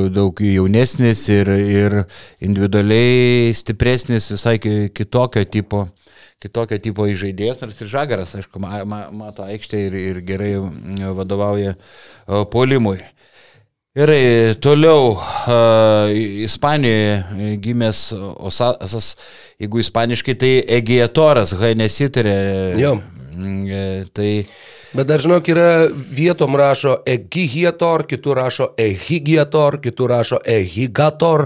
daug 0.10 0.40
jaunesnis 0.42 1.28
ir, 1.30 1.52
ir 1.54 1.96
individualiai 2.42 3.52
stipresnis, 3.54 4.32
visai 4.34 4.56
ki- 4.58 4.90
kitokio 4.98 5.44
tipo, 5.46 5.84
kitokio 6.42 6.80
tipo 6.82 7.06
įžaidėjas, 7.06 7.62
nors 7.62 7.84
ir 7.86 7.92
Žagaras, 7.92 8.34
aišku, 8.40 8.58
ma, 8.64 8.82
ma, 8.82 9.04
mato 9.14 9.46
aikštę 9.46 9.84
ir, 9.92 10.00
ir 10.00 10.22
gerai 10.26 10.56
mm, 10.58 11.06
vadovauja 11.20 11.76
polimui. 12.50 12.98
Gerai, 14.00 14.56
toliau 14.62 15.16
uh, 15.18 16.10
Ispanijoje 16.46 17.58
gimęs 17.62 18.04
Osasas, 18.38 19.16
jeigu 19.62 19.82
ispaniškai, 19.82 20.36
tai 20.40 20.52
Egiatoras, 20.80 21.54
H 21.58 21.74
nesitarė. 21.78 22.36
Jo. 22.82 22.96
Mm, 23.38 23.64
e, 23.70 23.86
Tai 24.14 24.30
Bet 24.94 25.06
dar 25.06 25.22
žinok, 25.22 25.46
yra 25.54 25.86
vietom 25.94 26.56
rašo 26.58 26.96
Egigiator, 27.06 28.08
kitur 28.10 28.40
rašo 28.42 28.72
Ehigiator, 28.82 29.78
kitur 29.84 30.10
rašo 30.10 30.40
Ehigator. 30.50 31.44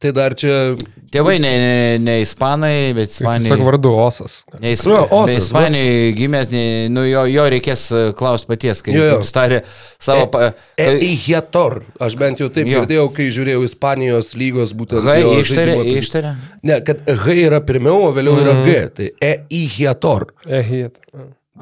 Tai 0.00 0.12
dar 0.16 0.32
čia... 0.38 0.76
tėvai 1.12 1.34
ne, 1.42 1.50
ne, 1.60 1.74
ne 2.00 2.14
ispanai, 2.22 2.94
bet 2.96 3.12
Tiesiog 3.12 3.36
ispanai. 3.42 3.66
vardu 3.68 3.92
Osas. 4.00 4.38
Ne, 4.60 4.72
Nu, 4.86 4.94
nu, 4.94 5.02
Osas, 5.18 5.50
va. 5.52 5.66
Ispanijai 5.66 6.12
gimęs, 6.16 6.48
ne, 6.54 6.64
nu, 6.92 7.04
jo, 7.08 7.26
jo 7.28 7.44
reikės 7.52 7.84
klausti 8.16 8.50
paties, 8.54 8.80
kai 8.86 8.96
jis 8.96 9.32
tarė 9.36 9.60
savo... 10.00 10.26
Pa, 10.32 10.50
kai- 10.80 10.96
Ehigator. 11.10 11.82
Aš 12.00 12.16
bent 12.20 12.40
jau 12.40 12.48
taip 12.52 12.68
Jo. 12.70 12.80
girdėjau, 12.84 13.06
kai 13.16 13.28
žiūrėjau 13.34 13.64
Ispanijos 13.68 14.32
lygos 14.40 14.72
būtent... 14.76 15.04
H 15.04 15.20
ištarė, 15.44 15.76
ištarė. 16.00 16.34
Ne, 16.66 16.80
kad 16.86 17.04
H 17.04 17.36
yra 17.44 17.60
pirmiau, 17.60 18.08
o 18.08 18.12
vėliau 18.16 18.40
yra 18.40 18.56
G. 18.64 18.78
Tai 18.96 19.10
Ehigator. 19.34 20.30
Ehit. 20.48 20.96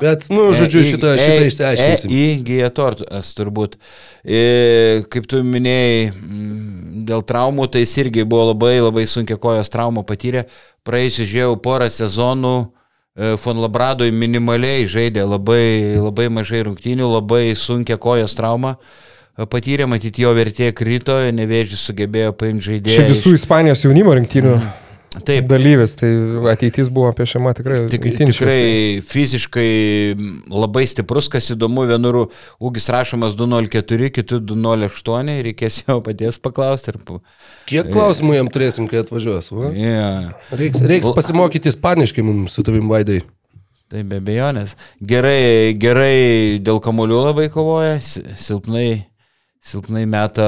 Bet, 0.00 0.26
nu, 0.34 0.48
žodžiu, 0.56 0.82
šitą, 0.82 1.12
šitą 1.20 1.42
išsiaiškinsim. 1.46 2.10
E, 2.10 2.14
į 2.14 2.38
Gijatortas 2.48 3.30
turbūt. 3.38 3.76
E, 4.26 5.04
kaip 5.12 5.28
tu 5.30 5.42
minėjai, 5.46 6.08
mm, 6.10 7.04
dėl 7.06 7.22
traumų, 7.26 7.68
tai 7.70 7.84
jis 7.84 7.94
irgi 8.02 8.24
buvo 8.26 8.48
labai 8.50 8.80
labai 8.80 9.06
sunkia 9.10 9.38
kojos 9.38 9.70
traumą 9.70 10.02
patyrę. 10.06 10.48
Praėjusiu 10.84 11.28
žiūrėjau 11.30 11.60
porą 11.62 11.88
sezonų. 11.94 12.54
e, 13.14 13.36
Fonlabradoj 13.38 14.10
minimaliai 14.10 14.88
žaidė 14.90 15.22
labai, 15.22 15.94
labai 16.02 16.26
mažai 16.26 16.64
rungtynių, 16.66 17.06
labai 17.14 17.54
sunkia 17.54 17.94
kojos 17.94 18.34
traumą. 18.34 18.74
e, 19.38 19.46
Patyrė, 19.46 19.86
matyti 19.86 20.26
jo 20.26 20.34
vertė 20.34 20.72
krito, 20.74 21.20
nevėžys 21.30 21.86
sugebėjo 21.86 22.34
paimti 22.34 22.72
žaidėją. 22.72 22.98
Šiaip 22.98 23.14
visų 23.14 23.36
Ispanijos 23.38 23.86
jaunimo 23.86 24.18
rinktinių 24.18 24.58
Taip, 25.22 25.46
dalyvis, 25.46 25.94
tai 25.98 26.08
ateitis 26.50 26.88
buvo 26.92 27.12
piešiama 27.14 27.52
tikrai. 27.54 27.84
Tik, 27.92 28.06
tikrai 28.18 29.00
fiziškai 29.06 29.68
labai 30.50 30.82
stiprus, 30.90 31.28
kas 31.30 31.52
įdomu, 31.54 31.84
vienur 31.86 32.18
ūgis 32.58 32.88
rašomas 32.90 33.36
204, 33.38 34.10
kitur 34.14 34.42
208, 34.42 35.30
reikės 35.46 35.82
jo 35.84 36.00
paties 36.04 36.40
paklausti. 36.42 36.94
Ir... 36.94 37.22
Kiek 37.70 37.92
klausimų 37.94 38.40
jam 38.40 38.50
turėsim, 38.50 38.90
kai 38.90 39.04
atvažiuos? 39.04 39.52
Va? 39.54 39.70
Yeah. 39.78 40.34
Reiks, 40.50 40.82
reiks 40.82 41.14
pasimokyti 41.14 41.70
ispaniškai 41.70 42.26
mums 42.26 42.58
su 42.58 42.66
tavim 42.66 42.90
vaidai. 42.90 43.22
Tai 43.92 44.02
be 44.08 44.18
abejonės. 44.18 44.74
Gerai, 45.04 45.74
gerai 45.78 46.58
dėl 46.64 46.80
kamolių 46.82 47.20
labai 47.28 47.50
kovoja, 47.52 48.00
si- 48.02 48.24
silpnai, 48.40 49.04
silpnai 49.64 50.04
meta 50.06 50.44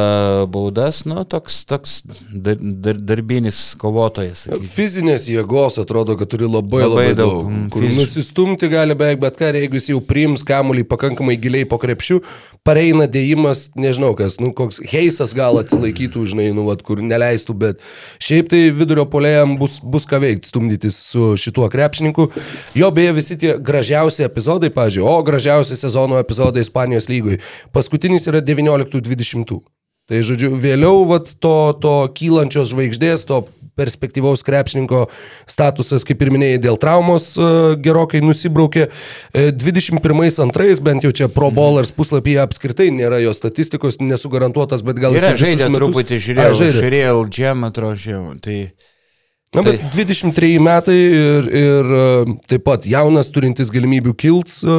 baudas, 0.53 1.03
nu, 1.09 1.23
toks, 1.25 1.63
toks 1.65 2.03
dar, 2.31 2.57
dar, 2.61 2.99
darbinis 3.01 3.73
kovotojas. 3.81 4.43
sakyčiau. 4.45 4.69
Fizinės 4.77 5.25
jėgos 5.33 5.79
atrodo, 5.81 6.19
kad 6.21 6.29
turi 6.29 6.45
labai 6.45 6.83
labai, 6.83 6.91
Labai 6.91 7.07
daug. 7.17 7.31
daug, 7.33 7.47
mm, 7.49 7.71
Kur 7.73 7.87
fiziškai. 7.87 8.03
nusistumti 8.03 8.69
gali 8.69 8.95
beveik 8.95 9.21
bet 9.23 9.39
ką, 9.41 9.49
jeigu 9.57 9.79
jis 9.81 9.89
jau 9.95 10.01
priims 10.05 10.45
kamuolį 10.45 10.85
pakankamai 10.91 11.39
giliai 11.41 11.65
po 11.65 11.79
krepšių, 11.81 12.21
pareina 12.67 13.07
dėjimas, 13.09 13.71
nežinau 13.79 14.13
kas, 14.19 14.37
nu 14.43 14.53
koks 14.53 14.83
heisas 14.91 15.33
gal 15.39 15.57
atsilaikytų, 15.63 16.27
žinai, 16.35 16.51
nu, 16.53 16.67
vat, 16.69 16.83
kur 16.85 17.01
neleistų, 17.01 17.55
bet 17.57 17.81
šiaip 18.21 18.51
tai 18.53 18.63
vidurio 18.75 19.07
polėjam 19.09 19.57
bus, 19.61 19.79
bus 19.81 20.05
ką 20.05 20.21
veikti, 20.21 20.51
stumdytis 20.53 20.99
su 21.13 21.33
šituo 21.41 21.71
krepšininku. 21.73 22.29
Jo 22.77 22.91
beje 22.93 23.13
visi 23.17 23.39
tie 23.41 23.57
gražiausi 23.57 24.27
epizodai, 24.29 24.69
pažiūrėjau, 24.75 25.09
o 25.09 25.25
gražiausi 25.25 25.79
sezono 25.79 26.21
epizodai 26.21 26.61
Ispanijos 26.67 27.09
lygoj. 27.09 27.41
Paskutinis 27.73 28.27
yra 28.29 28.43
19-20. 29.07 29.65
Tai 30.07 30.21
žodžiu, 30.23 30.53
vėliau 30.63 31.03
vat, 31.09 31.33
to, 31.43 31.57
to 31.83 31.95
kylančios 32.15 32.71
žvaigždės, 32.71 33.25
to 33.27 33.41
perspektyvaus 33.77 34.45
krepšininko 34.47 35.03
statusas, 35.51 36.07
kaip 36.07 36.23
ir 36.23 36.31
minėjai, 36.33 36.61
dėl 36.63 36.79
traumos 36.81 37.33
e, 37.35 37.49
gerokai 37.83 38.23
nusibraukė. 38.23 38.87
E, 39.35 39.49
21-2, 39.51 40.79
bent 40.87 41.05
jau 41.05 41.11
čia 41.11 41.29
Pro 41.33 41.51
Bowlers 41.55 41.91
puslapyje 41.93 42.39
apskritai 42.47 42.89
nėra 42.95 43.19
jo 43.25 43.35
statistikos, 43.37 43.99
nesu 43.99 44.31
garantuotas, 44.33 44.87
bet 44.87 45.03
gal 45.03 45.19
Yra 45.19 45.35
visus 45.35 45.43
žaidė 45.43 45.67
metus- 45.67 45.83
truputį, 45.83 46.21
žiūrėjau, 46.29 46.71
žiūrėjau, 46.79 47.17
džem 47.27 47.67
atrodo, 47.69 47.99
žiūrėjau. 48.07 48.37
Tai... 48.47 48.61
Na, 49.57 49.63
bet 49.65 49.85
23 49.95 50.59
metai 50.61 50.97
ir, 50.97 51.47
ir 51.49 51.95
e, 51.99 52.09
taip 52.51 52.67
pat 52.67 52.85
jaunas, 52.89 53.31
turintis 53.33 53.73
galimybių 53.73 54.13
kilt, 54.21 54.53
e, 54.61 54.77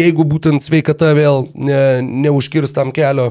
jeigu 0.00 0.26
būtent 0.26 0.64
sveikata 0.66 1.12
vėl 1.18 1.46
ne, 1.54 2.00
neužkirs 2.26 2.74
tam 2.74 2.90
kelio. 2.94 3.30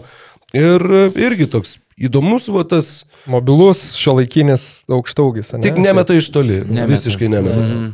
Ir 0.56 0.80
e, 0.80 1.04
irgi 1.28 1.50
toks 1.52 1.76
įdomus, 2.00 2.48
va 2.54 2.64
tas, 2.70 2.92
Mobilus, 3.28 3.82
šiuolaikinis 4.00 4.86
aukštaugis. 4.94 5.52
ane? 5.56 5.66
tik 5.66 5.82
nemeta 5.84 6.16
iš 6.16 6.30
toli, 6.32 6.62
Nemeta. 6.64 6.88
visiškai 6.94 7.28
nemeta. 7.34 7.66
Mm. 7.66 7.92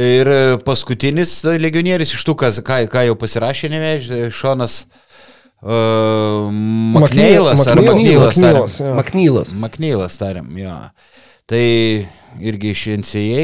Ir 0.00 0.32
paskutinis 0.64 1.42
legionierius 1.60 2.14
iš 2.16 2.24
tų, 2.24 2.38
kas, 2.46 2.62
ką, 2.64 2.80
ką 2.88 3.04
jau 3.10 3.18
pasirašė, 3.20 3.72
nevežė, 3.74 4.22
Šonas 4.32 4.84
uh, 4.86 6.48
Makneilas 6.96 7.66
ar 7.66 7.82
Makneilas, 7.82 8.38
Makneilas. 8.38 8.38
Makneilas, 8.38 8.80
jo. 8.80 8.94
Maknylas. 9.02 9.54
Makneilas 9.66 10.20
tariam, 10.22 10.48
jo. 10.56 10.78
Tai 11.50 11.66
irgi 12.38 12.70
iš 12.70 12.86
NCA. 13.02 13.42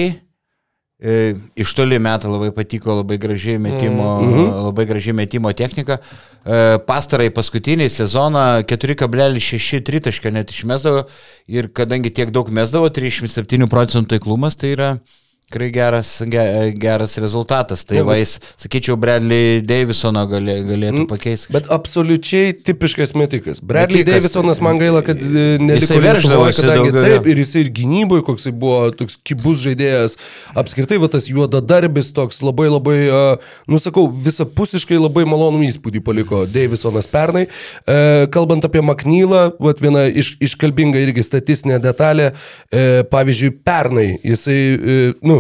E, 0.97 1.35
iš 1.61 1.75
toli 1.77 1.99
metą 2.01 2.31
labai 2.33 2.53
patiko, 2.57 2.95
labai 2.97 3.19
gražiai 3.21 3.59
metimo, 3.61 4.07
mm. 4.23 4.31
-hmm. 4.33 4.53
labai 4.65 4.87
gražiai 4.87 5.13
metimo 5.13 5.53
technika. 5.53 5.99
E, 6.47 6.79
pastarai 6.87 7.29
paskutinį 7.31 7.89
sezoną 7.93 8.63
4,6 8.63 9.83
tritašką 9.85 10.33
net 10.33 10.51
išmesdavo 10.55 11.05
ir 11.47 11.69
kadangi 11.69 12.11
tiek 12.11 12.31
daug 12.31 12.49
mesdavo, 12.49 12.89
37 12.89 13.69
procentų 13.69 14.09
taiklumas, 14.15 14.57
tai 14.57 14.73
yra 14.73 14.97
tikrai 15.47 15.71
geras, 15.71 16.13
ge, 16.27 16.45
geras 16.77 17.17
rezultatas. 17.23 17.87
Tai 17.87 18.03
va 18.07 18.19
jis, 18.19 18.37
sakyčiau, 18.61 18.99
Bradley 19.01 19.63
Davisono 19.65 20.27
galė, 20.31 20.61
galėtų 20.67 20.97
Mm, 20.97 21.11
pakeisti. 21.11 21.53
Bet 21.55 21.69
absoliučiai 21.73 22.55
tipiškas 22.67 23.15
metikas. 23.15 23.61
Bradley 23.63 24.03
Metikas. 24.03 24.27
Davisonas 24.27 24.61
man 24.65 24.79
gaila, 24.81 25.03
kad 25.07 25.21
e, 25.21 25.59
neliko 25.61 25.81
Jisai 25.81 26.01
Lietuvoj, 26.01 26.09
verždavosi 26.09 26.63
kadangi 26.65 26.93
daugiau, 26.95 27.17
Taip, 27.17 27.29
ir 27.31 27.41
jisai 27.43 27.63
ir 27.65 27.71
gynyboje, 27.77 28.25
koks 28.27 28.49
jis 28.49 28.57
buvo 28.57 28.91
toks 28.97 29.19
kibus 29.27 29.63
žaidėjas. 29.63 30.17
Apskritai, 30.59 30.99
va 31.03 31.11
tas 31.13 31.29
juodadarbis 31.31 32.11
toks 32.17 32.43
labai 32.45 32.69
labai, 32.73 32.97
uh, 33.07 33.55
nusakau, 33.71 34.07
visapusiškai 34.27 34.99
labai 34.99 35.27
malonų 35.29 35.67
įspūdį 35.69 36.03
paliko 36.07 36.45
Davisonas 36.51 37.09
pernai. 37.11 37.47
E, 37.87 38.27
kalbant 38.35 38.65
apie 38.67 38.83
Maknylą, 38.85 39.45
va 39.63 39.77
viena 39.81 40.07
iš, 40.09 40.35
iškalbinga 40.43 41.03
irgi 41.05 41.25
statistinė 41.27 41.79
detalė. 41.85 42.33
E, 42.73 43.05
pavyzdžiui, 43.13 43.53
pernai 43.67 44.09
jisai, 44.25 44.61
e, 44.75 44.99
nu, 45.27 45.36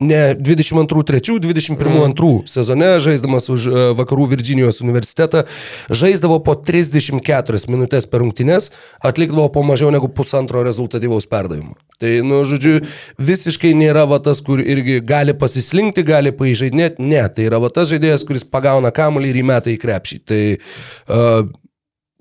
ne 0.00 0.34
22-3, 0.34 1.40
21-2 1.40 2.46
sezone, 2.46 2.88
žaisdamas 3.00 3.48
už 3.48 3.66
e, 3.66 3.84
Vakarų 3.96 4.26
Virginijos 4.34 4.82
universitetą, 4.84 5.46
žaisdavo 5.88 6.36
po 6.44 6.52
34 6.60 7.62
minutės 7.72 8.04
per 8.04 8.20
rungtynes, 8.20 8.68
atlikdavo 9.00 9.48
po 9.54 9.64
mažiau 9.64 9.88
negu 9.94 10.10
pusantro 10.12 10.60
rezultatyvaus 10.66 11.28
perdavimo. 11.30 11.78
Tai, 11.96 12.12
nu, 12.28 12.42
žodžiu, 12.44 12.82
visiškai 13.16 13.72
nėra 13.72 14.04
va 14.08 14.20
tas, 14.20 14.42
kur 14.44 14.60
irgi 14.60 15.00
gali 15.00 15.32
pasislinkti, 15.32 16.04
gali 16.04 16.34
paaižaidinėti. 16.36 17.00
Ne, 17.00 17.22
tai 17.32 17.48
yra 17.48 17.62
va 17.62 17.72
tas 17.72 17.88
žaidėjas, 17.88 18.26
kuris 18.28 18.44
pagauna 18.44 18.92
kamuolį 18.92 19.32
ir 19.32 19.40
įmeta 19.40 19.72
į 19.72 19.78
krepšį. 19.80 20.18
Tai 20.28 20.42
uh, 20.52 21.48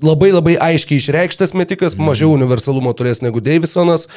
labai 0.03 0.31
labai 0.35 0.55
aiškiai 0.59 0.99
išreikštas 0.99 1.53
metikas, 1.55 1.95
mažiau 1.95 2.33
universalumo 2.35 2.91
turės 2.97 3.21
negu 3.23 3.39
Davisonas, 3.43 4.07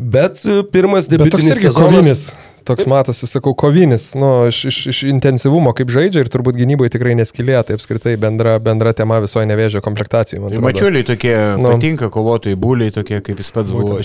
bet 0.00 0.40
e, 0.48 0.62
pirmas 0.72 1.08
Bet 1.10 1.18
debitinis 1.20 1.56
irgi 1.56 1.68
sezonas. 1.68 1.90
kovinis. 1.92 2.22
Toks 2.66 2.86
matosi, 2.90 3.28
sakau, 3.30 3.52
kovinis, 3.54 4.08
nu, 4.18 4.48
iš, 4.50 4.64
iš, 4.72 4.78
iš 4.90 5.02
intensyvumo, 5.06 5.70
kaip 5.76 5.92
žaidžia 5.94 6.24
ir 6.24 6.30
turbūt 6.32 6.56
gynyboje 6.58 6.96
tikrai 6.96 7.12
neskilė, 7.14 7.60
tai 7.62 7.76
apskritai 7.78 8.16
bendra, 8.18 8.56
bendra 8.58 8.90
tema 8.96 9.20
visoje 9.22 9.46
nevėžio 9.46 9.78
komplektacijų. 9.84 10.40
man 10.42 10.56
Ir 10.56 10.64
mačiuliai 10.64 11.06
tokie, 11.06 11.36
Nu. 11.62 11.70
patinka 11.76 12.08
kovotojai, 12.10 12.58
būliai 12.58 12.90
tokie, 12.96 13.20
kaip 13.22 13.38
jis 13.38 13.52
pats 13.54 13.70
buvo. 13.76 14.00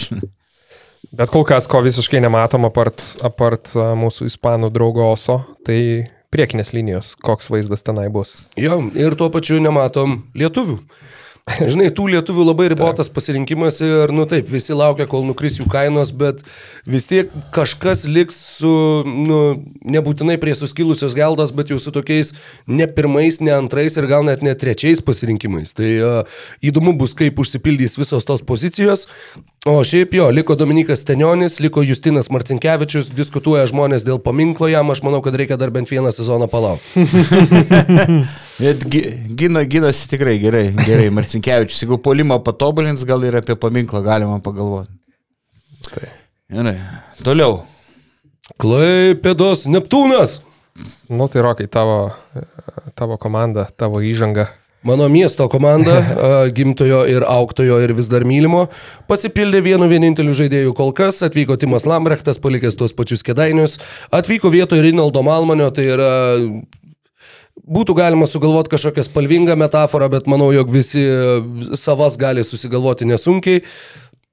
Bet 1.11 1.31
kol 1.33 1.43
kas, 1.43 1.65
ko 1.67 1.81
visiškai 1.81 2.21
nematom, 2.21 2.67
apart, 2.69 3.01
apart 3.25 3.73
mūsų 3.73 4.29
ispanų 4.29 4.69
draugo 4.71 5.09
Oso, 5.09 5.39
tai 5.65 6.05
priekinės 6.31 6.69
linijos, 6.77 7.15
koks 7.17 7.49
vaizdas 7.51 7.81
tenai 7.83 8.05
bus. 8.13 8.35
Jo, 8.55 8.77
ir 8.93 9.17
tuo 9.17 9.31
pačiu 9.33 9.57
nematom 9.63 10.21
lietuvių. 10.37 10.77
Žinai, 11.73 11.89
tų 11.95 12.05
lietuvių 12.13 12.43
labai 12.45 12.67
ribotas 12.71 13.09
pasirinkimas 13.11 13.79
ir, 13.83 14.11
nu 14.13 14.27
taip, 14.29 14.49
visi 14.51 14.75
laukia, 14.77 15.07
kol 15.09 15.23
nukris 15.25 15.57
jų 15.57 15.65
kainos, 15.71 16.11
bet 16.13 16.43
vis 16.85 17.07
tiek 17.09 17.31
kažkas 17.55 18.05
liks 18.09 18.37
su, 18.59 18.71
nu, 19.05 19.39
nebūtinai 19.81 20.37
prie 20.41 20.53
suskilusios 20.57 21.15
geldos, 21.17 21.53
bet 21.57 21.73
jau 21.73 21.79
su 21.81 21.93
tokiais 21.95 22.33
ne 22.69 22.85
pirmais, 22.85 23.41
ne 23.41 23.55
antrais 23.55 23.97
ir 23.97 24.09
gal 24.11 24.25
net 24.27 24.45
ne 24.45 24.53
trečiais 24.53 25.01
pasirinkimais. 25.05 25.73
Tai 25.77 25.89
uh, 25.97 26.43
įdomu 26.61 26.93
bus, 26.99 27.17
kaip 27.17 27.41
užsipildys 27.41 27.97
visos 27.99 28.27
tos 28.27 28.45
pozicijos. 28.45 29.07
O 29.69 29.83
šiaip 29.85 30.15
jo, 30.17 30.25
liko 30.33 30.55
Dominikas 30.57 31.03
Stenionis, 31.03 31.59
liko 31.61 31.83
Justinas 31.85 32.31
Marcinkievičius, 32.33 33.11
diskutuoja 33.13 33.67
žmonės 33.69 34.01
dėl 34.07 34.17
paminklo 34.17 34.65
jam, 34.71 34.89
aš 34.89 35.03
manau, 35.05 35.19
kad 35.21 35.35
reikia 35.37 35.53
dar 35.61 35.69
bent 35.69 35.85
vieną 35.91 36.09
sezoną 36.15 36.47
palaukti. 36.49 37.03
Bet 38.61 38.87
gi- 38.89 39.11
gina, 39.37 39.61
gynasi 39.69 40.07
tikrai 40.09 40.39
gerai, 40.41 40.63
gerai, 40.81 41.11
Marcinkievičius. 41.13 41.83
Jeigu 41.85 41.99
polimą 42.01 42.39
patobulins, 42.41 43.05
gal 43.05 43.21
ir 43.27 43.37
apie 43.37 43.53
paminklą 43.53 44.01
galima 44.07 44.39
pagalvoti. 44.41 44.89
Tai. 45.91 46.09
Gerai. 46.57 46.75
Toliau. 47.21 47.59
Klaipėdos 48.61 49.67
Neptūnas. 49.69 50.39
Nu 51.13 51.29
tai 51.29 51.45
rokai, 51.45 51.69
tavo, 51.69 51.99
tavo 52.97 53.21
komanda, 53.21 53.67
tavo 53.77 54.01
įžanga. 54.01 54.47
Mano 54.83 55.05
miesto 55.09 55.45
komanda, 55.45 55.99
gimtojo 56.57 57.03
ir 57.05 57.21
auktojo 57.27 57.77
ir 57.85 57.93
vis 57.93 58.09
dar 58.09 58.25
mylimo, 58.25 58.65
pasipildė 59.11 59.61
vienu 59.61 59.85
vieninteliu 59.91 60.33
žaidėju 60.33 60.73
kol 60.77 60.89
kas, 60.97 61.21
atvyko 61.27 61.57
Timas 61.61 61.85
Lambrechtas, 61.85 62.41
palikęs 62.41 62.79
tuos 62.79 62.95
pačius 62.97 63.21
kedainius, 63.25 63.77
atvyko 64.09 64.49
vietoj 64.49 64.81
Rinaldo 64.87 65.21
Malmanio, 65.25 65.69
tai 65.75 65.89
yra... 65.93 66.13
Būtų 67.71 67.93
galima 67.93 68.25
sugalvoti 68.25 68.71
kažkokią 68.71 69.03
spalvingą 69.05 69.53
metaforą, 69.59 70.07
bet 70.09 70.25
manau, 70.31 70.47
jog 70.55 70.71
visi 70.73 71.03
e, 71.03 71.75
savas 71.77 72.15
gali 72.17 72.41
susigalvoti 72.47 73.05
nesunkiai. 73.05 73.61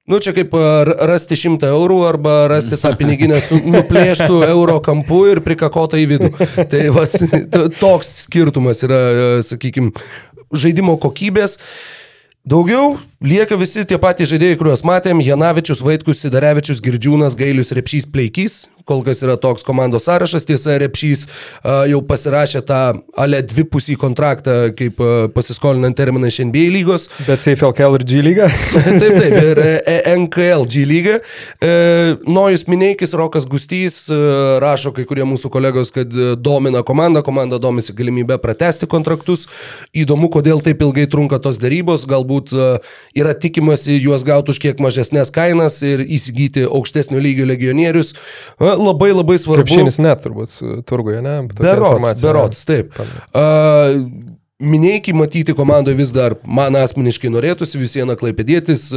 Nu, 0.09 0.17
čia 0.17 0.31
kaip 0.33 0.55
ar, 0.57 0.89
rasti 1.05 1.37
100 1.37 1.67
eurų 1.69 1.99
arba 2.07 2.31
rasti 2.49 2.79
tą 2.81 2.95
piniginę 2.97 3.37
su 3.45 3.59
nuplėštų 3.75 4.39
euro 4.47 4.79
kampu 4.81 5.19
ir 5.29 5.41
prikakotą 5.45 5.99
į 6.01 6.07
vidų. 6.09 6.29
Tai 6.71 6.79
va, 6.95 7.03
toks 7.83 8.09
skirtumas 8.23 8.81
yra, 8.87 9.01
sakykime, 9.45 9.93
žaidimo 10.53 10.97
kokybės. 11.01 11.57
Daugiau 12.49 12.97
lieka 13.21 13.57
visi 13.59 13.83
tie 13.85 13.99
patys 14.01 14.31
žaidėjai, 14.31 14.57
kuriuos 14.57 14.81
matėm- 14.87 15.21
Janavičius, 15.27 15.83
Vaitkus, 15.85 16.23
Sidarevičius, 16.23 16.81
Girdžiūnas, 16.81 17.35
Gailius, 17.37 17.73
Repšys, 17.75 18.07
Pleikys. 18.09 18.67
Kol 18.89 19.03
kas 19.05 19.21
yra 19.25 19.37
toks 19.41 19.65
komandos 19.67 20.07
sąrašas. 20.09 20.47
Tiesa, 20.49 20.79
Repšys 20.81 21.27
a, 21.27 21.83
jau 21.91 22.01
pasirašė 22.09 22.63
tą 22.65 22.81
ale 23.19 23.43
dvipusį 23.45 23.97
kontraktą, 24.01 24.57
kaip 24.77 24.99
pasiskolinant 25.35 25.97
terminą 25.97 26.29
iš 26.31 26.41
NBA 26.49 26.69
lygos. 26.73 27.07
Bet 27.27 27.43
CFLKL 27.43 27.99
ir 27.99 28.05
G 28.09 28.23
lyga. 28.25 28.49
taip, 29.01 29.15
taip, 29.15 29.35
ir 29.43 29.61
e, 29.63 29.97
NKL 30.15 30.65
G 30.69 30.85
lyga. 30.87 31.19
E, 31.61 31.71
Nojus 32.27 32.65
Mineikis, 32.71 33.13
Rokas 33.17 33.45
Gustys 33.49 34.07
e, 34.09 34.17
rašo 34.63 34.93
kai 34.95 35.05
kurie 35.09 35.25
mūsų 35.27 35.51
kolegos, 35.53 35.91
kad 35.95 36.13
e, 36.13 36.33
domina 36.39 36.83
komanda, 36.87 37.23
komanda 37.25 37.59
domisi 37.61 37.95
galimybę 37.95 38.39
pratesti 38.41 38.89
kontraktus. 38.89 39.47
Įdomu, 39.97 40.29
kodėl 40.33 40.63
taip 40.65 40.81
ilgai 40.85 41.07
trunka 41.11 41.39
tos 41.43 41.59
darybos, 41.61 42.07
galbūt 42.09 42.53
e, 42.53 42.69
yra 43.19 43.35
tikimasi 43.37 43.99
juos 43.99 44.25
gauti 44.27 44.53
už 44.53 44.61
kiek 44.63 44.83
mažesnės 44.83 45.33
kainas 45.35 45.81
ir 45.85 46.03
įsigyti 46.05 46.65
aukštesnio 46.67 47.21
lygio 47.23 47.47
legionierius. 47.49 48.15
Labai 48.79 49.11
labai 49.11 49.35
svarbu. 49.41 49.65
Krepšinis 49.65 49.99
net 50.03 50.23
turbūt 50.23 50.53
su 50.53 50.79
turguje, 50.87 51.19
ne? 51.25 51.35
Berots, 51.59 52.21
berots, 52.23 52.65
taip. 52.69 52.95
Uh, 53.33 53.97
Minėjai 54.59 55.13
matyti 55.15 55.53
komandoje 55.55 55.95
vis 55.95 56.09
dar 56.11 56.33
man 56.43 56.75
asmeniškai 56.75 57.29
norėtųsi, 57.31 57.77
vis 57.79 57.93
viena 57.95 58.17
klaipėdėtis, 58.19 58.89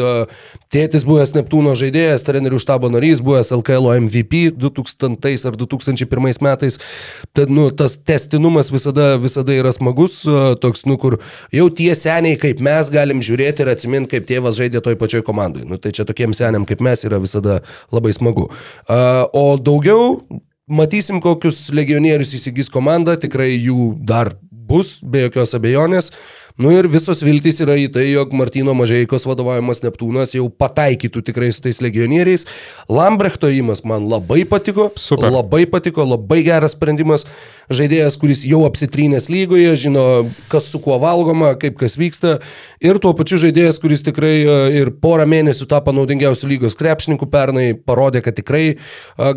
tėtis 0.75 1.07
buvęs 1.07 1.37
Neptūno 1.37 1.77
žaidėjas, 1.79 2.25
trenerių 2.27 2.59
štabo 2.59 2.91
narys, 2.91 3.23
buvęs 3.23 3.53
LKL 3.55 3.87
MVP 4.01 4.41
2000 4.59 5.47
ar 5.47 5.61
2001 5.61 6.43
metais. 6.43 6.81
Tad, 7.31 7.55
nu, 7.55 7.69
tas 7.71 7.95
testinumas 7.95 8.73
visada, 8.75 9.13
visada 9.23 9.55
yra 9.55 9.71
smagus, 9.71 10.25
toks, 10.59 10.83
nu, 10.91 10.99
kur 10.99 11.21
jau 11.55 11.71
tie 11.71 11.93
seniai 11.95 12.43
kaip 12.43 12.59
mes 12.59 12.91
galim 12.91 13.23
žiūrėti 13.23 13.63
ir 13.63 13.71
atsiminti, 13.77 14.17
kaip 14.17 14.27
tėvas 14.35 14.59
žaidė 14.59 14.83
toj 14.83 14.99
pačioj 14.99 15.23
komandai. 15.31 15.63
Nu, 15.63 15.79
tai 15.79 15.95
čia 15.95 16.03
tokiem 16.11 16.35
seniam 16.35 16.67
kaip 16.67 16.83
mes 16.83 17.07
yra 17.07 17.23
visada 17.23 17.63
labai 17.95 18.11
smagu. 18.19 18.51
O 18.91 19.51
daugiau 19.63 20.17
Matysim, 20.73 21.19
kokius 21.21 21.67
legionierius 21.75 22.37
įsigys 22.39 22.71
komanda, 22.73 23.17
tikrai 23.21 23.51
jų 23.51 23.93
dar 24.07 24.31
bus, 24.73 24.97
be 25.05 25.27
jokios 25.27 25.53
abejonės. 25.59 26.13
Nu 26.61 26.69
ir 26.75 26.85
visos 26.91 27.23
viltys 27.25 27.63
yra 27.65 27.79
į 27.81 27.87
tai, 27.95 28.05
jog 28.11 28.35
Martino 28.37 28.75
Mažeikos 28.77 29.25
vadovaujamas 29.25 29.81
Neptūnas 29.87 30.35
jau 30.37 30.51
pataikytų 30.53 31.23
tikrai 31.25 31.49
su 31.55 31.63
tais 31.65 31.81
legionieriais. 31.81 32.45
Lambrechto 32.93 33.49
įimas 33.49 33.81
man 33.89 34.05
labai 34.11 34.43
patiko. 34.49 34.91
Super. 35.01 35.33
Labai 35.33 35.65
patiko, 35.71 36.05
labai 36.05 36.43
geras 36.45 36.77
sprendimas. 36.77 37.25
Žaidėjas, 37.73 38.19
kuris 38.21 38.43
jau 38.45 38.67
apsitrynęs 38.67 39.31
lygoje, 39.33 39.71
žino, 39.81 40.05
kas 40.53 40.67
su 40.69 40.81
kuo 40.83 40.99
valgoma, 41.01 41.55
kaip 41.61 41.79
kas 41.81 41.97
vyksta. 41.97 42.35
Ir 42.85 43.01
tuo 43.01 43.15
pačiu 43.17 43.41
žaidėjas, 43.41 43.81
kuris 43.81 44.05
tikrai 44.05 44.35
e, 44.43 44.59
ir 44.83 44.93
porą 45.01 45.25
mėnesių 45.31 45.71
tapo 45.71 45.95
naudingiausių 45.97 46.51
lygos 46.53 46.77
krepšininkų 46.77 47.31
pernai, 47.33 47.71
parodė, 47.73 48.21
kad 48.27 48.37
tikrai 48.37 48.65
e, 48.75 48.77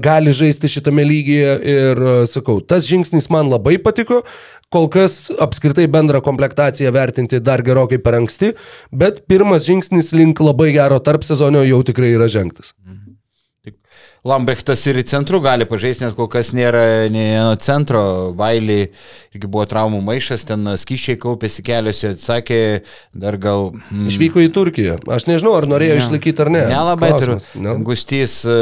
gali 0.03 0.35
žaisti 0.35 0.73
šitame 0.75 1.07
lygyje. 1.07 1.55
Ir 1.63 2.03
e, 2.03 2.19
sakau, 2.27 2.59
tas 2.59 2.89
žingsnis 2.89 3.31
man 3.31 3.47
labai 3.53 3.77
patiko. 3.79 4.25
Kol 4.75 4.89
kas 4.91 5.29
apskritai 5.39 5.85
bendrą 5.87 6.19
komplektaciją 6.25 6.91
vertinti 6.91 7.39
dar 7.39 7.63
gerokai 7.63 8.01
per 8.03 8.17
anksti, 8.17 8.49
bet 8.91 9.21
pirmas 9.31 9.63
žingsnis 9.69 10.11
link 10.11 10.41
labai 10.43 10.73
gero 10.75 10.99
tarp 10.99 11.23
sezonio 11.23 11.61
jau 11.63 11.79
tikrai 11.87 12.11
yra 12.17 12.27
žengtas. 12.27 12.73
Lambrechtas 14.25 14.81
ir 14.89 14.97
į 14.97 15.03
centrų 15.05 15.37
gali 15.45 15.67
pažaisti, 15.69 16.01
nes 16.01 16.15
kol 16.17 16.25
kas 16.33 16.49
nėra 16.57 16.81
nei 17.13 17.35
centro. 17.61 17.99
Vailiai 18.37 18.87
irgi 19.35 19.49
buvo 19.51 19.67
traumų 19.69 19.99
maišas, 20.07 20.47
ten 20.49 20.65
skyšiai 20.81 21.19
kaupėsi 21.21 21.61
keliuose, 21.67 22.15
atsakė, 22.15 22.59
dar 23.13 23.37
gal... 23.37 23.69
Mm, 23.91 24.07
Išvyko 24.09 24.41
į 24.41 24.49
Turkiją. 24.55 24.97
Aš 25.13 25.27
nežinau, 25.29 25.53
ar 25.59 25.67
norėjo 25.69 25.99
Ne. 25.99 26.01
išlaikyti 26.01 26.41
ar 26.41 26.49
ne. 26.55 26.63
Nelabai 26.71 27.11
turiu. 27.19 27.37
Ne. 27.61 27.75
Gustys, 27.85 28.39
e, 28.49 28.57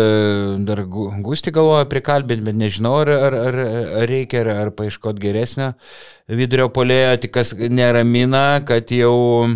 dar 0.68 0.84
Gu- 0.84 1.10
Gustį 1.23 1.56
galvoja 1.56 1.88
prikalbinti, 1.88 2.44
bet 2.49 2.60
nežinau, 2.60 2.98
ar, 3.06 3.14
ar, 3.30 3.40
ar, 3.48 3.60
ar 4.03 4.10
reikia, 4.11 4.44
ar, 4.44 4.52
ar 4.65 4.73
paieškoti 4.76 5.23
geresnio 5.23 5.72
vidurio 6.27 6.68
polėjo, 6.72 7.15
tik 7.23 7.34
kas 7.40 7.53
neramina, 7.72 8.60
kad 8.68 8.91
jau 8.95 9.48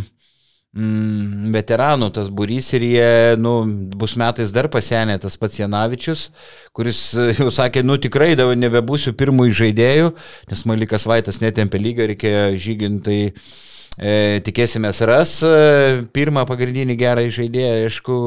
mm, 0.77 1.49
veteranų 1.55 2.09
tas 2.15 2.29
būrys 2.33 2.69
ir 2.77 2.85
jie 2.85 3.09
nu, 3.41 3.53
bus 3.97 4.13
metais 4.19 4.53
dar 4.55 4.69
pasenę, 4.73 5.17
tas 5.21 5.37
pats 5.41 5.57
Janavičius, 5.59 6.27
kuris 6.77 7.01
e, 7.17 7.31
jau 7.39 7.49
sakė, 7.53 7.83
nu 7.85 7.97
tikrai 8.01 8.35
dabar 8.39 8.57
nebebūsiu 8.59 9.15
pirmųjų 9.17 9.57
žaidėjų, 9.63 10.11
nes 10.51 10.65
Malikas 10.69 11.07
Vaitas 11.09 11.41
netempė 11.43 11.81
lygą, 11.81 12.11
reikėjo 12.13 12.43
žyginti. 12.67 13.21
E, 13.97 14.11
tikėsimės 14.45 14.99
ras 15.09 15.31
e, 15.41 15.53
pirmą 16.13 16.43
pagrindinį 16.45 16.93
gerą 16.99 17.23
žaidėją, 17.33 17.87
aišku, 17.87 18.17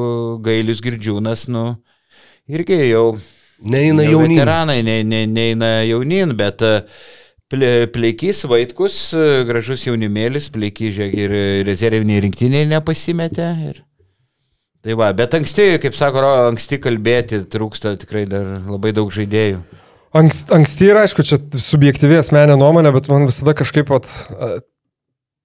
Gailius 0.43 0.81
Girdžiūnas, 0.83 1.45
nu, 1.47 1.77
irgi 2.51 2.81
jau 2.89 3.05
Neina 3.61 4.03
jau 4.03 4.17
jaunimui. 4.17 4.35
veteranai, 4.35 4.81
ne, 4.83 4.97
ne, 5.07 5.21
neina 5.31 5.69
jaunin, 5.87 6.33
bet 6.35 6.59
ple- 6.59 6.83
pleikys 7.51 8.45
Vaitkus, 8.47 8.97
e, 9.13 9.43
gražus 9.47 9.85
jaunimėlis, 9.87 10.49
pleikys 10.53 10.99
ir 11.03 11.35
rezerviniai 11.67 12.23
rinktiniai 12.23 12.69
nepasimetė. 12.69 13.47
Ir... 13.69 13.81
Tai 14.81 14.97
va, 14.97 15.11
bet 15.13 15.35
anksti, 15.37 15.75
kaip 15.83 15.93
sako, 15.97 16.23
anksti 16.47 16.79
kalbėti, 16.81 17.43
trūksta 17.51 17.97
tikrai 18.01 18.25
dar 18.29 18.57
labai 18.65 18.93
daug 18.95 19.11
žaidėjų. 19.13 19.61
Ankst, 20.17 20.49
anksti 20.51 20.89
ir 20.89 20.99
aišku, 21.03 21.23
čia 21.23 21.37
subjektyvi 21.39 22.17
asmenė 22.19 22.57
nuomonė, 22.59 22.91
bet 22.95 23.07
man 23.11 23.29
visada 23.29 23.53
kažkaip 23.55 23.93
at, 23.95 24.09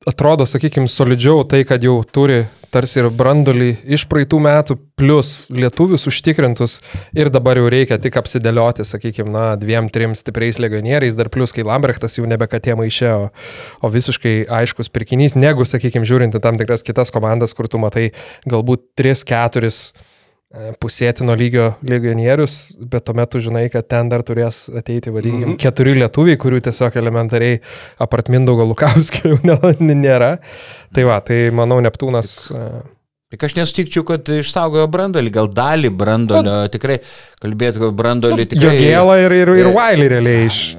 atrodo, 0.06 0.46
sakykime, 0.48 0.88
solidžiau 0.90 1.44
tai, 1.46 1.62
kad 1.68 1.84
jau 1.86 2.00
turi 2.02 2.44
tarsi 2.76 3.00
ir 3.00 3.08
brandolį 3.16 3.70
iš 3.96 4.04
praeitų 4.10 4.40
metų, 4.44 4.76
plus 5.00 5.46
lietuvius 5.52 6.06
užtikrintus 6.10 6.78
ir 7.16 7.30
dabar 7.32 7.56
jau 7.60 7.70
reikia 7.72 7.96
tik 8.02 8.18
apsidėlioti, 8.20 8.84
sakykime, 8.84 9.32
na, 9.32 9.44
dviem, 9.60 9.88
trim 9.92 10.16
stipriais 10.18 10.60
legionieriais, 10.60 11.16
dar 11.16 11.30
plus, 11.32 11.54
kai 11.56 11.64
Lambrechtas 11.66 12.18
jau 12.18 12.28
nebe 12.28 12.48
katė 12.50 12.76
maišė, 12.76 13.12
o, 13.16 13.30
o 13.80 13.92
visiškai 13.92 14.34
aiškus 14.60 14.92
pirkinys, 14.92 15.38
negu, 15.38 15.64
sakykime, 15.68 16.08
žiūrint 16.08 16.36
į 16.36 16.42
tam 16.44 16.60
tikras 16.60 16.84
kitas 16.86 17.12
komandas, 17.14 17.56
kur 17.56 17.70
tu 17.72 17.80
matai 17.80 18.10
galbūt 18.48 18.92
3-4 19.00 19.72
pusėtino 20.80 21.34
lygio 21.36 21.72
legionierius, 21.84 22.76
bet 22.78 23.04
tuomet 23.08 23.30
tu 23.32 23.40
žinai, 23.42 23.66
kad 23.72 23.88
ten 23.90 24.10
dar 24.12 24.22
turės 24.26 24.66
ateiti, 24.70 25.10
vadinkim, 25.10 25.42
mm 25.42 25.52
-hmm. 25.52 25.60
keturi 25.60 25.96
lietuviai, 25.98 26.38
kurių 26.38 26.60
tiesiog 26.68 26.96
elementariai 26.96 27.60
apart 27.98 28.28
Mindaugo 28.28 28.64
Lukauskio 28.64 29.34
jau 29.34 29.72
nėra. 30.06 30.36
Tai 30.94 31.04
va, 31.04 31.20
tai 31.20 31.50
manau, 31.50 31.80
Neptūnas. 31.82 32.52
Tik 33.26 33.42
aš 33.42 33.56
nesutikčiau, 33.56 34.04
kad 34.06 34.28
išsaugojo 34.30 34.86
brandolį, 34.86 35.30
gal 35.34 35.48
dalį 35.50 35.90
brandolio, 35.90 36.68
tikrai 36.70 37.00
kalbėti, 37.42 37.82
kad 37.82 37.96
brandolį 37.98 38.46
tikrai... 38.46 38.76
Jogėlą 38.76 39.16
ir, 39.24 39.32
ir, 39.42 39.50
ir 39.64 39.72
Wiley 39.74 40.08
realiai 40.08 40.46
iš... 40.46 40.76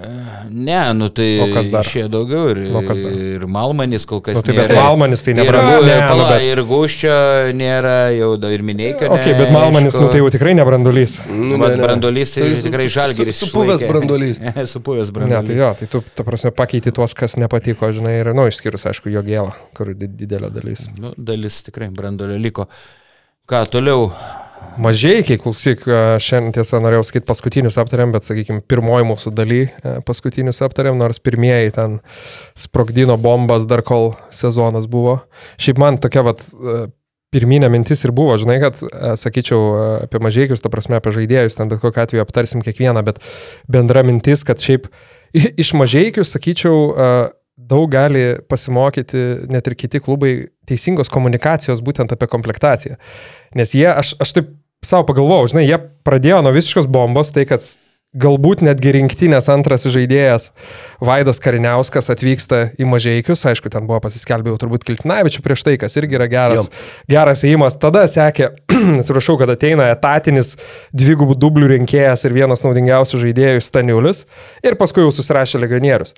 Ne, 0.52 0.94
nu 0.94 1.08
tai 1.10 1.28
O 1.44 1.48
kas 1.54 1.68
dar? 1.74 1.86
išėjo 1.86 2.08
daugiau 2.14 2.50
ir, 2.54 2.60
O 2.76 2.82
kas 2.86 3.00
dar? 3.04 3.12
ir 3.12 3.46
Malmanis 3.52 4.06
kol 4.10 4.22
kas 4.26 4.36
Nu, 4.40 4.42
tai 4.48 4.56
bet 4.58 4.70
nėra. 4.72 4.84
Malmanis 4.86 5.22
tai 5.26 5.34
Ir, 5.34 5.40
nebrandolį. 5.42 5.88
ir, 5.88 5.94
Ne, 5.94 6.02
nu, 6.02 6.08
pala, 6.12 6.28
bet... 6.32 6.46
ir 6.48 6.62
Guščio 6.70 7.18
nėra, 7.60 7.96
jau 8.18 8.30
da, 8.42 8.52
ir 8.56 8.64
Mineikio. 8.68 9.10
Ok, 9.14 9.26
bet 9.40 9.52
Malmanis, 9.56 9.98
nu 10.00 10.08
tai 10.14 10.22
jau 10.24 10.30
tikrai 10.34 10.54
nebrandolys. 10.60 11.18
Nu, 11.30 11.58
Vat 11.62 11.76
ne, 11.76 11.80
ne. 11.80 11.84
brandolys 11.84 12.34
tai 12.36 12.50
su- 12.56 12.68
tikrai 12.70 12.88
su- 12.88 12.96
žalgeris. 13.00 13.42
Supuvęs 13.44 13.82
išlaikė. 13.82 13.92
brandolys. 13.94 14.42
supuvęs 14.76 15.10
Ne, 15.12 15.16
brandolys. 15.20 15.48
tai 15.52 15.58
jo, 15.62 15.72
tai 15.80 15.88
tu, 15.88 16.04
ta 16.16 16.24
prasme, 16.28 16.52
pakeiti 16.52 16.92
tuos, 16.92 17.14
kas 17.18 17.36
nepatiko, 17.38 17.92
žinai, 17.92 18.18
ir, 18.22 18.34
nu, 18.38 18.48
išskyrus, 18.52 18.86
aišku, 18.92 19.10
Jogėlą, 19.14 19.54
kur 19.78 19.94
di- 19.94 20.08
didelė 20.08 20.52
dalis. 20.54 20.88
Nu, 20.98 21.14
dalis 21.18 21.64
tikrai 21.68 21.90
brandolio 21.90 22.38
liko. 22.40 22.68
Ką 23.48 23.64
toliau? 23.72 24.12
Mažiai, 24.78 25.24
kai 25.26 25.40
klausyk, 25.42 25.88
šiandien 26.22 26.54
tiesą 26.54 26.78
norėjau 26.84 27.08
sakyti 27.08 27.26
paskutinius 27.26 27.80
aptarėm, 27.82 28.12
bet, 28.14 28.28
sakykime, 28.28 28.62
pirmoji 28.70 29.08
mūsų 29.10 29.32
daly 29.34 29.64
e, 29.66 29.94
paskutinius 30.06 30.62
aptarėm, 30.66 31.00
nors 31.02 31.18
pirmieji 31.24 31.74
ten 31.74 31.96
sprogdino 32.58 33.16
bombas 33.18 33.66
dar 33.70 33.82
kol 33.86 34.12
sezonas 34.30 34.86
buvo. 34.92 35.18
Šiaip 35.58 35.82
man 35.82 35.98
tokia, 36.04 36.22
vat, 36.28 36.46
e, 36.54 36.78
pirminė 37.34 37.72
mintis 37.74 38.06
ir 38.06 38.14
buvo, 38.18 38.38
žinai, 38.38 38.60
kad, 38.62 38.78
e, 38.86 39.16
sakyčiau, 39.18 39.64
apie 40.06 40.22
mažiekius, 40.22 40.62
ta 40.62 40.70
prasme, 40.74 41.02
apie 41.02 41.16
žaidėjus, 41.16 41.58
ten 41.58 41.74
bet 41.74 41.82
kokiu 41.82 42.06
atveju 42.06 42.26
aptarsim 42.28 42.62
kiekvieną, 42.66 43.02
bet 43.08 43.24
bendra 43.66 44.06
mintis, 44.06 44.46
kad 44.46 44.62
šiaip 44.62 44.92
iš 45.34 45.74
mažiekių, 45.74 46.22
sakyčiau, 46.22 46.78
daug 47.68 47.90
gali 47.92 48.38
pasimokyti 48.50 49.50
net 49.52 49.68
ir 49.68 49.76
kiti 49.80 50.02
klubai 50.04 50.34
teisingos 50.68 51.12
komunikacijos 51.14 51.84
būtent 51.86 52.14
apie 52.16 52.30
komplektaciją. 52.32 53.00
Nes 53.58 53.76
jie, 53.76 53.88
aš, 53.92 54.16
aš 54.24 54.38
taip 54.38 54.56
savo 54.86 55.08
pagalvojau, 55.10 55.52
žinai, 55.54 55.68
jie 55.68 55.82
pradėjo 56.08 56.44
nuo 56.46 56.54
visiškos 56.56 56.90
bombos, 56.92 57.34
tai 57.36 57.48
kad 57.50 57.66
galbūt 58.18 58.64
netgi 58.64 58.94
rinktinės 58.96 59.50
antras 59.52 59.84
žaidėjas 59.92 60.50
Vaidas 61.04 61.42
Kariniauskas 61.44 62.08
atvyksta 62.14 62.62
į 62.80 62.88
mažiekius, 62.90 63.44
aišku, 63.52 63.70
ten 63.74 63.88
buvo 63.90 64.00
pasiskelbę 64.06 64.54
jau 64.54 64.60
turbūt 64.64 64.86
Kiltinavičių 64.88 65.44
prieš 65.46 65.66
tai, 65.68 65.76
kas 65.82 65.98
irgi 66.00 66.18
yra 66.18 66.30
geras, 66.32 66.66
Jo. 66.66 66.88
geras 67.12 67.44
įimas. 67.48 67.78
Tada 67.82 68.06
sekė, 68.10 68.54
atsiprašau, 69.02 69.38
kad 69.42 69.52
ateina 69.54 69.90
etatinis 69.94 70.56
dvigubų 70.96 71.38
dublių 71.38 71.74
rinkėjas 71.76 72.26
ir 72.26 72.38
vienas 72.38 72.64
naudingiausių 72.66 73.22
žaidėjų 73.28 73.66
Staniulis 73.68 74.26
ir 74.66 74.80
paskui 74.80 75.04
jau 75.04 75.14
susirašė 75.14 75.62
legionierius. 75.66 76.16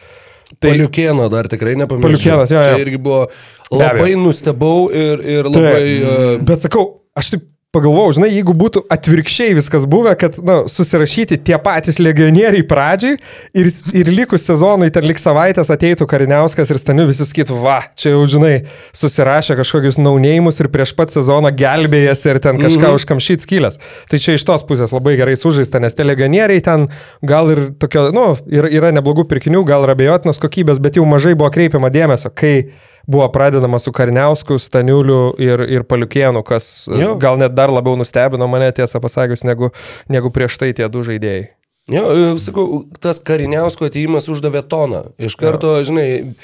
Tai 0.57 0.71
Paliukėno 0.71 1.27
dar 1.29 1.47
tikrai 1.51 1.75
nepamiršau. 1.77 2.09
Paliukėnas, 2.09 2.53
jo, 2.55 2.63
Čia 2.65 2.73
jo. 2.73 2.81
irgi 2.85 2.97
buvo 3.05 3.21
labai 3.69 4.15
nustebau 4.17 4.89
ir, 4.89 5.21
ir 5.21 5.49
labai... 5.51 5.73
Taip, 5.77 6.09
Uh, 6.09 6.43
bet 6.49 6.63
sakau, 6.63 6.85
aš 7.19 7.35
taip 7.35 7.45
pagalvojau, 7.69 8.15
žinai, 8.17 8.31
jeigu 8.33 8.53
būtų 8.57 8.81
atvirkščiai 8.89 9.53
viskas 9.53 9.83
buvę, 9.89 10.15
kad 10.17 10.39
na, 10.41 10.55
susirašyti 10.73 11.37
tie 11.45 11.59
patys 11.61 11.99
legionieriai 12.01 12.63
pradžiai 12.65 13.19
ir, 13.53 13.69
ir 13.93 14.09
likus 14.09 14.47
sezonui, 14.49 14.89
ten 14.95 15.05
lik 15.05 15.21
savaitės 15.21 15.69
ateitų 15.75 16.07
Kariniauskas 16.09 16.73
ir 16.73 16.79
Staniu 16.81 17.05
visi 17.05 17.27
sakytų, 17.29 17.59
va, 17.61 17.77
čia 17.93 18.15
jau, 18.15 18.23
žinai, 18.33 18.55
susirašė 18.97 19.59
kažkokius 19.61 20.01
naunėjimus 20.01 20.57
ir 20.63 20.71
prieš 20.73 20.95
pat 20.97 21.13
sezoną 21.13 21.53
gelbėjęs 21.61 22.25
ir 22.31 22.41
ten 22.41 22.57
kažką 22.57 22.87
-hmm. 22.87 22.97
užkamšyt 22.97 23.45
skylės. 23.45 23.77
Tai 24.09 24.17
čia 24.17 24.39
iš 24.39 24.49
tos 24.49 24.65
pusės 24.65 24.89
labai 24.89 25.13
gerai 25.21 25.37
sužaista, 25.37 25.77
nes 25.77 25.93
tie 25.93 26.09
legionieriai 26.09 26.65
ten 26.65 26.89
gal 27.21 27.53
ir 27.53 27.67
tokio, 27.77 28.09
nu, 28.09 28.33
yra, 28.49 28.73
yra 28.81 28.89
neblogų 28.97 29.29
pirkinių, 29.29 29.61
gal 29.69 29.85
ir 29.85 29.93
abejotinos 29.93 30.41
kokybės, 30.41 30.81
bet 30.81 30.97
jau 30.97 31.05
mažai 31.05 31.37
buvo 31.37 31.53
kreipiama 31.53 31.93
dėmesio, 31.93 32.33
kai 32.33 32.71
buvo 33.09 33.25
pradedama 33.33 33.79
su 33.81 33.91
Karniausku, 33.95 34.59
Staniuliu 34.61 35.33
ir, 35.41 35.63
ir 35.65 35.85
Paliukėnu, 35.89 36.43
kas 36.45 36.85
Jo. 36.87 36.99
jo. 37.01 37.13
gal 37.21 37.39
net 37.41 37.55
dar 37.57 37.73
labiau 37.73 37.97
nustebino 37.97 38.47
mane, 38.51 38.69
tiesą 38.77 39.01
pasakius, 39.01 39.41
negu, 39.47 39.71
negu 40.09 40.29
prieš 40.33 40.59
tai 40.61 40.73
tie 40.77 40.89
du 40.93 41.01
žaidėjai. 41.07 41.47
Jo, 41.89 42.03
e, 42.13 42.25
sakau, 42.37 42.83
tas 43.01 43.17
kariniausko 43.25 43.87
ateimas 43.89 44.29
uždavė 44.29 44.61
toną. 44.69 45.07
Iš 45.17 45.33
karto, 45.39 45.71
žinai, 45.87 46.35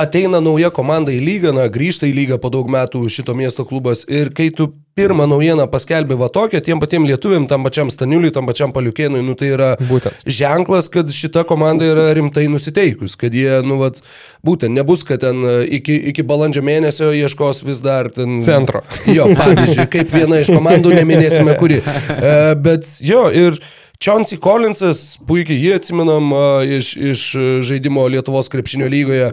ateina 0.00 0.40
nauja 0.40 0.70
komanda 0.72 1.12
į 1.12 1.20
lygą, 1.22 1.52
na, 1.56 1.66
grįžta 1.72 2.08
į 2.08 2.14
lygą 2.16 2.38
po 2.40 2.50
daug 2.52 2.70
metų 2.72 3.04
šito 3.12 3.34
miesto 3.36 3.66
klubas 3.68 4.06
ir 4.08 4.32
kai 4.34 4.48
tu 4.54 4.70
pirmą 4.96 5.24
naujieną 5.28 5.64
paskelbė 5.72 6.16
va 6.20 6.28
tokią, 6.32 6.60
tiem 6.64 6.80
patiem 6.80 7.06
lietuviam, 7.08 7.46
tam 7.48 7.64
pačiam 7.64 7.88
Staniuliui, 7.92 8.32
tam 8.32 8.48
pačiam 8.48 8.74
Paliukėnui, 8.74 9.22
nu 9.24 9.36
tai 9.38 9.52
yra 9.54 9.70
Būtent. 9.88 10.24
ženklas, 10.28 10.90
kad 10.92 11.12
šita 11.12 11.46
komanda 11.48 11.88
yra 11.88 12.10
rimtai 12.16 12.44
nusiteikus, 12.52 13.16
kad 13.20 13.32
jie, 13.36 13.62
nu, 13.64 13.78
vat, 13.80 14.02
būtent 14.44 14.76
nebus, 14.76 15.04
kad 15.08 15.24
ten 15.24 15.40
e, 15.48 15.54
iki, 15.80 15.96
iki 16.12 16.24
balandžio 16.28 16.64
mėnesio 16.66 17.08
ieškos 17.16 17.62
vis 17.64 17.80
dar 17.84 18.12
ten... 18.12 18.40
Centro. 18.44 18.84
Jo, 19.16 19.28
pavyzdžiui, 19.36 19.88
kaip 19.92 20.12
viena 20.12 20.40
iš 20.40 20.52
komandų, 20.52 20.92
neminėsime 21.00 21.56
kuri. 21.60 21.80
E, 21.80 22.36
bet 22.60 22.88
jo, 23.00 23.26
ir 23.32 23.56
Chauncey 24.02 24.36
Collinsas, 24.42 25.16
puikiai 25.28 25.56
jį 25.56 25.74
atsimenam 25.78 26.32
a, 26.36 26.46
iš, 26.66 26.94
iš 26.96 27.26
e, 27.32 27.48
žaidimo 27.64 28.04
Lietuvos 28.12 28.52
krepšinio 28.52 28.92
lygoje, 28.92 29.32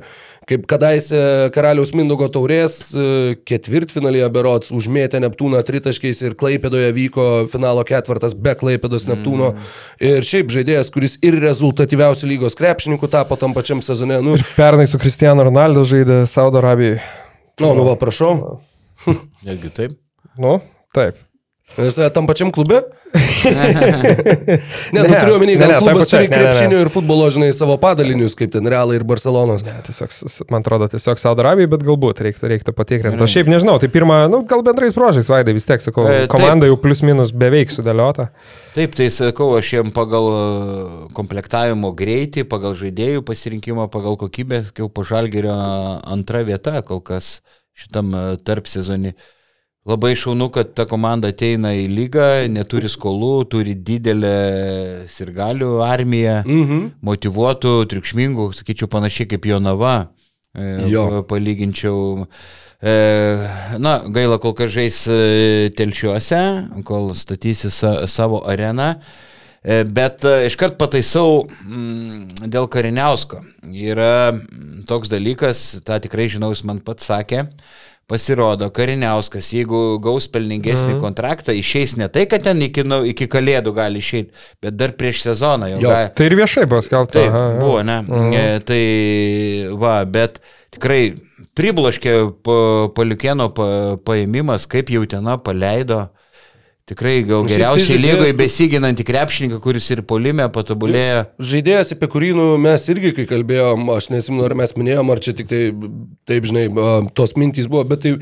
kaip 0.50 0.66
kadaise 0.70 1.20
Karaliaus 1.54 1.92
Mindogo 1.98 2.28
taurės 2.34 2.78
e, 2.98 3.36
ketvirtfinalėje 3.48 4.30
berots 4.34 4.74
užmėtė 4.76 5.22
Neptūną 5.24 5.62
tritaškiais 5.68 6.24
ir 6.26 6.36
Klaipėdoje 6.40 6.90
vyko 6.96 7.28
finalo 7.52 7.86
ketvirtas 7.88 8.34
be 8.34 8.56
Klaipėdos 8.58 9.06
Neptūno. 9.10 9.54
Mm. 9.54 9.70
Ir 10.10 10.26
šiaip 10.26 10.52
žaidėjas, 10.56 10.92
kuris 10.94 11.18
ir 11.26 11.38
rezultatyviausių 11.44 12.32
lygos 12.34 12.58
krepšininkų 12.60 13.12
tapo 13.14 13.38
tam 13.40 13.56
pačiam 13.58 13.84
sezone. 13.86 14.20
Nu, 14.26 14.36
Pernai 14.58 14.90
su 14.90 15.02
Cristiano 15.02 15.46
Ronaldo 15.48 15.86
žaidė 15.88 16.24
Saudo 16.30 16.64
Arabijoje. 16.64 17.00
nu, 17.62 17.74
nu 17.78 17.88
va, 17.88 17.96
prašau. 18.00 18.60
Netgi 19.48 19.74
taip. 19.76 19.98
Nu, 20.40 20.60
taip. 20.96 21.29
Jis 21.78 22.00
e, 22.02 22.10
tam 22.14 22.28
pačiam 22.28 22.50
klube? 22.52 22.82
ne, 23.46 23.68
ne, 24.94 25.02
nu, 25.02 25.14
turiu 25.14 25.36
omeny, 25.38 25.56
ne, 25.58 25.68
klubas 25.80 26.10
tai 26.10 26.26
pačiai, 26.26 26.26
turi 26.26 26.28
ne, 26.28 26.30
ne, 26.30 26.30
ne. 26.30 26.34
krepšinio 26.36 26.82
ir 26.84 26.90
futbolo, 26.94 27.30
žinai, 27.34 27.50
savo 27.56 27.78
padalinius, 27.82 28.36
kaip 28.38 28.52
ten 28.54 28.68
Realai 28.70 29.00
ir 29.00 29.06
Barcelonas. 29.08 29.64
Ne, 29.66 29.74
tiesiog, 29.86 30.14
man 30.52 30.66
atrodo, 30.66 30.90
tiesiog 30.92 31.22
Saudo 31.22 31.46
Arabijai, 31.46 31.70
bet 31.72 31.86
galbūt 31.88 32.22
reiktų, 32.26 32.50
reiktų 32.52 32.74
patikrinti. 32.78 33.22
O 33.22 33.30
šiaip 33.30 33.50
nežinau, 33.50 33.78
tai 33.82 33.90
pirmą, 33.94 34.20
nu, 34.34 34.42
gal 34.50 34.66
bendrais 34.66 34.98
brožais, 34.98 35.30
Vaidai, 35.32 35.56
vis 35.58 35.70
tiek, 35.70 35.82
sakau, 35.86 36.10
E, 36.10 36.28
komanda 36.32 36.68
jau 36.70 36.78
plius 36.82 37.02
minus 37.06 37.32
beveik 37.36 37.72
sudėliota. 37.74 38.30
Taip, 38.76 38.96
tai 38.98 39.10
sakau, 39.14 39.52
aš 39.58 39.74
jiem 39.78 39.94
pagal 39.96 40.30
e, 40.30 40.44
komplektavimo 41.18 41.94
greitį, 41.98 42.46
pagal 42.50 42.76
žaidėjų 42.80 43.24
pasirinkimą, 43.28 43.90
pagal 43.94 44.18
kokybę, 44.22 44.64
jau 44.78 44.90
po 44.94 45.06
žalgerio 45.08 45.56
antra 46.04 46.44
vieta 46.48 46.82
kol 46.86 47.02
kas 47.06 47.40
šitam 47.78 48.14
e, 48.14 48.24
tarp 48.46 48.70
sezonį. 48.70 49.16
Labai 49.88 50.12
šaunu, 50.16 50.50
kad 50.52 50.74
ta 50.76 50.84
komanda 50.86 51.30
ateina 51.32 51.72
į 51.74 51.86
lygą, 51.88 52.26
neturi 52.52 52.90
skolų, 52.92 53.46
turi 53.50 53.76
didelę 53.76 54.34
sirgalių 55.08 55.70
armiją, 55.86 56.44
Mhm. 56.46 56.82
motivuotų, 57.02 57.86
triukšmingų, 57.88 58.50
sakyčiau, 58.60 58.88
panašiai 58.92 59.28
kaip 59.30 59.46
Jonava. 59.46 60.10
E, 60.56 60.90
Jo. 60.90 61.08
pa- 61.24 61.36
Palyginčiau. 61.36 62.28
E, 62.84 62.98
na, 63.80 64.00
gaila, 64.10 64.38
kol 64.40 64.54
kas 64.54 64.72
žais 64.72 65.08
e, 65.08 65.70
telšiuose, 65.76 66.84
kol 66.84 67.14
statysi 67.14 67.72
sa, 67.72 68.06
savo 68.08 68.42
areną. 68.48 68.96
Bet 69.64 70.22
iškart 70.24 70.78
pataisau 70.78 71.44
mm, 71.68 72.48
dėl 72.48 72.68
Kariniausko. 72.72 73.42
Yra 73.68 74.32
mm, 74.32 74.86
toks 74.88 75.10
dalykas, 75.12 75.82
tą 75.84 76.00
tikrai 76.00 76.30
žinau, 76.30 76.52
jis 76.54 76.64
man 76.64 76.80
pats 76.80 77.06
sakė. 77.10 77.50
Pasirodo, 78.10 78.72
Kariniauskas, 78.74 79.52
jeigu 79.54 80.00
gaus 80.02 80.26
pelningesnį 80.34 80.96
mm. 80.96 81.02
kontraktą, 81.04 81.54
išeis 81.54 81.94
ne 82.00 82.08
tai, 82.10 82.24
kad 82.30 82.42
ten 82.48 82.62
iki, 82.66 82.82
nu, 82.88 83.04
iki 83.06 83.28
kalėdų 83.30 83.74
gali 83.78 84.02
išeiti, 84.02 84.34
bet 84.66 84.78
dar 84.80 84.96
prieš 84.98 85.22
sezoną 85.28 85.70
jau 85.76 85.82
Jo. 85.84 85.92
gali. 85.94 86.10
Tai 86.18 86.26
ir 86.30 86.36
viešai 86.40 86.66
buvo 86.66 86.82
skelbta. 86.86 87.20
Taip, 87.20 87.30
aha, 87.30 87.60
buvo, 87.62 87.84
ne. 87.86 88.00
Mhm. 88.08 88.34
E, 88.34 88.46
Tai 88.70 88.84
va, 89.82 90.00
bet 90.10 90.40
tikrai 90.74 91.04
pribloškė 91.58 92.16
pa- 92.46 92.90
paliukėno 92.98 93.50
pa, 93.54 93.68
paėmimas, 94.06 94.66
kaip 94.70 94.90
jau 94.94 95.06
ten 95.10 95.30
paleido. 95.46 96.08
Tikrai 96.90 97.20
gal 97.22 97.46
tai 97.46 97.54
geriausiai 97.54 97.86
žaidėjas, 97.86 98.16
lygoje 98.18 98.36
besiginantį 98.40 99.06
krepšininką, 99.06 99.60
kuris 99.62 99.90
ir 99.94 100.02
polime 100.10 100.48
patobulėjo. 100.54 101.20
Žaidėjas, 101.52 101.94
apie 101.94 102.10
kurį 102.10 102.32
nu, 102.40 102.48
mes 102.62 102.86
irgi, 102.90 103.12
kai 103.20 103.28
kalbėjom, 103.30 103.92
aš 103.94 104.10
nesimenu, 104.10 104.48
ar 104.48 104.56
mes 104.58 104.74
minėjom, 104.74 105.12
ar 105.14 105.22
čia 105.22 105.36
tik 105.38 105.52
tai, 105.52 105.62
taip 106.30 106.50
žinai, 106.50 106.66
tos 107.14 107.36
mintys 107.38 107.70
buvo, 107.70 107.86
bet 107.92 108.02
tai 108.08 108.16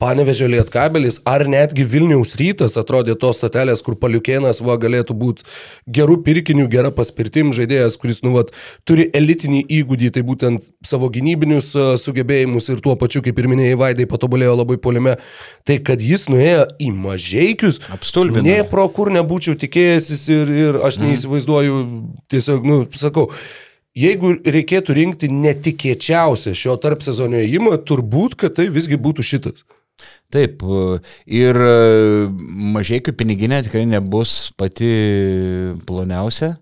Panevežė 0.00 0.46
Lietkabelis 0.48 1.18
ar 1.28 1.42
netgi 1.44 1.84
Vilniaus 1.84 2.30
rytas 2.40 2.78
atrodė 2.80 3.12
tos 3.20 3.36
statelės, 3.36 3.82
kur 3.84 3.98
Paliukėnas 4.00 4.62
va, 4.64 4.78
galėtų 4.80 5.12
būti 5.12 5.44
gerų 5.92 6.14
pirkinių, 6.24 6.64
gera 6.72 6.88
paspirtim 6.94 7.50
žaidėjas, 7.52 7.98
kuris 8.00 8.22
nu, 8.24 8.32
vat, 8.38 8.54
turi 8.88 9.10
elitinį 9.12 9.60
įgūdį, 9.76 10.08
tai 10.14 10.22
būtent 10.24 10.70
savo 10.88 11.10
gynybinius 11.12 11.68
a, 11.76 11.84
sugebėjimus 12.00 12.70
ir 12.72 12.80
tuo 12.80 12.94
pačiu, 12.96 13.20
kaip 13.26 13.42
ir 13.42 13.48
minėjai, 13.52 13.76
Vaidai 13.80 14.06
patobulėjo 14.08 14.54
labai 14.56 14.78
polime. 14.80 15.18
Tai 15.68 15.76
kad 15.84 16.00
jis 16.00 16.24
nuėjo 16.32 16.62
į 16.80 16.88
mažeikius, 16.96 17.82
Apstulbino. 17.92 18.46
Ne 18.48 18.62
pro 18.70 18.86
kur 18.96 19.12
nebūčiau 19.12 19.58
tikėjęsis 19.60 20.22
ir, 20.32 20.54
ir 20.62 20.78
aš 20.86 20.96
neįsivaizduoju, 21.02 21.82
tiesiog, 22.32 22.64
nu, 22.64 22.78
sakau, 22.96 23.26
jeigu 23.92 24.32
reikėtų 24.48 24.96
rinkti 24.96 25.28
netikėčiausią 25.28 26.54
šio 26.56 26.78
tarp 26.80 27.04
sezonio 27.04 27.44
įimą, 27.44 27.76
turbūt, 27.84 28.38
kad 28.40 28.56
tai 28.56 28.70
visgi 28.72 28.96
būtų 28.96 29.28
šitas. 29.34 29.68
Taip, 30.30 30.62
ir 31.26 31.58
mažai 32.76 33.00
kaip 33.02 33.18
piniginė 33.18 33.64
tikrai 33.66 33.82
nebus 33.90 34.52
pati 34.60 34.90
ploniausia. 35.88 36.54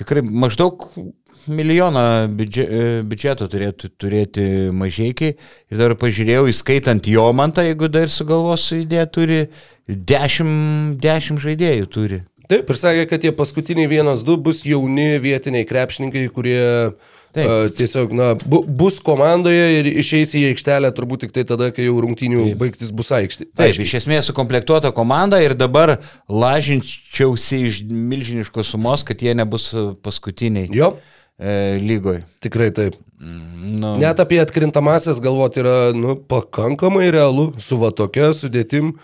Tikrai 0.00 0.24
maždaug 0.26 0.88
milijoną 1.50 2.04
biudžet, 2.36 2.72
biudžeto 3.08 3.46
turėtų 3.52 3.90
turėti 4.00 4.46
mažiekiai. 4.74 5.36
Ir 5.70 5.80
dar 5.80 5.94
pažiūrėjau, 6.00 6.48
įskaitant 6.50 7.06
jo 7.08 7.28
mantą, 7.36 7.64
jeigu 7.64 7.88
dar 7.92 8.10
sugalvosiu 8.12 8.82
idėją, 8.82 9.06
turi 9.14 9.40
10, 9.88 10.98
10 11.00 11.40
žaidėjų 11.46 11.88
turi. 11.94 12.20
Taip, 12.50 12.66
ir 12.66 12.78
sakė, 12.78 13.06
kad 13.06 13.22
tie 13.22 13.30
paskutiniai 13.30 13.86
vienas 13.86 14.24
du 14.26 14.34
bus 14.34 14.64
jauni 14.66 15.20
vietiniai 15.22 15.68
krepšininkai, 15.68 16.26
kurie 16.34 16.62
Taip. 17.30 17.76
tiesiog 17.78 18.14
na, 18.16 18.32
bu, 18.42 18.62
bus 18.66 18.98
komandoje 19.06 19.66
ir 19.78 19.88
išeis 20.02 20.32
į 20.34 20.48
aikštelę 20.48 20.90
turbūt 20.96 21.24
tik 21.24 21.34
tai 21.36 21.44
tada, 21.46 21.68
kai 21.74 21.86
jau 21.86 22.00
rungtynių 22.02 22.48
Taip. 22.48 22.58
baigtis 22.58 22.90
bus 22.96 23.12
aikštė. 23.14 23.46
Taip, 23.54 23.78
iš 23.84 23.94
esmės 24.00 24.30
sukomplektuota 24.32 24.90
komanda 24.96 25.38
ir 25.42 25.54
dabar 25.58 25.98
lažinčiausi 26.26 27.62
iš 27.68 27.80
milžiniškos 27.86 28.74
sumos, 28.74 29.06
kad 29.06 29.22
jie 29.22 29.36
nebus 29.38 29.70
paskutiniai 30.02 30.70
Jo, 30.74 30.94
e, 31.40 31.78
lygoje. 31.80 32.24
tikrai 32.44 32.70
taip. 32.76 32.94
Nu, 33.20 33.96
Net 34.00 34.20
apie 34.20 34.38
atkrintamasias 34.40 35.18
galvoti 35.20 35.60
yra 35.60 35.90
nu, 35.96 36.14
pakankamai 36.16 37.10
realu, 37.12 37.50
su 37.60 37.76
va 37.80 37.90
tokia 37.92 38.30
sudėtim. 38.36 38.94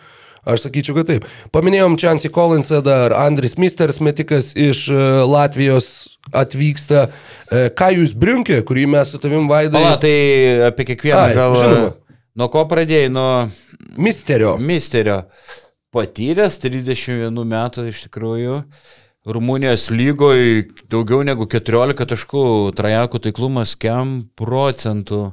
Aš 0.46 0.68
sakyčiau, 0.68 0.94
kad 0.94 1.08
taip. 1.10 1.24
Paminėjom 1.50 1.96
Chansey 1.98 2.30
Collinsą, 2.30 2.78
dar 2.86 3.10
Andris 3.18 3.56
Misters 3.58 3.98
metikas 3.98 4.52
iš 4.54 4.84
e, 4.94 5.00
Latvijos 5.26 5.88
atvyksta. 6.30 7.08
E, 7.50 7.64
Kajus 7.74 8.14
Briunkė, 8.14 8.60
kurį 8.68 8.84
mes 8.94 9.10
su 9.10 9.18
tavim 9.18 9.48
vaidai. 9.50 9.80
Pala, 9.82 9.96
tai 10.00 10.14
apie 10.68 10.86
kiekvieną 10.92 11.24
Ai, 11.24 11.34
gal. 11.34 11.56
žinoma. 11.58 11.90
Nuo 12.38 12.48
ko 12.52 12.62
pradėjai? 12.70 13.10
Nuo 13.10 13.48
Misterio. 13.98 14.54
Misterio. 14.62 15.24
Patyręs 15.96 16.60
31 16.62 17.42
metų 17.48 17.88
iš 17.90 18.06
tikrųjų. 18.06 18.60
Rumunijos 19.26 19.88
lygoje 19.90 20.68
daugiau 20.92 21.24
negu 21.26 21.48
14 21.50 22.06
taškų, 22.12 22.42
trajakų 22.78 23.18
taiklumas 23.24 23.72
kem 23.80 24.20
procentų. 24.38 25.32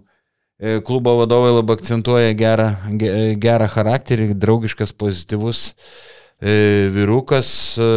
E, 0.63 0.79
Klubo 0.85 1.13
vadovai 1.19 1.51
labai 1.53 1.75
akcentuoja 1.77 2.31
gerą, 2.37 2.69
ge- 2.97 3.35
gerą 3.41 3.67
charakterį, 3.69 4.31
draugiškas, 4.39 4.93
pozityvus 4.97 5.61
e, 6.41 6.89
vyrukas. 6.95 7.49
e, 7.77 7.89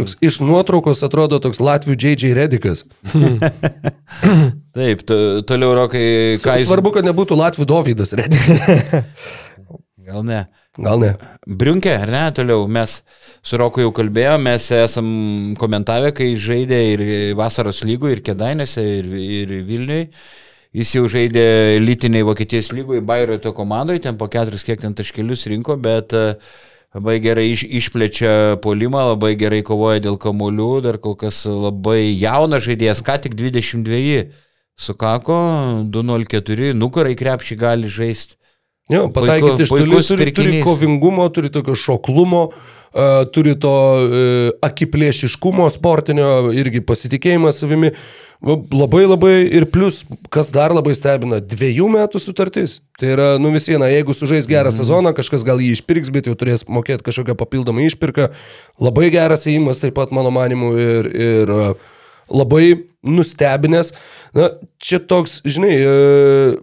Toks 0.00 0.16
iš 0.24 0.40
nuotraukos 0.42 1.02
atrodo 1.06 1.38
toks 1.44 1.60
Latvių 1.62 1.94
J.J. 1.94 2.32
Redikas. 2.38 2.82
Taip, 4.76 5.02
to- 5.08 5.42
toliau 5.48 5.74
rokai, 5.78 6.36
ką 6.42 6.56
jis... 6.58 6.66
Svarbu, 6.68 6.90
kad 6.98 7.06
nebūtų 7.06 7.38
Latvių 7.38 7.66
Dovydas 7.70 8.12
Redikas. 8.18 8.66
Gal 10.06 10.22
ne. 10.26 10.42
Gal 10.76 11.00
ne? 11.00 11.12
Briunkė, 11.48 11.94
ar 12.02 12.10
ne, 12.12 12.22
toliau 12.36 12.66
mes 12.68 12.98
su 13.46 13.56
Roku 13.60 13.80
jau 13.80 13.92
kalbėjome, 13.96 14.50
mes 14.50 14.66
esam 14.76 15.06
komentavę, 15.60 16.10
kai 16.16 16.34
žaidė 16.40 16.80
ir 16.92 17.04
vasaros 17.38 17.80
lygų, 17.86 18.10
ir 18.12 18.22
Kedainėse, 18.26 18.84
ir, 18.98 19.08
ir 19.08 19.54
Vilniui. 19.64 20.02
Jis 20.76 20.92
jau 20.98 21.06
žaidė 21.08 21.46
lytiniai 21.80 22.26
Vokietijos 22.26 22.68
lygoje, 22.76 23.00
Bairoto 23.00 23.54
komandoje, 23.56 24.02
ten 24.04 24.18
po 24.20 24.28
keturis 24.28 24.66
kiek 24.66 24.82
ten 24.82 24.92
taškelius 24.98 25.46
rinko, 25.48 25.78
bet 25.80 26.12
e, 26.12 26.26
labai 26.92 27.16
gerai 27.24 27.46
iš, 27.54 27.62
išplečia 27.80 28.58
polimą, 28.60 29.06
labai 29.14 29.32
gerai 29.40 29.62
kovoja 29.64 30.02
dėl 30.04 30.20
kamuolių, 30.20 30.72
dar 30.84 31.00
kol 31.00 31.16
kas 31.16 31.46
labai 31.48 32.02
jaunas 32.10 32.66
žaidėjas, 32.68 33.00
ką 33.06 33.16
tik 33.24 33.38
22 33.38 34.26
sukako, 34.76 35.38
204, 35.88 36.74
nukarai 36.76 37.16
krepšį 37.16 37.56
gali 37.64 37.88
žaisti. 37.88 38.36
Jo, 38.92 39.08
pataikyti 39.10 39.64
iš 39.66 39.72
toli, 39.72 39.98
turi, 39.98 40.30
turi 40.30 40.58
kovingumo, 40.62 41.24
turi 41.34 41.50
tokio 41.50 41.74
šoklumo, 41.74 42.42
uh, 42.52 43.24
turi 43.34 43.56
to 43.58 43.72
uh, 43.72 44.52
akiplėšiškumo 44.62 45.66
sportinio, 45.74 46.52
irgi 46.54 46.84
pasitikėjimą 46.86 47.50
savimi. 47.54 47.90
Labai 48.46 49.06
labai 49.08 49.32
ir 49.48 49.64
plus, 49.72 50.02
kas 50.30 50.50
dar 50.52 50.70
labai 50.76 50.92
stebina, 50.94 51.38
dviejų 51.40 51.86
metų 51.94 52.20
sutartis. 52.20 52.76
Tai 53.00 53.08
yra, 53.14 53.28
nu 53.40 53.48
vis 53.54 53.64
viena, 53.66 53.88
jeigu 53.90 54.14
sužais 54.14 54.46
gerą 54.46 54.68
Mhm. 54.68 54.76
sezoną, 54.76 55.14
kažkas 55.16 55.42
gal 55.42 55.58
jį 55.58 55.72
išpirks, 55.72 56.12
bet 56.12 56.28
jau 56.28 56.36
turės 56.36 56.66
mokėti 56.68 57.02
kažkokią 57.02 57.34
papildomą 57.34 57.88
išpirką. 57.88 58.28
Labai 58.78 59.08
geras 59.10 59.48
įimas 59.48 59.80
taip 59.80 59.96
pat 59.96 60.12
mano 60.12 60.30
manimu 60.30 60.74
ir, 60.78 61.10
ir 61.16 61.50
uh, 61.50 61.74
labai 62.28 62.84
nustebinęs. 63.02 63.94
Na, 64.36 64.52
čia 64.78 65.00
toks, 65.00 65.40
žinai, 65.48 65.74
uh, 65.80 66.60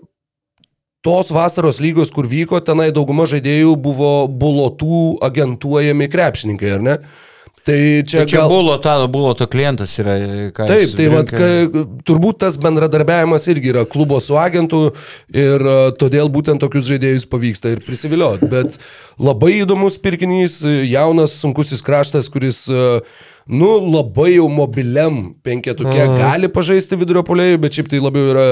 tos 1.04 1.34
vasaros 1.36 1.82
lygos, 1.84 2.14
kur 2.16 2.28
vyko, 2.30 2.62
tenai 2.64 2.90
dauguma 2.96 3.28
žaidėjų 3.30 3.76
buvo 3.84 4.14
bulotų 4.32 5.04
agentuojami 5.28 6.10
krepšininkai, 6.12 6.74
ar 6.78 6.84
ne? 6.88 6.98
Tai 7.64 8.04
čia, 8.04 8.04
Čia, 8.04 8.28
čia 8.28 8.40
gal... 8.42 8.52
buvo 8.52 8.76
to, 8.76 8.94
buvo 9.08 9.32
to 9.40 9.46
klientas 9.48 9.94
yra. 10.02 10.18
ką 10.52 10.66
Taip, 10.68 10.96
tai 11.00 11.06
vat, 11.08 11.30
ka, 11.32 11.46
turbūt 12.04 12.42
tas 12.44 12.58
bendradarbiavimas 12.60 13.48
irgi 13.48 13.72
yra 13.72 13.86
klubo 13.88 14.20
su 14.20 14.36
agentu 14.36 14.90
ir 15.32 15.64
a, 15.64 15.78
todėl 15.96 16.28
būtent 16.32 16.60
tokius 16.60 16.90
žaidėjus 16.92 17.28
pavyksta 17.32 17.72
ir 17.72 17.84
prisivilioti. 17.86 18.50
Bet 18.52 18.76
labai 19.16 19.54
įdomus 19.62 19.96
pirkinys, 20.04 20.60
jaunas, 20.92 21.38
sunkusis 21.40 21.86
kraštas, 21.88 22.28
kuris, 22.34 22.66
a, 22.68 23.00
nu, 23.48 23.72
labai 23.82 24.36
jau 24.36 24.46
mobiliam 24.52 25.34
penketukė 25.44 26.06
mm. 26.06 26.20
gali 26.22 26.52
pažaisti 26.54 27.00
vidurio 27.00 27.26
polėjų, 27.28 27.60
bet 27.64 27.80
šiaip 27.80 27.92
tai 27.92 28.00
labiau 28.04 28.30
yra 28.32 28.46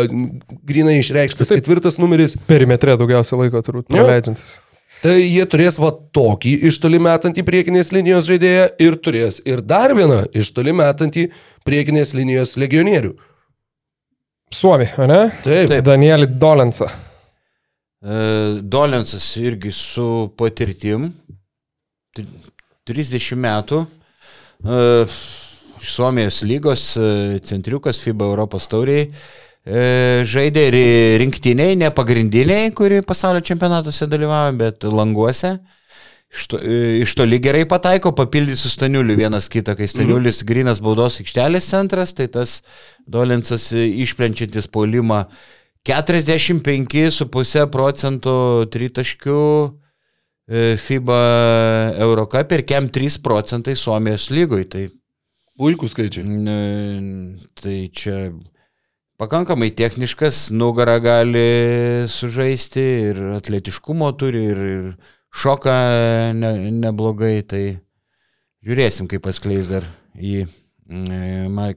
grinai 0.68 0.98
išreikštas 1.00 1.54
ketvirtas 1.56 2.00
numeris. 2.02 2.36
Perimetre 2.50 2.98
daugiausia 3.00 3.40
laiko 3.40 3.64
turbūt 3.66 3.92
praleidžiantis. 3.92 4.60
Tai 5.02 5.16
jie 5.18 5.42
turės 5.50 5.80
va 5.82 5.90
tokį 6.14 6.52
iš 6.70 6.78
toli 6.84 7.00
metantį 7.02 7.42
priekinės 7.48 7.90
linijos 7.96 8.28
žaidėją 8.28 8.68
ir 8.86 8.98
turės 9.02 9.40
ir 9.50 9.64
dar 9.66 9.96
vieną 9.98 10.28
iš 10.38 10.52
toli 10.54 10.76
metantį 10.78 11.32
priekinės 11.66 12.14
linijos 12.14 12.54
legionierių. 12.62 13.16
Suomi, 14.54 14.86
ne? 15.08 15.22
Taip, 15.42 15.72
Taip. 15.72 15.86
Danielį 15.88 16.28
Dolensą. 16.38 16.90
E, 18.04 18.60
Dolensas 18.62 19.26
irgi 19.42 19.72
su 19.74 20.28
patirtim, 20.38 21.10
Tri- 22.12 22.28
30 22.92 23.40
metų, 23.40 23.86
Suomijos 25.82 26.42
lygos 26.42 26.96
e, 26.98 27.40
centriukas 27.44 28.00
FIBA 28.00 28.26
Europos 28.30 28.68
tauriai, 28.70 29.08
e, 29.66 30.24
žaidė 30.30 30.68
ir 30.70 30.78
rinktiniai, 31.24 31.76
ne 31.80 31.90
pagrindiniai, 31.96 32.70
kuri 32.78 33.02
pasaulio 33.06 33.42
čempionatuose 33.42 34.08
dalyvavo, 34.12 34.58
bet 34.62 34.86
languose. 34.86 35.56
Iš, 36.32 36.46
to, 36.48 36.60
e, 36.64 37.02
iš 37.02 37.16
toli 37.18 37.42
gerai 37.44 37.66
pataiko, 37.68 38.14
papildyti 38.16 38.62
su 38.62 38.70
Staniuliu 38.72 39.18
vienas 39.20 39.50
kitą, 39.52 39.76
kai 39.76 39.90
Staniulis 39.92 40.46
grinas 40.48 40.80
baudos 40.80 41.20
aikštelės 41.20 41.68
centras, 41.74 42.14
tai 42.16 42.30
tas 42.32 42.62
Dolensas 43.04 43.72
e, 43.74 43.90
išplenčiantis 44.06 44.70
polimą 44.72 45.26
45,5 45.90 47.66
procentų 47.74 48.38
tritaškių 48.72 49.42
e, 49.42 49.81
FIBA 50.52 51.22
Eurocup 52.04 52.52
ir 52.52 52.66
kem 52.68 52.90
3 52.92 53.22
procentai 53.24 53.78
Suomijos 53.80 54.28
lygoj. 54.34 54.66
Tai, 54.74 54.88
puikų 55.60 55.88
skaičiai. 55.92 56.26
tai 57.62 57.78
čia 57.96 58.18
pakankamai 59.22 59.72
techniškas, 59.78 60.50
nugarą 60.52 60.98
gali 61.04 61.48
sužaisti 62.10 62.88
ir 63.12 63.22
atletiškumo 63.38 64.12
turi 64.20 64.44
ir, 64.52 64.62
ir 64.76 64.88
šoką 65.32 65.78
ne, 66.36 66.56
neblogai. 66.84 67.38
Tai 67.48 67.64
žiūrėsim, 68.66 69.08
kaip 69.12 69.30
atskleis 69.32 69.72
dar 69.72 69.88
jį 70.18 70.48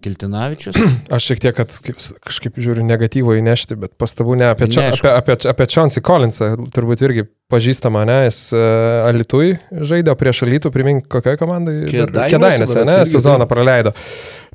Kiltinavičius. 0.03 0.77
Aš 1.15 1.31
šiek 1.31 1.43
tiek, 1.45 1.55
kad 1.57 1.73
kaip, 1.86 2.01
kažkaip 2.24 2.59
žiūriu 2.61 2.85
negatyvo 2.86 3.36
įnešti, 3.39 3.78
bet 3.81 3.95
pastabų 4.01 4.39
ne 4.41 4.51
apie, 4.51 4.69
čia, 4.73 4.89
apie, 4.95 5.11
apie, 5.12 5.39
apie 5.51 5.69
Chauncey 5.70 6.05
Collinsą, 6.05 6.55
turbūt 6.74 7.05
irgi 7.07 7.27
pažįstama, 7.53 8.05
ne, 8.09 8.19
jis 8.27 8.41
uh, 8.57 9.07
Alitui 9.09 9.55
žaidė 9.70 10.16
prieš 10.19 10.45
Alitų, 10.49 10.73
primink, 10.74 11.09
kokioje 11.12 11.41
komandai? 11.41 11.78
Kedainėse, 11.91 12.85
ne, 12.89 13.01
sezoną 13.11 13.49
praleido. 13.51 13.95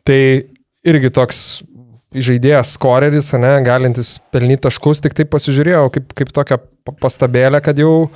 Tai 0.07 0.22
irgi 0.88 1.11
toks 1.15 1.44
žaidėjas, 2.15 2.73
skoreris, 2.77 3.31
ne, 3.38 3.52
galintis 3.65 4.15
pelnyti 4.34 4.64
taškus, 4.65 5.02
tik 5.06 5.14
taip 5.18 5.30
pasižiūrėjau 5.34 5.90
kaip, 5.94 6.14
kaip 6.18 6.31
tokią 6.34 6.57
pa- 6.57 6.95
pastabėlę, 7.06 7.60
kad 7.61 7.77
jau, 7.77 8.10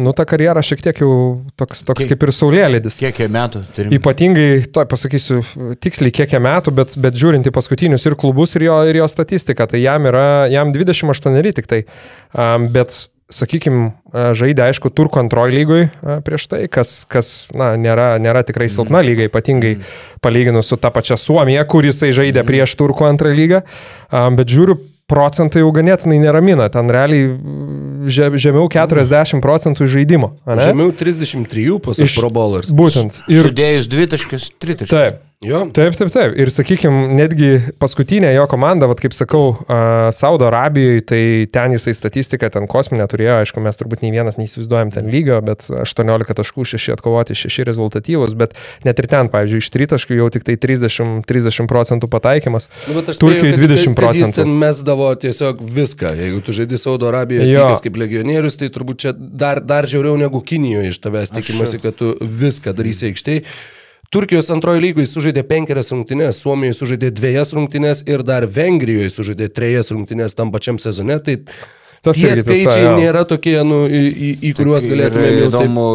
nu, 0.00 0.12
ta 0.16 0.26
karjera 0.28 0.60
šiek 0.64 0.82
tiek 0.84 1.00
jau 1.00 1.12
toks, 1.56 1.80
toks 1.88 2.04
Kiek- 2.04 2.12
kaip 2.12 2.26
ir 2.28 2.32
saulėlydis. 2.36 2.98
Kiek 3.00 3.22
jie 3.22 3.28
metų 3.32 3.62
turi? 3.76 3.94
Ypatingai, 3.96 4.48
to 4.72 4.84
pasakysiu 4.92 5.40
tiksliai 5.80 6.12
kiek 6.12 6.36
jam 6.36 6.44
metų, 6.44 6.74
bet, 6.76 6.96
bet 7.00 7.16
žiūrint 7.16 7.48
į 7.48 7.54
paskutinius 7.56 8.04
ir 8.10 8.18
klubus, 8.20 8.56
ir 8.60 8.68
jo, 8.68 8.76
ir 8.92 9.00
jo 9.00 9.08
statistiką, 9.08 9.68
tai 9.72 9.80
jam 9.86 10.04
yra, 10.12 10.26
jam 10.52 10.72
28 10.76 11.56
tik 11.56 11.70
tai. 11.70 11.84
Um, 12.36 12.68
bet, 12.68 12.92
sakykime, 13.30 13.92
žaidė, 14.36 14.66
aišku, 14.70 14.90
turko 14.92 15.20
antroji 15.22 15.54
lygoj 15.60 15.82
a, 16.02 16.18
prieš 16.26 16.46
tai, 16.50 16.60
kas, 16.72 17.04
kas 17.10 17.48
na, 17.54 17.72
nėra, 17.80 18.12
nėra 18.22 18.42
tikrai 18.46 18.68
silpna 18.72 19.00
lyga, 19.06 19.28
ypatingai 19.30 19.76
palyginus 20.22 20.70
su 20.70 20.76
ta 20.76 20.90
pačia 20.94 21.16
Suomija, 21.20 21.64
kur 21.70 21.86
jisai 21.86 22.12
žaidė 22.16 22.44
prieš 22.46 22.76
turko 22.80 23.06
antrą 23.08 23.32
lygą. 23.34 23.62
Bet 24.36 24.50
žiūriu, 24.50 24.76
procentai 25.10 25.64
jau 25.64 25.70
ganėtinai 25.74 26.20
neramina, 26.22 26.68
ten 26.70 26.86
realiai 26.90 27.30
mm, 27.32 28.04
že- 28.10 28.30
žemiau 28.38 28.68
40 28.70 29.40
procentų 29.42 29.88
žaidimo. 29.90 30.36
ane? 30.46 30.62
Žemiau 30.68 30.92
33 30.94 31.80
pasak 31.82 32.06
Iš- 32.06 32.18
Pro 32.20 32.30
Bowlers. 32.30 32.70
Būtent. 32.70 33.22
Ir... 33.26 33.48
Sudėjus 33.48 33.88
dvi 33.90 34.06
taškas, 34.06 34.50
tritaškas. 34.62 34.94
taip. 34.94 35.18
Jo. 35.40 35.62
Taip, 35.72 35.94
taip, 35.96 36.10
taip. 36.12 36.34
Ir 36.36 36.50
sakykime, 36.52 37.14
netgi 37.16 37.46
paskutinė 37.80 38.28
jo 38.34 38.42
komanda, 38.50 38.84
vat, 38.90 38.98
kaip 39.00 39.14
sakau, 39.16 39.54
uh, 39.54 40.10
Saudo 40.12 40.44
Arabijoje, 40.50 41.00
tai 41.08 41.20
ten 41.48 41.72
jisai 41.72 41.94
statistiką 41.96 42.50
ten 42.52 42.66
kosminę 42.68 43.06
turėjo, 43.08 43.38
aišku, 43.40 43.62
mes 43.64 43.80
turbūt 43.80 44.02
nei 44.04 44.12
vienas 44.12 44.36
neįsivaizduojam 44.36 44.92
ten 44.92 45.08
lygio, 45.08 45.38
bet 45.40 45.64
18 45.72 46.36
taškų, 46.42 46.66
6 46.74 46.92
atkovoti, 46.92 47.38
6 47.40 47.64
rezultatyvus, 47.70 48.34
bet 48.36 48.52
net 48.84 49.00
ir 49.00 49.08
ten, 49.08 49.32
pavyzdžiui, 49.32 49.62
iš 49.64 49.72
tritaškių 49.78 50.20
jau 50.20 50.28
tik 50.36 50.44
tai 50.50 50.58
30, 50.60 51.24
30 51.24 51.72
procentų 51.72 52.12
pataikymas. 52.12 52.68
Nu, 52.84 52.98
bet 53.00 53.08
aš 53.14 53.22
Turkijoj 53.24 53.40
spėju, 53.40 53.56
kad- 53.56 53.64
20 53.64 53.96
kad- 53.96 54.04
kad 54.04 54.20
Jis 54.20 54.28
procentų. 54.28 54.44
ten 54.44 54.54
mesdavo 54.60 55.08
tiesiog 55.24 55.64
viską. 55.80 56.14
Jeigu 56.20 56.44
tu 56.44 56.52
žaidži 56.60 56.84
Saudo 56.84 57.08
Arabijoje 57.08 57.80
kaip 57.88 57.96
legionierius, 57.96 58.60
tai 58.60 58.68
turbūt 58.68 59.06
čia 59.08 59.16
dar, 59.16 59.64
dar 59.64 59.88
žiauriau 59.88 60.20
negu 60.20 60.44
Kinijoje 60.44 60.92
iš 60.92 61.00
tavęs 61.00 61.32
tikimasi, 61.32 61.80
kad 61.80 61.96
tu 61.96 62.12
viską 62.20 62.76
darysi 62.76 63.08
aikštėje. 63.14 63.44
Turkijos 64.10 64.48
antrojo 64.50 64.80
lygoje 64.82 65.06
sužaidė 65.06 65.44
penkerias 65.46 65.92
rungtynes, 65.94 66.40
Suomijoje 66.42 66.80
sužaidė 66.80 67.12
dviejas 67.14 67.52
rungtynes 67.54 68.00
ir 68.10 68.24
dar 68.26 68.46
Vengrijoje 68.50 69.12
sužaidė 69.14 69.46
trejas 69.54 69.92
rungtynes 69.94 70.34
tam 70.34 70.50
pačiam 70.50 70.80
sezone. 70.82 71.20
Tai 71.22 71.36
Tas 72.00 72.16
tie 72.16 72.30
tiesa, 72.30 72.42
skaičiai 72.42 72.84
jo. 72.86 72.92
nėra 72.96 73.26
tokie, 73.28 73.58
nu, 73.62 73.84
į, 73.84 74.00
į, 74.10 74.30
į 74.48 74.52
kuriuos 74.56 74.86
galėtume 74.88 75.26
jau 75.28 75.34
taip 75.36 75.48
įdomu, 75.50 75.86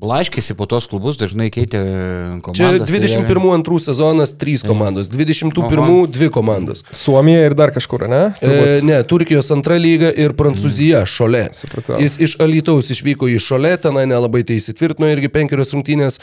blaškėsi 0.00 0.56
po 0.56 0.66
tos 0.68 0.86
klubus, 0.90 1.16
dažnai 1.20 1.48
keitė 1.52 1.80
Čia 1.80 2.40
komandas. 2.44 2.90
21-2 2.90 3.78
sezonas 3.86 4.34
3 4.38 4.66
komandos, 4.68 5.08
21 5.12 6.10
2 6.12 6.28
komandos. 6.34 6.84
Suomija 6.94 7.46
ir 7.48 7.56
dar 7.58 7.72
kažkur, 7.74 8.06
ne? 8.10 8.22
E, 8.40 8.80
ne, 8.86 8.98
Turkijos 9.08 9.48
antra 9.54 9.78
lyga 9.80 10.10
ir 10.12 10.36
Prancūzija 10.36 11.04
šalia. 11.08 11.48
Supratau. 11.56 12.00
Jis 12.02 12.18
iš 12.28 12.36
Alytaus 12.42 12.92
išvyko 12.92 13.30
į 13.32 13.40
šalia, 13.42 13.76
tenai 13.80 14.04
nelabai 14.10 14.44
tai 14.46 14.60
įsitvirtino 14.60 15.08
irgi 15.12 15.32
penkerios 15.32 15.72
rungtynės. 15.74 16.20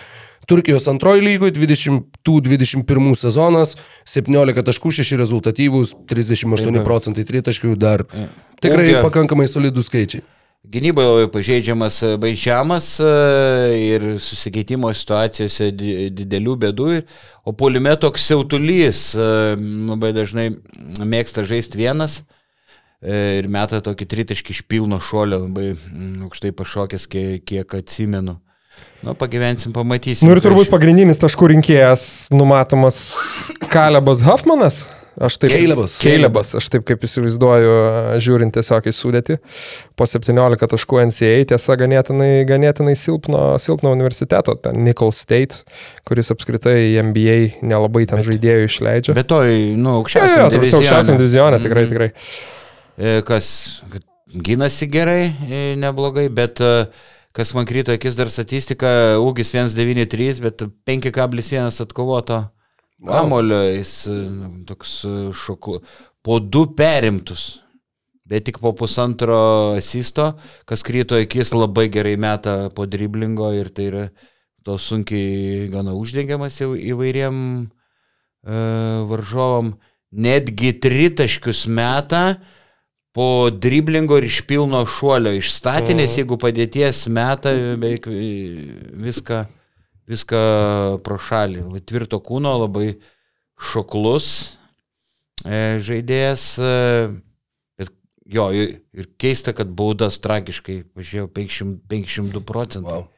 Turkijos 0.49 0.89
antroji 0.91 1.23
lygoje 1.23 1.55
20-21 1.55 3.15
sezonas, 3.15 3.77
17 4.03 4.65
taškų, 4.67 4.91
6 4.99 5.15
rezultatyvus, 5.21 5.95
38 6.11 6.83
procentai 6.83 7.23
tritaškių 7.27 7.77
dar. 7.79 8.03
Tikrai 8.63 8.89
Ūgio. 8.89 9.03
pakankamai 9.07 9.47
solidų 9.47 9.85
skaičiai. 9.87 10.25
Gynyboje 10.63 11.07
labai 11.07 11.27
pažeidžiamas 11.27 11.97
e, 12.07 12.09
Baižiamas 12.17 12.85
e, 13.03 13.07
ir 13.83 14.05
susikeitimo 14.23 14.87
situacijose 14.95 15.73
di- 15.75 16.07
didelių 16.15 16.55
bėdų, 16.61 16.87
o 17.43 17.51
polime 17.51 17.91
toks 17.99 18.29
siautulys 18.29 19.09
e, 19.11 19.25
labai 19.59 20.13
dažnai 20.15 20.53
mėgsta 21.03 21.43
žaisti 21.43 21.81
vienas 21.81 22.21
ir 23.03 23.49
meta 23.51 23.81
tokį 23.83 24.05
tritaškį 24.07 24.53
iš 24.55 24.61
pilno 24.71 24.95
šuolio, 25.03 25.41
labai 25.43 25.73
mm, 25.73 26.21
aukštai 26.23 26.53
pašokęs, 26.55 27.09
kiek, 27.11 27.43
kiek 27.43 27.75
atsimenu. 27.75 28.37
Nu, 29.03 29.11
pagyvensim, 29.19 29.73
pamatysim. 29.75 30.29
Nu 30.29 30.37
ir 30.37 30.39
turbūt 30.39 30.71
pagrindinis 30.71 31.19
taškų 31.19 31.51
rinkėjas 31.51 32.05
numatomas 32.31 33.03
Kalebas 33.67 34.23
Hoffmanas. 34.23 34.85
Aš 35.21 35.35
taip, 35.37 35.51
Calebas. 35.53 35.93
Keilebas, 36.01 36.55
aš 36.57 36.67
taip 36.73 36.85
kaip 36.89 37.03
įsivaizduoju, 37.05 37.73
žiūrint 38.23 38.55
tiesiog 38.55 38.87
į 38.89 38.93
sudėtį. 38.97 39.37
Po 39.99 40.07
17 40.09 40.69
taškų 40.71 41.01
NCA, 41.11 41.35
tiesa, 41.51 41.75
ganėtinai, 41.77 42.31
ganėtinai 42.49 42.95
silpno, 42.97 43.43
silpno 43.61 43.91
universiteto, 43.93 44.55
ten 44.57 44.81
Nickel 44.87 45.13
State, 45.13 45.61
kuris 46.09 46.33
apskritai 46.33 46.79
į 46.95 47.03
NBA 47.11 47.37
nelabai 47.61 48.07
ten 48.09 48.25
žaidėjų 48.25 48.65
išleidžia. 48.71 49.13
Bet 49.13 49.29
to, 49.29 49.43
nu, 49.77 49.99
aukščiausiam 50.01 50.49
tarsi 50.49 50.77
aukščiausiam 50.79 51.21
divizionė, 51.21 51.61
tikrai, 51.61 51.85
Mhm. 51.85 51.93
tikrai. 51.93 52.11
E, 52.97 53.21
kas 53.25 53.81
gynasi 54.33 54.89
gerai, 54.89 55.33
e, 55.49 55.75
neblogai, 55.77 56.25
bet 56.33 56.57
e, 56.61 56.87
kas 57.33 57.53
man 57.53 57.65
kryto 57.69 57.93
akis 57.93 58.17
dar 58.17 58.29
statistika, 58.33 59.17
ūgis 59.21 59.53
193, 59.53 60.41
bet 60.41 60.61
5,1 60.85 61.81
atkovoto 61.85 62.43
kamulio, 63.07 63.59
jis 63.73 63.93
e, 64.07 64.17
toks 64.69 64.95
e, 65.05 65.13
šoku, 65.35 65.79
po 66.23 66.39
du 66.39 66.65
perimtus. 66.77 67.59
Bet 68.25 68.45
tik 68.47 68.61
po 68.63 68.71
pusantro 68.71 69.73
asisto, 69.75 70.29
kas 70.65 70.83
kryto 70.87 71.17
akis 71.19 71.51
labai 71.53 71.89
gerai 71.91 72.15
meta 72.17 72.69
po 72.73 72.85
driblingo 72.87 73.49
ir 73.51 73.67
tai 73.75 73.89
yra 73.89 74.03
to 74.63 74.77
sunkiai 74.79 75.67
gana 75.73 75.91
uždengiamas 75.99 76.61
įvairiem 76.63 77.35
e, 77.67 78.59
varžovam. 79.11 79.73
Netgi 80.13 80.71
tritaškius 80.79 81.65
meta 81.67 82.37
po 83.13 83.49
driblingo 83.51 84.17
ir 84.21 84.29
iš 84.29 84.39
pilno 84.49 84.85
šuolio, 84.89 85.33
iš 85.37 85.51
statinės, 85.57 86.15
jeigu 86.21 86.37
padėties 86.41 87.03
meta 87.13 87.51
beveik 87.81 88.07
vi- 88.07 88.77
viską, 89.03 89.43
viską 90.09 90.41
pro 91.05 91.17
šalį. 91.21 91.65
Tvirto 91.87 92.19
kūno, 92.23 92.53
labai 92.65 92.93
šoklus 93.71 94.27
e, 95.45 95.79
žaidėjas. 95.83 96.45
E, 96.59 96.73
bet 97.79 97.93
jo, 98.25 98.49
ir, 98.55 99.09
keista, 99.21 99.55
kad 99.55 99.71
baudas 99.71 100.19
tragiškai 100.23 100.81
pažiūrėjau 100.95 101.31
500, 101.39 101.81
502 101.91 102.45
procentų. 102.47 102.89
Wow. 102.91 103.09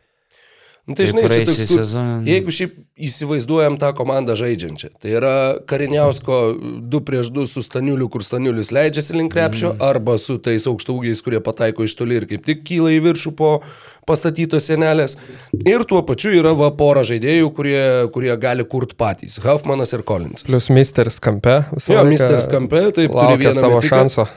Nu, 0.86 0.94
tai 0.94 1.08
žinai, 1.10 1.24
čia 1.26 1.46
toks, 1.48 1.64
kur- 1.66 1.80
sezoną. 1.82 2.18
jeigu 2.30 2.54
šiaip 2.54 2.76
įsivaizduojam 2.96 3.76
tą 3.76 3.90
komandą 3.92 4.38
žaidžiančią, 4.40 4.90
tai 5.04 5.18
yra 5.18 5.34
Kariniausko 5.68 6.38
2 6.80 7.02
prieš 7.04 7.32
2 7.36 7.44
su 7.52 7.64
Staniuliu, 7.66 8.08
kur 8.12 8.24
Staniulis 8.24 8.72
leidžiasi 8.72 9.18
link 9.18 9.34
krepšio, 9.36 9.74
mm. 9.74 9.84
arba 9.84 10.16
su 10.22 10.38
tais 10.40 10.64
aukštaugiais, 10.72 11.20
kurie 11.26 11.42
pataiko 11.44 11.84
iš 11.84 11.98
toli 12.00 12.22
ir 12.22 12.28
kaip 12.30 12.48
tik 12.48 12.64
kyla 12.64 12.94
į 12.96 13.02
viršų 13.10 13.36
po 13.36 13.50
pastatytos 14.06 14.68
senelės. 14.70 15.18
Ir 15.66 15.84
tuo 15.90 16.02
pačiu 16.06 16.32
yra 16.38 16.54
va 16.58 16.70
pora 16.78 17.04
žaidėjų, 17.08 17.50
kurie, 17.58 17.82
kurie 18.14 18.32
gali 18.42 18.66
kurti 18.70 18.98
patys. 18.98 19.40
Huffmanas 19.44 19.94
ir 19.98 20.06
Collinsas. 20.08 20.46
Plus 20.48 20.70
Misteris 20.74 21.18
kampe. 21.24 21.58
Jo, 21.90 22.06
Misteris 22.08 22.48
kampe, 22.52 22.84
taip, 22.96 23.12
turi 23.16 23.40
vieną 23.42 23.56
savo 23.58 23.80
metiką. 23.80 23.92
šanso. 23.92 24.28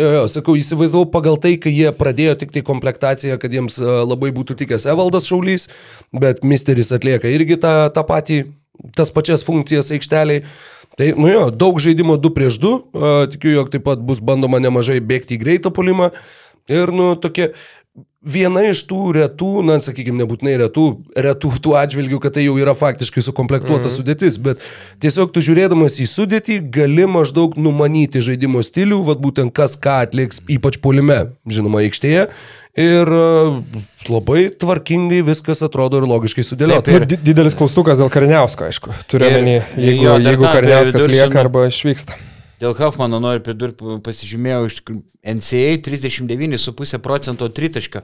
Jo, 0.00 0.08
jo, 0.16 0.24
sakau, 0.32 0.56
įsivaizdavau 0.58 1.10
pagal 1.12 1.36
tai, 1.42 1.54
kai 1.60 1.72
jie 1.74 1.90
pradėjo 1.96 2.38
tik 2.40 2.54
tai 2.54 2.64
komplektaciją, 2.66 3.36
kad 3.42 3.52
jiems 3.52 3.76
e, 3.82 3.88
labai 4.08 4.30
būtų 4.34 4.56
tikęs 4.62 4.86
Evaldas 4.88 5.28
Šaulys, 5.28 5.68
bet 6.16 6.40
Misteris 6.46 6.92
atlieka 6.96 7.28
irgi 7.28 7.58
tą, 7.60 7.74
tą 7.92 7.99
patį, 8.08 8.42
tas 8.96 9.12
pačias 9.14 9.44
funkcijas 9.46 9.92
aikšteliai. 9.94 10.44
Tai, 10.98 11.08
nu 11.16 11.30
jo, 11.30 11.46
daug 11.54 11.78
žaidimo 11.80 12.18
2 12.20 12.34
prieš 12.36 12.58
2, 12.60 12.72
tikiu, 13.32 13.54
jog 13.54 13.70
taip 13.72 13.86
pat 13.86 14.02
bus 14.04 14.20
bandoma 14.20 14.60
nemažai 14.60 14.98
bėgti 15.00 15.38
į 15.38 15.42
greitą 15.44 15.72
polimą. 15.72 16.10
Ir, 16.70 16.92
nu, 16.94 17.14
tokie, 17.18 17.50
viena 18.20 18.66
iš 18.68 18.82
tų 18.88 19.14
retų, 19.16 19.50
na, 19.64 19.78
sakykime, 19.80 20.20
nebūtinai 20.20 20.58
retų, 20.60 20.84
retų 21.16 21.52
tų 21.64 21.74
atžvilgių, 21.80 22.20
kad 22.20 22.36
tai 22.36 22.44
jau 22.44 22.56
yra 22.60 22.74
faktiškai 22.76 23.24
sukomplektuota 23.24 23.88
mm. 23.88 23.94
sudėtis, 23.94 24.36
bet 24.44 24.60
tiesiog 25.00 25.32
tu 25.32 25.40
žiūrėdamas 25.44 25.96
į 26.04 26.08
sudėtį 26.10 26.58
gali 26.74 27.06
maždaug 27.08 27.56
numanyti 27.56 28.20
žaidimo 28.24 28.60
stilių, 28.64 29.00
vad 29.08 29.22
būtent 29.24 29.54
kas 29.56 29.78
ką 29.80 30.02
atliks, 30.04 30.42
ypač 30.52 30.76
polime, 30.84 31.30
žinoma, 31.48 31.80
aikštėje. 31.86 32.28
Ir 32.80 33.08
e, 33.10 33.22
labai 34.06 34.44
tvarkingai 34.60 35.24
viskas 35.26 35.64
atrodo 35.66 35.98
ir 35.98 36.06
logiškai 36.06 36.44
sudėliota. 36.46 36.86
Taip, 36.86 37.00
Nu, 37.02 37.08
di- 37.10 37.18
didelis 37.32 37.56
klaustukas 37.58 37.98
dėl 37.98 38.12
Karniausko, 38.12 38.68
aišku. 38.68 38.94
Turiu 39.10 39.26
Ir- 39.26 39.40
omeny, 39.40 39.56
jeigu, 39.80 40.04
jo, 40.04 40.18
jeigu 40.22 40.44
tą 40.44 40.52
Karniauskas 40.60 41.08
lieka 41.10 41.40
arba 41.42 41.66
išvyksta. 41.72 42.20
Dėl 42.60 42.74
Huffmano 42.76 43.20
noriu 43.22 43.40
pridurti, 43.44 43.96
pasižymėjau 44.04 44.66
iš 44.68 44.80
NCA 45.24 45.78
39,5 45.86 46.98
procento 47.00 47.48
tritaškio. 47.48 48.02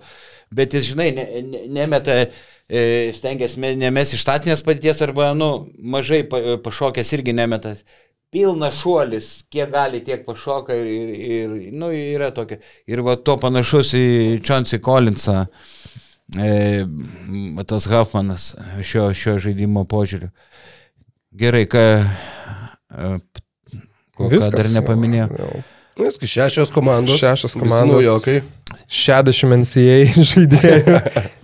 bet 0.54 0.74
jis, 0.74 0.84
žinai, 0.92 1.10
ne, 1.10 1.24
ne, 1.42 1.60
nemeta, 1.74 2.14
e, 2.70 3.12
stengiasi 3.12 3.58
me- 3.58 3.74
nemes 3.74 4.12
iš 4.14 4.22
statinės 4.22 4.62
padėties 4.62 5.02
arba, 5.02 5.32
nu, 5.34 5.66
mažai 5.82 6.22
pa- 6.22 6.56
pašokęs 6.62 7.12
irgi 7.16 7.34
nemeta. 7.34 7.74
Pilnas 8.30 8.78
šuolis, 8.78 9.44
kiek 9.50 9.70
gali, 9.72 10.00
tiek 10.04 10.24
pašoka 10.26 10.74
ir, 10.74 10.86
ir, 10.86 11.56
ir 11.66 11.72
nu, 11.72 11.90
yra 11.90 12.30
tokia. 12.30 12.60
Ir 12.86 13.02
va 13.02 13.16
to 13.16 13.36
panašus 13.42 13.90
į 13.98 14.04
Chauncey 14.46 14.78
Collinsą, 14.78 15.48
e, 16.38 16.86
tas 17.66 17.86
Huffmanas 17.90 18.54
šio, 18.82 19.10
šio 19.14 19.38
žaidimo 19.42 19.82
požiūriu. 19.86 20.30
Gerai, 21.36 21.66
ką, 21.66 21.84
e, 24.16 24.18
ko, 24.18 24.30
ką 24.32 24.52
dar 24.56 24.70
nepaminėjau. 24.74 25.30
Jau. 25.40 25.64
Viskas, 25.96 26.28
šešios 26.28 26.72
komandos. 26.74 27.20
Šešios 27.22 27.56
komandos. 27.56 28.04
Naujokai. 28.04 28.42
60 28.88 29.60
NCA 29.62 30.24
žaidėjų. 30.32 31.00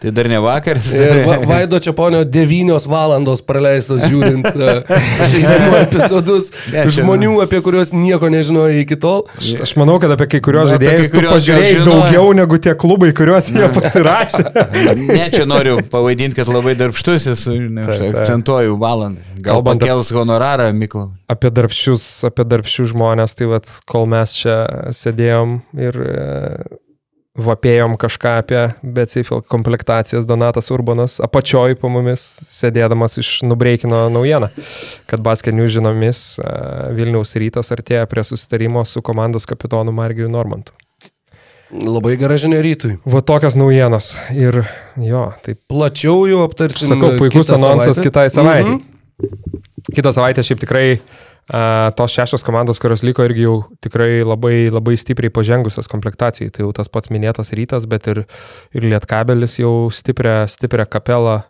Tai 0.00 0.10
dar 0.16 0.28
ne 0.32 0.38
vakaras. 0.40 0.86
Ir 0.96 1.18
va, 1.26 1.34
Vaido 1.44 1.76
Čiaponio 1.82 2.22
9 2.24 2.86
valandos 2.88 3.42
praleistos 3.44 4.06
žiūrint 4.08 4.46
uh, 4.48 4.80
žaidimo 5.28 5.74
epizodus. 5.82 6.48
Ne, 6.72 6.86
čia- 6.86 7.02
žmonių, 7.02 7.34
apie 7.44 7.60
kuriuos 7.64 7.92
nieko 7.92 8.30
nežinojai 8.32 8.78
iki 8.86 8.96
tol. 8.96 9.26
Aš 9.60 9.74
manau, 9.76 9.98
kad 10.00 10.14
apie 10.16 10.26
kai 10.32 10.40
kuriuos 10.46 10.72
žaidėjus 10.72 11.12
tu 11.12 11.24
pažiūrėjai 11.26 11.84
daugiau 11.84 12.32
negu 12.38 12.56
tie 12.64 12.72
klubai, 12.80 13.12
kuriuos 13.16 13.52
jie 13.52 13.68
pasirašė. 13.76 14.46
Ne, 15.10 15.26
čia 15.32 15.44
noriu 15.48 15.78
pavaidinti, 15.90 16.36
kad 16.38 16.48
labai 16.48 16.72
darbštus 16.78 17.26
esu, 17.34 17.56
žinai, 17.58 17.84
Taip, 17.84 17.92
aš 17.92 18.00
taip. 18.06 18.18
akcentuoju 18.22 18.76
valandą. 18.80 19.20
Gal 19.40 19.58
Kalbant 19.60 19.80
pakels 19.82 20.10
honorarą, 20.16 20.70
Miklau. 20.76 21.10
apie 21.30 21.50
darbščius, 21.56 22.04
apie 22.28 22.44
darbščius 22.48 22.90
žmonės, 22.94 23.34
tai 23.38 23.48
vat, 23.52 23.68
kol 23.90 24.08
mes 24.10 24.32
čia 24.36 24.56
sėdėjom 24.96 25.58
ir 25.80 25.96
e, 26.04 26.16
vapėjom 27.44 27.96
kažką 28.00 28.34
apie 28.40 28.60
Becifil 28.82 29.42
komplektacijas, 29.50 30.26
Donatas 30.28 30.70
Urbanas 30.74 31.18
apačioj 31.22 31.76
po 31.80 31.90
mumis 31.92 32.22
sėdėdamas 32.50 33.18
iš 33.22 33.32
nubreikino 33.46 34.06
naujieną, 34.12 34.50
kad 35.10 35.24
basketinių 35.24 35.68
žinomis 35.72 36.22
e, 36.38 36.52
Vilniaus 36.96 37.34
rytas 37.40 37.72
artėja 37.74 38.06
prie 38.10 38.24
susitarimo 38.26 38.84
su 38.88 39.02
komandos 39.06 39.48
kapitonu 39.50 39.94
Margiriu 39.96 40.30
Normantu. 40.32 40.76
Labai 41.70 42.16
gera 42.18 42.34
žinia 42.40 42.58
rytui. 42.64 42.96
Va 43.06 43.20
tokios 43.22 43.54
naujienos. 43.54 44.16
Ir 44.34 44.64
jo, 44.98 45.28
taip 45.46 45.60
Plačiau 45.70 46.24
jau 46.26 46.42
aptarsim. 46.42 46.90
Sakau, 46.90 47.14
puikus 47.20 47.52
anonsas 47.54 47.94
savaitę. 47.94 48.08
kitai 48.08 48.26
savaitai. 48.34 48.72
Mhm. 48.74 49.60
Kitą 49.94 50.12
savaitę 50.16 50.42
šiaip 50.44 50.60
tikrai 50.64 50.86
a, 50.96 50.98
tos 51.96 52.14
šešios 52.14 52.44
komandos, 52.46 52.78
kurios 52.82 53.04
liko, 53.06 53.24
irgi 53.26 53.46
jau 53.46 53.56
tikrai 53.82 54.20
labai, 54.22 54.68
labai 54.70 54.96
stipriai 55.00 55.32
pažengusios 55.34 55.90
komplektacijai. 55.90 56.52
Tai 56.54 56.66
jau 56.66 56.72
tas 56.76 56.90
pats 56.92 57.10
minėtas 57.10 57.54
rytas, 57.56 57.88
bet 57.90 58.10
ir, 58.12 58.24
ir 58.76 58.88
Lietkabelis 58.92 59.58
jau 59.62 59.90
stiprią, 59.94 60.44
stiprią 60.50 60.86
kapelą 60.90 61.40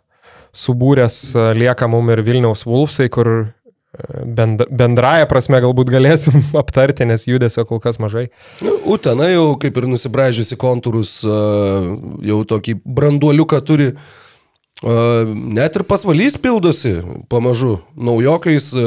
subūręs 0.57 1.21
lieka 1.55 1.87
mum 1.87 2.09
ir 2.11 2.23
Vilniaus 2.27 2.65
Vulfsai, 2.67 3.07
kur 3.13 3.51
bend, 4.25 4.63
bendraja 4.71 5.27
prasme 5.29 5.59
galbūt 5.63 5.91
galėsim 5.91 6.41
aptarti, 6.61 7.05
nes 7.07 7.27
judesio 7.27 7.65
kol 7.69 7.81
kas 7.83 7.99
mažai. 8.01 8.29
Nu, 8.63 8.77
Utena 8.95 9.29
jau 9.31 9.53
kaip 9.61 9.77
ir 9.77 9.87
nusibražiusi 9.91 10.57
kontūrus, 10.59 11.19
jau 11.25 12.41
tokį 12.47 12.79
branduoliuką 12.85 13.61
turi. 13.67 13.93
Net 14.81 15.75
ir 15.77 15.83
pasvalys 15.85 16.39
pildosi 16.41 16.95
pamažu 17.29 17.75
naujokais. 17.93 18.71
a, 18.73 18.85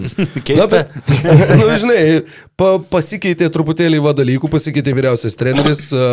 Keista. 0.46 0.86
Na, 0.88 1.34
bet, 1.36 1.50
nu, 1.60 1.66
žinai, 1.76 1.98
pa, 2.56 2.78
pasikeitė 2.80 3.50
truputėlį 3.52 4.00
vadalykų, 4.06 4.48
pasikeitė 4.48 4.94
vyriausias 4.96 5.36
treneris, 5.36 5.90
a, 5.92 6.06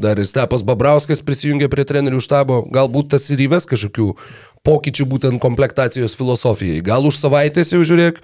dar 0.00 0.22
ir 0.22 0.28
Stepas 0.28 0.64
Babrauskas 0.64 1.20
prisijungė 1.20 1.68
prie 1.68 1.84
trenerių 1.84 2.22
štabo, 2.24 2.62
galbūt 2.72 3.10
tas 3.12 3.28
ir 3.34 3.42
įves 3.44 3.68
kažkokių 3.68 4.14
pokyčių 4.64 5.06
būtent 5.10 5.42
komplektacijos 5.42 6.16
filosofijai. 6.16 6.80
Gal 6.86 7.04
už 7.04 7.18
savaitės 7.20 7.74
jau 7.74 7.82
žiūrėk, 7.84 8.22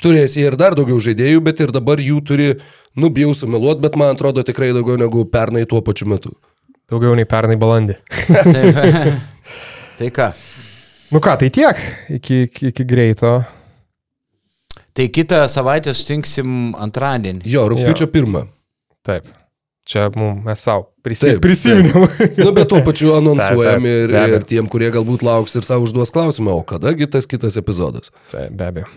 turės 0.00 0.38
jie 0.38 0.46
ir 0.48 0.56
dar 0.56 0.78
daugiau 0.78 1.02
žaidėjų, 1.04 1.42
bet 1.44 1.60
ir 1.60 1.74
dabar 1.74 2.00
jų 2.00 2.22
turi, 2.24 2.48
nu, 2.96 3.12
bijau 3.12 3.34
sumeluoti, 3.36 3.84
bet 3.84 4.00
man 4.00 4.16
atrodo 4.16 4.40
tikrai 4.46 4.70
daugiau 4.72 4.96
negu 4.96 5.26
pernai 5.28 5.66
tuo 5.68 5.84
pačiu 5.84 6.08
metu. 6.14 6.32
Daugiau 6.88 7.12
nei 7.18 7.28
pernai 7.28 7.60
balandį. 7.60 7.98
Tai, 10.02 10.10
ką? 10.10 10.32
Nu 11.14 11.20
ką, 11.22 11.36
tai 11.38 11.50
tiek 11.54 11.78
iki, 12.10 12.42
iki, 12.42 12.66
iki 12.66 12.84
greito. 12.84 13.44
Tai 14.92 15.06
kitą 15.14 15.44
savaitę 15.48 15.94
sutinksim 15.94 16.72
antradienį. 16.74 17.46
Jo, 17.46 17.68
rūpiučio 17.70 18.08
pirmą. 18.10 18.42
Taip. 19.06 19.28
Čia 19.86 20.08
mums 20.14 20.42
mes 20.46 20.64
savo 20.66 20.88
prisi, 21.06 21.36
prisiminėm. 21.42 22.08
Nu, 22.40 22.50
bet 22.54 22.66
tuo 22.70 22.80
pačiu 22.86 23.14
anonsuojam 23.20 23.86
ir, 23.86 24.16
ir 24.34 24.46
tiem, 24.46 24.66
kurie 24.70 24.90
galbūt 24.94 25.22
lauks 25.26 25.54
ir 25.58 25.66
savo 25.66 25.86
užduos 25.86 26.10
klausimą, 26.14 26.58
o 26.58 26.66
kadagi 26.66 27.06
tas 27.10 27.30
kitas 27.30 27.58
epizodas. 27.62 28.10
Taip, 28.34 28.50
be 28.58 28.68
abejo. 28.72 28.90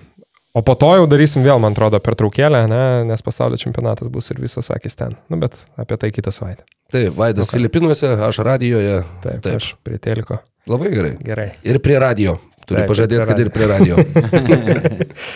O 0.55 0.61
po 0.63 0.71
to 0.79 0.87
jau 0.95 1.03
darysim 1.11 1.43
vėl, 1.43 1.59
man 1.59 1.75
atrodo, 1.75 1.99
per 1.99 2.15
traukėlę, 2.15 2.61
ne, 2.71 2.81
nes 3.09 3.23
pasaulio 3.25 3.59
čempionatas 3.59 4.07
bus 4.07 4.31
ir 4.31 4.39
visas 4.39 4.71
akis 4.71 4.95
ten. 4.95 5.17
Nu, 5.27 5.35
bet 5.41 5.57
apie 5.75 5.97
tai 5.99 6.13
kitą 6.15 6.31
savaitę. 6.31 6.63
Taip, 6.95 7.11
Vaidas 7.17 7.49
okay. 7.49 7.59
Filipinuose, 7.59 8.13
aš 8.23 8.39
radijoje. 8.47 9.01
Taip, 9.25 9.41
Taip. 9.43 9.57
Aš 9.59 9.73
prie 9.83 9.99
teliko. 9.99 10.39
Labai 10.71 10.93
gerai. 10.93 11.15
Gerai. 11.27 11.49
Ir 11.67 11.81
prie 11.83 11.97
radio. 11.99 12.37
Turiu 12.65 12.81
Taip, 12.81 12.89
pažadėti, 12.89 13.25
kad 13.29 13.41
ir 13.43 13.49
prie 13.53 13.67
radio. 13.69 13.97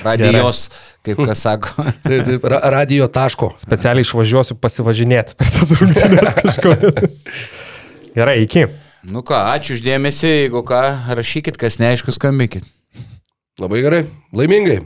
Radijos, 0.06 0.62
kaip 1.06 1.20
kas 1.30 1.44
sako. 1.46 1.86
taip, 2.08 2.24
taip, 2.26 2.48
ra 2.50 2.62
radio 2.74 3.10
taško. 3.12 3.52
Specialiai 3.62 4.08
išvažiuosiu 4.08 4.58
pasivažinėti 4.62 5.36
per 5.38 5.52
tas 5.54 5.74
rungtynės 5.78 6.38
kažko. 6.42 6.74
Gerai, 8.16 8.40
iki. 8.48 8.66
Nu 9.12 9.22
ką, 9.28 9.44
ačiū 9.52 9.78
uždėmesi, 9.78 10.32
jeigu 10.46 10.64
ką, 10.68 10.82
rašykit, 11.20 11.60
kas 11.60 11.78
neaišku, 11.84 12.16
skambykit. 12.16 12.66
Labai 13.62 13.84
gerai. 13.84 14.02
Laimingai. 14.34 14.80